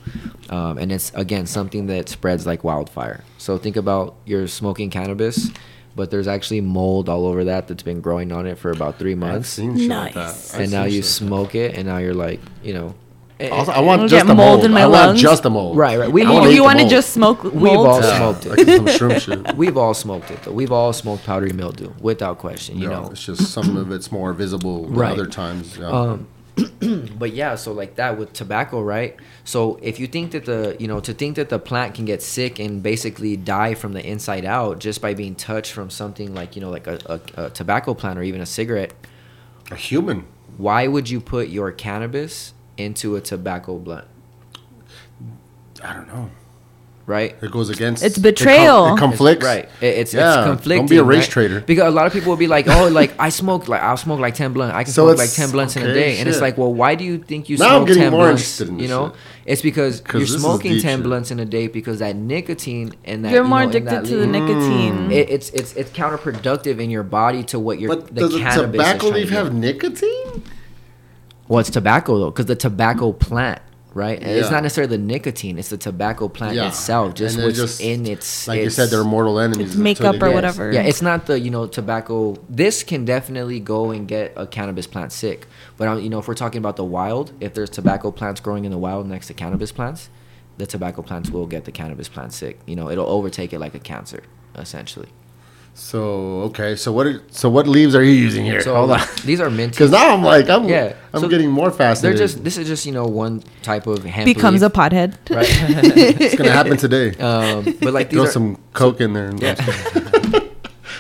um, 0.49 0.77
and 0.79 0.91
it's 0.91 1.13
again 1.15 1.47
something 1.47 1.87
that 1.87 2.09
spreads 2.09 2.47
like 2.47 2.65
wildfire. 2.65 3.23
So 3.39 3.59
think 3.59 3.77
about 3.77 4.17
you're 4.27 4.49
smoking 4.49 4.91
cannabis, 4.91 5.51
but 5.95 6.11
there's 6.11 6.27
actually 6.29 6.61
mold 6.63 7.09
all 7.09 7.27
over 7.27 7.45
that 7.45 7.69
that's 7.69 7.83
been 7.85 8.01
growing 8.01 8.33
on 8.33 8.47
it 8.47 8.59
for 8.59 8.71
about 8.73 8.99
three 8.99 9.13
I've 9.13 9.19
months, 9.19 9.49
seen 9.51 9.79
shit 9.79 9.89
like 9.89 10.15
that. 10.15 10.21
Nice. 10.27 10.55
I've 10.55 10.61
and 10.63 10.73
now 10.73 10.85
you 10.85 11.03
shit. 11.03 11.05
smoke 11.05 11.55
it, 11.55 11.77
and 11.77 11.87
now 11.87 11.99
you're 11.99 12.15
like, 12.15 12.41
you 12.65 12.75
know, 12.75 12.95
Also, 13.49 13.73
I 13.73 13.81
want 13.81 14.03
just 14.03 14.13
get 14.13 14.27
the 14.27 14.35
mold 14.35 14.49
mold. 14.61 14.65
in 14.65 14.73
my 14.73 14.83
I 14.83 14.87
want 14.87 15.07
lungs. 15.09 15.21
just 15.23 15.43
the 15.43 15.51
mold. 15.51 15.77
Right, 15.77 15.99
right. 15.99 16.11
We 16.13 16.25
I 16.25 16.31
wanna 16.31 16.49
eat 16.49 16.53
you 16.53 16.57
the 16.59 16.63
want 16.65 16.79
to 16.79 16.85
mold. 16.85 16.91
just 16.91 17.11
smoke 17.13 17.43
We've 17.45 17.73
all 17.73 18.01
Yeah, 18.03 18.17
smoked 18.19 18.47
it. 18.47 18.49
like 18.59 18.67
some 18.77 18.87
shroom 18.87 19.21
shit. 19.21 19.57
We've 19.57 19.77
all 19.77 19.95
smoked 19.95 20.31
it 20.31 20.43
though. 20.43 20.53
We've 20.53 20.73
all 20.73 20.93
smoked 20.93 21.25
powdery 21.25 21.53
mildew 21.53 21.93
without 22.01 22.39
question. 22.39 22.79
You 22.79 22.89
know, 22.89 23.09
it's 23.11 23.25
just 23.25 23.53
some 23.53 23.77
of 23.77 23.91
it's 23.93 24.11
more 24.13 24.33
visible 24.33 24.85
than 24.85 24.95
Right. 24.95 25.13
other 25.13 25.27
times. 25.27 25.79
Yeah. 25.79 25.89
Um, 25.89 26.27
but 27.19 27.33
yeah, 27.33 27.55
so 27.55 27.73
like 27.73 27.95
that 27.95 28.19
with 28.19 28.33
tobacco, 28.35 28.83
right? 28.83 29.17
So 29.45 29.79
if 29.83 29.99
you 29.99 30.07
think 30.07 30.33
that 30.33 30.45
the 30.45 30.77
you 30.79 30.89
know 30.89 31.01
to 31.01 31.15
think 31.15 31.37
that 31.37 31.49
the 31.49 31.59
plant 31.59 31.95
can 31.95 32.05
get 32.05 32.23
sick 32.23 32.59
and 32.59 32.83
basically 32.83 33.37
die 33.37 33.75
from 33.75 33.93
the 33.95 34.05
inside 34.05 34.45
out 34.45 34.79
just 34.79 35.01
by 35.01 35.15
being 35.15 35.35
touched 35.35 35.73
from 35.73 35.89
something 35.89 36.35
like 36.35 36.57
you 36.57 36.61
know 36.61 36.69
like 36.71 36.87
a, 36.87 36.99
a, 37.37 37.45
a 37.47 37.51
tobacco 37.51 37.95
plant 37.95 38.19
or 38.19 38.23
even 38.23 38.41
a 38.43 38.47
cigarette, 38.47 38.93
a 39.71 39.77
human. 39.77 40.25
why 40.59 40.87
would 40.87 41.09
you 41.09 41.21
put 41.21 41.49
your 41.49 41.73
cannabis 41.73 42.53
into 42.81 43.17
a 43.17 43.21
tobacco 43.21 43.79
blunt, 43.79 44.07
I 45.83 45.95
don't 45.95 46.09
know. 46.09 46.31
right? 47.07 47.35
It 47.43 47.51
goes 47.51 47.71
against. 47.71 48.05
It's 48.05 48.17
it 48.19 48.21
com- 48.21 48.31
betrayal. 48.31 48.95
It 48.95 48.99
conflicts. 48.99 49.45
Right. 49.45 49.69
It- 49.81 49.99
It's, 50.01 50.15
Yeah, 50.15 50.53
it's 50.53 50.65
don't 50.67 50.89
be 50.89 50.99
a 50.99 51.03
race 51.03 51.23
right? 51.25 51.31
trader. 51.31 51.61
Because 51.61 51.89
a 51.89 51.91
lot 51.91 52.07
of 52.07 52.13
people 52.13 52.31
will 52.31 52.37
be 52.37 52.47
like, 52.47 52.69
oh, 52.69 52.87
like 52.89 53.13
I 53.19 53.31
smoke, 53.31 53.67
like 53.67 53.81
I'll 53.83 53.97
smoke 53.97 54.21
like 54.21 54.35
10 54.35 54.53
blunts. 54.53 54.75
I 54.77 54.85
can 54.85 54.93
So 54.93 55.07
smoke 55.07 55.19
like 55.19 55.33
10 55.33 55.51
blunts 55.51 55.75
in 55.77 55.83
a 55.83 55.87
okay, 55.87 55.95
day. 55.95 56.19
And 56.21 56.29
it's 56.29 56.41
like, 56.41 56.57
well, 56.59 56.73
why 56.73 56.95
do 56.95 57.03
you 57.05 57.19
think 57.19 57.49
you 57.49 57.57
Now 57.57 57.65
I'm 57.71 57.71
smoke 57.79 57.89
getting 57.89 58.03
10 58.05 58.13
more 58.13 58.21
blunts? 58.27 58.43
interested 58.43 58.69
in 58.69 58.79
you 58.79 58.89
know? 58.89 59.09
shit. 59.09 59.17
It's 59.47 59.63
because 59.63 60.03
you're 60.13 60.27
smoking 60.27 60.73
10 60.81 60.99
shit. 60.99 61.03
blunts 61.03 61.31
in 61.33 61.41
a 61.41 61.45
day 61.45 61.67
because 61.67 61.99
that 61.99 62.15
nicotine 62.15 62.93
and 63.05 63.25
that 63.25 63.33
You're 63.33 63.43
you 63.43 63.49
more 63.49 63.63
know, 63.63 63.69
addicted 63.71 63.91
that 63.91 64.05
to 64.05 64.17
the 64.17 64.27
leaf- 64.27 64.43
nicotine. 64.43 64.95
Mm. 65.09 65.13
It, 65.13 65.31
it's 65.31 65.51
it's 65.51 65.73
it's 65.75 65.91
counterproductive 65.91 66.79
in 66.79 66.91
your 66.91 67.03
body 67.03 67.43
to 67.45 67.59
what 67.59 67.81
your 67.81 67.89
But 67.97 68.15
the 68.15 68.21
does 68.21 68.33
the 68.35 68.39
cannabis 68.39 68.71
tobacco 68.87 69.09
leaf 69.09 69.31
have 69.31 69.53
nicotine? 69.53 70.45
Well, 71.51 71.59
it's 71.59 71.69
tobacco 71.69 72.17
though, 72.17 72.31
because 72.31 72.47
the 72.47 72.55
tobacco 72.55 73.11
plant, 73.13 73.61
right? 73.93 74.17
And 74.23 74.31
It's 74.31 74.53
not 74.53 74.63
necessarily 74.63 74.97
the 74.97 75.03
nicotine; 75.03 75.59
it's 75.59 75.69
the 75.69 75.77
tobacco 75.77 76.29
plant 76.29 76.55
Yeah. 76.55 76.69
itself, 76.69 77.15
just 77.15 77.37
what's 77.37 77.57
just- 77.57 77.81
in 77.81 78.07
its. 78.07 78.47
Like 78.47 78.63
you 78.63 78.71
said, 78.71 78.91
they're 78.91 79.03
mortal 79.03 79.41
enemies. 79.41 79.71
It's 79.71 79.77
makeup 79.77 80.23
or 80.23 80.31
whatever. 80.31 80.71
Yeah, 80.71 80.83
it's 80.83 81.03
not 81.03 81.27
the 81.27 81.41
you 81.41 81.51
know 81.51 81.67
tobacco. 81.67 82.37
This 82.49 82.85
can 82.85 83.05
definitely 83.05 83.59
go 83.59 83.91
and 83.91 84.07
get 84.07 84.33
a 84.37 84.47
cannabis 84.47 84.87
plant 84.87 85.11
sick. 85.11 85.49
But 85.77 85.89
um, 85.89 85.99
you 86.01 86.09
know, 86.09 86.21
if 86.21 86.29
we're 86.29 86.35
talking 86.35 86.59
about 86.61 86.77
the 86.77 86.85
wild, 86.85 87.33
if 87.41 87.53
there's 87.53 87.69
tobacco 87.71 88.13
plants 88.13 88.41
growing 88.41 88.65
in 88.65 88.71
the 88.71 88.79
wild 88.79 89.09
next 89.09 89.27
to 89.27 89.35
cannabis 89.35 89.73
plants, 89.73 90.09
the 90.57 90.67
tobacco 90.67 91.03
plants 91.03 91.31
will 91.31 91.47
get 91.47 91.65
the 91.65 91.73
cannabis 91.73 92.09
plant 92.09 92.33
sick. 92.33 92.61
You 92.65 92.77
know, 92.77 92.89
it'll 92.89 93.09
overtake 93.09 93.53
it 93.53 93.59
like 93.59 93.75
a 93.75 93.81
cancer, 93.81 94.23
essentially. 94.57 95.09
So 95.83 96.43
okay, 96.53 96.77
so 96.77 96.93
what? 96.93 97.07
Are, 97.07 97.23
so 97.31 97.49
what 97.49 97.67
leaves 97.67 97.97
are 97.97 98.03
you 98.05 98.13
using 98.13 98.45
here? 98.45 98.61
So 98.61 98.75
Hold 98.77 98.91
on, 98.93 99.01
these 99.25 99.41
are 99.41 99.49
minty. 99.51 99.71
because 99.73 99.91
now 99.91 100.13
I'm 100.15 100.23
like 100.23 100.49
I'm 100.49 100.69
Yeah, 100.69 100.95
I'm 101.15 101.23
so 101.23 101.29
getting 101.29 101.51
more 101.51 101.71
fascinated. 101.71 102.19
They're 102.19 102.27
just 102.29 102.45
this 102.45 102.59
is 102.59 102.69
just 102.69 102.85
you 102.85 102.93
know 102.93 103.07
one 103.07 103.43
type 103.63 103.87
of 103.87 104.05
hemp 104.05 104.27
Becomes 104.27 104.61
a 104.63 104.67
leaf, 104.67 104.75
pothead. 104.75 105.15
right. 105.31 105.47
it's 106.21 106.37
gonna 106.37 106.51
happen 106.53 106.77
today. 106.77 107.17
um, 107.19 107.65
but 107.81 107.95
like 107.95 108.11
these 108.11 108.19
Throw 108.19 108.25
are. 108.29 108.31
some 108.31 108.57
coke 108.75 109.01
in 109.01 109.15
there. 109.15 109.29
And 109.31 109.41
Yeah. 109.43 109.55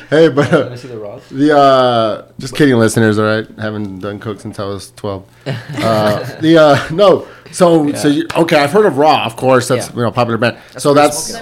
hey, 0.09 0.28
but 0.28 0.51
Wanna 0.51 0.72
uh, 0.72 0.76
see 0.76 0.89
the 0.89 0.99
raws? 0.99 1.28
the 1.28 1.57
uh, 1.57 2.26
just 2.39 2.57
kidding, 2.57 2.74
listeners. 2.76 3.18
All 3.18 3.26
right, 3.26 3.47
haven't 3.59 4.01
done 4.01 4.18
coke 4.18 4.41
since 4.41 4.59
I 4.59 4.64
was 4.64 4.91
twelve. 4.97 5.24
Uh, 5.47 6.24
the 6.41 6.57
uh, 6.59 6.89
no. 6.91 7.28
So 7.53 7.93
so 7.95 8.09
you, 8.09 8.26
okay, 8.35 8.57
I've 8.57 8.72
heard 8.72 8.87
of 8.87 8.97
Raw, 8.97 9.24
of 9.26 9.37
course. 9.37 9.68
That's 9.68 9.89
Yeah. 9.91 9.95
you 9.97 10.03
know 10.03 10.11
popular 10.11 10.39
band. 10.39 10.57
That's 10.72 10.83
so 10.83 10.91
what 10.95 10.99
I 10.99 11.03
that's 11.07 11.33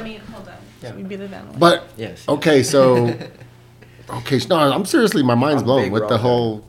Yeah. 0.89 0.95
Let 0.95 0.97
me 0.97 1.03
be 1.05 1.17
the 1.17 1.29
bad 1.29 1.59
but 1.59 1.89
Yes. 1.97 2.29
okay. 2.29 2.63
So 2.63 3.07
okay, 4.11 4.41
no, 4.49 4.57
I'm 4.57 4.85
seriously, 4.85 5.23
my 5.23 5.35
mind's 5.35 5.63
I'm 5.63 5.67
blown 5.67 5.91
with 5.91 6.09
the 6.09 6.19
whole 6.19 6.65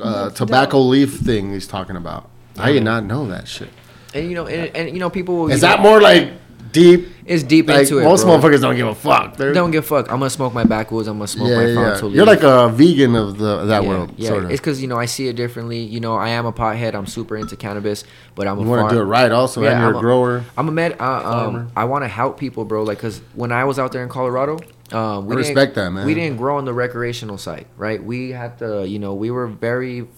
uh, 0.00 0.30
tobacco 0.30 0.78
leaf 0.80 1.14
thing 1.14 1.52
he's 1.52 1.66
talking 1.66 1.96
about. 1.96 2.28
I 2.58 2.72
did 2.72 2.84
not 2.84 3.04
know 3.04 3.26
that 3.28 3.48
shit. 3.48 3.70
And 4.12 4.28
you 4.28 4.34
know, 4.34 4.46
and, 4.46 4.74
and 4.76 4.88
you 4.90 4.98
know, 4.98 5.10
people 5.10 5.36
will. 5.36 5.50
Is 5.50 5.60
that 5.60 5.78
know, 5.78 5.84
more 5.84 6.00
like 6.00 6.32
deep? 6.72 7.08
It's 7.26 7.42
deep 7.44 7.68
Like 7.68 7.80
into 7.82 7.98
it. 7.98 8.04
most 8.04 8.24
bro. 8.24 8.36
motherfuckers 8.38 8.60
don't 8.60 8.74
give 8.74 8.88
a 8.88 8.94
fuck. 8.94 9.36
They're, 9.36 9.52
don't 9.52 9.70
give 9.70 9.84
a 9.84 9.86
fuck. 9.86 10.06
I'm 10.10 10.18
gonna 10.18 10.30
smoke 10.30 10.52
my 10.52 10.64
backwoods. 10.64 11.06
I'm 11.06 11.18
gonna 11.18 11.28
smoke 11.28 11.48
yeah, 11.48 11.56
my 11.56 11.66
yeah. 11.94 12.04
You're 12.08 12.26
like 12.26 12.42
a 12.42 12.68
vegan 12.70 13.14
of 13.14 13.38
the 13.38 13.66
that 13.66 13.82
yeah, 13.84 13.88
world, 13.88 14.12
Yeah, 14.16 14.28
sort 14.30 14.44
of. 14.44 14.50
it's 14.50 14.60
because 14.60 14.82
you 14.82 14.88
know 14.88 14.96
I 14.98 15.04
see 15.06 15.28
it 15.28 15.36
differently. 15.36 15.78
You 15.80 16.00
know, 16.00 16.16
I 16.16 16.30
am 16.30 16.46
a 16.46 16.52
pothead. 16.52 16.94
I'm 16.94 17.06
super 17.06 17.36
into 17.36 17.56
cannabis, 17.56 18.02
but 18.34 18.48
I'm 18.48 18.58
a 18.58 18.62
You 18.62 18.68
want 18.68 18.90
to 18.90 18.96
do 18.96 19.00
it 19.00 19.04
right, 19.04 19.30
also, 19.30 19.62
Yeah, 19.62 19.70
and 19.72 19.80
you're 19.80 19.88
I'm 19.90 19.94
a 19.94 19.98
a- 19.98 20.00
grower. 20.00 20.44
I'm 20.58 20.68
a 20.68 20.72
med. 20.72 20.96
Uh, 21.00 21.04
um, 21.46 21.70
I 21.76 21.84
want 21.84 22.02
to 22.04 22.08
help 22.08 22.38
people, 22.38 22.64
bro. 22.64 22.82
Like, 22.82 22.98
cause 22.98 23.20
when 23.34 23.52
I 23.52 23.64
was 23.64 23.78
out 23.78 23.92
there 23.92 24.02
in 24.02 24.08
Colorado, 24.08 24.58
um, 24.90 25.26
we 25.26 25.36
I 25.36 25.38
respect 25.38 25.76
that, 25.76 25.90
man. 25.92 26.04
We 26.04 26.14
didn't 26.14 26.36
grow 26.36 26.56
on 26.58 26.64
the 26.64 26.72
recreational 26.72 27.38
side, 27.38 27.66
right? 27.76 28.02
We 28.02 28.30
had 28.30 28.58
to, 28.58 28.84
you 28.88 28.98
know, 28.98 29.14
we 29.14 29.30
were 29.30 29.46
very. 29.46 30.08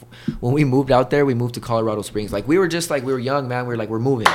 When 0.40 0.54
we 0.54 0.64
moved 0.64 0.90
out 0.90 1.10
there, 1.10 1.26
we 1.26 1.34
moved 1.34 1.54
to 1.56 1.60
Colorado 1.60 2.00
Springs. 2.00 2.32
Like, 2.32 2.48
we 2.48 2.56
were 2.56 2.68
just 2.68 2.88
like 2.88 3.04
we 3.04 3.12
were 3.12 3.18
young, 3.18 3.48
man. 3.48 3.64
We 3.66 3.74
were 3.74 3.76
like, 3.76 3.90
we're 3.90 3.98
moving. 3.98 4.28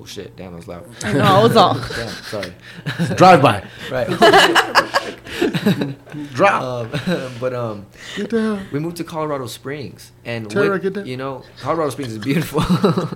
Oh 0.00 0.04
shit! 0.04 0.36
Damn, 0.36 0.52
that 0.52 0.58
was 0.58 0.68
loud. 0.68 0.86
I 1.02 1.12
know, 1.12 1.24
I 1.24 1.42
was 1.42 1.56
all. 1.56 1.74
Damn, 1.74 2.08
sorry. 2.08 2.52
Drive 3.16 3.42
by, 3.42 3.66
Right. 3.90 4.06
drop. 6.34 7.08
um, 7.08 7.32
but 7.40 7.52
um, 7.52 7.86
Get 8.16 8.30
down. 8.30 8.66
we 8.72 8.78
moved 8.78 8.96
to 8.98 9.04
Colorado 9.04 9.46
Springs, 9.46 10.12
and 10.24 10.48
Tara, 10.48 10.70
with- 10.70 10.82
get 10.82 10.94
that. 10.94 11.06
you 11.06 11.16
know, 11.16 11.42
Colorado 11.60 11.90
Springs 11.90 12.12
is 12.12 12.18
beautiful. 12.18 12.60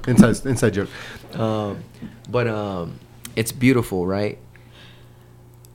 Inside, 0.08 0.46
inside 0.48 0.74
joke. 0.74 0.88
um, 1.38 1.82
but 2.28 2.46
um, 2.48 2.98
it's 3.36 3.52
beautiful, 3.52 4.06
right? 4.06 4.38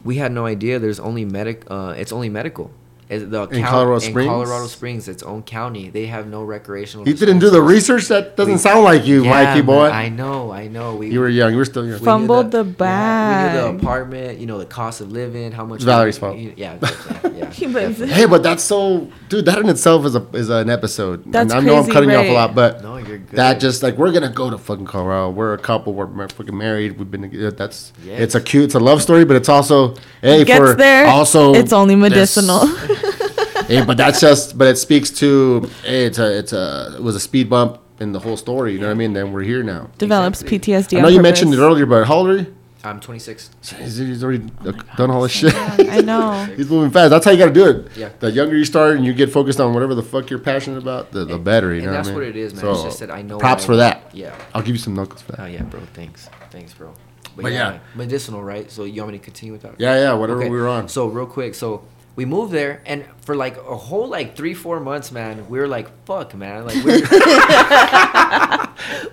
We 0.03 0.17
had 0.17 0.31
no 0.31 0.45
idea. 0.45 0.79
There's 0.79 0.99
only 0.99 1.25
medic. 1.25 1.63
Uh, 1.69 1.93
it's 1.97 2.11
only 2.11 2.29
medical. 2.29 2.71
It's 3.09 3.23
the 3.25 3.43
In 3.43 3.61
count- 3.61 3.69
Colorado 3.69 3.93
in 3.95 4.11
Springs? 4.11 4.29
Colorado 4.29 4.67
Springs, 4.67 5.07
its 5.07 5.23
own 5.23 5.41
county. 5.43 5.89
They 5.89 6.07
have 6.07 6.27
no 6.27 6.43
recreational. 6.43 7.05
He 7.05 7.13
didn't 7.13 7.39
do 7.39 7.49
the 7.49 7.61
research. 7.61 8.07
That 8.09 8.35
doesn't 8.35 8.53
We- 8.55 8.59
sound 8.59 8.83
like 8.83 9.05
you, 9.05 9.23
Yeah, 9.23 9.29
Mikey 9.29 9.61
boy. 9.61 9.87
I 9.89 10.09
know, 10.09 10.51
I 10.51 10.67
know. 10.67 10.95
We 10.95 11.09
you 11.11 11.19
were 11.21 11.29
young. 11.29 11.51
You 11.53 11.57
were 11.57 11.65
still 11.65 11.83
young. 11.83 11.93
we 11.93 11.99
knew 11.99 12.05
Fumbled 12.05 12.51
the 12.51 12.65
Yeah, 12.79 13.47
we 13.47 13.53
knew 13.53 13.61
the 13.79 13.83
apartment. 13.83 14.39
You 14.39 14.45
know 14.45 14.57
the 14.57 14.65
cost 14.65 14.99
of 15.01 15.11
living. 15.11 15.51
How 15.53 15.65
much. 15.65 15.77
It's 15.77 15.85
Valerie's 15.85 16.17
fault. 16.17 16.37
Yeah, 16.37 16.51
yeah, 16.57 16.77
yeah. 16.81 17.49
He 17.57 17.65
lives 17.65 17.97
definitely. 17.99 18.13
Hey, 18.13 18.25
but 18.25 18.43
that's 18.43 18.61
so, 18.63 19.09
dude. 19.29 19.45
That 19.45 19.59
in 19.59 19.69
itself 19.69 20.05
is 20.05 20.15
a 20.15 20.25
is 20.33 20.49
an 20.49 20.69
episode. 20.69 21.23
That's 21.31 21.53
and 21.53 21.61
I 21.61 21.65
know 21.65 21.77
I'm 21.77 21.83
crazy, 21.83 21.91
cutting 21.93 22.09
you 22.09 22.17
off 22.17 22.25
a 22.25 22.33
lot, 22.33 22.53
but 22.55 22.83
No, 22.83 22.96
you're 22.96 22.96
good. 23.17 23.35
that 23.37 23.59
just 23.59 23.83
like 23.83 23.97
we're 23.97 24.11
gonna 24.11 24.29
go 24.29 24.49
to 24.49 24.57
fucking 24.57 24.85
Colorado. 24.85 25.29
We're 25.29 25.53
a 25.53 25.57
couple. 25.57 25.93
We're 25.93 26.07
mar- 26.07 26.29
fucking 26.29 26.57
married. 26.57 26.97
We've 26.97 27.09
been. 27.09 27.21
together. 27.23 27.51
That's 27.51 27.93
Yes. 28.05 28.19
it's 28.21 28.35
a 28.35 28.41
cute. 28.41 28.65
It's 28.65 28.75
a 28.75 28.79
love 28.79 29.01
story, 29.01 29.25
but 29.25 29.35
it's 29.35 29.49
also 29.49 29.95
hey 30.21 30.43
Gets 30.43 30.57
for 30.59 30.73
there. 30.75 31.07
also 31.07 31.53
it's 31.53 31.73
only 31.73 31.95
medicinal. 31.95 32.65
hey, 33.67 33.83
but 33.85 33.97
that's 33.97 34.19
just. 34.19 34.57
But 34.57 34.67
it 34.69 34.77
speaks 34.77 35.09
to 35.19 35.69
hey, 35.83 36.05
it's 36.05 36.19
a 36.19 36.37
it's 36.37 36.53
a 36.53 36.93
it 36.97 37.03
was 37.03 37.15
a 37.15 37.19
speed 37.19 37.49
bump 37.49 37.79
in 37.99 38.11
the 38.11 38.19
whole 38.19 38.37
story. 38.37 38.73
You 38.73 38.79
know 38.79 38.87
what 38.87 38.91
I 38.91 38.95
mean? 38.95 39.13
Then 39.13 39.31
we're 39.31 39.41
here 39.43 39.63
now. 39.63 39.89
Develops 39.97 40.41
Exactly. 40.41 40.73
PTSD. 40.73 40.97
I 40.97 41.01
know 41.01 41.07
on 41.07 41.13
you 41.13 41.21
mentioned 41.21 41.53
it 41.53 41.59
earlier, 41.59 41.85
but 41.85 42.05
how 42.05 42.15
old 42.15 42.29
are 42.29 42.37
you? 42.37 42.55
I'm 42.83 42.99
26. 42.99 43.49
He's, 43.77 43.97
he's 43.97 44.23
already 44.23 44.45
uh, 44.65 44.71
done 44.95 45.09
all 45.09 45.23
this 45.23 45.31
shit. 45.31 45.53
I 45.55 46.01
know. 46.01 46.45
He's 46.55 46.69
moving 46.69 46.91
fast. 46.91 47.09
That's 47.09 47.25
how 47.25 47.31
you 47.31 47.37
got 47.37 47.47
to 47.47 47.53
do 47.53 47.69
it. 47.69 47.97
Yeah. 47.97 48.09
The 48.19 48.31
younger 48.31 48.55
you 48.55 48.65
start 48.65 48.95
and 48.95 49.05
you 49.05 49.13
get 49.13 49.31
focused 49.31 49.59
on 49.59 49.73
whatever 49.73 49.95
the 49.95 50.03
fuck 50.03 50.29
you're 50.29 50.39
passionate 50.39 50.77
about, 50.77 51.11
the, 51.11 51.25
the 51.25 51.39
better. 51.39 51.73
You 51.73 51.77
and 51.81 51.87
know 51.87 51.91
that's 51.93 52.07
what, 52.07 52.13
I 52.13 52.17
what 52.19 52.27
it 52.27 52.35
is, 52.35 52.53
man. 52.53 52.65
It's 52.71 52.83
just 52.83 52.99
that 52.99 53.09
I 53.11 53.23
know 53.23 53.39
Props 53.39 53.63
I- 53.63 53.65
for 53.65 53.75
that. 53.77 54.15
Yeah. 54.15 54.35
I'll 54.53 54.61
give 54.61 54.75
you 54.75 54.81
some 54.81 54.93
knuckles 54.95 55.21
for 55.23 55.31
that. 55.33 55.41
Oh 55.41 55.45
yeah, 55.45 55.63
bro. 55.63 55.81
Thanks. 55.93 56.29
Thanks, 56.51 56.73
bro. 56.73 56.93
But 57.35 57.51
yeah. 57.51 57.79
medicinal, 57.95 58.43
right? 58.43 58.69
So 58.71 58.83
you 58.83 59.01
want 59.01 59.13
me 59.13 59.19
to 59.19 59.23
continue 59.23 59.53
with 59.53 59.61
that? 59.63 59.75
Yeah, 59.79 59.95
yeah, 59.95 60.13
whatever 60.13 60.39
we 60.41 60.49
were 60.49 60.67
on. 60.67 60.87
So 60.89 61.07
real 61.07 61.27
quick, 61.27 61.53
so 61.55 61.83
we 62.15 62.25
moved 62.25 62.51
there, 62.51 62.81
and 62.87 63.05
for 63.21 63.35
like 63.35 63.57
a 63.57 63.77
whole 63.77 64.07
like 64.07 64.35
three 64.35 64.55
four 64.55 64.79
months, 64.79 65.11
man, 65.11 65.47
we 65.49 65.59
were 65.59 65.67
like, 65.67 65.87
fuck, 66.05 66.33
man, 66.33 66.65
like 66.65 66.83
we 66.83 66.93
were, 66.93 66.97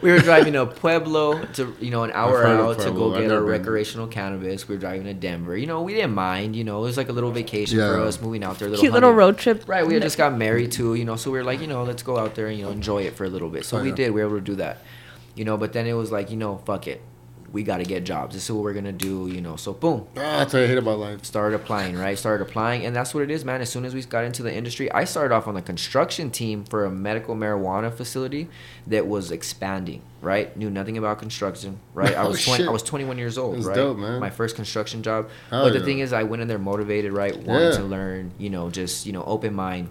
we 0.03 0.11
were 0.11 0.19
driving 0.19 0.53
to 0.55 0.67
Pueblo 0.67 1.45
to 1.55 1.75
you 1.81 1.91
know 1.91 2.03
an 2.05 2.11
hour 2.13 2.43
heard 2.43 2.61
of 2.61 2.77
out 2.79 2.83
to 2.85 2.91
go 2.91 3.19
get 3.19 3.31
our 3.31 3.41
recreational 3.43 4.07
cannabis. 4.07 4.69
We 4.69 4.75
were 4.75 4.81
driving 4.81 5.05
to 5.05 5.15
Denver. 5.15 5.57
You 5.57 5.67
know, 5.67 5.83
we 5.83 5.95
didn't 5.95 6.15
mind. 6.15 6.55
You 6.57 6.65
know, 6.65 6.79
it 6.79 6.83
was 6.83 6.97
like 6.97 7.09
a 7.09 7.13
little 7.13 7.31
vacation 7.33 7.79
Yeah. 7.79 7.93
for 7.95 8.01
us 8.01 8.21
moving 8.21 8.45
out 8.45 8.59
there. 8.59 8.71
Cute 8.77 8.93
little 8.93 9.13
road 9.13 9.39
trip. 9.39 9.65
Right, 9.67 9.87
we 9.87 9.95
had 9.95 10.03
just 10.03 10.19
got 10.19 10.37
married 10.37 10.73
too, 10.73 10.95
you 10.95 11.05
know, 11.05 11.17
so 11.17 11.31
we 11.31 11.39
were 11.39 11.45
like, 11.45 11.61
you 11.61 11.67
know, 11.67 11.83
let's 11.85 12.03
go 12.03 12.19
out 12.19 12.35
there 12.35 12.47
and 12.49 12.59
you 12.59 12.65
know 12.65 12.71
enjoy 12.71 13.03
it 13.03 13.15
for 13.17 13.25
a 13.25 13.29
little 13.29 13.49
bit. 13.49 13.65
So 13.65 13.79
Oh, 13.79 13.83
we 13.83 13.89
yeah. 13.91 13.95
did. 13.95 14.11
We 14.13 14.21
were 14.23 14.29
able 14.29 14.39
to 14.39 14.45
do 14.45 14.57
that, 14.57 14.79
you 15.35 15.45
know. 15.45 15.57
But 15.57 15.73
then 15.73 15.87
it 15.87 15.95
was 15.95 16.13
like, 16.13 16.31
you 16.31 16.37
know, 16.37 16.59
fuck 16.67 16.87
it, 16.87 17.01
we 17.53 17.63
got 17.63 17.79
to 17.79 17.85
get 17.85 18.05
jobs. 18.05 18.35
This 18.35 18.45
is 18.45 18.51
what 18.53 18.63
we're 18.65 18.73
gonna 18.75 18.93
do, 18.93 19.29
you 19.29 19.41
know. 19.41 19.57
So 19.57 19.73
boom, 19.73 20.07
Ah, 20.17 20.39
that's 20.39 20.53
what 20.55 20.63
I 20.63 20.67
hate 20.67 20.79
about 20.79 20.99
life. 20.99 21.25
started 21.25 21.57
applying, 21.57 21.97
right? 21.97 22.19
Started 22.19 22.43
applying, 22.45 22.85
and 22.85 22.95
that's 22.95 23.15
what 23.15 23.23
it 23.23 23.31
is, 23.31 23.45
man. 23.45 23.61
As 23.61 23.71
soon 23.71 23.85
as 23.85 23.95
we 23.95 24.03
got 24.03 24.25
into 24.25 24.43
the 24.43 24.53
industry, 24.55 24.91
I 24.93 25.05
started 25.05 25.35
off 25.35 25.47
on 25.47 25.55
the 25.55 25.63
construction 25.63 26.31
team 26.31 26.65
for 26.65 26.85
a 26.85 26.91
medical 26.91 27.35
marijuana 27.37 27.93
facility 27.93 28.49
that 28.87 29.07
was 29.07 29.31
expanding, 29.31 30.03
right? 30.21 30.57
Knew 30.57 30.71
nothing 30.71 30.99
about 30.99 31.19
construction, 31.19 31.79
right? 31.95 32.15
I 32.17 32.23
Oh, 32.25 32.29
was 32.31 32.45
20, 32.45 32.63
shit. 32.63 32.69
I 32.69 32.73
was 32.73 32.83
21 32.83 33.19
years 33.19 33.39
old, 33.39 33.57
That's 33.57 33.67
right? 33.67 33.75
dope, 33.77 33.99
man. 33.99 34.21
My 34.21 34.31
first 34.31 34.57
construction 34.57 35.03
job. 35.03 35.29
Hell 35.51 35.65
but 35.65 35.73
the 35.73 35.79
yeah. 35.81 35.85
thing 35.85 35.99
is, 36.01 36.13
I 36.13 36.23
went 36.25 36.43
in 36.43 36.49
there 36.49 36.59
motivated, 36.59 37.13
right? 37.13 37.37
Wanting 37.37 37.69
Yeah. 37.71 37.77
to 37.77 37.85
learn, 37.85 38.33
you 38.39 38.51
know, 38.51 38.71
just 38.71 39.07
you 39.07 39.13
know, 39.13 39.23
open 39.25 39.55
mind. 39.55 39.89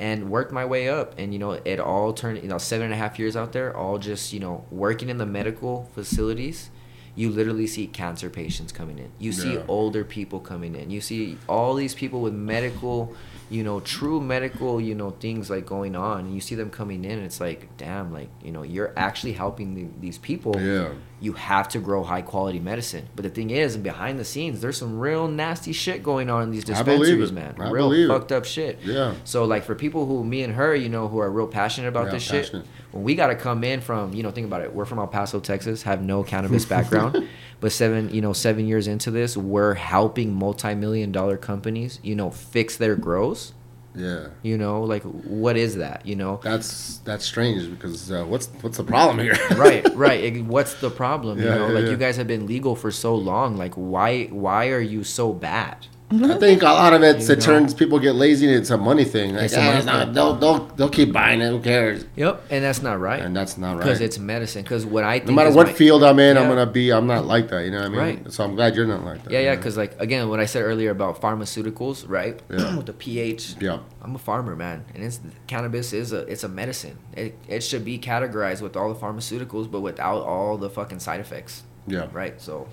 And 0.00 0.30
worked 0.30 0.52
my 0.52 0.64
way 0.64 0.88
up, 0.88 1.14
and 1.18 1.32
you 1.32 1.40
know, 1.40 1.52
it 1.64 1.80
all 1.80 2.12
turned. 2.12 2.40
You 2.40 2.48
know, 2.48 2.58
seven 2.58 2.84
and 2.84 2.94
a 2.94 2.96
half 2.96 3.18
years 3.18 3.34
out 3.36 3.50
there, 3.52 3.76
all 3.76 3.98
just 3.98 4.32
you 4.32 4.38
know, 4.38 4.64
working 4.70 5.08
in 5.08 5.18
the 5.18 5.26
medical 5.26 5.90
facilities. 5.92 6.70
You 7.18 7.30
literally 7.30 7.66
see 7.66 7.86
cancer 7.88 8.30
patients 8.30 8.70
coming 8.70 8.98
in. 8.98 9.10
You 9.18 9.32
see 9.32 9.54
Yeah. 9.54 9.62
older 9.66 10.04
people 10.04 10.38
coming 10.38 10.76
in. 10.80 10.90
You 10.90 11.00
see 11.00 11.36
all 11.48 11.74
these 11.74 11.94
people 11.94 12.20
with 12.20 12.32
medical, 12.32 13.12
you 13.50 13.64
know, 13.64 13.80
true 13.80 14.20
medical, 14.20 14.80
you 14.80 14.94
know, 14.94 15.10
things 15.26 15.50
like 15.50 15.66
going 15.66 15.96
on. 15.96 16.18
And 16.26 16.34
you 16.36 16.40
see 16.40 16.54
them 16.54 16.70
coming 16.70 17.04
in, 17.04 17.12
and 17.12 17.24
it's 17.24 17.40
like, 17.40 17.60
damn, 17.76 18.12
like, 18.12 18.28
you 18.44 18.52
know, 18.52 18.62
you're 18.62 18.92
actually 18.96 19.32
helping 19.32 19.74
the, 19.74 19.86
these 20.00 20.18
people. 20.18 20.54
Yeah. 20.60 20.90
You 21.20 21.32
have 21.32 21.66
to 21.70 21.80
grow 21.80 22.04
high 22.04 22.22
quality 22.22 22.60
medicine. 22.60 23.06
But 23.16 23.24
the 23.24 23.30
thing 23.30 23.50
is, 23.50 23.76
behind 23.76 24.20
the 24.20 24.24
scenes, 24.24 24.60
there's 24.60 24.76
some 24.76 25.00
real 25.00 25.26
nasty 25.26 25.72
shit 25.72 26.04
going 26.04 26.30
on 26.30 26.44
in 26.44 26.50
these 26.52 26.62
dispensaries, 26.62 27.32
man. 27.32 27.56
I 27.58 27.70
real 27.70 27.88
believe 27.88 28.04
it. 28.08 28.12
fucked 28.12 28.30
up 28.30 28.44
shit. 28.44 28.78
Yeah. 28.84 29.14
So 29.24 29.44
like 29.44 29.64
for 29.64 29.74
people 29.74 30.06
who 30.06 30.22
me 30.22 30.44
and 30.44 30.54
her, 30.54 30.76
you 30.76 30.88
know, 30.88 31.08
who 31.08 31.18
are 31.18 31.28
real 31.28 31.48
passionate 31.48 31.88
about 31.88 32.06
Yeah, 32.06 32.12
this 32.12 32.28
passionate. 32.30 32.62
shit, 32.64 32.87
when 32.98 33.04
we 33.04 33.14
gotta 33.14 33.36
come 33.36 33.62
in 33.62 33.80
from, 33.80 34.12
you 34.12 34.24
know, 34.24 34.32
think 34.32 34.46
about 34.46 34.60
it. 34.62 34.74
We're 34.74 34.84
from 34.84 34.98
El 34.98 35.06
Paso, 35.06 35.38
Texas, 35.38 35.84
have 35.84 36.02
no 36.02 36.24
cannabis 36.24 36.64
background, 36.74 37.28
but 37.60 37.70
seven, 37.70 38.12
you 38.12 38.20
know, 38.20 38.32
seven 38.32 38.66
years 38.66 38.88
into 38.88 39.12
this, 39.12 39.36
we're 39.36 39.74
helping 39.74 40.34
multi-million 40.34 41.12
dollar 41.12 41.36
companies, 41.36 42.00
you 42.02 42.16
know, 42.16 42.30
fix 42.30 42.76
their 42.76 42.96
grows. 42.96 43.54
Yeah. 43.94 44.28
You 44.42 44.58
know, 44.58 44.82
like 44.82 45.02
what 45.04 45.56
is 45.56 45.76
that? 45.76 46.04
You 46.06 46.16
know, 46.16 46.40
That's 46.42 46.98
that's 46.98 47.24
strange 47.24 47.70
because 47.70 48.10
uh, 48.10 48.24
what's 48.24 48.46
what's 48.60 48.76
the 48.76 48.84
problem 48.84 49.18
here? 49.18 49.36
right, 49.56 49.86
right. 49.94 50.44
What's 50.44 50.74
the 50.74 50.90
problem? 50.90 51.38
Yeah, 51.38 51.44
you 51.44 51.50
know, 51.50 51.66
yeah, 51.68 51.74
like 51.74 51.84
yeah. 51.84 51.90
you 51.90 51.96
guys 51.96 52.16
have 52.16 52.26
been 52.26 52.46
legal 52.46 52.76
for 52.76 52.90
so 52.90 53.14
long. 53.14 53.56
Like 53.56 53.74
why, 53.74 54.26
why 54.26 54.68
are 54.68 54.80
you 54.80 55.04
so 55.04 55.32
bad? 55.32 55.86
I 56.10 56.38
think 56.40 56.62
a 56.62 56.66
lot 56.66 56.94
of 56.94 57.02
it 57.02 57.28
it 57.28 57.40
turns 57.42 57.74
people 57.74 57.98
get 57.98 58.14
lazy 58.14 58.46
and 58.46 58.56
it's 58.56 58.70
a 58.70 58.78
money 58.78 59.04
thing. 59.04 59.34
Like, 59.34 59.44
It's 59.44 59.54
a 59.54 59.60
"Ah, 59.60 59.64
money 59.64 59.76
it's 59.76 59.86
not- 59.86 60.04
thing." 60.06 60.14
they'll 60.14 60.34
they'll 60.36 60.64
they'll 60.76 60.88
keep 60.88 61.12
buying 61.12 61.42
it. 61.42 61.50
Who 61.50 61.60
cares? 61.60 62.06
Yep, 62.16 62.44
and 62.50 62.64
that's 62.64 62.80
not 62.82 62.98
right. 62.98 63.20
And 63.20 63.36
that's 63.36 63.58
not 63.58 63.72
right. 63.72 63.82
because 63.84 64.00
it's 64.00 64.18
medicine. 64.18 64.62
Because 64.62 64.86
what 64.86 65.04
I 65.04 65.18
think 65.18 65.28
no 65.30 65.34
matter 65.34 65.50
is 65.50 65.54
what 65.56 65.66
my- 65.66 65.72
field 65.74 66.02
I'm 66.02 66.18
in, 66.18 66.38
I'm 66.38 66.48
gonna 66.48 66.64
be. 66.64 66.90
I'm 66.92 67.06
not 67.06 67.26
like 67.26 67.48
that. 67.48 67.64
You 67.66 67.72
know 67.72 67.78
what 67.78 67.86
I 67.86 67.88
mean? 67.90 67.98
Right. 67.98 68.32
So 68.32 68.42
I'm 68.42 68.54
glad 68.54 68.74
you're 68.74 68.86
not 68.86 69.04
like 69.04 69.22
that. 69.24 69.30
Yeah, 69.32 69.40
yeah, 69.40 69.50
know? 69.50 69.56
because 69.56 69.76
like 69.76 70.00
again, 70.00 70.28
what 70.30 70.40
I 70.40 70.46
said 70.46 70.62
earlier 70.62 70.90
about 70.90 71.20
pharmaceuticals, 71.20 72.08
right? 72.08 72.40
Yeah. 72.50 72.76
With 72.78 72.86
the 72.86 72.94
pH. 72.94 73.56
Yeah. 73.60 73.80
I'm 74.00 74.14
a 74.14 74.18
farmer, 74.18 74.56
man, 74.56 74.86
and 74.94 75.04
it's 75.04 75.20
cannabis 75.46 75.92
is 75.92 76.12
a 76.14 76.20
it's 76.20 76.42
a 76.42 76.48
medicine. 76.48 76.96
It 77.14 77.36
it 77.48 77.60
should 77.62 77.84
be 77.84 77.98
categorized 77.98 78.62
with 78.62 78.76
all 78.76 78.92
the 78.94 78.98
pharmaceuticals, 78.98 79.70
but 79.70 79.80
without 79.80 80.22
all 80.22 80.56
the 80.56 80.70
fucking 80.70 81.00
side 81.00 81.20
effects, 81.20 81.64
Yeah. 81.86 82.06
right? 82.12 82.40
So 82.40 82.66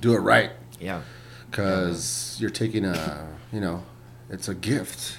Do 0.00 0.14
it 0.14 0.20
right, 0.20 0.50
yeah, 0.80 1.02
because 1.52 2.36
you're 2.40 2.50
taking 2.50 2.84
a. 2.84 3.28
You 3.52 3.60
know, 3.60 3.82
it's 4.30 4.48
a 4.48 4.54
gift, 4.54 5.18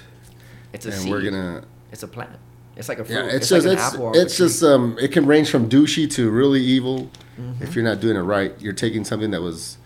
it's 0.72 0.86
a 0.86 0.90
and 0.90 0.98
seed. 1.02 1.10
we're 1.10 1.22
gonna. 1.22 1.64
It's 1.92 2.02
a 2.02 2.08
plant. 2.08 2.30
It's 2.76 2.88
like 2.88 2.98
a 2.98 3.04
fruit. 3.04 3.14
Yeah, 3.14 3.26
it's, 3.26 3.50
like 3.52 3.62
just 3.62 3.66
an 3.66 3.72
it's 3.74 3.82
apple 3.94 4.12
it's 4.16 4.36
tree. 4.36 4.46
just 4.46 4.62
um 4.64 4.98
it 5.00 5.12
can 5.12 5.26
range 5.26 5.48
from 5.48 5.68
douchey 5.68 6.10
to 6.12 6.30
really 6.30 6.60
evil 6.60 7.10
Mm-hmm. 7.40 7.64
if 7.64 7.74
you're 7.74 7.84
not 7.84 7.98
doing 7.98 8.16
it 8.16 8.20
right. 8.20 8.52
You're 8.60 8.72
taking 8.72 9.04
something 9.04 9.32
that 9.32 9.42
was 9.42 9.76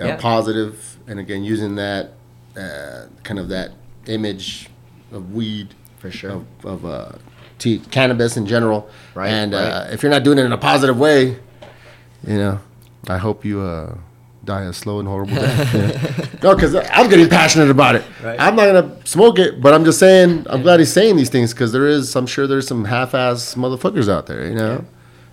uh, 0.00 0.04
Yeah. 0.06 0.16
positive, 0.16 0.96
and 1.06 1.20
again 1.20 1.44
using 1.44 1.76
that 1.76 2.14
uh, 2.56 3.06
kind 3.22 3.38
of 3.38 3.48
that 3.50 3.70
image 4.06 4.68
of 5.12 5.32
weed 5.32 5.74
for 5.98 6.10
sure. 6.10 6.30
of, 6.32 6.46
of 6.64 6.84
uh, 6.84 7.12
tea, 7.60 7.78
cannabis 7.92 8.36
in 8.36 8.46
general. 8.46 8.90
Right, 9.14 9.28
And 9.30 9.54
Uh, 9.54 9.58
right. 9.84 9.92
if 9.94 10.02
you're 10.02 10.10
not 10.10 10.24
doing 10.24 10.38
it 10.38 10.44
in 10.44 10.50
a 10.52 10.58
positive 10.58 10.98
way, 10.98 11.38
you 12.26 12.36
know, 12.36 12.58
I 13.08 13.18
hope 13.18 13.44
you 13.44 13.60
uh, 13.60 13.96
die 14.48 14.62
a 14.64 14.72
slow 14.72 14.98
and 14.98 15.06
horrible 15.06 15.34
death. 15.44 15.74
Yeah. 15.74 16.38
No, 16.42 16.54
because 16.54 16.74
I'm 16.74 17.08
getting 17.08 17.28
passionate 17.28 17.70
about 17.70 17.94
it. 17.94 18.04
Right. 18.24 18.40
I'm 18.40 18.56
not 18.56 18.66
gonna 18.66 19.06
smoke 19.06 19.38
it, 19.38 19.60
but 19.60 19.74
I'm 19.74 19.84
just 19.84 19.98
saying. 20.00 20.46
I'm 20.48 20.62
glad 20.62 20.80
he's 20.80 20.92
saying 20.92 21.16
these 21.16 21.28
things 21.28 21.52
because 21.52 21.70
there 21.70 21.86
is. 21.86 22.16
I'm 22.16 22.26
sure 22.26 22.46
there's 22.46 22.66
some 22.66 22.84
half-ass 22.86 23.54
motherfuckers 23.54 24.08
out 24.08 24.26
there, 24.26 24.46
you 24.48 24.54
know. 24.54 24.84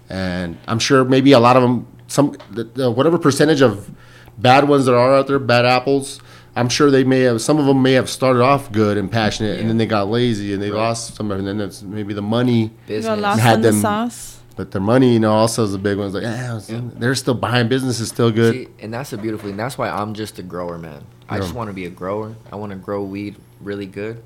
And 0.09 0.57
I'm 0.67 0.79
sure 0.79 1.03
maybe 1.03 1.31
a 1.31 1.39
lot 1.39 1.55
of 1.55 1.63
them, 1.63 1.87
some 2.07 2.35
the, 2.51 2.65
the, 2.65 2.91
whatever 2.91 3.17
percentage 3.17 3.61
of 3.61 3.89
bad 4.37 4.67
ones 4.67 4.85
that 4.85 4.93
are 4.95 5.15
out 5.15 5.27
there, 5.27 5.39
bad 5.39 5.65
apples. 5.65 6.19
I'm 6.57 6.69
sure 6.69 6.91
they 6.91 7.03
may 7.03 7.21
have. 7.21 7.41
Some 7.41 7.57
of 7.57 7.65
them 7.65 7.81
may 7.81 7.93
have 7.93 8.09
started 8.09 8.41
off 8.41 8.71
good 8.71 8.97
and 8.97 9.11
passionate, 9.11 9.59
and 9.59 9.67
then 9.69 9.77
they 9.77 9.85
got 9.85 10.09
lazy 10.09 10.53
and 10.53 10.61
they 10.61 10.71
lost 10.71 11.15
some. 11.15 11.31
of 11.31 11.37
it, 11.37 11.39
And 11.39 11.47
then 11.47 11.59
it's 11.67 11.81
maybe 11.81 12.13
the 12.13 12.21
money 12.21 12.71
Business. 12.87 13.19
lost 13.19 13.39
Had 13.41 13.55
in 13.55 13.61
the 13.61 13.71
them- 13.71 13.81
sauce. 13.81 14.34
But 14.55 14.71
their 14.71 14.81
money, 14.81 15.13
you 15.13 15.19
know, 15.19 15.33
also 15.33 15.63
is 15.63 15.71
the 15.73 15.77
big 15.77 15.97
one. 15.97 16.07
It's 16.07 16.15
like, 16.15 16.23
ah, 16.25 16.61
yeah, 16.69 16.81
they're 16.95 17.15
still 17.15 17.33
behind. 17.33 17.69
Business 17.69 17.99
is 17.99 18.09
still 18.09 18.31
good. 18.31 18.53
See, 18.53 18.67
and 18.79 18.93
that's 18.93 19.09
the 19.09 19.17
beautiful 19.17 19.49
thing. 19.49 19.57
That's 19.57 19.77
why 19.77 19.89
I'm 19.89 20.13
just 20.13 20.39
a 20.39 20.43
grower, 20.43 20.77
man. 20.77 21.03
I 21.27 21.35
Yeah. 21.35 21.41
just 21.41 21.53
want 21.53 21.69
to 21.69 21.73
be 21.73 21.85
a 21.85 21.89
grower. 21.89 22.35
I 22.51 22.55
want 22.55 22.71
to 22.71 22.77
grow 22.77 23.03
weed 23.03 23.35
really 23.61 23.85
good 23.85 24.23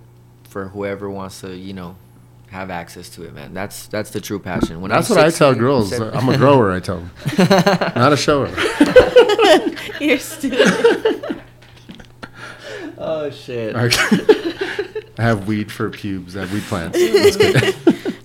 for 0.49 0.67
whoever 0.69 1.09
wants 1.09 1.41
to, 1.41 1.55
you 1.55 1.73
know, 1.73 1.95
have 2.51 2.69
access 2.71 3.09
to 3.09 3.23
it, 3.23 3.33
man. 3.33 3.53
That's 3.53 3.87
that's 3.87 4.09
the 4.09 4.19
true 4.19 4.39
passion. 4.39 4.81
When 4.81 4.89
That's 4.91 5.09
I'm 5.11 5.17
what 5.17 5.25
I 5.25 5.29
tell 5.29 5.53
girls. 5.55 5.89
seven- 5.89 6.13
I'm 6.15 6.27
a 6.29 6.37
grower. 6.37 6.71
I 6.71 6.79
tell 6.79 6.97
them, 6.97 7.11
not 7.95 8.11
a 8.13 8.17
shower. 8.17 8.49
You're 10.01 10.17
stupid. 10.17 11.41
oh 12.97 13.29
shit. 13.29 13.75
I 15.19 15.21
have 15.21 15.47
weed 15.47 15.71
for 15.71 15.89
pubes. 15.89 16.35
I 16.37 16.41
have 16.45 16.53
weed 16.53 16.63
plants. 16.63 16.97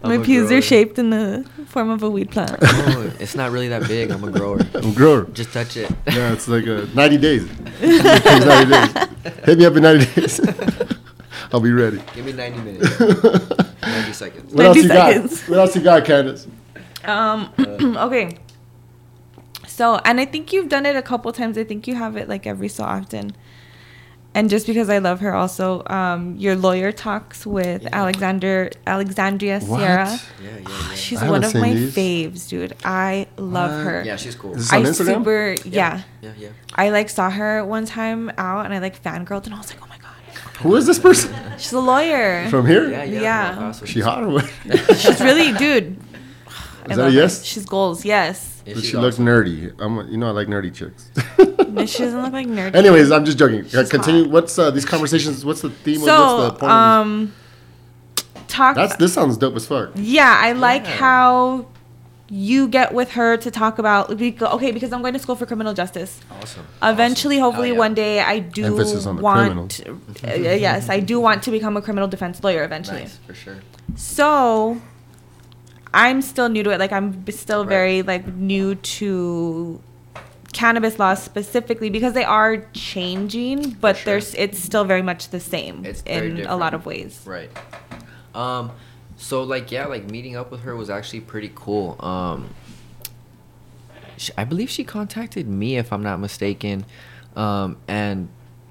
That's 0.05 0.11
good. 0.11 0.13
I'm 0.13 0.19
My 0.19 0.23
a 0.23 0.25
pews 0.25 0.49
grower. 0.49 0.59
are 0.59 0.63
shaped 0.63 0.99
in 0.99 1.11
the 1.11 1.45
form 1.67 1.91
of 1.91 2.03
a 2.03 2.11
weed 2.11 2.31
plant. 2.31 2.57
Oh, 2.63 3.13
it's 3.19 3.35
not 3.35 3.51
really 3.53 3.69
that 3.69 3.89
big. 3.89 4.11
I'm 4.11 4.23
a 4.25 4.31
grower. 4.31 4.61
I'm 4.75 4.91
a 4.91 4.95
grower. 4.95 5.25
Just 5.33 5.53
touch 5.53 5.77
it. 5.77 5.91
Yeah, 6.07 6.33
it's 6.33 6.47
like 6.49 6.67
a 6.67 6.87
90 6.95 7.19
days. 7.19 7.49
90 7.81 8.71
days. 8.71 9.09
Hit 9.45 9.59
me 9.59 9.67
up 9.67 9.75
in 9.77 9.83
90 9.83 10.21
days. 10.21 10.41
I'll 11.53 11.61
be 11.61 11.73
ready. 11.73 12.01
Give 12.15 12.25
me 12.25 12.33
90 12.33 12.59
minutes. 12.61 13.01
90 13.01 14.13
seconds. 14.13 14.53
What 14.55 14.67
else 14.67 14.77
90 14.77 14.81
you 14.81 14.89
seconds. 14.89 15.41
got? 15.41 15.49
What 15.51 15.59
else 15.59 15.77
you 15.77 15.83
got, 15.83 16.05
Candace? 16.05 16.47
Um. 17.05 17.53
okay. 17.99 18.39
So, 19.67 19.97
and 20.05 20.21
I 20.21 20.25
think 20.25 20.53
you've 20.53 20.69
done 20.69 20.87
it 20.87 20.95
a 20.97 21.03
couple 21.03 21.33
times. 21.33 21.59
I 21.59 21.65
think 21.65 21.87
you 21.89 21.95
have 21.97 22.17
it 22.17 22.29
like 22.29 22.47
every 22.47 22.69
so 22.69 22.85
often. 22.85 23.35
And 24.37 24.51
just 24.51 24.67
because 24.67 24.91
I 24.91 24.99
love 24.99 25.21
her, 25.21 25.33
also, 25.33 25.85
um, 25.87 26.35
your 26.37 26.57
lawyer 26.57 26.91
talks 26.91 27.47
with 27.47 27.87
Alexander 27.93 28.71
Alexandria 28.87 29.61
What? 29.61 29.79
Sierra. 29.79 30.09
Yeah, 30.43 30.51
yeah, 30.51 30.59
yeah. 30.69 30.95
She's 30.95 31.23
I 31.23 31.31
one 31.31 31.45
of 31.45 31.55
my 31.55 31.73
these. 31.73 31.95
faves, 31.95 32.49
dude. 32.49 32.75
I 32.85 33.29
love 33.37 33.71
What? 33.71 33.85
her. 33.85 34.03
Yeah, 34.05 34.17
she's 34.17 34.35
cool. 34.35 34.53
Is 34.57 34.69
this 34.69 34.73
I 34.73 34.79
on 34.79 34.83
Instagram? 34.85 35.15
super 35.19 35.55
yeah. 35.65 36.03
Yeah, 36.21 36.33
yeah. 36.37 36.49
I 36.75 36.91
like 36.91 37.11
saw 37.11 37.31
her 37.31 37.65
one 37.65 37.87
time 37.87 38.33
out, 38.37 38.65
and 38.65 38.75
I 38.75 38.79
like 38.81 39.01
fangirled, 39.01 39.45
and 39.47 39.55
I 39.55 39.59
was 39.59 39.71
like, 39.73 39.81
oh 39.81 39.87
my 39.89 39.99
god, 39.99 40.17
Who 40.63 40.75
is 40.75 40.87
this 40.87 40.99
person? 40.99 41.33
she's 41.59 41.73
a 41.73 41.79
lawyer. 41.81 42.49
From 42.51 42.67
here? 42.67 42.91
Yeah, 42.91 43.05
yeah. 43.05 43.21
Yeah. 43.21 43.59
awesome. 43.69 43.87
She 43.87 44.01
hot 44.01 44.25
or 44.25 44.31
what? 44.31 44.51
she's 44.99 45.21
really, 45.21 45.53
dude. 45.53 45.97
I 46.87 46.91
Is 46.91 46.97
that 46.97 47.03
a 47.03 47.05
love 47.05 47.13
her. 47.15 47.19
yes? 47.21 47.45
She's 47.45 47.65
goals, 47.65 48.05
yes. 48.05 48.63
Yeah, 48.67 48.75
she 48.75 48.97
looks 48.97 49.17
awesome. 49.17 49.27
nerdy? 49.27 49.75
I'm, 49.79 50.09
you 50.11 50.17
know, 50.19 50.29
I 50.29 50.31
like 50.31 50.49
nerdy 50.49 50.73
chicks. 50.75 51.11
No, 51.69 51.87
she 51.87 51.99
doesn't 52.05 52.23
look 52.23 52.33
like 52.33 52.47
nerdy. 52.47 52.75
Anyways, 52.75 53.11
I'm 53.11 53.25
just 53.25 53.37
joking. 53.39 53.65
She's 53.67 53.89
continue. 53.91 54.23
hot. 54.25 54.31
What's 54.31 54.59
uh, 54.59 54.71
these 54.71 54.85
conversations? 54.85 55.45
What's 55.45 55.63
the 55.63 55.71
theme? 55.71 56.01
what's 56.01 56.13
so 56.13 56.43
the 56.43 56.51
point 56.51 56.63
of 56.65 56.69
um, 56.71 57.35
talk. 58.49 58.77
That's 58.77 58.97
this 58.97 59.13
sounds 59.15 59.37
dope 59.37 59.57
as 59.57 59.67
fuck. 59.67 59.91
yeah, 59.97 60.39
I 60.41 60.53
like 60.53 60.85
Yeah. 60.85 60.97
how 60.97 61.67
you 62.31 62.69
get 62.69 62.95
with 62.95 63.13
her 63.13 63.37
to 63.39 63.51
talk 63.51 63.79
about. 63.79 64.11
Okay, 64.11 64.71
because 64.73 64.93
I'm 64.93 65.01
going 65.03 65.15
to 65.15 65.19
school 65.19 65.37
for 65.37 65.47
criminal 65.47 65.75
justice. 65.75 66.21
Awesome. 66.31 66.67
Eventually, 66.83 67.37
Awesome. 67.37 67.43
hopefully, 67.45 67.71
yeah. 67.73 67.79
one 67.79 67.95
day, 67.95 68.21
I 68.21 68.39
do 68.39 68.65
Emphasis 68.67 69.07
on 69.07 69.17
the 69.17 69.23
want. 69.23 69.81
Uh, 70.27 70.33
yes, 70.35 70.89
I 70.89 71.01
do 71.01 71.19
want 71.21 71.43
to 71.45 71.51
become 71.51 71.77
a 71.77 71.83
criminal 71.83 72.09
defense 72.09 72.43
lawyer 72.45 72.63
eventually. 72.65 73.01
Nice, 73.01 73.19
for 73.27 73.35
sure. 73.35 73.57
So, 73.97 74.81
I'm 75.95 76.21
still 76.23 76.49
new 76.49 76.63
to 76.65 76.71
it. 76.71 76.79
Like 76.81 76.93
I'm 76.93 77.25
still 77.31 77.61
Right. 77.65 77.69
very 77.69 78.03
like 78.03 78.27
new 78.27 78.75
to 78.75 79.81
cannabis 80.53 80.99
laws 80.99 81.23
specifically 81.23 81.89
because 81.89 82.13
they 82.15 82.25
are 82.25 82.59
changing, 82.75 83.71
but 83.81 83.97
sure. 83.97 84.05
there's 84.05 84.35
it's 84.35 84.59
still 84.59 84.85
very 84.85 85.03
much 85.03 85.29
the 85.31 85.41
same 85.41 85.85
It's 85.85 86.03
in 86.07 86.45
a 86.47 86.57
lot 86.57 86.75
of 86.75 86.85
ways. 86.85 87.21
Right. 87.25 87.51
Um, 88.35 88.73
so 89.17 89.43
like 89.45 89.71
yeah, 89.71 89.87
like 89.87 90.11
meeting 90.11 90.37
up 90.37 90.51
with 90.51 90.63
her 90.63 90.75
was 90.77 90.91
actually 90.91 91.21
pretty 91.21 91.53
cool. 91.55 91.97
Um, 92.05 92.51
I 94.37 94.45
believe 94.45 94.71
she 94.71 94.85
contacted 94.85 95.49
me 95.49 95.77
if 95.77 95.93
I'm 95.93 96.03
not 96.03 96.19
mistaken, 96.21 96.85
um, 97.37 97.77
and 97.89 98.29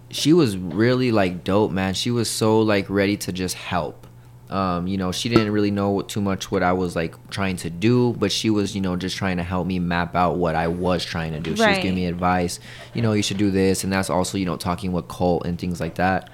she 0.10 0.32
was 0.34 0.58
really 0.58 1.12
like 1.12 1.44
dope, 1.44 1.72
man. 1.72 1.94
She 1.94 2.12
was 2.12 2.30
so 2.30 2.60
like 2.60 2.90
ready 2.90 3.18
to 3.18 3.32
just 3.32 3.56
help. 3.56 4.08
Um, 4.50 4.88
you 4.88 4.98
know, 4.98 5.12
she 5.12 5.30
didn't 5.30 5.52
really 5.52 5.72
know 5.72 6.02
too 6.02 6.22
much 6.22 6.52
what 6.52 6.62
I 6.62 6.74
was 6.74 6.96
like 6.96 7.16
trying 7.30 7.56
to 7.58 7.70
do, 7.70 8.14
but 8.14 8.32
she 8.32 8.50
was, 8.50 8.76
you 8.76 8.82
know, 8.82 8.96
just 8.96 9.18
trying 9.18 9.38
to 9.38 9.44
help 9.44 9.66
me 9.66 9.80
map 9.80 10.16
out 10.16 10.36
what 10.36 10.54
I 10.54 10.68
was 10.68 11.04
trying 11.04 11.32
to 11.32 11.40
do. 11.40 11.56
She 11.56 11.66
was 11.66 11.78
giving 11.78 11.96
me 11.96 12.06
advice, 12.06 12.60
you 12.94 13.02
know, 13.02 13.14
you 13.14 13.24
should 13.24 13.38
do 13.38 13.50
this, 13.50 13.84
and 13.84 13.92
that's 13.92 14.10
also, 14.10 14.38
you 14.38 14.46
know, 14.46 14.58
talking 14.58 14.92
with 14.92 15.08
cult 15.08 15.46
and 15.46 15.58
things 15.58 15.80
like 15.80 15.96
that. 15.96 16.30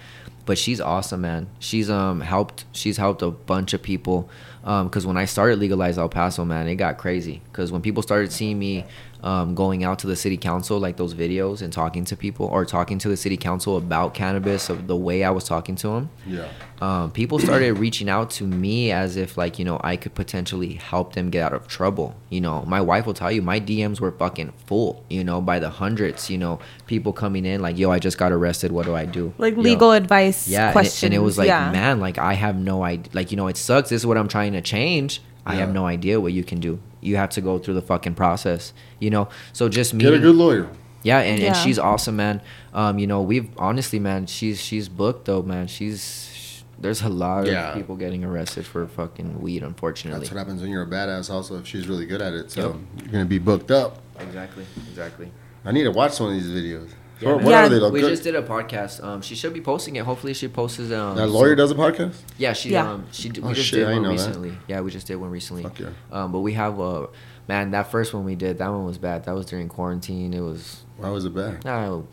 But 0.45 0.57
she's 0.57 0.81
awesome, 0.81 1.21
man. 1.21 1.47
She's 1.59 1.89
um 1.91 2.21
helped. 2.21 2.65
She's 2.71 2.97
helped 2.97 3.21
a 3.21 3.29
bunch 3.29 3.73
of 3.73 3.83
people. 3.83 4.29
Um, 4.63 4.87
because 4.87 5.05
when 5.05 5.15
I 5.15 5.25
started 5.25 5.59
legalize 5.59 5.97
El 5.97 6.09
Paso, 6.09 6.43
man, 6.43 6.67
it 6.67 6.75
got 6.75 6.97
crazy. 6.97 7.41
Because 7.51 7.71
when 7.71 7.81
people 7.81 8.03
started 8.03 8.31
seeing 8.31 8.57
me, 8.59 8.83
um, 9.23 9.53
going 9.55 9.83
out 9.83 9.99
to 9.99 10.07
the 10.07 10.15
city 10.15 10.37
council, 10.37 10.79
like 10.79 10.97
those 10.97 11.13
videos, 11.13 11.61
and 11.61 11.71
talking 11.73 12.05
to 12.05 12.15
people, 12.15 12.45
or 12.45 12.65
talking 12.65 12.97
to 12.99 13.09
the 13.09 13.17
city 13.17 13.37
council 13.37 13.77
about 13.77 14.13
cannabis, 14.13 14.69
of 14.69 14.87
the 14.87 14.95
way 14.95 15.23
I 15.23 15.29
was 15.29 15.43
talking 15.43 15.75
to 15.77 15.87
them, 15.89 16.09
Yeah. 16.27 16.47
um, 16.81 17.11
people 17.11 17.37
started 17.39 17.77
reaching 17.77 18.09
out 18.09 18.29
to 18.31 18.45
me 18.45 18.91
as 18.91 19.17
if 19.17 19.37
like 19.37 19.59
you 19.59 19.65
know 19.65 19.79
I 19.83 19.97
could 19.97 20.15
potentially 20.15 20.73
help 20.75 21.13
them 21.13 21.29
get 21.29 21.43
out 21.43 21.53
of 21.53 21.67
trouble. 21.67 22.15
You 22.29 22.41
know, 22.41 22.63
my 22.65 22.79
wife 22.81 23.05
will 23.05 23.13
tell 23.13 23.31
you 23.31 23.41
my 23.41 23.59
DMs 23.59 23.99
were 23.99 24.11
fucking 24.11 24.53
full. 24.65 25.03
You 25.09 25.23
know, 25.23 25.41
by 25.41 25.59
the 25.59 25.69
hundreds. 25.69 26.29
You 26.29 26.37
know, 26.37 26.59
people 26.87 27.11
coming 27.13 27.45
in 27.45 27.61
like, 27.61 27.77
"Yo, 27.77 27.91
I 27.91 27.99
just 27.99 28.17
got 28.17 28.31
arrested. 28.31 28.71
What 28.71 28.85
do 28.85 28.95
I 28.95 29.05
do?" 29.05 29.33
Like 29.37 29.55
Yo. 29.55 29.61
legal 29.61 29.91
advice 29.91 30.47
Yeah, 30.47 30.61
and 30.61 30.69
it, 30.69 30.73
questions. 30.73 31.03
and 31.03 31.13
it 31.13 31.19
was 31.19 31.37
like, 31.37 31.47
yeah. 31.47 31.71
man, 31.71 31.99
like 31.99 32.17
I 32.17 32.33
have 32.33 32.55
no 32.55 32.83
idea. 32.83 33.11
Like 33.13 33.31
you 33.31 33.37
know, 33.37 33.47
it 33.47 33.57
sucks. 33.57 33.89
This 33.89 34.01
is 34.01 34.05
what 34.05 34.17
I'm 34.17 34.27
trying 34.29 34.53
to 34.53 34.61
change. 34.61 35.21
I 35.45 35.55
have 35.55 35.73
no 35.73 35.85
idea 35.85 36.19
what 36.19 36.33
you 36.33 36.43
can 36.43 36.59
do. 36.59 36.79
You 37.01 37.15
have 37.15 37.29
to 37.31 37.41
go 37.41 37.57
through 37.59 37.75
the 37.75 37.81
fucking 37.81 38.15
process. 38.15 38.73
You 38.99 39.09
know, 39.09 39.29
so 39.53 39.69
just 39.69 39.93
me. 39.93 40.03
Get 40.03 40.13
a 40.13 40.19
good 40.19 40.35
lawyer. 40.35 40.67
Yeah, 41.01 41.19
and, 41.19 41.41
and 41.41 41.55
she's 41.55 41.79
awesome, 41.79 42.17
man. 42.17 42.41
Um, 42.73 42.99
you 42.99 43.07
know, 43.07 43.21
we've 43.21 43.49
honestly, 43.57 43.99
man, 43.99 44.25
she's 44.27 44.59
she's 44.61 44.89
booked 44.89 45.25
though, 45.25 45.41
man. 45.41 45.67
She's 45.67 46.63
there's 46.77 47.01
a 47.01 47.09
lot 47.09 47.45
Yeah. 47.47 47.69
of 47.69 47.75
people 47.75 47.95
getting 47.95 48.23
arrested 48.23 48.65
for 48.65 48.85
fucking 48.87 49.41
weed, 49.41 49.63
unfortunately. 49.63 50.19
That's 50.21 50.31
what 50.31 50.37
happens 50.39 50.61
when 50.61 50.71
you're 50.71 50.83
a 50.83 50.87
badass. 50.87 51.29
Also, 51.29 51.57
if 51.57 51.67
she's 51.67 51.87
really 51.87 52.05
good 52.05 52.21
at 52.21 52.33
it, 52.33 52.51
so 52.51 52.61
Yep. 52.61 52.75
you're 53.03 53.11
gonna 53.13 53.25
be 53.25 53.39
booked 53.39 53.71
up. 53.71 53.99
Exactly, 54.19 54.65
exactly. 54.89 55.31
I 55.65 55.71
need 55.71 55.83
to 55.83 55.91
watch 55.91 56.11
some 56.13 56.27
of 56.27 56.33
these 56.33 56.47
videos. 56.49 56.89
Yeah, 57.21 57.29
what 57.33 57.43
what 57.43 57.49
Yeah. 57.51 57.65
are 57.65 57.69
they? 57.69 57.79
Though? 57.79 57.89
We 57.89 58.01
Good- 58.01 58.09
just 58.11 58.23
did 58.23 58.35
a 58.35 58.41
podcast. 58.41 59.03
Um, 59.03 59.21
she 59.21 59.35
should 59.35 59.53
be 59.53 59.61
posting 59.61 59.95
it. 59.97 60.05
Hopefully, 60.05 60.33
she 60.33 60.47
posts 60.47 60.79
um. 60.79 61.15
that 61.15 61.27
lawyer 61.27 61.49
some- 61.49 61.57
does 61.57 61.71
a 61.71 61.75
podcast. 61.75 62.15
Yeah, 62.37 62.53
she 62.53 62.69
Yeah. 62.71 62.91
um 62.91 63.05
she 63.11 63.29
d- 63.29 63.41
Oh, 63.43 63.47
we 63.49 63.53
just 63.53 63.67
shit, 63.67 63.79
did 63.79 63.87
I 63.87 63.93
one 63.93 64.03
didn't 64.03 64.03
know 64.03 64.21
that. 64.21 64.27
recently. 64.27 64.57
Yeah, 64.67 64.81
we 64.81 64.91
just 64.91 65.07
did 65.07 65.15
one 65.17 65.29
recently. 65.29 65.63
Fuck 65.63 65.79
yeah. 65.79 65.87
Um, 66.11 66.31
but 66.31 66.39
we 66.39 66.53
have 66.53 66.79
uh, 66.79 67.07
man, 67.47 67.71
that 67.71 67.91
first 67.91 68.13
one 68.13 68.23
we 68.25 68.35
did, 68.35 68.57
that 68.59 68.69
one 68.69 68.85
was 68.85 68.97
bad. 68.97 69.25
That 69.25 69.35
was 69.35 69.45
during 69.47 69.67
quarantine. 69.67 70.33
It 70.33 70.41
was 70.41 70.83
Why 70.97 71.09
was 71.09 71.25
it 71.25 71.33
bad? 71.35 71.65
I 71.65 71.81
don't 71.81 71.85
know. 71.85 72.07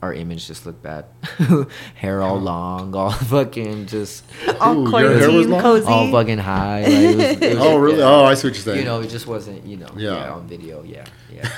Our 0.00 0.12
image 0.14 0.46
just 0.46 0.64
looked 0.64 0.80
bad. 0.82 1.06
Hair 1.96 2.22
all 2.22 2.38
long, 2.38 2.94
all 2.94 3.10
fucking 3.34 3.86
just 3.86 4.22
all 4.60 4.86
Ooh, 4.86 4.90
your 5.00 5.18
hair 5.18 5.28
was 5.30 5.46
quarantine 5.46 5.50
long? 5.50 5.60
cozy. 5.62 5.86
all 5.88 6.10
fucking 6.12 6.38
high. 6.38 6.82
Like, 6.82 6.92
it 6.92 7.16
was, 7.16 7.24
it 7.24 7.40
was- 7.58 7.66
Oh, 7.66 7.76
really? 7.78 7.98
yeah. 7.98 8.04
Oh, 8.04 8.24
I 8.24 8.34
see 8.34 8.46
what 8.46 8.54
you're 8.54 8.62
saying. 8.62 8.78
You 8.78 8.84
know, 8.84 9.00
it 9.00 9.08
just 9.08 9.26
wasn't. 9.26 9.66
You 9.66 9.78
know, 9.78 9.88
Yeah. 9.96 10.14
yeah, 10.14 10.32
on 10.34 10.46
video, 10.46 10.84
yeah, 10.84 11.04
yeah. 11.32 11.48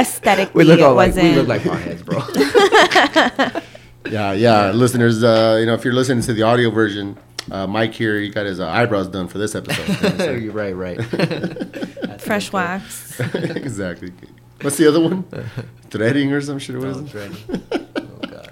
Aesthetically, 0.00 0.52
we 0.54 0.64
look 0.64 0.78
it 0.78 0.82
all 0.84 0.94
like 0.94 1.08
wasn't. 1.08 1.24
we 1.34 1.42
look 1.42 1.48
like 1.48 1.62
potheads, 1.62 2.04
bro. 2.04 3.62
Yeah, 4.08 4.32
yeah, 4.32 4.70
listeners. 4.70 5.22
Uh, 5.24 5.56
you 5.60 5.66
know, 5.66 5.74
if 5.74 5.84
you're 5.84 5.92
listening 5.92 6.22
to 6.22 6.32
the 6.32 6.42
audio 6.42 6.70
version, 6.70 7.18
uh, 7.50 7.66
Mike 7.66 7.92
here, 7.94 8.18
he 8.20 8.30
got 8.30 8.46
his 8.46 8.60
uh, 8.60 8.68
eyebrows 8.68 9.08
done 9.08 9.26
for 9.28 9.38
this 9.38 9.54
episode. 9.54 10.40
You're 10.40 10.52
right, 10.52 10.72
right. 10.74 12.20
Fresh 12.20 12.52
wax. 12.52 13.18
exactly. 13.34 14.12
What's 14.62 14.76
the 14.76 14.86
other 14.88 15.00
one? 15.00 15.24
Threading 15.90 16.32
or 16.32 16.40
some 16.40 16.58
shit? 16.58 16.76
What 16.78 16.88
is 16.88 16.98
it? 16.98 17.14
ready. 17.14 17.84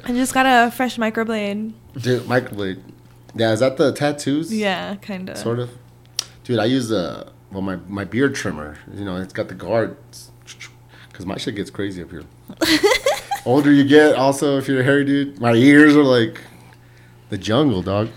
I 0.08 0.12
just 0.12 0.32
got 0.32 0.46
a 0.46 0.70
fresh 0.70 0.98
microblade. 0.98 1.72
Dude, 1.98 2.22
microblade. 2.22 2.80
Yeah, 3.34 3.52
is 3.52 3.58
that 3.58 3.76
the 3.76 3.92
tattoos? 3.92 4.54
Yeah, 4.54 4.94
kind 4.96 5.28
of. 5.28 5.36
Sort 5.36 5.58
of. 5.58 5.70
Dude, 6.44 6.60
I 6.60 6.66
use 6.66 6.92
uh, 6.92 7.28
well 7.50 7.60
my 7.60 7.76
my 7.88 8.04
beard 8.04 8.36
trimmer. 8.36 8.78
You 8.94 9.04
know, 9.04 9.16
it's 9.16 9.32
got 9.32 9.48
the 9.48 9.54
guards. 9.54 10.30
Cause 11.12 11.26
my 11.26 11.38
shit 11.38 11.56
gets 11.56 11.70
crazy 11.70 12.02
up 12.02 12.10
here. 12.10 12.24
Older 13.46 13.72
you 13.72 13.84
get, 13.84 14.16
also 14.16 14.58
if 14.58 14.68
you're 14.68 14.80
a 14.80 14.84
hairy 14.84 15.04
dude, 15.04 15.40
my 15.40 15.54
ears 15.54 15.96
are 15.96 16.04
like 16.04 16.40
the 17.30 17.38
jungle, 17.38 17.82
dog. 17.82 18.10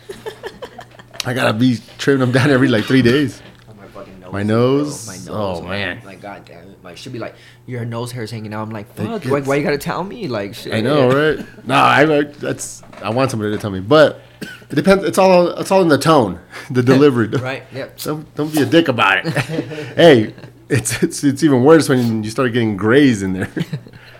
I 1.26 1.34
gotta 1.34 1.54
be 1.54 1.78
trimming 1.98 2.20
them 2.20 2.32
down 2.32 2.52
every 2.52 2.68
like 2.68 2.84
three 2.84 3.02
days. 3.02 3.42
Oh, 4.30 4.34
my 4.34 4.44
nose. 4.44 5.08
My 5.08 5.14
oh, 5.14 5.18
nose? 5.18 5.26
bro. 5.26 5.36
My 5.36 5.40
nose. 5.40 5.60
Oh, 5.60 5.68
man. 5.68 6.02
Like 6.06 6.22
god 6.22 6.46
damn 6.46 6.70
it. 6.70 6.84
Like 6.84 6.98
should 6.98 7.14
be 7.14 7.20
like 7.20 7.36
your 7.66 7.84
nose 7.86 8.12
hair's 8.12 8.32
hanging 8.32 8.54
out. 8.54 8.64
I'm 8.64 8.70
like 8.70 8.94
fuck. 8.94 9.22
gets- 9.22 9.32
Why, 9.32 9.42
why 9.42 9.56
you 9.56 9.64
gotta 9.64 9.78
tell 9.78 10.04
me? 10.04 10.28
Like 10.28 10.56
shit. 10.56 10.74
I 10.74 10.82
know, 10.82 11.10
right? 11.10 11.46
No, 11.66 11.76
I 11.76 12.04
like, 12.06 12.38
that's 12.38 12.84
I 13.02 13.10
want 13.10 13.32
somebody 13.32 13.52
to 13.52 13.58
tell 13.58 13.72
me, 13.72 13.80
but 13.80 14.22
it 14.42 14.76
depends. 14.76 15.04
It's 15.04 15.18
all 15.18 15.50
it's 15.50 15.72
all 15.72 15.82
in 15.82 15.88
the 15.88 15.98
tone, 15.98 16.40
the 16.72 16.84
delivery. 16.84 17.28
Right. 17.40 17.64
Yep. 17.74 17.98
Don't 17.98 18.36
don't 18.36 18.54
be 18.54 18.62
a 18.62 18.66
dick 18.66 18.88
about 18.88 19.26
it. 19.26 19.34
hey, 19.34 20.34
it's 20.70 21.02
it's 21.04 21.24
it's 21.24 21.44
even 21.44 21.64
worse 21.64 21.90
when 21.90 22.24
you 22.24 22.30
start 22.30 22.54
getting 22.54 22.78
grays 22.78 23.24
in 23.24 23.34
there 23.34 23.52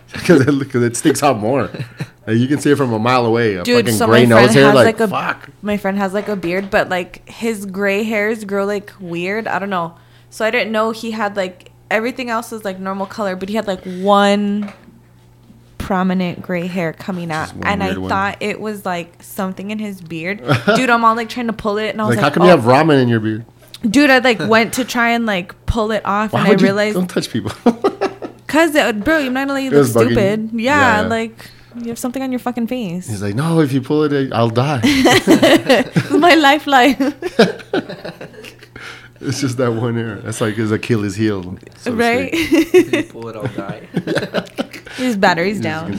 because 0.14 0.42
it, 0.48 0.76
it 0.76 0.98
sticks 0.98 1.24
out 1.24 1.38
more. 1.38 1.70
Like, 2.28 2.38
you 2.38 2.48
can 2.48 2.60
see 2.60 2.70
it 2.70 2.76
from 2.76 2.94
a 2.94 3.00
mile 3.00 3.26
away. 3.26 3.56
A 3.56 3.64
Dude, 3.64 3.86
fucking 3.86 3.98
so 3.98 4.06
gray 4.06 4.28
my 4.28 4.36
friend 4.36 4.46
nose 4.46 4.54
hair, 4.54 4.66
has 4.66 4.76
like, 4.76 5.00
like, 5.00 5.00
a 5.00 5.08
fuck. 5.08 5.50
my 5.64 5.78
friend 5.78 5.98
has 5.98 6.14
like 6.14 6.28
a 6.28 6.36
beard, 6.36 6.70
but 6.70 6.88
like 6.88 7.28
his 7.28 7.66
gray 7.66 8.04
hairs 8.04 8.44
grow 8.44 8.66
like 8.66 8.94
weird. 9.00 9.48
I 9.48 9.58
don't 9.58 9.72
know. 9.72 9.96
So 10.30 10.46
I 10.46 10.52
didn't 10.52 10.72
know 10.72 10.92
he 10.92 11.10
had 11.10 11.36
like 11.36 11.72
everything 11.90 12.30
else 12.30 12.52
is 12.52 12.64
like 12.64 12.80
normal 12.80 13.08
color, 13.08 13.36
but 13.36 13.50
he 13.50 13.56
had 13.56 13.66
like 13.66 13.84
one 13.84 14.72
prominent 15.80 16.44
gray 16.44 16.68
hair 16.68 16.94
coming 16.94 17.32
out, 17.32 17.52
and 17.64 17.82
I 17.82 17.98
one. 17.98 18.10
thought 18.10 18.38
it 18.42 18.62
was 18.62 18.86
like 18.86 19.24
something 19.24 19.72
in 19.72 19.80
his 19.80 20.00
beard. 20.00 20.38
Dude, 20.76 20.92
I'm 20.92 21.04
all 21.04 21.16
like 21.16 21.30
trying 21.30 21.48
to 21.48 21.54
pull 21.54 21.80
it, 21.80 21.90
and 21.90 22.00
I 22.00 22.06
was 22.06 22.16
Like, 22.16 22.24
like, 22.24 22.32
how 22.32 22.36
come 22.36 22.44
oh. 22.44 22.46
you 22.46 22.52
have 22.52 22.66
ramen 22.66 23.02
in 23.02 23.10
your 23.10 23.22
beard? 23.22 23.44
Dude, 23.82 24.12
I 24.12 24.20
like 24.20 24.40
went 24.40 24.76
to 24.76 24.86
try 24.86 25.12
and 25.12 25.26
like 25.26 25.66
pull 25.66 25.92
it 25.92 26.06
off, 26.06 26.34
Why 26.34 26.42
and 26.42 26.48
I 26.48 26.52
would 26.52 26.62
you 26.62 26.68
realized 26.68 26.96
don't 26.96 27.10
touch 27.10 27.32
people? 27.32 27.52
Cause 28.50 28.74
it, 28.76 29.04
bro, 29.06 29.20
you're 29.20 29.32
not 29.32 29.42
gonna 29.48 29.54
let 29.54 29.64
you 29.64 29.70
look 29.70 29.80
was 29.80 29.94
bugging 29.96 30.10
you? 30.10 30.16
stupid. 30.16 30.50
Yeah, 30.54 30.60
Yeah, 30.62 31.02
yeah. 31.04 31.08
like 31.08 31.52
you 31.78 31.88
have 31.90 32.00
something 32.00 32.22
on 32.24 32.32
your 32.32 32.40
fucking 32.40 32.68
face. 32.68 33.08
He's 33.08 33.22
like, 33.22 33.36
no, 33.36 33.60
if 33.62 33.72
you 33.72 33.80
pull 33.82 34.04
it, 34.04 34.34
I'll 34.34 34.50
die. 34.50 34.82
my 36.12 36.34
lifeline. 36.36 36.96
it's 39.22 39.40
just 39.40 39.58
that 39.58 39.72
one 39.72 39.96
hair. 39.96 40.16
That's 40.16 40.42
like 40.42 40.56
his 40.56 40.72
Achilles 40.72 41.16
heel, 41.16 41.58
so 41.78 41.94
right? 41.94 42.34
speak. 42.36 42.92
you 42.92 43.04
pull 43.04 43.28
it, 43.30 43.36
I'll 43.36 43.48
die. 43.48 43.88
His 44.98 45.16
battery's 45.16 45.58
He's 45.58 45.64
down. 45.64 45.94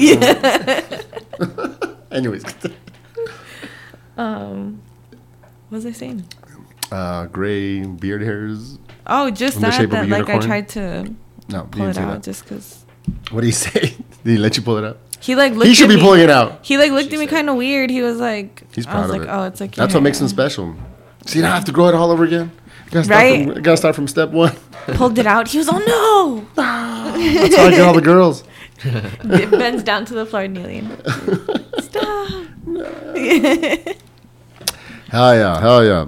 yeah. 0.00 1.02
Anyways, 2.10 2.42
Um, 4.16 4.80
what 5.68 5.76
was 5.76 5.86
I 5.86 5.92
saying? 5.92 6.24
uh, 6.90 7.26
gray 7.26 7.84
beard 7.84 8.22
hairs. 8.22 8.78
Oh, 9.08 9.30
just 9.30 9.60
that. 9.60 9.72
shape 9.74 9.86
of 9.92 9.92
a 9.92 10.06
That 10.06 10.08
like 10.08 10.28
I 10.28 10.38
tried 10.38 10.68
to 10.70 11.14
No, 11.48 11.64
pull 11.70 11.86
it 11.88 11.96
out 11.98 12.14
that. 12.14 12.22
just 12.22 12.44
because 12.44 12.84
What 13.30 13.40
do 13.40 13.46
you 13.46 13.52
say? 13.66 13.80
Did 13.80 13.96
he 14.24 14.36
let 14.38 14.56
you 14.56 14.62
pull 14.62 14.76
it 14.76 14.84
out? 14.84 14.98
he 15.20 15.34
like 15.34 15.52
looked. 15.54 15.66
He 15.66 15.74
should 15.74 15.84
at 15.86 15.88
be 15.90 15.96
me- 15.96 16.02
pulling 16.02 16.20
it 16.20 16.30
out. 16.30 16.60
He 16.64 16.76
like 16.78 16.90
looked 16.92 17.08
She 17.10 17.14
at 17.16 17.20
me 17.20 17.26
kind 17.26 17.48
of 17.50 17.56
weird. 17.56 17.90
He 17.90 18.02
was 18.02 18.18
like, 18.18 18.62
He's 18.74 18.86
I 18.86 18.90
proud 18.90 19.00
was 19.02 19.10
of 19.10 19.16
like, 19.18 19.28
it. 19.28 19.30
oh, 19.32 19.42
it's 19.44 19.60
like 19.60 19.74
That's 19.74 19.92
your 19.92 20.00
what 20.00 20.04
makes 20.04 20.18
him 20.20 20.26
hair. 20.26 20.28
special. 20.28 20.76
See, 21.26 21.40
now 21.40 21.50
I 21.52 21.54
have 21.54 21.64
to 21.66 21.72
grow 21.72 21.88
it 21.88 21.94
all 21.94 22.10
over 22.10 22.24
again. 22.24 22.50
You 22.86 22.90
gotta 22.92 23.04
start 23.04 23.20
Right? 23.22 23.52
From, 23.52 23.62
gotta 23.62 23.76
start 23.76 23.94
from 23.94 24.08
step 24.08 24.30
one. 24.30 24.54
Pulled 24.94 25.18
it 25.18 25.26
out. 25.26 25.48
He 25.48 25.58
was, 25.58 25.68
oh 25.70 25.78
no. 25.78 26.46
That's 26.54 27.56
how 27.56 27.64
I 27.66 27.70
get 27.70 27.80
all 27.82 27.92
the 27.94 28.00
girls. 28.00 28.44
it 28.84 29.50
bends 29.50 29.82
down 29.82 30.04
to 30.06 30.14
the 30.14 30.24
floor, 30.24 30.46
kneeling. 30.48 30.88
Stop. 31.80 32.46
Hell 35.10 35.34
yeah, 35.34 35.60
hell 35.60 35.84
yeah. 35.84 36.06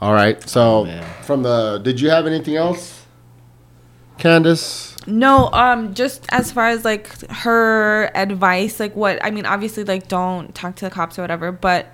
All 0.00 0.12
right. 0.14 0.46
So 0.48 0.86
Oh, 0.86 1.02
from 1.22 1.42
the, 1.42 1.78
did 1.78 2.00
you 2.00 2.10
have 2.10 2.26
anything 2.26 2.56
else, 2.56 3.06
Candace? 4.18 4.96
No, 5.06 5.50
um, 5.52 5.94
just 5.94 6.26
as 6.30 6.52
far 6.52 6.68
as 6.68 6.84
like 6.84 7.08
her 7.30 8.10
advice, 8.14 8.78
like 8.78 8.94
what 8.94 9.18
I 9.24 9.30
mean, 9.30 9.46
obviously, 9.46 9.84
like 9.84 10.08
don't 10.08 10.54
talk 10.54 10.76
to 10.76 10.84
the 10.84 10.90
cops 10.90 11.18
or 11.18 11.22
whatever, 11.22 11.52
but 11.52 11.86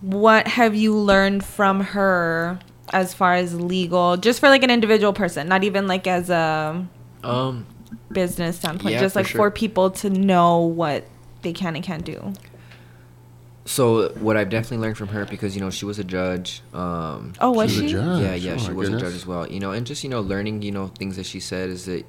what 0.00 0.48
have 0.48 0.74
you 0.74 0.94
learned 0.96 1.44
from 1.44 1.80
her 1.80 2.58
as 2.92 3.14
far 3.14 3.34
as 3.34 3.54
legal, 3.60 4.16
just 4.16 4.40
for 4.40 4.48
like 4.48 4.62
an 4.62 4.70
individual 4.70 5.12
person, 5.12 5.48
not 5.48 5.64
even 5.64 5.86
like 5.86 6.06
as 6.06 6.30
a 6.30 6.86
Um. 7.22 7.66
business 8.12 8.56
standpoint, 8.58 8.94
Yeah, 8.94 8.98
just 8.98 9.16
for 9.16 9.20
like 9.20 9.26
sure. 9.26 9.38
for 9.38 9.50
people 9.50 9.90
to 9.92 10.10
know 10.10 10.60
what 10.60 11.04
they 11.42 11.52
can 11.52 11.76
and 11.76 11.84
can't 11.84 12.04
do. 12.04 12.36
So 13.66 14.08
what 14.20 14.36
I've 14.36 14.48
definitely 14.48 14.78
learned 14.78 14.96
from 14.96 15.08
her 15.08 15.24
because 15.24 15.54
you 15.54 15.60
know 15.60 15.70
she 15.70 15.84
was 15.84 15.98
a 15.98 16.04
judge. 16.04 16.62
Um, 16.72 17.32
Oh, 17.40 17.50
was 17.52 17.70
She's 17.72 17.80
a 17.80 17.86
she? 17.88 17.92
judge. 17.92 18.22
yeah, 18.22 18.34
yeah, 18.34 18.52
Oh, 18.54 18.58
she 18.58 18.68
my 18.68 18.74
was 18.74 18.88
a 18.88 18.98
judge 18.98 19.14
as 19.14 19.26
well. 19.26 19.46
You 19.50 19.60
know, 19.60 19.72
and 19.72 19.86
just 19.86 20.02
you 20.04 20.10
know 20.10 20.20
learning 20.20 20.62
you 20.62 20.72
know 20.72 20.86
things 20.88 21.16
that 21.16 21.26
she 21.26 21.40
said 21.40 21.68
is 21.70 21.84
that 21.86 22.04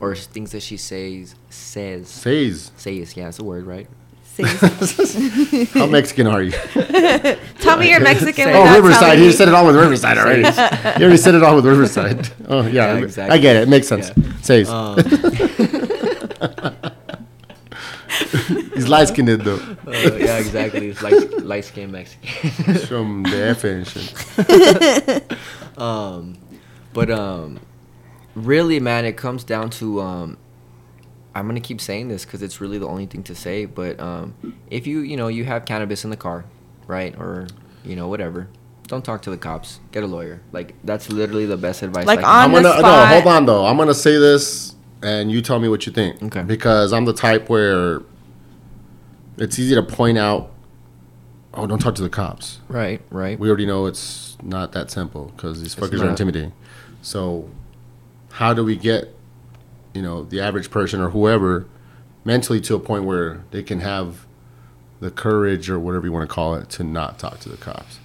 or 0.00 0.14
things 0.16 0.50
that 0.52 0.62
she 0.62 0.76
says 0.76 1.34
says 1.50 2.08
Says. 2.08 2.72
says. 2.76 3.16
Yeah, 3.16 3.28
it's 3.28 3.38
a 3.38 3.44
word, 3.44 3.66
right? 3.66 3.86
See? 4.24 4.44
How 5.78 5.84
Mexican 5.86 6.26
are 6.26 6.42
you? 6.42 6.52
Tell 7.60 7.76
me 7.76 7.90
you're 7.90 8.00
Mexican. 8.00 8.48
Oh, 8.48 8.74
Riverside. 8.74 9.00
telling 9.00 9.22
You 9.24 9.30
said 9.32 9.48
it 9.48 9.54
all 9.54 9.66
with 9.66 9.76
Riverside 9.76 10.16
already. 10.16 10.40
you 10.98 11.04
already 11.04 11.18
said 11.18 11.34
it 11.34 11.42
all 11.42 11.54
with 11.56 11.66
Riverside. 11.66 12.30
Oh, 12.48 12.66
yeah. 12.66 12.96
Yeah, 12.98 13.26
I 13.30 13.36
get 13.36 13.56
it. 13.56 13.64
It 13.64 13.68
makes 13.68 13.86
sense. 13.88 14.10
Yeah. 14.16 14.32
Says. 14.40 14.70
Um, 14.70 14.96
He's 18.74 18.88
light 18.88 19.08
skinned, 19.08 19.28
though. 19.28 19.56
uh, 19.56 19.90
yeah, 19.90 20.38
exactly. 20.38 20.88
It's 20.88 21.02
like 21.02 21.14
light 21.42 21.64
skinned 21.64 21.92
Mexican. 21.92 22.74
From 22.86 23.22
the 23.22 23.30
definition. 23.30 24.02
um, 25.76 26.38
but 26.92 27.10
um, 27.10 27.60
really, 28.34 28.80
man, 28.80 29.04
it 29.04 29.16
comes 29.16 29.44
down 29.44 29.70
to 29.70 30.00
um, 30.00 30.38
I'm 31.34 31.46
gonna 31.46 31.60
keep 31.60 31.80
saying 31.80 32.08
this 32.08 32.24
because 32.24 32.42
it's 32.42 32.60
really 32.60 32.78
the 32.78 32.88
only 32.88 33.06
thing 33.06 33.22
to 33.24 33.34
say. 33.34 33.64
But 33.64 33.98
um, 34.00 34.56
if 34.70 34.86
you 34.86 35.00
you 35.00 35.16
know 35.16 35.28
you 35.28 35.44
have 35.44 35.64
cannabis 35.64 36.04
in 36.04 36.10
the 36.10 36.16
car, 36.16 36.44
right, 36.86 37.16
or 37.18 37.48
you 37.84 37.96
know 37.96 38.08
whatever, 38.08 38.48
don't 38.86 39.04
talk 39.04 39.22
to 39.22 39.30
the 39.30 39.38
cops. 39.38 39.80
Get 39.92 40.02
a 40.02 40.06
lawyer. 40.06 40.42
Like 40.52 40.74
that's 40.84 41.10
literally 41.10 41.46
the 41.46 41.56
best 41.56 41.82
advice. 41.82 42.06
Like 42.06 42.20
I 42.20 42.22
can 42.22 42.30
on 42.30 42.44
I'm 42.44 42.52
gonna 42.52 42.74
no. 42.74 42.78
spot. 42.78 43.08
Hold 43.08 43.26
on 43.26 43.46
though. 43.46 43.66
I'm 43.66 43.76
gonna 43.76 43.94
say 43.94 44.18
this, 44.18 44.74
and 45.02 45.30
you 45.30 45.40
tell 45.42 45.58
me 45.58 45.68
what 45.68 45.86
you 45.86 45.92
think. 45.92 46.22
Okay. 46.22 46.42
Because 46.42 46.92
I'm 46.92 47.04
the 47.04 47.14
type 47.14 47.48
where 47.48 48.00
it's 49.36 49.58
easy 49.58 49.74
to 49.74 49.82
point 49.82 50.18
out. 50.18 50.50
Oh, 51.54 51.66
don't 51.66 51.78
talk 51.78 51.94
to 51.96 52.02
the 52.02 52.08
cops. 52.08 52.60
Right, 52.68 53.02
right. 53.10 53.38
We 53.38 53.48
already 53.48 53.66
know 53.66 53.86
it's 53.86 54.38
not 54.42 54.72
that 54.72 54.90
simple 54.90 55.32
because 55.36 55.60
these 55.60 55.74
fuckers 55.74 56.02
are 56.02 56.08
intimidating. 56.08 56.52
So, 57.02 57.50
how 58.30 58.54
do 58.54 58.64
we 58.64 58.76
get, 58.76 59.14
you 59.92 60.00
know, 60.00 60.24
the 60.24 60.40
average 60.40 60.70
person 60.70 61.00
or 61.00 61.10
whoever 61.10 61.66
mentally 62.24 62.60
to 62.62 62.74
a 62.74 62.78
point 62.78 63.04
where 63.04 63.44
they 63.50 63.62
can 63.62 63.80
have 63.80 64.26
the 65.00 65.10
courage 65.10 65.68
or 65.68 65.78
whatever 65.78 66.06
you 66.06 66.12
want 66.12 66.28
to 66.28 66.34
call 66.34 66.54
it 66.54 66.70
to 66.70 66.84
not 66.84 67.18
talk 67.18 67.40
to 67.40 67.50
the 67.50 67.58
cops? 67.58 67.98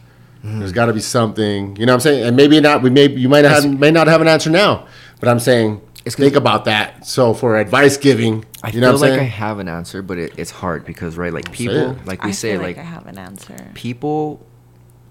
Mm-hmm. 0.43 0.59
There's 0.59 0.73
got 0.73 0.87
to 0.87 0.93
be 0.93 0.99
something, 0.99 1.75
you 1.77 1.85
know 1.85 1.93
what 1.93 1.95
I'm 1.95 2.01
saying? 2.01 2.23
And 2.25 2.35
maybe 2.35 2.59
not, 2.59 2.81
we 2.81 2.89
may, 2.89 3.09
you 3.09 3.29
might 3.29 3.41
not 3.41 3.63
have, 3.63 3.79
may 3.79 3.91
not 3.91 4.07
have 4.07 4.21
an 4.21 4.27
answer 4.27 4.49
now, 4.49 4.87
but 5.19 5.29
I'm 5.29 5.39
saying, 5.39 5.81
think 6.15 6.35
about 6.35 6.65
that. 6.65 7.05
So, 7.05 7.33
for 7.33 7.57
advice 7.57 7.97
giving, 7.97 8.45
I 8.63 8.69
you 8.69 8.81
know 8.81 8.91
feel 8.93 9.01
what 9.01 9.09
I'm 9.11 9.17
like 9.17 9.21
I 9.21 9.23
have 9.25 9.59
an 9.59 9.67
answer, 9.67 10.01
but 10.01 10.17
it, 10.17 10.33
it's 10.37 10.51
hard 10.51 10.85
because 10.85 11.17
right, 11.17 11.33
like 11.33 11.51
people, 11.51 11.97
like 12.05 12.23
we 12.23 12.29
I 12.29 12.31
say, 12.33 12.51
feel 12.53 12.61
like, 12.61 12.77
like 12.77 12.85
I 12.85 12.89
have 12.89 13.07
an 13.07 13.17
answer. 13.17 13.71
people 13.73 14.45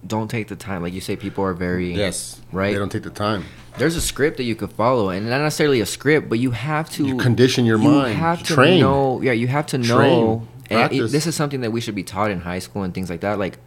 don't 0.07 0.30
take 0.30 0.49
the 0.49 0.57
time. 0.57 0.82
Like 0.82 0.92
you 0.92 1.01
say, 1.01 1.16
people 1.16 1.42
are 1.44 1.53
very 1.55 1.92
yes. 1.94 2.40
right? 2.53 2.72
They 2.72 2.78
don't 2.78 2.92
take 2.92 3.03
the 3.03 3.11
time. 3.11 3.44
there's 3.78 3.97
a 3.97 4.01
script 4.01 4.36
that 4.38 4.44
you 4.44 4.55
could 4.55 4.70
follow 4.72 5.11
and 5.11 5.28
not 5.28 5.40
necessarily 5.40 5.80
a 5.80 5.86
script 5.86 6.28
but 6.30 6.38
you 6.38 6.53
have 6.53 6.88
to 6.90 7.07
You 7.07 7.16
condition 7.18 7.66
your 7.66 7.78
you 7.78 7.88
mind. 7.90 8.16
have 8.16 8.38
to 8.44 8.55
Train. 8.55 8.80
know 8.80 9.20
yeah 9.20 9.32
you 9.32 9.49
have 9.49 9.66
to 9.66 9.78
know 9.78 10.47
Train. 10.70 10.80
and 10.80 10.92
it- 10.92 11.11
this 11.11 11.26
is 11.26 11.34
something 11.34 11.61
that 11.61 11.72
we 11.72 11.80
should 11.82 11.94
be 11.94 12.03
taught 12.03 12.30
in 12.30 12.40
high 12.40 12.59
school 12.61 12.84
and 12.84 12.94
things 12.94 13.11
like 13.11 13.20
that 13.20 13.38
like 13.38 13.59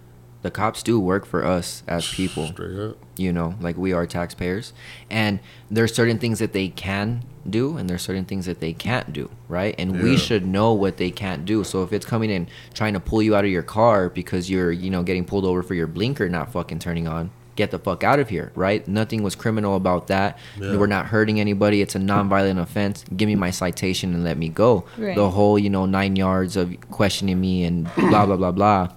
the 0.42 0.52
cops 0.52 0.82
do 0.84 1.00
work 1.00 1.26
for 1.26 1.46
us 1.46 1.84
as 1.88 2.08
people. 2.08 2.48
Straight 2.48 2.80
up. 2.80 2.98
you 3.18 3.34
know 3.34 3.56
like 3.60 3.78
we 3.78 3.92
are 3.94 4.06
taxpayers. 4.06 4.74
And 5.10 5.40
there's 5.70 5.94
certain 5.94 6.18
things 6.20 6.40
that 6.40 6.54
they 6.54 6.70
can 6.70 7.24
do 7.50 7.78
and 7.78 7.90
there's 7.90 8.02
certain 8.04 8.26
things 8.26 8.46
that 8.46 8.60
they 8.60 8.74
can't 8.74 9.12
do 9.12 9.30
right? 9.48 9.76
And 9.78 10.02
we 10.04 10.16
should 10.18 10.46
know 10.46 10.74
what 10.74 10.98
they 10.98 11.10
can't 11.12 11.44
do. 11.46 11.64
So 11.64 11.84
if 11.84 11.92
it's 11.92 12.06
coming 12.06 12.30
in 12.30 12.48
trying 12.74 12.94
to 12.94 13.00
pull 13.00 13.22
you 13.22 13.36
out 13.36 13.44
of 13.44 13.52
your 13.52 13.64
car 13.64 14.10
because 14.10 14.50
you're 14.50 14.72
you 14.72 14.90
know 14.90 15.04
getting 15.04 15.26
pulled 15.26 15.46
over 15.46 15.62
for 15.64 15.74
your 15.74 15.88
blinker 15.88 16.30
not 16.30 16.52
fucking 16.52 16.80
turning 16.80 17.08
on 17.08 17.32
get 17.56 17.72
the 17.72 17.80
fuck 17.80 18.06
out 18.06 18.20
of 18.20 18.30
here 18.30 18.54
right? 18.56 18.88
Nothing 18.88 19.22
was 19.22 19.36
criminal 19.36 19.76
about 19.76 20.08
that. 20.08 20.40
Yeah. 20.62 20.78
we're 20.78 20.88
not 20.88 21.08
hurting 21.08 21.42
anybody. 21.42 21.82
It's 21.82 21.94
a 21.96 22.00
non-violent 22.00 22.58
offense. 22.58 23.04
Give 23.18 23.28
me 23.28 23.36
my 23.36 23.52
citation 23.52 24.14
and 24.14 24.24
let 24.24 24.38
me 24.38 24.48
go. 24.48 24.86
Right. 24.98 25.14
the 25.16 25.30
whole 25.30 25.60
you 25.60 25.70
know 25.70 25.86
nine 25.86 26.16
yards 26.16 26.56
of 26.56 26.74
questioning 26.92 27.42
me 27.42 27.66
and 27.66 27.94
blah 27.96 28.26
blah 28.26 28.38
blah 28.38 28.52
blah 28.52 28.88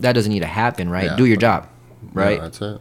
that 0.00 0.12
doesn't 0.12 0.32
need 0.32 0.40
to 0.40 0.46
happen 0.46 0.88
right 0.88 1.04
Yeah. 1.10 1.16
do 1.16 1.24
your 1.26 1.36
job 1.36 1.66
right 2.12 2.36
Yeah, 2.38 2.42
that's 2.44 2.60
it. 2.62 2.80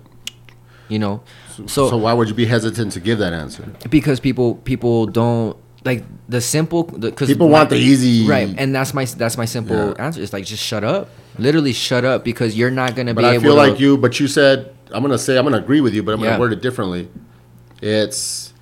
you 0.88 0.99
know 0.99 1.22
So, 1.68 1.89
so 1.89 1.97
why 1.97 2.13
would 2.13 2.28
you 2.30 2.36
be 2.36 2.45
hesitant 2.45 2.91
to 2.93 2.99
give 2.99 3.18
that 3.20 3.34
answer? 3.34 3.63
because 3.89 4.20
people 4.20 4.55
people 4.55 5.05
don't 5.07 5.57
like 5.86 6.03
the 6.28 6.41
simple 6.41 6.84
because 6.84 7.30
People 7.30 7.49
want 7.49 7.70
the 7.70 7.78
easy, 7.78 8.28
right 8.28 8.53
and 8.57 8.76
that's 8.76 8.93
my 8.93 9.05
that's 9.05 9.38
my 9.38 9.45
simple 9.45 9.76
Yeah. 9.97 10.05
answer 10.05 10.22
it's 10.22 10.34
like 10.34 10.45
just 10.45 10.63
shut 10.63 10.84
up 10.84 11.09
literally 11.39 11.72
shut 11.74 12.03
up 12.03 12.24
because 12.26 12.57
you're 12.57 12.72
not 12.72 12.95
gonna 12.95 13.13
But 13.13 13.22
be 13.22 13.28
I 13.28 13.34
able 13.34 13.43
feel 13.43 13.55
to 13.55 13.57
like 13.72 13.80
you. 13.80 13.95
But 13.97 14.20
you 14.20 14.28
said 14.28 14.74
I'm 14.91 15.01
gonna 15.03 15.18
say 15.18 15.38
I'm 15.38 15.43
gonna 15.45 15.57
agree 15.57 15.82
with 15.82 15.93
you, 15.93 16.01
but 16.03 16.13
I'm 16.13 16.20
Yeah. 16.22 16.32
gonna 16.32 16.39
word 16.39 16.53
it 16.53 16.61
differently. 16.61 17.09
It's 17.82 18.53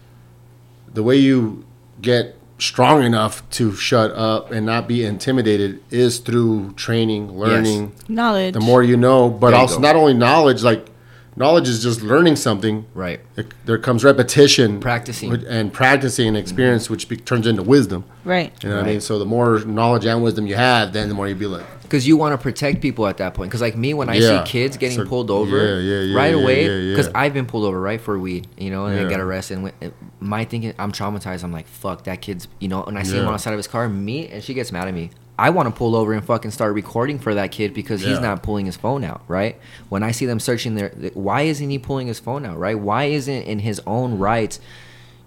the 0.93 1.03
way 1.03 1.15
you 1.17 1.63
get 2.01 2.35
strong 2.57 3.03
enough 3.03 3.47
to 3.51 3.73
shut 3.75 4.11
up 4.11 4.51
and 4.51 4.65
not 4.65 4.87
be 4.87 5.03
intimidated 5.03 5.81
is 5.91 6.19
through 6.19 6.71
training, 6.73 7.37
learning. 7.37 7.91
Knowledge. 8.07 8.53
The 8.53 8.61
more 8.61 8.81
you 8.83 8.97
know, 8.97 9.29
but 9.29 9.47
There 9.47 9.55
you 9.57 9.61
also 9.61 9.75
go. 9.75 9.81
not 9.81 9.95
only 9.95 10.13
knowledge, 10.13 10.63
like 10.63 10.87
knowledge 11.35 11.67
is 11.67 11.83
just 11.83 12.01
learning 12.01 12.35
something. 12.35 12.85
right 12.93 13.19
It, 13.35 13.53
there 13.65 13.77
comes 13.77 14.03
repetition, 14.03 14.79
Practicing. 14.79 15.33
and 15.47 15.71
practicing 15.73 16.27
and 16.29 16.37
experience, 16.37 16.89
which 16.89 17.09
be, 17.09 17.17
turns 17.17 17.45
into 17.47 17.63
wisdom. 17.63 18.05
Right. 18.23 18.51
You 18.63 18.69
know 18.69 18.75
what 18.77 18.85
I 18.85 18.89
mean? 18.91 19.01
So 19.01 19.19
the 19.19 19.25
more 19.25 19.59
knowledge 19.65 20.05
and 20.05 20.23
wisdom 20.23 20.47
you 20.47 20.55
have, 20.55 20.93
then 20.93 21.09
the 21.09 21.15
more 21.15 21.27
you 21.27 21.35
be 21.35 21.45
like, 21.45 21.65
because 21.83 22.07
you 22.07 22.17
want 22.17 22.33
to 22.33 22.37
protect 22.41 22.81
people 22.81 23.05
at 23.05 23.17
that 23.17 23.35
point 23.35 23.49
because 23.51 23.61
like 23.61 23.77
me 23.77 23.93
when 23.93 24.09
i 24.09 24.15
Yeah. 24.15 24.43
see 24.43 24.49
kids 24.51 24.75
getting 24.75 24.97
So- 24.97 25.05
pulled 25.05 25.29
over 25.29 25.55
yeah, 25.55 25.77
yeah, 25.79 26.01
yeah, 26.01 26.17
right 26.17 26.33
yeah, 26.35 26.41
away 26.41 26.89
because 26.89 27.05
yeah. 27.05 27.11
i've 27.21 27.31
been 27.35 27.45
pulled 27.45 27.63
over 27.63 27.79
right 27.79 28.01
for 28.01 28.17
weed 28.17 28.47
you 28.57 28.71
know 28.71 28.87
and 28.87 28.99
Yeah. 28.99 29.05
I 29.05 29.09
get 29.09 29.19
arrested 29.19 29.59
and 29.59 29.93
my 30.19 30.45
thinking 30.45 30.73
i'm 30.79 30.91
traumatized 30.91 31.43
i'm 31.43 31.51
like 31.53 31.67
fuck 31.67 32.05
that 32.05 32.21
kid's 32.21 32.47
you 32.59 32.67
know 32.69 32.83
and 32.83 32.97
i 32.97 33.03
see 33.03 33.11
him 33.17 33.21
Yeah. 33.21 33.27
on 33.27 33.33
the 33.33 33.37
side 33.37 33.53
of 33.53 33.57
his 33.59 33.67
car 33.67 33.87
me 33.87 34.27
and 34.29 34.43
she 34.43 34.55
gets 34.55 34.71
mad 34.71 34.87
at 34.87 34.95
me 34.95 35.11
I 35.37 35.49
want 35.49 35.67
to 35.67 35.75
pull 35.75 35.95
over 35.95 36.13
and 36.13 36.23
fucking 36.23 36.51
start 36.51 36.73
recording 36.73 37.19
for 37.19 37.33
that 37.35 37.51
kid 37.51 37.73
because 37.73 38.01
he's 38.01 38.19
not 38.19 38.41
pulling 38.41 38.65
his 38.65 38.77
phone 38.77 39.03
out, 39.03 39.21
right? 39.27 39.57
When 39.89 40.01
I 40.01 40.11
see 40.11 40.25
them 40.25 40.39
searching 40.39 40.75
their, 40.75 40.89
why 41.13 41.41
isn't 41.41 41.69
he 41.69 41.77
pulling 41.77 42.07
his 42.07 42.19
phone 42.19 42.45
out, 42.45 42.57
right? 42.57 42.79
Why 42.79 43.05
isn't 43.05 43.43
in 43.43 43.59
his 43.59 43.81
own 43.85 44.17
rights 44.17 44.59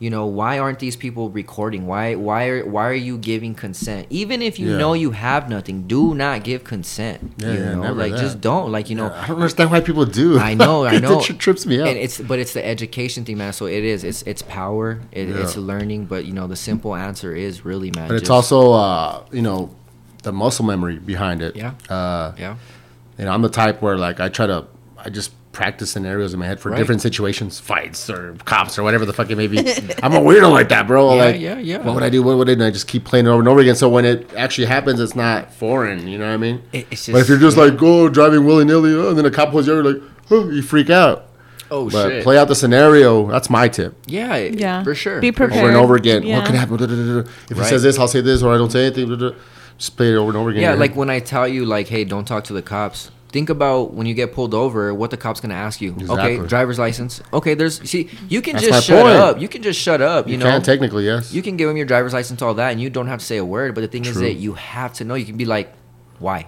you 0.00 0.10
know 0.10 0.26
why 0.26 0.60
aren't 0.60 0.78
these 0.78 0.94
people 0.94 1.28
recording 1.28 1.84
why 1.84 2.14
why 2.14 2.46
are 2.46 2.64
why 2.64 2.86
are 2.88 2.94
you 2.94 3.18
giving 3.18 3.52
consent 3.52 4.06
even 4.10 4.40
if 4.42 4.56
you 4.56 4.68
Yeah. 4.70 4.76
know 4.78 4.92
you 4.92 5.10
have 5.10 5.50
nothing 5.50 5.88
do 5.88 6.14
not 6.14 6.44
give 6.44 6.62
consent 6.62 7.32
Yeah, 7.36 7.52
you 7.52 7.58
yeah, 7.58 7.74
know 7.74 7.92
like 7.94 8.12
that. 8.12 8.20
just 8.20 8.40
don't 8.40 8.70
like 8.70 8.90
you 8.90 8.94
know 8.94 9.10
I 9.12 9.26
don't 9.26 9.38
understand 9.38 9.72
why 9.72 9.80
people 9.80 10.04
do. 10.06 10.38
I 10.38 10.54
know, 10.54 10.84
I 10.94 11.00
know. 11.00 11.18
it 11.18 11.24
trips 11.40 11.66
me 11.66 11.80
out. 11.80 11.88
and 11.88 11.98
it's 11.98 12.20
but 12.20 12.38
it's 12.38 12.52
the 12.52 12.64
education 12.64 13.24
thing 13.24 13.38
man 13.38 13.52
so 13.52 13.66
it 13.66 13.82
is 13.82 14.04
it's 14.04 14.22
it's 14.22 14.40
power 14.42 15.00
it, 15.10 15.28
it's 15.30 15.56
learning 15.56 16.04
but 16.04 16.24
you 16.26 16.32
know 16.32 16.46
the 16.46 16.54
simple 16.54 16.94
answer 16.94 17.34
is 17.34 17.64
really 17.64 17.90
man 17.90 18.06
but 18.06 18.18
it's 18.18 18.30
also, 18.30 18.74
uh, 18.74 19.24
you 19.32 19.42
know, 19.42 19.74
the 20.22 20.32
muscle 20.32 20.64
memory 20.64 20.98
behind 20.98 21.42
it. 21.42 21.56
Yeah. 21.56 21.72
Uh, 21.88 22.32
yeah 22.38 22.56
you 23.18 23.24
know, 23.24 23.32
I'm 23.32 23.42
the 23.42 23.48
type 23.48 23.82
where 23.82 23.98
like 23.98 24.20
I 24.20 24.28
try 24.28 24.46
to, 24.46 24.66
I 24.96 25.10
just 25.10 25.32
practice 25.50 25.90
scenarios 25.90 26.32
in 26.34 26.38
my 26.38 26.46
head 26.46 26.60
for 26.60 26.70
Right. 26.70 26.78
different 26.78 27.00
situations, 27.02 27.58
fights 27.58 28.08
or 28.08 28.36
cops 28.44 28.78
or 28.78 28.84
whatever 28.84 29.04
the 29.04 29.12
fuck 29.12 29.28
it 29.30 29.34
may 29.36 29.48
be. 29.48 29.58
I'm 30.04 30.12
a 30.14 30.20
weirdo 30.20 30.52
like 30.52 30.68
that, 30.68 30.86
bro. 30.86 31.14
Yeah, 31.16 31.24
like, 31.24 31.40
yeah, 31.40 31.58
yeah. 31.58 31.78
What 31.78 31.94
would 31.96 32.04
I 32.04 32.10
do? 32.10 32.22
What 32.22 32.36
would 32.38 32.48
I 32.48 32.54
do? 32.54 32.60
And 32.60 32.68
I 32.68 32.70
just 32.70 32.86
keep 32.86 33.04
playing 33.04 33.26
it 33.26 33.30
over 33.30 33.40
and 33.40 33.48
over 33.48 33.58
again. 33.58 33.74
So 33.74 33.88
when 33.88 34.04
it 34.04 34.32
actually 34.36 34.68
happens, 34.68 35.00
it's 35.00 35.16
not 35.16 35.52
foreign. 35.52 36.06
You 36.06 36.16
know 36.18 36.26
what 36.28 36.34
I 36.34 36.36
mean? 36.36 36.62
It- 36.72 36.86
it's 36.92 37.08
but 37.08 37.22
if 37.22 37.28
you're 37.28 37.38
just 37.38 37.56
like 37.56 37.76
go 37.76 38.08
driving 38.08 38.44
willy 38.44 38.64
nilly, 38.64 38.94
oh, 38.94 39.08
and 39.08 39.18
then 39.18 39.26
a 39.26 39.32
cop 39.32 39.50
pulls 39.50 39.66
you 39.66 39.72
over, 39.72 39.82
like, 39.94 40.02
oh, 40.30 40.48
you 40.50 40.62
freak 40.62 40.88
out. 40.90 41.26
oh 41.72 41.90
But 41.90 42.08
shit 42.08 42.22
play 42.22 42.38
out 42.38 42.46
the 42.46 42.54
scenario. 42.54 43.28
That's 43.28 43.50
my 43.50 43.66
tip. 43.66 43.96
yeah 44.06 44.36
Yeah. 44.36 44.84
for 44.84 44.94
sure 44.94 45.20
Be 45.20 45.32
prepared. 45.32 45.58
Over 45.64 45.68
and 45.68 45.76
over 45.76 45.96
again. 45.96 46.22
Yeah. 46.22 46.36
What 46.38 46.46
could 46.46 46.54
happen? 46.54 46.76
If 47.26 47.48
he 47.48 47.54
Right. 47.54 47.68
says 47.68 47.82
this, 47.82 47.98
I'll 47.98 48.06
say 48.06 48.20
this, 48.20 48.44
or 48.44 48.54
I 48.54 48.58
don't 48.58 48.70
say 48.70 48.86
anything. 48.86 49.34
Just 49.78 49.96
play 49.96 50.12
it 50.12 50.16
over 50.16 50.28
and 50.30 50.36
over 50.36 50.50
again. 50.50 50.62
yeah 50.62 50.74
like 50.74 50.94
when 50.96 51.08
i 51.08 51.20
tell 51.20 51.46
you 51.48 51.64
like 51.64 51.86
hey 51.88 52.04
don't 52.04 52.24
talk 52.26 52.44
to 52.44 52.52
the 52.52 52.62
cops 52.62 53.10
think 53.30 53.48
about 53.50 53.92
when 53.94 54.06
you 54.06 54.14
get 54.14 54.32
pulled 54.32 54.54
over 54.54 54.92
what 54.94 55.10
the 55.10 55.16
cop's 55.16 55.40
gonna 55.40 55.54
ask 55.54 55.80
you 55.80 55.92
Exactly. 55.92 56.36
okay 56.38 56.46
driver's 56.48 56.78
license 56.78 57.20
okay 57.32 57.54
there's 57.54 57.80
see 57.88 58.08
you 58.28 58.40
can 58.42 58.54
That's 58.54 58.66
just 58.66 58.86
shut 58.86 59.02
point. 59.04 59.16
up 59.16 59.40
you 59.40 59.48
can 59.48 59.62
just 59.62 59.78
shut 59.80 60.00
up 60.00 60.26
you, 60.26 60.32
you 60.32 60.38
know 60.38 60.46
can 60.46 60.62
technically, 60.62 61.04
yes. 61.04 61.32
you 61.32 61.42
can 61.42 61.56
give 61.56 61.68
them 61.68 61.76
your 61.76 61.86
driver's 61.86 62.12
license 62.14 62.40
all 62.42 62.54
that 62.54 62.70
and 62.72 62.80
you 62.80 62.90
don't 62.90 63.06
have 63.06 63.20
to 63.20 63.24
say 63.24 63.36
a 63.36 63.44
word 63.44 63.74
but 63.74 63.82
the 63.82 63.88
thing 63.88 64.04
is 64.04 64.18
that 64.18 64.34
you 64.34 64.54
have 64.54 64.92
to 64.94 65.04
know 65.04 65.14
you 65.14 65.26
can 65.26 65.36
be 65.36 65.44
like 65.44 65.72
why 66.18 66.46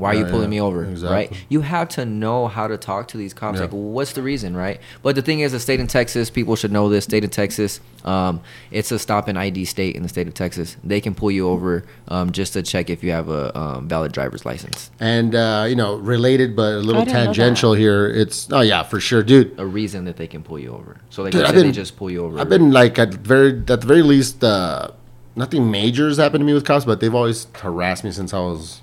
why 0.00 0.10
are 0.10 0.14
Yeah, 0.14 0.20
you 0.20 0.26
pulling 0.26 0.42
yeah, 0.44 0.48
me 0.48 0.60
over 0.60 0.84
exactly. 0.84 1.14
right 1.14 1.32
you 1.48 1.60
have 1.60 1.88
to 1.90 2.04
know 2.04 2.48
how 2.48 2.66
to 2.66 2.76
talk 2.76 3.08
to 3.08 3.16
these 3.18 3.32
cops 3.34 3.56
Yeah. 3.58 3.62
like 3.66 3.70
what's 3.72 4.12
the 4.14 4.22
reason 4.22 4.56
right 4.56 4.80
but 5.02 5.14
the 5.14 5.22
thing 5.22 5.40
is 5.40 5.52
the 5.52 5.60
state 5.60 5.78
in 5.80 5.86
texas 5.86 6.30
people 6.30 6.56
should 6.56 6.72
know 6.72 6.88
this 6.88 7.04
state 7.04 7.24
of 7.24 7.30
texas 7.30 7.80
um, 8.04 8.40
it's 8.70 8.90
a 8.90 8.98
stop 8.98 9.28
and 9.28 9.38
id 9.38 9.64
state 9.66 9.94
in 9.94 10.02
the 10.02 10.08
state 10.08 10.26
of 10.26 10.34
texas 10.34 10.76
they 10.82 11.00
can 11.00 11.14
pull 11.14 11.30
you 11.30 11.48
over 11.48 11.84
um, 12.08 12.32
just 12.32 12.54
to 12.54 12.62
check 12.62 12.88
if 12.90 13.04
you 13.04 13.10
have 13.12 13.28
a 13.28 13.56
um, 13.58 13.88
valid 13.88 14.10
driver's 14.12 14.44
license 14.46 14.90
And 15.00 15.34
uh, 15.34 15.66
you 15.68 15.76
know, 15.76 15.96
related 15.96 16.56
but 16.56 16.72
a 16.74 16.78
little 16.78 17.02
I 17.02 17.04
didn't 17.04 17.14
know 17.20 17.24
tangential 17.26 17.72
here. 17.74 18.06
It's 18.08 18.48
oh 18.52 18.60
yeah, 18.62 18.82
for 18.82 19.00
sure, 19.00 19.22
dude. 19.22 19.58
a 19.58 19.66
reason 19.66 20.04
that 20.06 20.16
they 20.16 20.26
can 20.26 20.42
pull 20.42 20.58
you 20.58 20.70
over 20.72 20.96
so 21.10 21.22
like 21.22 21.32
Dude, 21.32 21.42
let's 21.42 21.50
I've 21.50 21.56
say 21.56 21.62
they 21.62 21.68
been- 21.68 21.74
just 21.74 21.96
pull 21.96 22.10
you 22.10 22.24
over 22.24 22.38
I've 22.40 22.48
been 22.48 22.70
like 22.70 22.98
at 22.98 23.12
very 23.14 23.50
at 23.58 23.66
the 23.66 23.86
very 23.86 24.02
least, 24.02 24.42
uh, 24.42 24.88
nothing 25.36 25.70
major 25.70 26.08
has 26.08 26.16
happened 26.16 26.40
to 26.42 26.46
me 26.46 26.54
with 26.54 26.64
cops, 26.64 26.84
but 26.84 27.00
they've 27.00 27.14
always 27.14 27.46
harassed 27.54 28.02
me 28.04 28.10
since 28.10 28.32
I 28.34 28.38
was. 28.40 28.80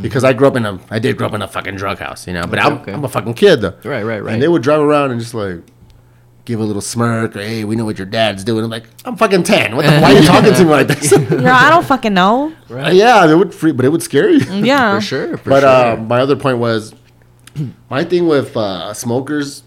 Because 0.00 0.24
I 0.24 0.32
grew 0.32 0.48
up 0.48 0.56
in 0.56 0.66
a, 0.66 0.78
I 0.90 0.98
did 0.98 1.16
grow 1.16 1.28
up 1.28 1.34
in 1.34 1.42
a 1.42 1.46
fucking 1.46 1.76
drug 1.76 1.98
house, 1.98 2.26
you 2.26 2.32
know. 2.32 2.46
But 2.46 2.58
I'm, 2.58 2.72
okay. 2.78 2.92
I'm 2.92 3.04
a 3.04 3.08
fucking 3.08 3.34
kid 3.34 3.60
though. 3.60 3.74
Right, 3.84 4.02
right, 4.02 4.18
right. 4.22 4.32
And 4.34 4.42
they 4.42 4.48
would 4.48 4.62
drive 4.62 4.80
around 4.80 5.12
and 5.12 5.20
just 5.20 5.34
like 5.34 5.58
give 6.44 6.58
a 6.60 6.64
little 6.64 6.82
smirk 6.82 7.36
or 7.36 7.40
hey, 7.40 7.64
we 7.64 7.76
know 7.76 7.84
what 7.84 7.96
your 7.96 8.06
dad's 8.06 8.42
doing. 8.42 8.64
I'm 8.64 8.70
like, 8.70 8.88
I'm 9.04 9.16
fucking 9.16 9.44
ten. 9.44 9.76
What 9.76 9.86
the? 9.86 9.92
Why 10.00 10.12
are 10.14 10.18
you 10.20 10.26
talking 10.26 10.52
to 10.52 10.64
me 10.64 10.70
like 10.70 10.88
this? 10.88 11.16
Girl, 11.28 11.46
I 11.46 11.70
don't 11.70 11.86
fucking 11.86 12.12
know. 12.12 12.52
Uh, 12.68 12.90
yeah, 12.92 13.24
it 13.30 13.36
would, 13.36 13.54
free, 13.54 13.70
but 13.70 13.84
it 13.84 13.90
would 13.90 14.02
scare 14.02 14.28
you. 14.30 14.40
Yeah. 14.64 14.96
For 14.98 15.00
sure. 15.00 15.36
For 15.36 15.50
But 15.50 15.60
sure. 15.60 15.68
uh, 15.68 15.96
my 15.96 16.18
other 16.20 16.34
point 16.36 16.58
was, 16.58 16.92
my 17.88 18.02
thing 18.02 18.26
with 18.26 18.56
uh, 18.56 18.92
smokers, 18.94 19.62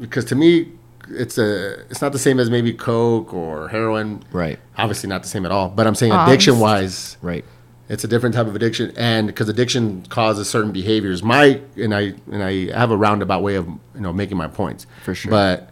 because 0.00 0.24
to 0.26 0.34
me, 0.34 0.72
it's 1.10 1.36
a 1.36 1.80
it's 1.90 2.00
not 2.00 2.12
the 2.12 2.18
same 2.18 2.40
as 2.40 2.48
maybe 2.48 2.72
coke 2.72 3.34
or 3.34 3.68
heroin. 3.68 4.22
right. 4.32 4.58
Obviously, 4.78 5.08
not 5.10 5.22
the 5.22 5.28
same 5.28 5.44
at 5.44 5.52
all. 5.52 5.68
But 5.68 5.86
I'm 5.86 5.94
saying 5.94 6.12
addiction 6.12 6.58
wise, 6.58 7.16
Right. 7.22 7.44
It's 7.88 8.02
a 8.04 8.08
different 8.08 8.34
type 8.34 8.46
of 8.46 8.56
addiction, 8.56 8.92
and 8.96 9.26
because 9.26 9.48
addiction 9.48 10.04
causes 10.08 10.48
certain 10.48 10.72
behaviors. 10.72 11.22
My 11.22 11.60
and 11.76 11.94
I 11.94 12.14
and 12.32 12.42
I 12.42 12.72
have 12.72 12.90
a 12.90 12.96
roundabout 12.96 13.42
way 13.42 13.56
of 13.56 13.66
you 13.66 14.00
know 14.00 14.12
making 14.12 14.36
my 14.36 14.48
points 14.48 14.86
For 15.04 15.14
sure. 15.14 15.30
but 15.30 15.70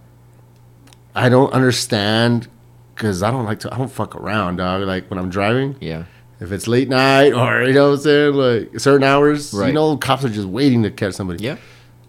I 1.15 1.29
don't 1.29 1.53
understand 1.53 2.49
because 2.95 3.23
I 3.23 3.31
don't 3.31 3.45
like 3.45 3.61
to. 3.61 3.75
I 3.75 3.79
don't 3.79 3.91
fuck 3.91 4.15
around, 4.17 4.57
dog. 4.57 4.83
Like 4.83 5.09
when 5.11 5.19
I'm 5.19 5.31
driving, 5.31 5.77
Yeah. 5.81 6.05
if 6.41 6.53
it's 6.53 6.67
late 6.69 6.89
night 6.89 7.33
or 7.35 7.63
you 7.65 7.73
know 7.75 7.91
what 7.91 7.97
I'm 7.97 8.01
saying, 8.03 8.35
like 8.35 8.81
certain 8.81 9.05
hours, 9.05 9.53
you 9.53 9.73
know, 9.73 9.97
cops 9.97 10.25
are 10.25 10.29
just 10.29 10.49
waiting 10.49 10.83
to 10.85 10.91
catch 10.91 11.15
somebody. 11.15 11.43
Yeah. 11.43 11.57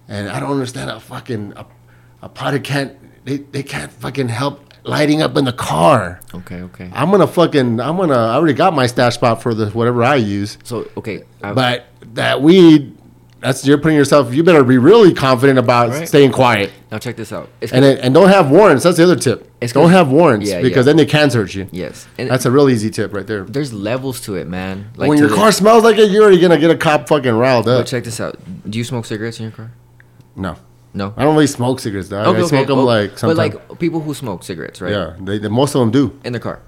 And 0.08 0.30
I 0.30 0.40
don't 0.40 0.52
understand 0.52 0.90
a 0.90 1.00
fucking 1.00 1.54
a, 1.56 1.66
a 2.22 2.30
potter 2.30 2.60
can't 2.60 2.98
they, 3.26 3.38
they 3.38 3.64
can't 3.64 3.90
fucking 3.92 4.28
help 4.28 4.63
lighting 4.84 5.22
up 5.22 5.36
in 5.38 5.46
the 5.46 5.54
car. 5.54 6.20
Okay. 6.34 6.62
Okay. 6.62 6.90
I'm 6.94 7.10
gonna 7.12 7.28
fucking 7.28 7.80
I'm 7.80 7.98
gonna 7.98 8.14
I 8.16 8.36
already 8.36 8.54
got 8.54 8.74
my 8.74 8.88
stash 8.88 9.16
spot 9.16 9.42
for 9.42 9.54
the 9.54 9.70
whatever 9.72 10.04
I 10.04 10.16
use, 10.16 10.58
So 10.64 10.90
okay. 10.98 11.24
I, 11.42 11.54
but 11.54 11.86
that 12.14 12.42
weed. 12.42 12.98
That's 13.40 13.68
you're 13.68 13.78
putting 13.78 13.98
yourself. 13.98 14.34
You 14.34 14.42
better 14.42 14.64
be 14.64 14.78
really 14.78 15.14
confident 15.14 15.60
about 15.60 15.90
Right. 15.90 16.08
staying 16.08 16.32
quiet, 16.32 16.72
now 16.90 16.98
check 16.98 17.18
this 17.18 17.34
out. 17.34 17.50
It's 17.60 17.74
and 17.74 17.84
then, 17.84 17.98
and 17.98 18.14
don't 18.14 18.30
have 18.30 18.50
warrants. 18.50 18.86
That's 18.86 18.96
the 18.96 19.04
other 19.04 19.18
tip. 19.18 19.52
It's 19.60 19.74
don't 19.74 19.90
have 19.90 20.10
warrants 20.10 20.50
Yeah, 20.50 20.62
because 20.62 20.78
yeah. 20.86 20.94
then 20.94 20.96
they 20.96 21.06
can 21.06 21.30
search 21.30 21.54
you. 21.54 21.68
yes. 21.72 22.08
And 22.18 22.30
That's 22.30 22.46
a 22.46 22.52
real 22.52 22.70
easy 22.70 22.90
tip 22.90 23.14
right 23.14 23.28
there. 23.28 23.44
there's 23.44 23.74
levels 23.74 24.22
to 24.22 24.36
it, 24.36 24.48
man. 24.48 24.92
Like 24.96 25.10
when 25.10 25.18
your 25.18 25.28
car 25.28 25.52
smells 25.52 25.84
like 25.84 25.98
it, 25.98 26.10
you're 26.10 26.24
already 26.24 26.40
gonna 26.40 26.58
get 26.58 26.72
a 26.72 26.78
cop 26.78 27.10
fucking 27.10 27.34
riled 27.34 27.68
up. 27.68 27.86
check 27.86 28.06
this 28.06 28.22
out. 28.22 28.38
Do 28.70 28.78
you 28.78 28.86
smoke 28.86 29.04
cigarettes 29.06 29.40
in 29.40 29.44
your 29.44 29.52
car? 29.52 29.72
No, 30.38 30.56
No. 30.94 31.14
I 31.18 31.24
don't 31.24 31.34
really 31.34 31.48
smoke 31.48 31.80
cigarettes. 31.80 32.10
Though. 32.10 32.22
I 32.22 32.46
smoke 32.46 32.68
them 32.68 32.80
Oh, 32.80 32.84
like 32.84 33.20
But 33.20 33.36
like 33.36 33.80
people 33.80 34.00
who 34.00 34.14
smoke 34.14 34.44
cigarettes, 34.44 34.80
right? 34.82 34.92
yeah, 34.92 35.16
they, 35.20 35.40
they, 35.40 35.48
most 35.48 35.74
of 35.76 35.80
them 35.80 35.92
do. 35.92 36.20
In 36.24 36.34
the 36.34 36.40
car. 36.40 36.62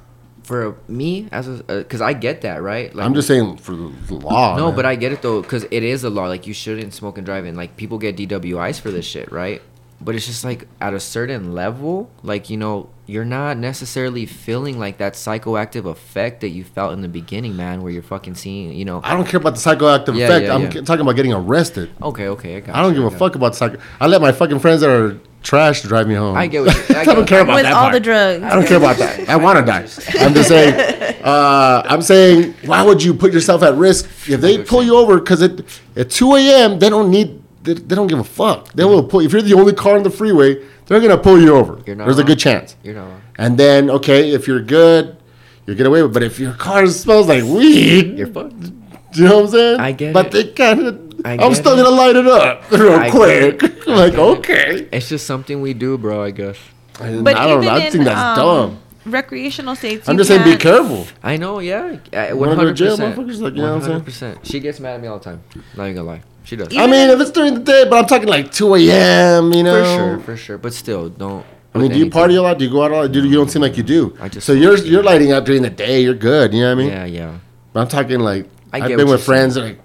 For 0.44 0.76
me, 0.88 1.28
as 1.32 1.48
a, 1.48 1.54
uh, 1.68 1.78
because 1.80 2.02
I 2.02 2.14
get 2.14 2.42
that, 2.42 2.62
right? 2.62 2.94
Like, 2.94 3.04
I'm 3.06 3.16
just 3.16 3.28
saying 3.28 3.58
for 3.58 3.76
the 3.76 3.92
the 4.08 4.14
law. 4.14 4.56
No, 4.58 4.68
man. 4.68 4.76
but 4.76 4.86
I 4.86 4.96
get 4.96 5.12
it 5.12 5.24
though, 5.24 5.42
because 5.42 5.64
it 5.72 5.82
is 5.84 6.04
a 6.04 6.10
law. 6.10 6.28
Like 6.28 6.46
you 6.46 6.54
shouldn't 6.54 6.94
smoke 6.94 7.18
and 7.18 7.26
drive, 7.26 7.46
and 7.46 7.58
like 7.58 7.78
people 7.78 7.98
get 7.98 8.16
DWIs 8.16 8.80
for 8.80 8.92
this 8.92 9.06
shit, 9.06 9.32
right? 9.32 9.62
But 10.02 10.14
it's 10.16 10.26
just 10.28 10.44
like 10.44 10.68
at 10.82 10.94
a 10.94 11.00
certain 11.00 11.54
level, 11.54 12.10
like 12.22 12.50
you 12.50 12.58
know, 12.58 12.90
you're 13.08 13.24
not 13.26 13.58
necessarily 13.58 14.26
feeling 14.26 14.78
like 14.78 14.98
that 14.98 15.14
psychoactive 15.14 15.86
effect 15.86 16.42
that 16.42 16.50
you 16.50 16.64
felt 16.66 16.92
in 16.94 17.02
the 17.02 17.08
beginning, 17.08 17.56
man, 17.56 17.82
where 17.82 17.92
you're 17.92 18.04
fucking 18.04 18.36
seeing, 18.36 18.74
you 18.74 18.84
know. 18.86 19.00
I 19.04 19.14
don't 19.16 19.26
care 19.28 19.40
about 19.40 19.56
the 19.56 19.62
psychoactive 19.62 20.16
Yeah, 20.18 20.26
effect. 20.26 20.46
yeah, 20.48 20.54
I'm 20.54 20.62
yeah. 20.64 20.82
talking 20.82 21.02
about 21.02 21.16
getting 21.16 21.34
arrested. 21.34 21.92
Okay, 22.02 22.28
okay, 22.28 22.58
I 22.58 22.60
got. 22.60 22.76
I 22.76 22.82
don't 22.82 22.94
you, 22.94 23.02
give 23.02 23.08
a 23.08 23.10
got 23.12 23.20
fuck 23.20 23.36
about 23.36 23.56
psycho. 23.56 23.80
I 24.00 24.08
let 24.08 24.22
my 24.22 24.32
fucking 24.34 24.60
friends 24.60 24.82
that 24.82 24.90
are 24.90 25.18
trash 25.44 25.82
drive 25.84 26.08
me 26.08 26.16
home. 26.16 26.36
I 26.36 26.48
get 26.48 26.66
what 26.66 26.76
you- 26.90 26.96
I 26.96 27.00
I, 27.02 27.06
don't 27.06 27.26
care 27.28 27.42
about 27.42 27.56
With 27.56 27.64
that 27.64 27.74
all 27.74 27.84
part. 27.84 27.94
the 27.94 28.00
drugs. 28.02 28.44
I 28.44 28.50
don't 28.54 28.68
care 28.68 28.78
about 28.78 28.98
that. 28.98 29.30
I 29.30 29.38
want 29.38 29.60
to 29.60 29.66
die. 29.66 29.88
I'm 30.20 30.34
just 30.34 30.50
saying. 30.50 31.24
Uh, 31.24 31.84
I'm 31.86 32.02
saying, 32.02 32.54
why 32.66 32.84
would 32.84 33.02
you 33.02 33.14
put 33.14 33.32
yourself 33.32 33.64
at 33.64 33.76
risk 33.76 34.06
if 34.28 34.42
they 34.42 34.62
pull 34.64 34.84
you 34.84 34.98
over? 34.98 35.20
Because 35.20 35.42
at 35.42 35.62
at 35.96 36.10
2 36.12 36.36
a.m. 36.36 36.80
they 36.80 36.90
don't 36.90 37.10
need. 37.10 37.42
They, 37.66 37.74
they 37.74 37.96
don't 37.96 38.08
give 38.08 38.20
a 38.20 38.24
fuck. 38.24 38.72
They 38.74 38.86
will 38.86 39.04
pull. 39.04 39.20
If 39.22 39.32
you're 39.34 39.42
the 39.42 39.54
only 39.56 39.74
car 39.74 39.96
on 39.98 40.04
the 40.04 40.10
freeway, 40.10 40.64
they're 40.86 41.00
gonna 41.02 41.18
pull 41.18 41.40
you 41.42 41.56
over. 41.56 41.82
You're 41.86 41.96
not 41.96 42.06
There's 42.06 42.20
a 42.20 42.24
good 42.24 42.40
chance. 42.40 42.76
You're 42.84 42.96
not 42.96 43.08
wrong. 43.10 43.22
And 43.38 43.58
then, 43.58 43.90
okay, 43.90 44.32
if 44.32 44.48
you're 44.48 44.62
good, 44.62 45.18
you 45.66 45.76
get 45.76 45.88
away 45.88 46.02
with. 46.02 46.12
it. 46.12 46.14
But 46.14 46.24
if 46.24 46.40
your 46.40 46.54
car 46.54 46.86
smells 46.88 47.28
like 47.28 47.44
weed, 47.44 48.18
You're 48.18 48.28
fucked. 48.28 48.60
do 48.60 48.72
you 49.16 49.24
know 49.28 49.36
what 49.38 49.46
I'm 49.46 49.52
saying? 49.52 49.80
I 49.80 49.92
get 49.92 50.14
but 50.14 50.28
it. 50.28 50.32
they 50.32 50.44
kind 50.54 50.88
of. 50.88 51.02
I 51.26 51.38
I'm 51.44 51.56
still 51.56 51.74
it. 51.74 51.84
gonna 51.84 51.96
light 51.96 52.16
it 52.16 52.28
up 52.28 52.70
real 52.72 52.94
I 52.94 53.10
quick. 53.10 53.62
like 53.88 54.12
get 54.12 54.20
it. 54.20 54.38
okay. 54.40 54.90
It's 54.92 55.10
just 55.10 55.26
something 55.26 55.60
we 55.62 55.74
do, 55.74 55.98
bro. 55.98 56.22
I 56.24 56.32
guess. 56.32 56.58
And 57.02 57.24
But 57.26 57.36
I 57.36 57.48
don't 57.48 57.64
even 57.64 57.74
know. 57.74 57.82
I 57.82 57.88
in, 57.88 58.04
that's 58.04 58.40
um, 58.40 58.46
dumb. 58.46 58.80
Recreational 59.06 59.76
states. 59.76 60.08
I'm 60.08 60.14
you 60.16 60.20
just 60.24 60.30
saying, 60.30 60.44
be 60.44 60.58
careful. 60.58 61.06
I 61.24 61.38
know, 61.38 61.60
yeah. 61.60 61.98
wanna 62.14 62.36
One 62.36 62.50
go 62.50 62.50
to 62.50 62.56
hundred 62.56 62.74
jail, 62.76 62.98
percent. 62.98 63.16
motherfuckers? 63.16 63.40
Like, 63.42 63.54
you 63.54 63.62
know 63.62 63.74
what 63.76 63.84
I'm 63.84 63.90
saying? 63.90 64.02
percent. 64.04 64.46
She 64.48 64.60
gets 64.60 64.80
mad 64.80 64.96
at 64.96 65.02
me 65.02 65.08
all 65.08 65.18
the 65.20 65.24
time. 65.26 65.44
Not 65.76 65.84
even 65.86 65.96
gonna 65.98 66.08
lie. 66.08 66.22
She 66.46 66.56
does. 66.56 66.72
Yeah. 66.72 66.84
I 66.84 66.88
mean, 66.88 67.10
if 67.10 67.20
it's 67.20 67.32
during 67.32 67.56
the 67.56 67.60
day, 67.60 67.86
but 67.90 67.98
I'm 67.98 68.06
talking 68.06 68.28
like 68.28 68.52
2 68.52 68.76
a.m. 68.76 69.52
You 69.54 69.64
know. 69.64 69.84
For 69.84 69.86
sure, 69.98 70.20
for 70.20 70.38
sure. 70.38 70.58
But 70.58 70.74
still, 70.74 71.10
don't. 71.10 71.46
I 71.74 71.78
mean, 71.80 71.92
do 71.92 72.00
you 72.00 72.10
party 72.10 72.36
a 72.36 72.42
lot? 72.42 72.58
Do 72.58 72.64
you 72.66 72.72
go 72.72 72.84
out 72.84 72.92
a 72.92 72.96
lot? 72.96 73.12
Dude, 73.12 73.26
you 73.26 73.34
don't 73.34 73.50
seem 73.52 73.62
like 73.62 73.76
you 73.76 73.84
do. 73.84 74.16
I 74.22 74.30
just 74.30 74.46
so 74.48 74.54
you're 74.54 74.78
you're 74.78 75.04
lighting 75.04 75.34
up 75.34 75.44
during 75.46 75.62
the 75.62 75.70
day. 75.70 76.02
You're 76.02 76.14
good. 76.14 76.54
You 76.54 76.62
know 76.62 76.68
what 76.74 76.82
I 76.82 76.84
mean? 76.84 76.88
Yeah, 76.90 77.06
yeah. 77.06 77.38
But 77.74 77.82
I'm 77.82 77.88
talking 77.90 78.20
like 78.22 78.48
I 78.72 78.78
I've 78.78 78.88
get 78.88 78.96
been 78.98 79.08
what 79.08 79.14
with 79.14 79.20
you're 79.22 79.26
friends 79.26 79.56
that 79.56 79.62
like 79.62 79.80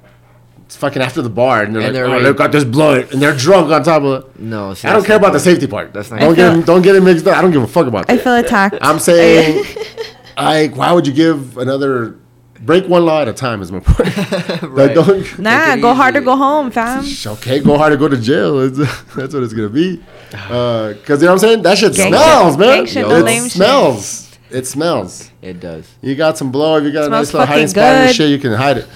it's 0.66 0.76
fucking 0.76 1.02
after 1.02 1.20
the 1.20 1.28
bar 1.30 1.64
and 1.64 1.74
they're 1.74 1.82
And 1.82 1.88
like, 1.88 1.92
they're 1.94 2.06
oh, 2.06 2.10
like- 2.10 2.22
they've 2.22 2.36
got 2.36 2.52
this 2.52 2.62
blunt 2.62 3.10
and 3.12 3.20
they're 3.20 3.34
drunk 3.36 3.72
on 3.72 3.82
top 3.82 4.02
of 4.04 4.24
it. 4.24 4.38
No, 4.38 4.72
see, 4.74 4.86
I 4.86 4.92
don't 4.92 5.00
that's 5.00 5.06
care 5.08 5.14
not 5.18 5.22
about 5.22 5.32
the 5.32 5.38
good. 5.38 5.44
safety 5.44 5.66
part. 5.66 5.92
That's 5.92 6.12
not 6.12 6.20
don't 6.20 6.36
get 6.36 6.58
it, 6.58 6.66
don't 6.70 6.82
get 6.82 6.94
it 6.94 7.00
mixed 7.02 7.26
up. 7.26 7.36
I 7.36 7.42
don't 7.42 7.50
give 7.50 7.62
a 7.62 7.66
fuck 7.66 7.88
about 7.88 8.08
I 8.08 8.14
that. 8.14 8.22
feel 8.22 8.36
attacked. 8.36 8.76
I'm 8.80 9.00
saying, 9.00 9.64
like, 10.36 10.76
why 10.76 10.92
would 10.92 11.08
you 11.08 11.12
give 11.12 11.58
another 11.58 12.19
break 12.60 12.86
one 12.88 13.04
law 13.04 13.22
at 13.22 13.28
a 13.28 13.32
time? 13.32 13.62
Is 13.62 13.70
my 13.72 13.80
point. 13.80 14.14
Like, 14.62 14.62
Right. 14.62 14.94
don't, 14.94 15.38
nah, 15.38 15.66
Take 15.66 15.78
it 15.78 15.82
go 15.82 15.94
hard 15.94 16.16
or 16.16 16.20
go 16.20 16.36
home, 16.36 16.70
fam. 16.70 17.04
okay, 17.34 17.60
go 17.60 17.76
hard 17.78 17.92
or 17.92 17.96
go 17.96 18.08
to 18.08 18.16
jail. 18.16 18.60
It's, 18.60 18.78
that's 19.16 19.34
what 19.34 19.42
it's 19.42 19.52
gonna 19.54 19.68
be. 19.68 20.02
Uh, 20.32 20.92
because 20.94 21.20
you 21.22 21.26
know 21.26 21.34
what 21.34 21.42
I'm 21.42 21.48
saying? 21.48 21.62
That 21.62 21.78
shit 21.78 21.94
Gang 21.94 22.08
smells, 22.12 22.52
shit. 22.54 22.60
man. 22.60 22.76
Gang 22.76 22.86
shit, 22.86 23.04
it 23.04 23.08
lame 23.24 23.42
shit. 23.44 23.52
smells. 23.52 24.36
It 24.50 24.66
smells. 24.66 25.30
It 25.42 25.60
does. 25.60 25.88
You 26.02 26.14
got 26.16 26.36
some 26.36 26.50
blow. 26.52 26.76
If 26.76 26.84
you 26.84 26.92
got 26.92 27.04
a 27.04 27.08
nice 27.08 27.32
little 27.32 27.46
hiding 27.46 27.68
spot 27.68 27.84
and 27.84 28.08
good. 28.08 28.16
shit, 28.16 28.30
you 28.30 28.38
can 28.38 28.52
hide 28.52 28.78
it. 28.78 28.86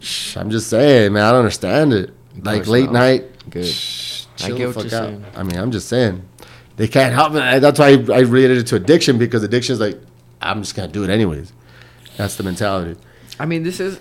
Shh, 0.00 0.36
I'm 0.36 0.50
just 0.50 0.68
saying, 0.68 1.12
man. 1.12 1.24
I 1.24 1.30
don't 1.30 1.40
understand 1.40 1.92
it. 1.92 2.10
Like 2.42 2.66
late 2.66 2.84
not. 2.86 2.92
night. 2.92 3.50
Good. 3.50 3.66
Shh, 3.66 4.26
I 4.42 4.46
chill 4.48 4.56
get 4.56 4.62
the 4.62 4.66
what 4.66 4.74
fuck 4.84 4.90
you're 4.92 5.00
out. 5.00 5.06
saying. 5.08 5.24
I 5.34 5.42
mean, 5.42 5.58
I'm 5.58 5.70
just 5.72 5.88
saying. 5.88 6.22
They 6.76 6.86
can't 6.88 7.14
help 7.14 7.32
me. 7.32 7.40
That's 7.58 7.78
why 7.78 7.88
I, 7.88 7.92
I 7.92 8.20
related 8.20 8.58
it 8.58 8.66
to 8.68 8.76
addiction 8.76 9.18
because 9.18 9.42
addiction 9.42 9.72
is 9.72 9.80
like, 9.80 9.98
I'm 10.42 10.62
just 10.62 10.74
gonna 10.76 10.88
do 10.88 11.02
it 11.04 11.10
anyways. 11.10 11.52
That's 12.16 12.36
the 12.36 12.42
mentality. 12.42 12.98
I 13.38 13.46
mean, 13.46 13.62
this 13.62 13.80
is. 13.80 14.00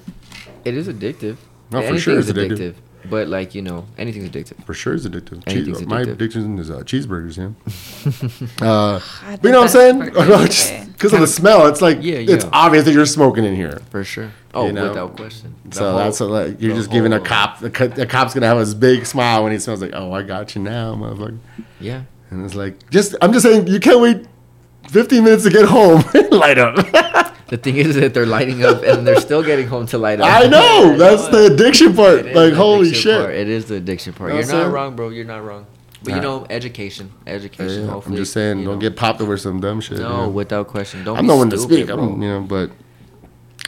It 0.63 0.75
is 0.75 0.87
addictive. 0.87 1.37
No, 1.71 1.79
for 1.81 1.87
Anything 1.87 1.97
sure 1.99 2.17
is 2.19 2.29
it's 2.29 2.37
addictive. 2.39 2.75
But 3.07 3.27
like 3.27 3.53
you 3.53 3.61
know, 3.61 3.85
anything's 3.99 4.29
addictive. 4.29 4.63
For 4.65 4.73
sure, 4.73 4.95
it's 4.95 5.05
addictive. 5.05 5.43
Anything's 5.45 5.79
Cheese, 5.79 5.87
my 5.87 6.01
addictive. 6.01 6.11
addiction 6.13 6.57
is 6.57 6.71
uh, 6.71 6.77
cheeseburgers. 6.79 7.37
Yeah. 7.37 8.65
uh, 8.67 8.99
but 9.35 9.43
you 9.43 9.51
know 9.51 9.59
what 9.59 9.63
I'm 9.65 9.69
saying? 9.69 10.01
think 10.01 10.13
that's 10.15 10.85
Because 10.87 11.13
of 11.13 11.19
the 11.19 11.27
smell, 11.27 11.67
it's 11.67 11.81
like 11.83 11.99
Yeah, 12.01 12.15
it's 12.15 12.45
yeah. 12.45 12.49
obvious 12.51 12.85
that 12.85 12.93
you're 12.93 13.05
smoking 13.05 13.43
in 13.43 13.55
here. 13.55 13.79
For 13.91 14.03
sure. 14.03 14.31
Oh, 14.55 14.65
You 14.67 14.73
know? 14.73 14.87
without 14.89 15.15
question. 15.17 15.53
The 15.65 15.75
So 15.75 15.89
whole- 15.91 15.99
that's 15.99 16.19
a, 16.19 16.25
like 16.25 16.59
you're 16.61 16.73
the 16.73 16.79
just 16.79 16.89
giving 16.91 17.13
a 17.13 17.17
whole- 17.17 17.25
cop. 17.25 17.59
The, 17.59 17.69
co- 17.69 17.87
the 17.87 18.07
cop's 18.07 18.33
gonna 18.33 18.47
have 18.47 18.57
this 18.57 18.73
big 18.73 19.05
smile 19.05 19.43
when 19.43 19.51
he 19.51 19.59
smells 19.59 19.81
like, 19.83 19.91
oh, 19.93 20.11
I 20.11 20.23
got 20.23 20.55
you 20.55 20.61
now, 20.63 20.95
motherfucker. 20.95 21.37
Yeah. 21.79 22.03
And 22.31 22.43
it's 22.43 22.55
like, 22.55 22.89
just 22.89 23.15
I'm 23.21 23.33
just 23.33 23.45
saying, 23.45 23.67
you 23.67 23.79
can't 23.79 23.99
wait 23.99 24.25
15 24.95 25.23
minutes 25.26 25.43
to 25.43 25.49
get 25.49 25.65
home. 25.65 26.01
Light 26.31 26.57
up. 26.57 26.77
The 27.47 27.57
thing 27.57 27.76
is 27.76 27.93
that 27.93 28.15
they're 28.15 28.26
lighting 28.26 28.65
up 28.65 28.81
and 28.81 29.05
they're 29.05 29.22
still 29.22 29.43
getting 29.43 29.67
home 29.67 29.85
to 29.88 29.99
light 29.99 30.19
up. 30.19 30.27
I 30.27 30.47
know. 30.47 30.97
That's 30.97 31.27
the 31.27 31.53
addiction 31.53 31.95
part. 31.95 32.26
Like, 32.34 32.53
holy 32.53 32.88
addiction 32.88 33.01
shit. 33.03 33.22
part. 33.22 33.35
It 33.35 33.47
is 33.49 33.65
the 33.65 33.76
addiction 33.76 34.13
part. 34.13 34.31
Know 34.31 34.39
You're 34.39 34.47
what 34.47 34.53
not 34.63 34.72
wrong, 34.72 34.95
bro. 34.95 35.09
You're 35.09 35.26
not 35.26 35.43
wrong. 35.43 35.67
But 36.03 36.09
you 36.09 36.15
Nah. 36.15 36.22
know, 36.39 36.47
education, 36.49 37.11
education. 37.27 37.84
Yeah, 37.84 37.91
hopefully, 37.91 38.15
I'm 38.15 38.22
just 38.23 38.34
saying, 38.34 38.57
you 38.57 38.65
don't 38.65 38.73
know. 38.76 38.81
get 38.81 38.95
popped 38.97 39.22
over 39.22 39.38
some 39.38 39.59
dumb 39.59 39.80
shit. 39.80 39.99
No, 39.99 40.09
you 40.09 40.17
know? 40.23 40.30
without 40.30 40.67
question. 40.69 41.03
Don't. 41.03 41.17
I'm 41.19 41.26
be 41.26 41.27
the 41.27 41.35
one 41.35 41.49
to 41.51 41.57
speak. 41.59 41.85
bro. 41.85 41.99
I'm, 41.99 42.19
you 42.23 42.30
know, 42.30 42.41
but 42.41 42.72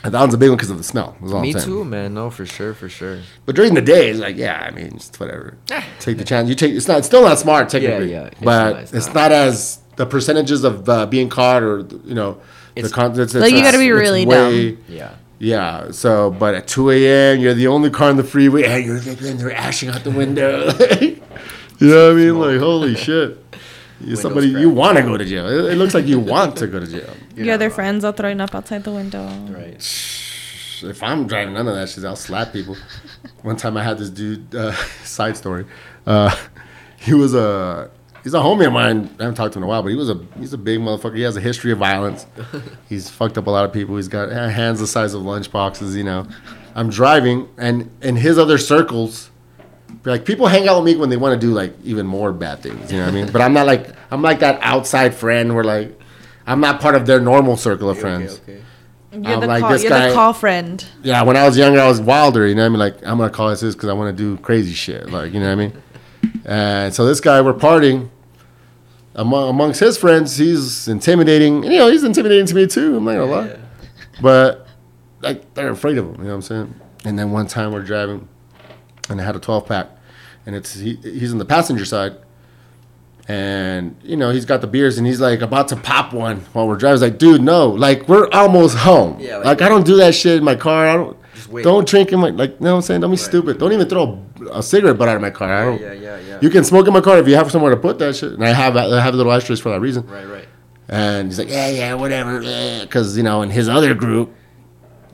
that 0.02 0.20
one's 0.20 0.34
a 0.34 0.40
big 0.40 0.50
one 0.50 0.58
because 0.58 0.72
of 0.72 0.78
the 0.80 0.84
smell. 0.84 1.16
That's 1.22 1.34
all 1.34 1.42
Me 1.42 1.54
I'm 1.54 1.62
too, 1.62 1.86
man. 1.86 2.16
No, 2.16 2.32
for 2.32 2.48
sure, 2.48 2.74
for 2.74 2.90
sure. 2.90 3.20
But 3.46 3.56
during 3.56 3.76
the 3.76 3.82
day, 3.84 4.10
it's 4.10 4.20
like, 4.20 4.38
yeah, 4.38 4.68
I 4.68 4.72
mean, 4.72 4.88
it's 4.96 5.20
whatever. 5.20 5.56
Ah. 5.72 5.86
take 6.00 6.18
the 6.18 6.24
chance. 6.26 6.50
You 6.50 6.56
take. 6.56 6.74
It's 6.74 6.88
not. 6.88 6.98
It's 6.98 7.08
still 7.08 7.22
not 7.22 7.38
smart 7.38 7.70
technically. 7.70 8.12
yeah, 8.12 8.24
it's 8.26 8.40
but 8.42 8.72
not, 8.72 8.82
it's, 8.82 8.94
it's 8.94 9.06
not. 9.08 9.16
not. 9.16 9.32
as 9.34 9.80
the 9.98 10.06
percentages 10.06 10.64
of 10.64 10.88
uh, 10.88 11.06
being 11.06 11.30
caught 11.30 11.62
or 11.62 11.80
you 12.06 12.16
know 12.16 12.34
the 12.76 12.80
It's- 12.82 12.92
con- 12.92 13.20
it's, 13.20 13.34
Like, 13.34 13.54
you 13.54 13.62
gotta 13.62 13.78
be 13.78 13.92
really 13.92 14.26
dumb. 14.26 14.78
Yeah. 14.88 15.14
Yeah. 15.40 15.92
So, 15.92 16.32
but 16.32 16.56
at 16.56 16.68
2 16.68 16.90
a.m., 16.92 17.40
you're 17.40 17.54
the 17.54 17.68
only 17.68 17.90
car 17.92 18.10
on 18.10 18.18
the 18.18 18.24
freeway, 18.24 18.64
and 18.64 18.84
you're 18.86 18.98
and 18.98 19.40
they're 19.40 19.52
ashing 19.52 19.90
out 19.90 20.04
the 20.04 20.12
window. 20.12 20.66
you 21.02 21.88
know 21.88 22.08
what 22.08 22.12
I 22.14 22.16
mean? 22.16 22.40
Like, 22.40 22.60
holy 22.60 22.96
shit. 22.96 23.44
You 24.00 24.16
somebody 24.16 24.52
cracked. 24.52 24.62
you 24.62 24.70
want 24.70 24.98
to 24.98 25.04
go 25.04 25.18
to 25.18 25.26
jail. 25.26 25.48
It, 25.48 25.74
it 25.74 25.76
looks 25.76 25.94
like 25.94 26.06
you 26.06 26.20
want 26.20 26.56
to 26.58 26.68
go 26.68 26.80
to 26.80 26.86
jail. 26.88 27.10
Your 27.36 27.54
other 27.56 27.70
friends 27.72 28.04
are 28.06 28.14
throwing 28.14 28.40
up 28.42 28.54
outside 28.54 28.84
the 28.84 28.92
window. 28.92 29.28
Right. 29.50 29.76
If 30.84 31.02
I'm 31.02 31.26
driving 31.26 31.56
none 31.56 31.68
of 31.68 31.74
that 31.74 31.90
shit, 31.90 32.06
I'll 32.06 32.16
slap 32.16 32.54
people. 32.54 32.78
One 33.42 33.56
time 33.58 33.76
I 33.78 33.84
had 33.84 33.98
this 33.98 34.12
dude, 34.12 34.54
uh, 34.54 34.72
side 35.04 35.36
story. 35.36 35.66
Uh, 36.06 36.36
he 36.98 37.14
was 37.16 37.34
a 37.34 37.90
he's 38.28 38.34
a 38.34 38.40
homie 38.40 38.68
of 38.68 38.74
mine. 38.74 39.10
I 39.20 39.24
haven't 39.24 39.36
talked 39.36 39.54
to 39.54 39.60
him 39.60 39.64
in 39.64 39.68
a 39.68 39.70
while, 39.70 39.82
but 39.82 39.88
he 39.88 39.96
was 39.96 40.10
a 40.10 40.20
he's 40.38 40.52
a 40.52 40.58
big 40.58 40.82
motherfucker. 40.82 41.16
He 41.16 41.22
has 41.22 41.38
a 41.38 41.40
history 41.40 41.72
of 41.72 41.78
violence. 41.78 42.26
He's 42.90 43.10
fucked 43.10 43.38
up 43.38 43.48
a 43.48 43.50
lot 43.50 43.64
of 43.64 43.72
people. 43.72 43.96
He's 43.96 44.10
got 44.10 44.30
hands 44.30 44.82
the 44.82 44.88
size 44.88 45.14
of 45.14 45.22
lunch 45.22 45.50
boxes. 45.50 45.96
You 45.96 46.04
know, 46.04 46.28
I'm 46.76 46.90
driving, 46.90 47.48
and 47.58 47.90
in 48.02 48.18
his 48.18 48.38
other 48.38 48.58
circles, 48.58 49.32
like 50.04 50.26
people 50.26 50.48
hang 50.48 50.68
out 50.68 50.84
with 50.84 50.94
me 50.94 51.00
when 51.00 51.10
they 51.10 51.16
want 51.16 51.40
to 51.40 51.48
do 51.48 51.54
like 51.54 51.74
even 51.86 52.06
more 52.06 52.34
bad 52.34 52.60
things. 52.60 52.92
You 52.92 52.98
know 52.98 53.06
what 53.06 53.14
I 53.14 53.16
mean? 53.16 53.28
But 53.32 53.42
I'm 53.42 53.54
not 53.54 53.66
like 53.66 53.96
I'm 54.12 54.22
like 54.22 54.40
that 54.40 54.60
outside 54.62 55.16
friend 55.16 55.56
where 55.56 55.64
like 55.64 55.98
I'm 56.46 56.60
not 56.60 56.82
part 56.82 56.96
of 56.96 57.06
their 57.06 57.22
normal 57.22 57.56
circle 57.56 57.90
of 57.90 57.98
friends. 57.98 58.42
Okay, 58.44 58.56
okay. 58.56 58.64
You're, 59.14 59.26
I'm 59.26 59.40
the, 59.40 59.48
like 59.48 59.62
call, 59.62 59.72
this 59.72 59.84
you're 59.84 59.90
guy- 59.90 60.10
the 60.10 60.14
call 60.14 60.34
friend. 60.34 60.86
Yeah, 61.02 61.24
when 61.24 61.38
I 61.38 61.46
was 61.46 61.58
younger, 61.58 61.80
I 61.80 61.88
was 61.88 62.02
wilder. 62.02 62.46
You 62.46 62.56
know 62.56 62.64
what 62.64 62.66
I 62.66 62.70
mean? 62.72 62.80
Like 62.80 62.96
I'm 63.08 63.20
gonna 63.20 63.30
call 63.30 63.50
this 63.50 63.62
because 63.62 63.88
I 63.88 63.94
want 63.94 64.16
to 64.16 64.22
do 64.22 64.36
crazy 64.42 64.74
shit. 64.74 65.10
Like 65.10 65.32
you 65.32 65.40
know 65.40 65.46
what 65.46 65.54
I 65.54 65.68
mean? 65.68 65.74
And 66.46 66.94
so 66.94 67.06
this 67.06 67.20
guy, 67.20 67.42
we're 67.42 67.54
partying. 67.54 68.10
Among, 69.18 69.50
amongst 69.50 69.80
his 69.80 69.98
friends, 69.98 70.38
he's 70.38 70.88
intimidating. 70.88 71.64
You 71.64 71.80
know, 71.80 71.88
he's 71.90 72.04
intimidating 72.04 72.46
to 72.46 72.56
me 72.56 72.68
too. 72.68 72.98
I'm 72.98 73.04
not 73.04 73.14
gonna 73.14 73.26
lie. 73.26 73.48
Yeah. 73.48 73.58
But 74.22 74.68
like 75.22 75.54
they're 75.56 75.70
afraid 75.70 75.98
of 75.98 76.06
him. 76.06 76.14
You 76.18 76.24
know 76.24 76.30
what 76.30 76.36
I'm 76.36 76.42
saying? 76.44 76.76
And 77.04 77.18
then 77.18 77.32
one 77.32 77.48
time 77.48 77.72
we're 77.72 77.82
driving, 77.84 78.28
and 79.10 79.20
I 79.20 79.24
had 79.24 79.36
a 79.36 79.40
12 79.40 79.66
pack, 79.66 79.88
and 80.46 80.56
it's 80.56 80.76
he, 80.76 80.96
he's 80.98 81.32
in 81.32 81.40
the 81.40 81.46
passenger 81.46 81.84
side, 81.86 82.16
and 83.28 83.96
you 84.04 84.16
know 84.16 84.30
he's 84.32 84.46
got 84.46 84.62
the 84.62 84.68
beers, 84.68 84.98
and 84.98 85.06
he's 85.08 85.20
like 85.20 85.42
about 85.42 85.68
to 85.70 85.76
pop 85.76 86.14
one 86.14 86.42
while 86.54 86.68
we're 86.68 86.76
driving. 86.78 86.96
He's 87.02 87.02
like, 87.12 87.18
dude, 87.18 87.42
no, 87.42 87.70
like 87.70 88.08
we're 88.08 88.30
almost 88.32 88.78
home. 88.78 89.20
Yeah, 89.20 89.38
like, 89.38 89.46
like- 89.46 89.62
I 89.64 89.70
don't 89.70 89.86
do 89.86 89.96
that 89.98 90.14
shit 90.16 90.38
in 90.38 90.44
my 90.44 90.56
car. 90.56 90.88
I 90.88 90.94
don't. 90.94 91.18
Just 91.34 91.50
wait. 91.50 91.64
Don't 91.64 91.88
drink 91.88 92.12
in 92.14 92.20
my 92.20 92.30
like. 92.30 92.52
You 92.52 92.58
know 92.62 92.72
what 92.72 92.76
I'm 92.78 92.82
saying? 92.84 93.02
Don't 93.02 93.12
be 93.12 93.18
stupid. 93.18 93.58
Don't 93.60 93.74
even 93.74 93.88
throw 93.90 94.04
a, 94.04 94.20
a 94.52 94.64
cigarette 94.64 94.98
butt 94.98 95.08
out 95.08 95.16
of 95.16 95.22
my 95.22 95.30
car. 95.30 95.54
I 95.54 95.66
don't. 95.66 95.82
Yeah, 95.82 95.94
yeah, 95.94 96.20
yeah. 96.20 96.40
You 96.42 96.50
can 96.50 96.64
smoke 96.64 96.88
in 96.88 96.94
my 96.94 97.02
car 97.02 97.18
if 97.18 97.28
you 97.28 97.36
have 97.36 97.52
somewhere 97.52 97.72
to 97.72 97.78
put 97.78 98.00
that 98.00 98.16
shit. 98.16 98.34
And 98.34 98.44
I 98.44 98.54
have 98.54 98.76
I 98.76 99.02
have 99.02 99.16
little 99.16 99.32
ashtrays 99.32 99.60
for 99.60 99.70
that 99.70 99.80
reason. 99.80 100.06
Right, 100.08 100.28
right. 100.28 100.48
And 100.90 101.28
he's 101.28 101.38
like, 101.38 101.50
yeah, 101.50 101.70
yeah, 101.70 101.94
whatever, 101.96 102.40
because 102.82 103.18
you 103.18 103.24
know, 103.24 103.42
in 103.42 103.50
his 103.50 103.68
other 103.68 103.94
group, 103.94 104.34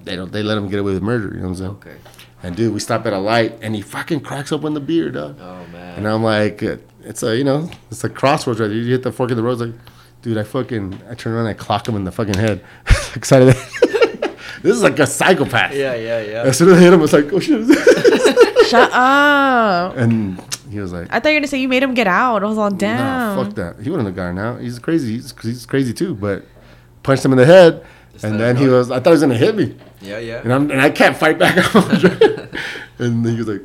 they 0.03 0.15
don't 0.15 0.31
they 0.31 0.43
let 0.43 0.57
him 0.57 0.69
get 0.69 0.79
away 0.79 0.93
with 0.93 1.03
murder. 1.03 1.29
You 1.29 1.41
know 1.41 1.49
what 1.49 1.49
I'm 1.49 1.55
saying? 1.55 1.71
Okay. 1.71 1.95
And 2.43 2.55
dude, 2.55 2.73
we 2.73 2.79
stop 2.79 3.05
at 3.05 3.13
a 3.13 3.17
light, 3.17 3.57
and 3.61 3.73
he 3.73 3.81
fucking 3.81 4.19
cracks 4.19 4.51
open 4.51 4.73
the 4.73 4.81
beer, 4.81 5.09
dog. 5.09 5.37
Oh 5.39 5.65
man. 5.67 5.97
And 5.97 6.07
I'm 6.07 6.21
like, 6.21 6.61
uh, 6.61 6.77
it's 7.01 7.23
a 7.23 7.35
you 7.37 7.43
know, 7.43 7.69
it's 7.89 8.03
a 8.03 8.09
crossroads 8.09 8.59
right. 8.59 8.67
there. 8.67 8.75
You 8.75 8.91
hit 8.91 9.03
the 9.03 9.11
fork 9.11 9.31
in 9.31 9.37
the 9.37 9.43
road, 9.43 9.59
like, 9.59 9.73
dude, 10.21 10.37
I 10.37 10.43
fucking 10.43 11.01
I 11.09 11.15
turn 11.15 11.33
around, 11.33 11.47
and 11.47 11.49
I 11.49 11.53
clock 11.53 11.87
him 11.87 11.95
in 11.95 12.03
the 12.03 12.11
fucking 12.11 12.35
head. 12.35 12.63
Excited. 13.15 13.55
this 14.61 14.75
is 14.75 14.83
like 14.83 14.99
a 14.99 15.07
psychopath. 15.07 15.73
Yeah, 15.73 15.95
yeah, 15.95 16.21
yeah. 16.21 16.43
As 16.43 16.57
soon 16.57 16.69
as 16.69 16.77
I 16.77 16.81
hit 16.81 16.93
him, 16.93 16.99
I 16.99 17.01
was 17.01 17.13
like, 17.13 17.31
oh 17.31 17.39
shit. 17.39 17.61
Shut 18.67 18.91
up. 18.91 19.97
and 19.97 20.39
he 20.69 20.79
was 20.79 20.91
like, 20.93 21.07
I 21.11 21.19
thought 21.19 21.29
you 21.29 21.35
were 21.35 21.39
gonna 21.41 21.47
say 21.47 21.59
you 21.59 21.67
made 21.67 21.83
him 21.83 21.93
get 21.93 22.07
out. 22.07 22.43
I 22.43 22.47
was 22.47 22.57
all 22.57 22.71
down. 22.71 23.35
Nah, 23.35 23.43
fuck 23.43 23.55
that. 23.55 23.79
He 23.81 23.89
wouldn't 23.89 24.07
have 24.07 24.15
gone 24.15 24.39
out. 24.39 24.61
He's 24.61 24.79
crazy. 24.79 25.13
He's, 25.13 25.33
he's 25.41 25.65
crazy 25.65 25.93
too. 25.93 26.15
But 26.15 26.45
punched 27.03 27.23
him 27.25 27.31
in 27.33 27.37
the 27.37 27.45
head, 27.45 27.85
Just 28.13 28.23
and 28.25 28.39
then 28.39 28.55
he 28.55 28.67
was. 28.67 28.91
I 28.91 28.99
thought 28.99 29.11
he 29.11 29.11
was 29.11 29.21
gonna 29.21 29.35
hit 29.37 29.55
me, 29.55 29.75
Yeah, 30.01 30.19
yeah. 30.19 30.41
and 30.43 30.53
I'm 30.53 30.71
and 30.71 30.81
I 30.81 30.89
can't 30.89 31.15
fight 31.15 31.37
back. 31.37 31.55
and 32.99 33.25
he 33.25 33.37
was 33.37 33.47
like, 33.47 33.61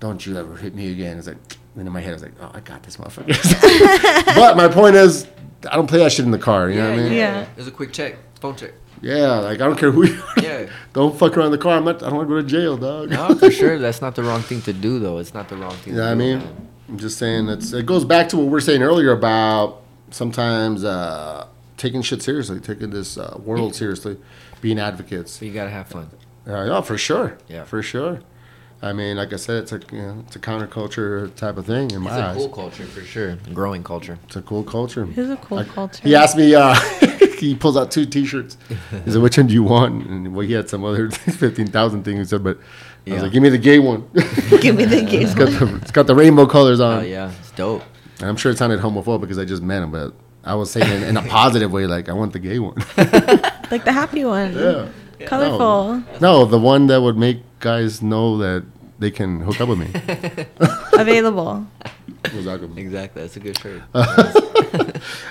"Don't 0.00 0.24
you 0.24 0.36
ever 0.36 0.56
hit 0.56 0.74
me 0.74 0.90
again." 0.92 1.18
It's 1.18 1.26
like, 1.26 1.36
and 1.76 1.86
in 1.86 1.92
my 1.92 2.00
head, 2.00 2.10
I 2.10 2.14
was 2.14 2.22
like, 2.22 2.34
"Oh, 2.40 2.50
I 2.54 2.60
got 2.60 2.82
this 2.82 2.96
motherfucker." 2.96 4.34
but 4.36 4.56
my 4.56 4.68
point 4.68 4.96
is, 4.96 5.26
I 5.70 5.76
don't 5.76 5.86
play 5.86 5.98
that 5.98 6.12
shit 6.12 6.24
in 6.24 6.30
the 6.30 6.38
car. 6.38 6.70
You 6.70 6.76
know 6.76 6.90
what 6.90 6.98
I 6.98 7.02
mean? 7.02 7.12
Yeah. 7.12 7.42
It 7.42 7.56
was 7.56 7.66
a 7.66 7.72
quick 7.72 7.92
check, 7.92 8.16
phone 8.40 8.56
check. 8.56 8.72
Yeah, 9.02 9.40
like 9.40 9.60
I 9.60 9.66
don't 9.66 9.78
care 9.78 9.90
who 9.90 10.06
you. 10.06 10.22
Are. 10.22 10.42
Yeah. 10.42 10.66
don't 10.92 11.18
fuck 11.18 11.36
around 11.36 11.50
the 11.50 11.58
car. 11.58 11.76
I'm 11.76 11.84
not. 11.84 12.02
I 12.02 12.06
don't 12.06 12.16
want 12.16 12.28
to 12.28 12.34
go 12.34 12.40
to 12.40 12.46
jail, 12.46 12.76
dog. 12.76 13.10
No, 13.10 13.34
for 13.34 13.50
sure. 13.50 13.78
That's 13.78 14.00
not 14.00 14.14
the 14.14 14.22
wrong 14.22 14.42
thing 14.42 14.62
to 14.62 14.72
do, 14.72 14.98
though. 14.98 15.18
It's 15.18 15.34
not 15.34 15.48
the 15.48 15.56
wrong 15.56 15.72
thing. 15.72 15.94
You 15.94 15.98
know 16.00 16.06
to 16.06 16.12
I 16.12 16.14
mean? 16.14 16.38
man. 16.38 16.68
I'm 16.88 16.98
just 16.98 17.18
saying 17.18 17.48
it's 17.48 17.72
it 17.72 17.86
goes 17.86 18.04
back 18.04 18.28
to 18.30 18.36
what 18.36 18.44
we 18.44 18.50
were 18.50 18.60
saying 18.60 18.82
earlier 18.82 19.12
about 19.12 19.82
sometimes 20.10 20.84
uh, 20.84 21.46
taking 21.76 22.02
shit 22.02 22.22
seriously, 22.22 22.60
taking 22.60 22.90
this 22.90 23.18
uh, 23.18 23.38
world 23.42 23.74
seriously, 23.74 24.18
being 24.60 24.78
advocates. 24.78 25.32
So 25.32 25.44
you 25.44 25.52
gotta 25.52 25.70
have 25.70 25.88
fun. 25.88 26.10
Uh, 26.46 26.64
yeah, 26.64 26.80
for 26.80 26.98
sure. 26.98 27.38
Yeah. 27.48 27.64
for 27.64 27.82
sure. 27.82 28.20
I 28.84 28.92
mean, 28.92 29.16
like 29.16 29.32
I 29.32 29.36
said, 29.36 29.62
it's 29.62 29.72
a 29.72 29.80
you 29.92 30.02
know, 30.02 30.24
it's 30.26 30.34
a 30.34 30.40
counterculture 30.40 31.32
type 31.36 31.56
of 31.56 31.66
thing 31.66 31.92
in 31.92 32.02
my 32.02 32.10
eyes. 32.10 32.18
It's 32.18 32.20
a 32.20 32.28
eyes. 32.30 32.36
cool 32.36 32.48
culture 32.48 32.84
for 32.84 33.00
sure. 33.02 33.36
Growing 33.54 33.84
culture. 33.84 34.18
It's 34.26 34.34
a 34.36 34.42
cool 34.42 34.64
culture. 34.64 35.06
It's 35.08 35.30
a 35.30 35.36
cool 35.36 35.58
Like, 35.58 35.68
culture. 35.68 36.02
He 36.02 36.14
asked 36.16 36.36
me. 36.36 36.54
Uh, 36.54 36.74
he 37.38 37.54
pulls 37.54 37.76
out 37.76 37.90
two 37.92 38.06
T-shirts. 38.06 38.56
He 39.04 39.10
said, 39.12 39.22
"Which 39.22 39.36
one 39.36 39.46
do 39.46 39.54
you 39.54 39.62
want?" 39.62 40.06
And 40.06 40.34
well, 40.34 40.44
he 40.46 40.52
had 40.52 40.68
some 40.68 40.84
other 40.84 41.10
fifteen 41.42 41.68
thousand 41.68 42.02
thing. 42.04 42.16
He 42.16 42.24
said, 42.24 42.42
but 42.42 42.58
I 43.06 43.14
was 43.14 43.22
like, 43.22 43.32
"Give 43.32 43.42
me 43.42 43.50
the 43.50 43.58
gay 43.58 43.78
one." 43.78 44.08
Give 44.60 44.76
me 44.76 44.84
the 44.84 44.98
it's 45.14 45.36
one. 45.36 45.46
got 45.46 45.58
the 45.60 45.76
it's 45.76 45.90
got 45.92 46.06
the 46.08 46.14
rainbow 46.16 46.46
colors 46.46 46.80
on. 46.80 46.98
Oh 46.98 47.02
yeah, 47.02 47.30
it's 47.40 47.52
dope. 47.52 47.82
And 48.18 48.28
I'm 48.28 48.36
sure 48.36 48.50
it 48.52 48.58
sounded 48.58 48.80
homophobic 48.80 49.20
because 49.22 49.38
I 49.38 49.44
just 49.44 49.62
met 49.62 49.82
him, 49.82 49.90
but 49.92 50.12
I 50.44 50.54
was 50.56 50.70
saying 50.72 50.90
it 50.90 51.08
in 51.08 51.16
a 51.16 51.22
positive 51.22 51.72
way, 51.72 51.86
like 51.86 52.08
I 52.08 52.12
want 52.14 52.32
the 52.32 52.38
gay 52.40 52.58
one. 52.58 52.74
Like 53.70 53.84
the 53.84 53.92
happy 53.92 54.24
one. 54.24 54.52
yeah. 54.54 54.88
Colorful. 55.26 56.02
No, 56.20 56.44
the 56.44 56.58
one 56.58 56.86
that 56.88 57.00
would 57.02 57.16
make 57.16 57.38
guys 57.60 58.02
know 58.02 58.36
that 58.38 58.64
they 58.98 59.10
can 59.10 59.40
hook 59.40 59.60
up 59.60 59.68
with 59.68 59.78
me. 59.78 59.88
Available. 60.98 61.66
Was? 62.34 62.46
Exactly. 62.76 63.22
That's 63.22 63.36
a 63.36 63.40
good 63.40 63.58
shirt. 63.58 63.82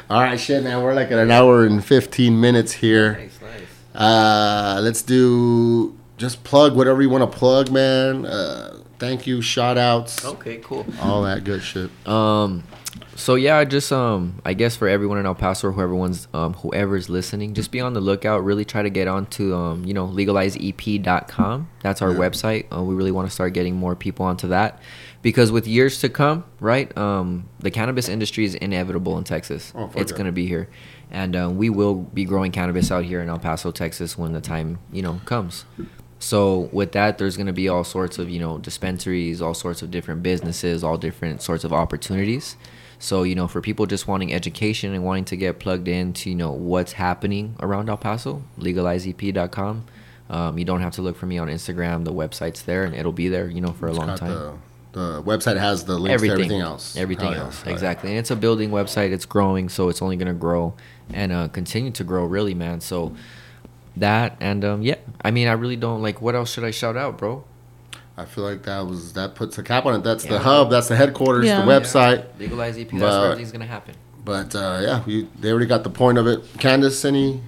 All 0.09 0.21
right, 0.21 0.39
shit, 0.39 0.63
man. 0.63 0.81
We're 0.83 0.93
like 0.93 1.11
at 1.11 1.19
an 1.19 1.31
hour 1.31 1.65
and 1.65 1.83
15 1.83 2.39
minutes 2.39 2.73
here. 2.73 3.13
nice, 3.13 3.39
nice. 3.41 4.01
Uh, 4.01 4.79
let's 4.81 5.01
do 5.01 5.97
just 6.17 6.43
plug 6.43 6.75
whatever 6.75 7.01
you 7.01 7.09
want 7.09 7.29
to 7.29 7.37
plug, 7.37 7.71
man. 7.71 8.25
Uh, 8.25 8.79
thank 8.99 9.25
you, 9.25 9.41
shout 9.41 9.77
outs, 9.77 10.23
Okay, 10.25 10.57
cool. 10.57 10.85
all 11.01 11.23
that 11.23 11.43
good 11.43 11.61
shit. 11.63 11.89
Um, 12.07 12.63
so 13.21 13.35
yeah, 13.35 13.63
just 13.63 13.91
um, 13.91 14.41
I 14.43 14.53
guess 14.53 14.75
for 14.75 14.87
everyone 14.87 15.17
in 15.19 15.25
El 15.25 15.35
Paso 15.35 15.67
or 15.67 15.71
whoever's 15.71 16.27
um, 16.33 16.53
whoever's 16.55 17.09
listening, 17.09 17.53
just 17.53 17.71
be 17.71 17.79
on 17.79 17.93
the 17.93 18.01
lookout. 18.01 18.43
Really 18.43 18.65
try 18.65 18.81
to 18.81 18.89
get 18.89 19.07
onto 19.07 19.53
um, 19.55 19.85
you 19.85 19.93
know, 19.93 20.07
legalizeep.com. 20.07 21.69
That's 21.81 22.01
our 22.01 22.11
Yeah. 22.11 22.17
website. 22.17 22.65
Uh, 22.75 22.83
we 22.83 22.95
really 22.95 23.11
want 23.11 23.27
to 23.27 23.33
start 23.33 23.53
getting 23.53 23.75
more 23.75 23.95
people 23.95 24.25
onto 24.25 24.47
that, 24.47 24.79
because 25.21 25.51
with 25.51 25.67
years 25.67 25.99
to 25.99 26.09
come, 26.09 26.43
right? 26.59 26.95
Um, 26.97 27.45
the 27.59 27.71
cannabis 27.71 28.09
industry 28.09 28.43
is 28.45 28.55
inevitable 28.55 29.17
in 29.17 29.23
Texas. 29.23 29.71
Oh, 29.75 29.91
it's 29.95 30.11
yeah. 30.11 30.17
gonna 30.17 30.31
be 30.31 30.47
here, 30.47 30.69
and 31.11 31.35
um, 31.35 31.57
we 31.57 31.69
will 31.69 31.95
be 31.95 32.25
growing 32.25 32.51
cannabis 32.51 32.91
out 32.91 33.05
here 33.05 33.21
in 33.21 33.29
El 33.29 33.39
Paso, 33.39 33.71
Texas, 33.71 34.17
when 34.17 34.33
the 34.33 34.41
time 34.41 34.79
you 34.91 35.01
know 35.01 35.21
comes. 35.25 35.65
So 36.19 36.69
with 36.71 36.91
that, 36.91 37.17
there's 37.17 37.35
going 37.35 37.47
to 37.47 37.53
be 37.53 37.67
all 37.67 37.83
sorts 37.83 38.19
of 38.19 38.29
you 38.29 38.39
know 38.39 38.59
dispensaries, 38.59 39.41
all 39.41 39.55
sorts 39.55 39.81
of 39.81 39.89
different 39.89 40.21
businesses, 40.21 40.83
all 40.83 40.97
different 40.97 41.41
sorts 41.41 41.63
of 41.63 41.73
opportunities. 41.73 42.57
So 43.01 43.23
you 43.23 43.33
know, 43.33 43.47
for 43.47 43.61
people 43.61 43.87
just 43.87 44.07
wanting 44.07 44.31
education 44.31 44.93
and 44.93 45.03
wanting 45.03 45.25
to 45.25 45.35
get 45.35 45.59
plugged 45.59 45.87
into 45.87 46.29
you 46.29 46.35
know 46.35 46.51
what's 46.51 46.93
happening 46.93 47.55
around 47.59 47.89
El 47.89 47.97
Paso, 47.97 48.43
legalizeep.com. 48.59 49.85
Um, 50.29 50.57
you 50.57 50.63
don't 50.63 50.81
have 50.81 50.93
to 50.93 51.01
look 51.01 51.17
for 51.17 51.25
me 51.25 51.39
on 51.39 51.47
Instagram. 51.47 52.05
The 52.05 52.13
website's 52.13 52.61
there, 52.61 52.83
and 52.83 52.95
it'll 52.95 53.11
be 53.11 53.27
there. 53.27 53.47
You 53.47 53.59
know, 53.59 53.71
for 53.71 53.87
a 53.87 53.89
It's 53.89 53.99
long 53.99 54.15
time. 54.15 54.29
The, 54.29 54.53
the 54.91 55.23
website 55.23 55.57
has 55.57 55.83
the 55.85 55.97
links 55.97 56.13
everything, 56.13 56.37
to 56.37 56.43
everything 56.43 56.61
else. 56.61 56.95
Everything 56.95 57.25
Hell 57.29 57.35
yeah, 57.35 57.43
else, 57.45 57.65
exactly. 57.65 58.11
And 58.11 58.19
it's 58.19 58.29
a 58.29 58.35
building 58.35 58.69
website. 58.69 59.11
It's 59.11 59.25
growing, 59.25 59.67
so 59.67 59.89
it's 59.89 60.01
only 60.01 60.15
gonna 60.15 60.33
grow 60.35 60.75
and 61.11 61.31
uh, 61.31 61.47
continue 61.47 61.91
to 61.91 62.03
grow, 62.03 62.25
really, 62.25 62.53
man. 62.53 62.81
So 62.81 63.15
that 63.97 64.37
and 64.39 64.63
um, 64.63 64.83
yeah, 64.83 64.95
I 65.23 65.31
mean, 65.31 65.47
I 65.47 65.53
really 65.53 65.75
don't 65.75 66.03
like. 66.03 66.21
What 66.21 66.35
else 66.35 66.51
should 66.53 66.63
I 66.63 66.71
shout 66.71 66.95
out, 66.95 67.17
bro? 67.17 67.43
I 68.17 68.25
feel 68.25 68.43
like 68.43 68.63
that 68.63 68.81
was 68.85 69.13
that 69.13 69.35
puts 69.35 69.57
a 69.57 69.63
cap 69.63 69.85
on 69.85 69.95
it. 69.95 70.03
That's 70.03 70.25
the 70.25 70.39
hub. 70.39 70.69
That's 70.69 70.87
the 70.89 70.95
headquarters. 70.95 71.45
Yeah. 71.45 71.61
The 71.65 71.71
website. 71.71 72.25
Legalize 72.39 72.77
EP. 72.77 72.89
That's 72.89 73.01
But- 73.01 73.19
where 73.21 73.31
everything's 73.31 73.51
gonna 73.51 73.65
happen. 73.65 73.95
But 74.23 74.53
uh, 74.53 74.79
yeah, 74.83 75.03
we, 75.03 75.27
they 75.39 75.49
already 75.49 75.65
got 75.65 75.83
the 75.83 75.89
point 75.89 76.19
of 76.19 76.27
it. 76.27 76.41
Candace, 76.59 77.03
any 77.05 77.41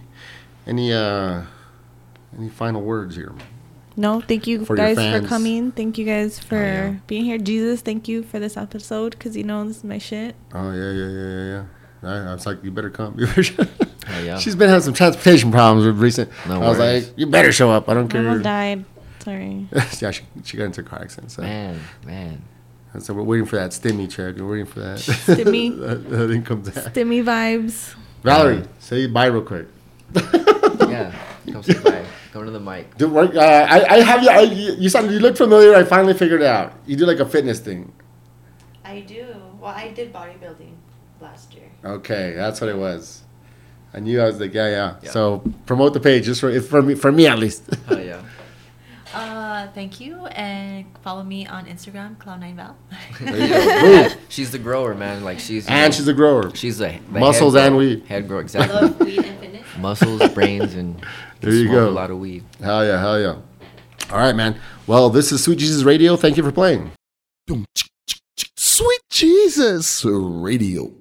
any 0.65 0.91
uh, 0.91 1.43
any 2.37 2.49
final 2.49 2.81
words 2.81 3.15
here? 3.15 3.31
No, 3.95 4.21
thank 4.21 4.47
you 4.47 4.65
For 4.65 4.75
guys 4.75 4.95
for 4.97 5.27
coming. 5.27 5.71
Thank 5.71 5.99
you 5.99 6.05
guys 6.05 6.39
for 6.39 6.55
yeah. 6.55 6.95
being 7.05 7.25
here. 7.25 7.37
Jesus, 7.37 7.81
thank 7.81 8.07
you 8.07 8.23
for 8.23 8.39
this 8.39 8.57
episode 8.57 9.11
because 9.11 9.37
you 9.37 9.43
know 9.43 9.67
this 9.67 9.77
is 9.77 9.83
my 9.83 9.99
shit. 9.99 10.35
Oh 10.51 10.71
yeah, 10.71 10.91
yeah, 10.91 11.07
yeah, 11.09 11.27
yeah, 11.29 11.45
yeah. 11.45 12.09
I, 12.09 12.31
I 12.31 12.33
was 12.33 12.47
like, 12.47 12.63
you 12.63 12.71
better 12.71 12.89
come. 12.89 13.19
You 13.19 13.27
better 13.35 13.67
Oh, 14.09 14.19
yeah. 14.23 14.37
She's 14.39 14.55
been 14.55 14.67
having 14.67 14.83
some 14.83 14.93
transportation 14.95 15.51
problems 15.51 15.85
with 15.85 15.97
recent. 15.99 16.29
No 16.47 16.55
I 16.55 16.69
was 16.69 16.77
worries. 16.79 17.07
like, 17.07 17.17
you 17.19 17.27
better 17.27 17.51
show 17.53 17.69
up. 17.71 17.87
I 17.87 17.93
don't 17.93 18.11
My 18.11 18.19
mom 18.21 18.33
care. 18.33 18.43
died. 18.43 18.85
Sorry. 19.23 19.67
yeah, 19.99 20.11
she, 20.11 20.23
she 20.43 20.57
got 20.57 20.65
into 20.65 20.81
a 20.81 20.83
car 20.83 21.01
accident. 21.01 21.31
So, 21.31 21.41
Man, 21.43 21.79
man. 22.05 22.41
and 22.93 23.01
so 23.01 23.13
we're 23.13 23.23
waiting 23.23 23.45
for 23.45 23.55
that 23.55 23.71
stimmy 23.71 24.09
check. 24.09 24.35
We're 24.35 24.49
waiting 24.49 24.65
for 24.65 24.81
that. 24.81 24.99
Stimmy. 24.99 25.79
that, 25.87 26.09
that 26.09 26.31
income 26.31 26.63
tax. 26.63 26.87
Stimmy 26.87 27.23
vibes. 27.23 27.95
Valerie, 28.23 28.63
say 28.79 29.07
bye 29.07 29.25
real 29.27 29.41
quick. 29.43 29.67
Yeah, 30.93 31.11
come 31.51 31.63
say 31.63 31.73
bye. 31.79 32.05
Come 32.33 32.45
to 32.45 32.51
the 32.51 32.59
mic. 32.59 32.95
Do 32.97 33.07
work. 33.09 33.33
Uh, 33.35 33.39
I, 33.39 33.95
I 33.95 33.97
have 34.01 34.21
you. 34.21 34.29
I, 34.29 34.41
you 34.41 34.73
you 34.73 34.89
sound. 34.89 35.09
You 35.11 35.17
look 35.19 35.35
familiar. 35.37 35.73
I 35.73 35.83
finally 35.83 36.13
figured 36.13 36.41
it 36.41 36.47
out. 36.47 36.73
You 36.85 36.95
do 36.95 37.05
like 37.07 37.17
a 37.19 37.25
fitness 37.25 37.59
thing. 37.59 37.91
I 38.85 38.99
do. 38.99 39.25
Well, 39.59 39.71
I 39.71 39.89
did 39.89 40.13
bodybuilding 40.13 40.73
last 41.19 41.53
year. 41.55 41.65
Okay, 41.83 42.33
that's 42.35 42.61
what 42.61 42.69
it 42.69 42.77
was. 42.77 43.23
I 43.91 43.99
knew 44.01 44.21
I 44.21 44.25
was 44.25 44.39
like, 44.39 44.53
yeah, 44.53 44.67
yeah. 44.69 44.95
Yeah. 45.01 45.09
So 45.11 45.43
promote 45.65 45.93
the 45.93 45.99
page 45.99 46.25
just 46.25 46.41
for 46.41 46.59
for 46.61 46.81
me, 46.83 46.93
for 46.95 47.11
me 47.11 47.25
at 47.27 47.39
least. 47.39 47.63
Oh 47.89 47.97
yeah. 47.97 48.21
Uh, 49.13 49.67
thank 49.73 49.99
you, 49.99 50.25
and 50.27 50.85
follow 51.03 51.23
me 51.23 51.45
on 51.45 51.65
Instagram, 51.65 52.17
Cloud9Val. 52.17 52.73
There 53.21 53.37
you 53.37 53.47
go. 54.09 54.15
She's 54.29 54.51
the 54.51 54.57
grower, 54.59 54.95
man. 54.95 55.23
Like 55.23 55.39
she's 55.39 55.67
And 55.67 55.91
know, 55.91 55.95
she's 55.97 56.07
a 56.07 56.13
grower. 56.13 56.53
she's 56.55 56.79
the, 56.79 56.99
the 57.11 57.19
Muscles 57.19 57.53
head 57.53 57.67
and 57.67 57.73
grower. 57.75 57.79
weed. 57.87 58.05
Head 58.07 58.27
grower, 58.27 58.39
I 58.39 58.43
exactly. 58.43 58.75
love 58.81 58.99
weed 58.99 59.19
and 59.25 59.39
fitness. 59.39 59.67
Muscles, 59.77 60.27
brains, 60.29 60.73
and 60.73 60.99
There 61.41 61.53
you 61.53 61.69
go. 61.69 61.87
A 61.87 61.91
lot 61.91 62.09
of 62.09 62.17
weed. 62.19 62.43
Hell 62.61 62.85
yeah, 62.85 62.99
hell 62.99 63.19
yeah. 63.19 63.35
All 64.11 64.17
right, 64.17 64.35
man. 64.35 64.55
Well, 64.87 65.09
this 65.09 65.31
is 65.31 65.43
Sweet 65.43 65.59
Jesus 65.59 65.83
Radio. 65.83 66.15
Thank 66.15 66.37
you 66.37 66.43
for 66.43 66.51
playing. 66.51 66.91
Sweet 68.57 69.01
Jesus 69.09 70.03
Radio. 70.05 70.91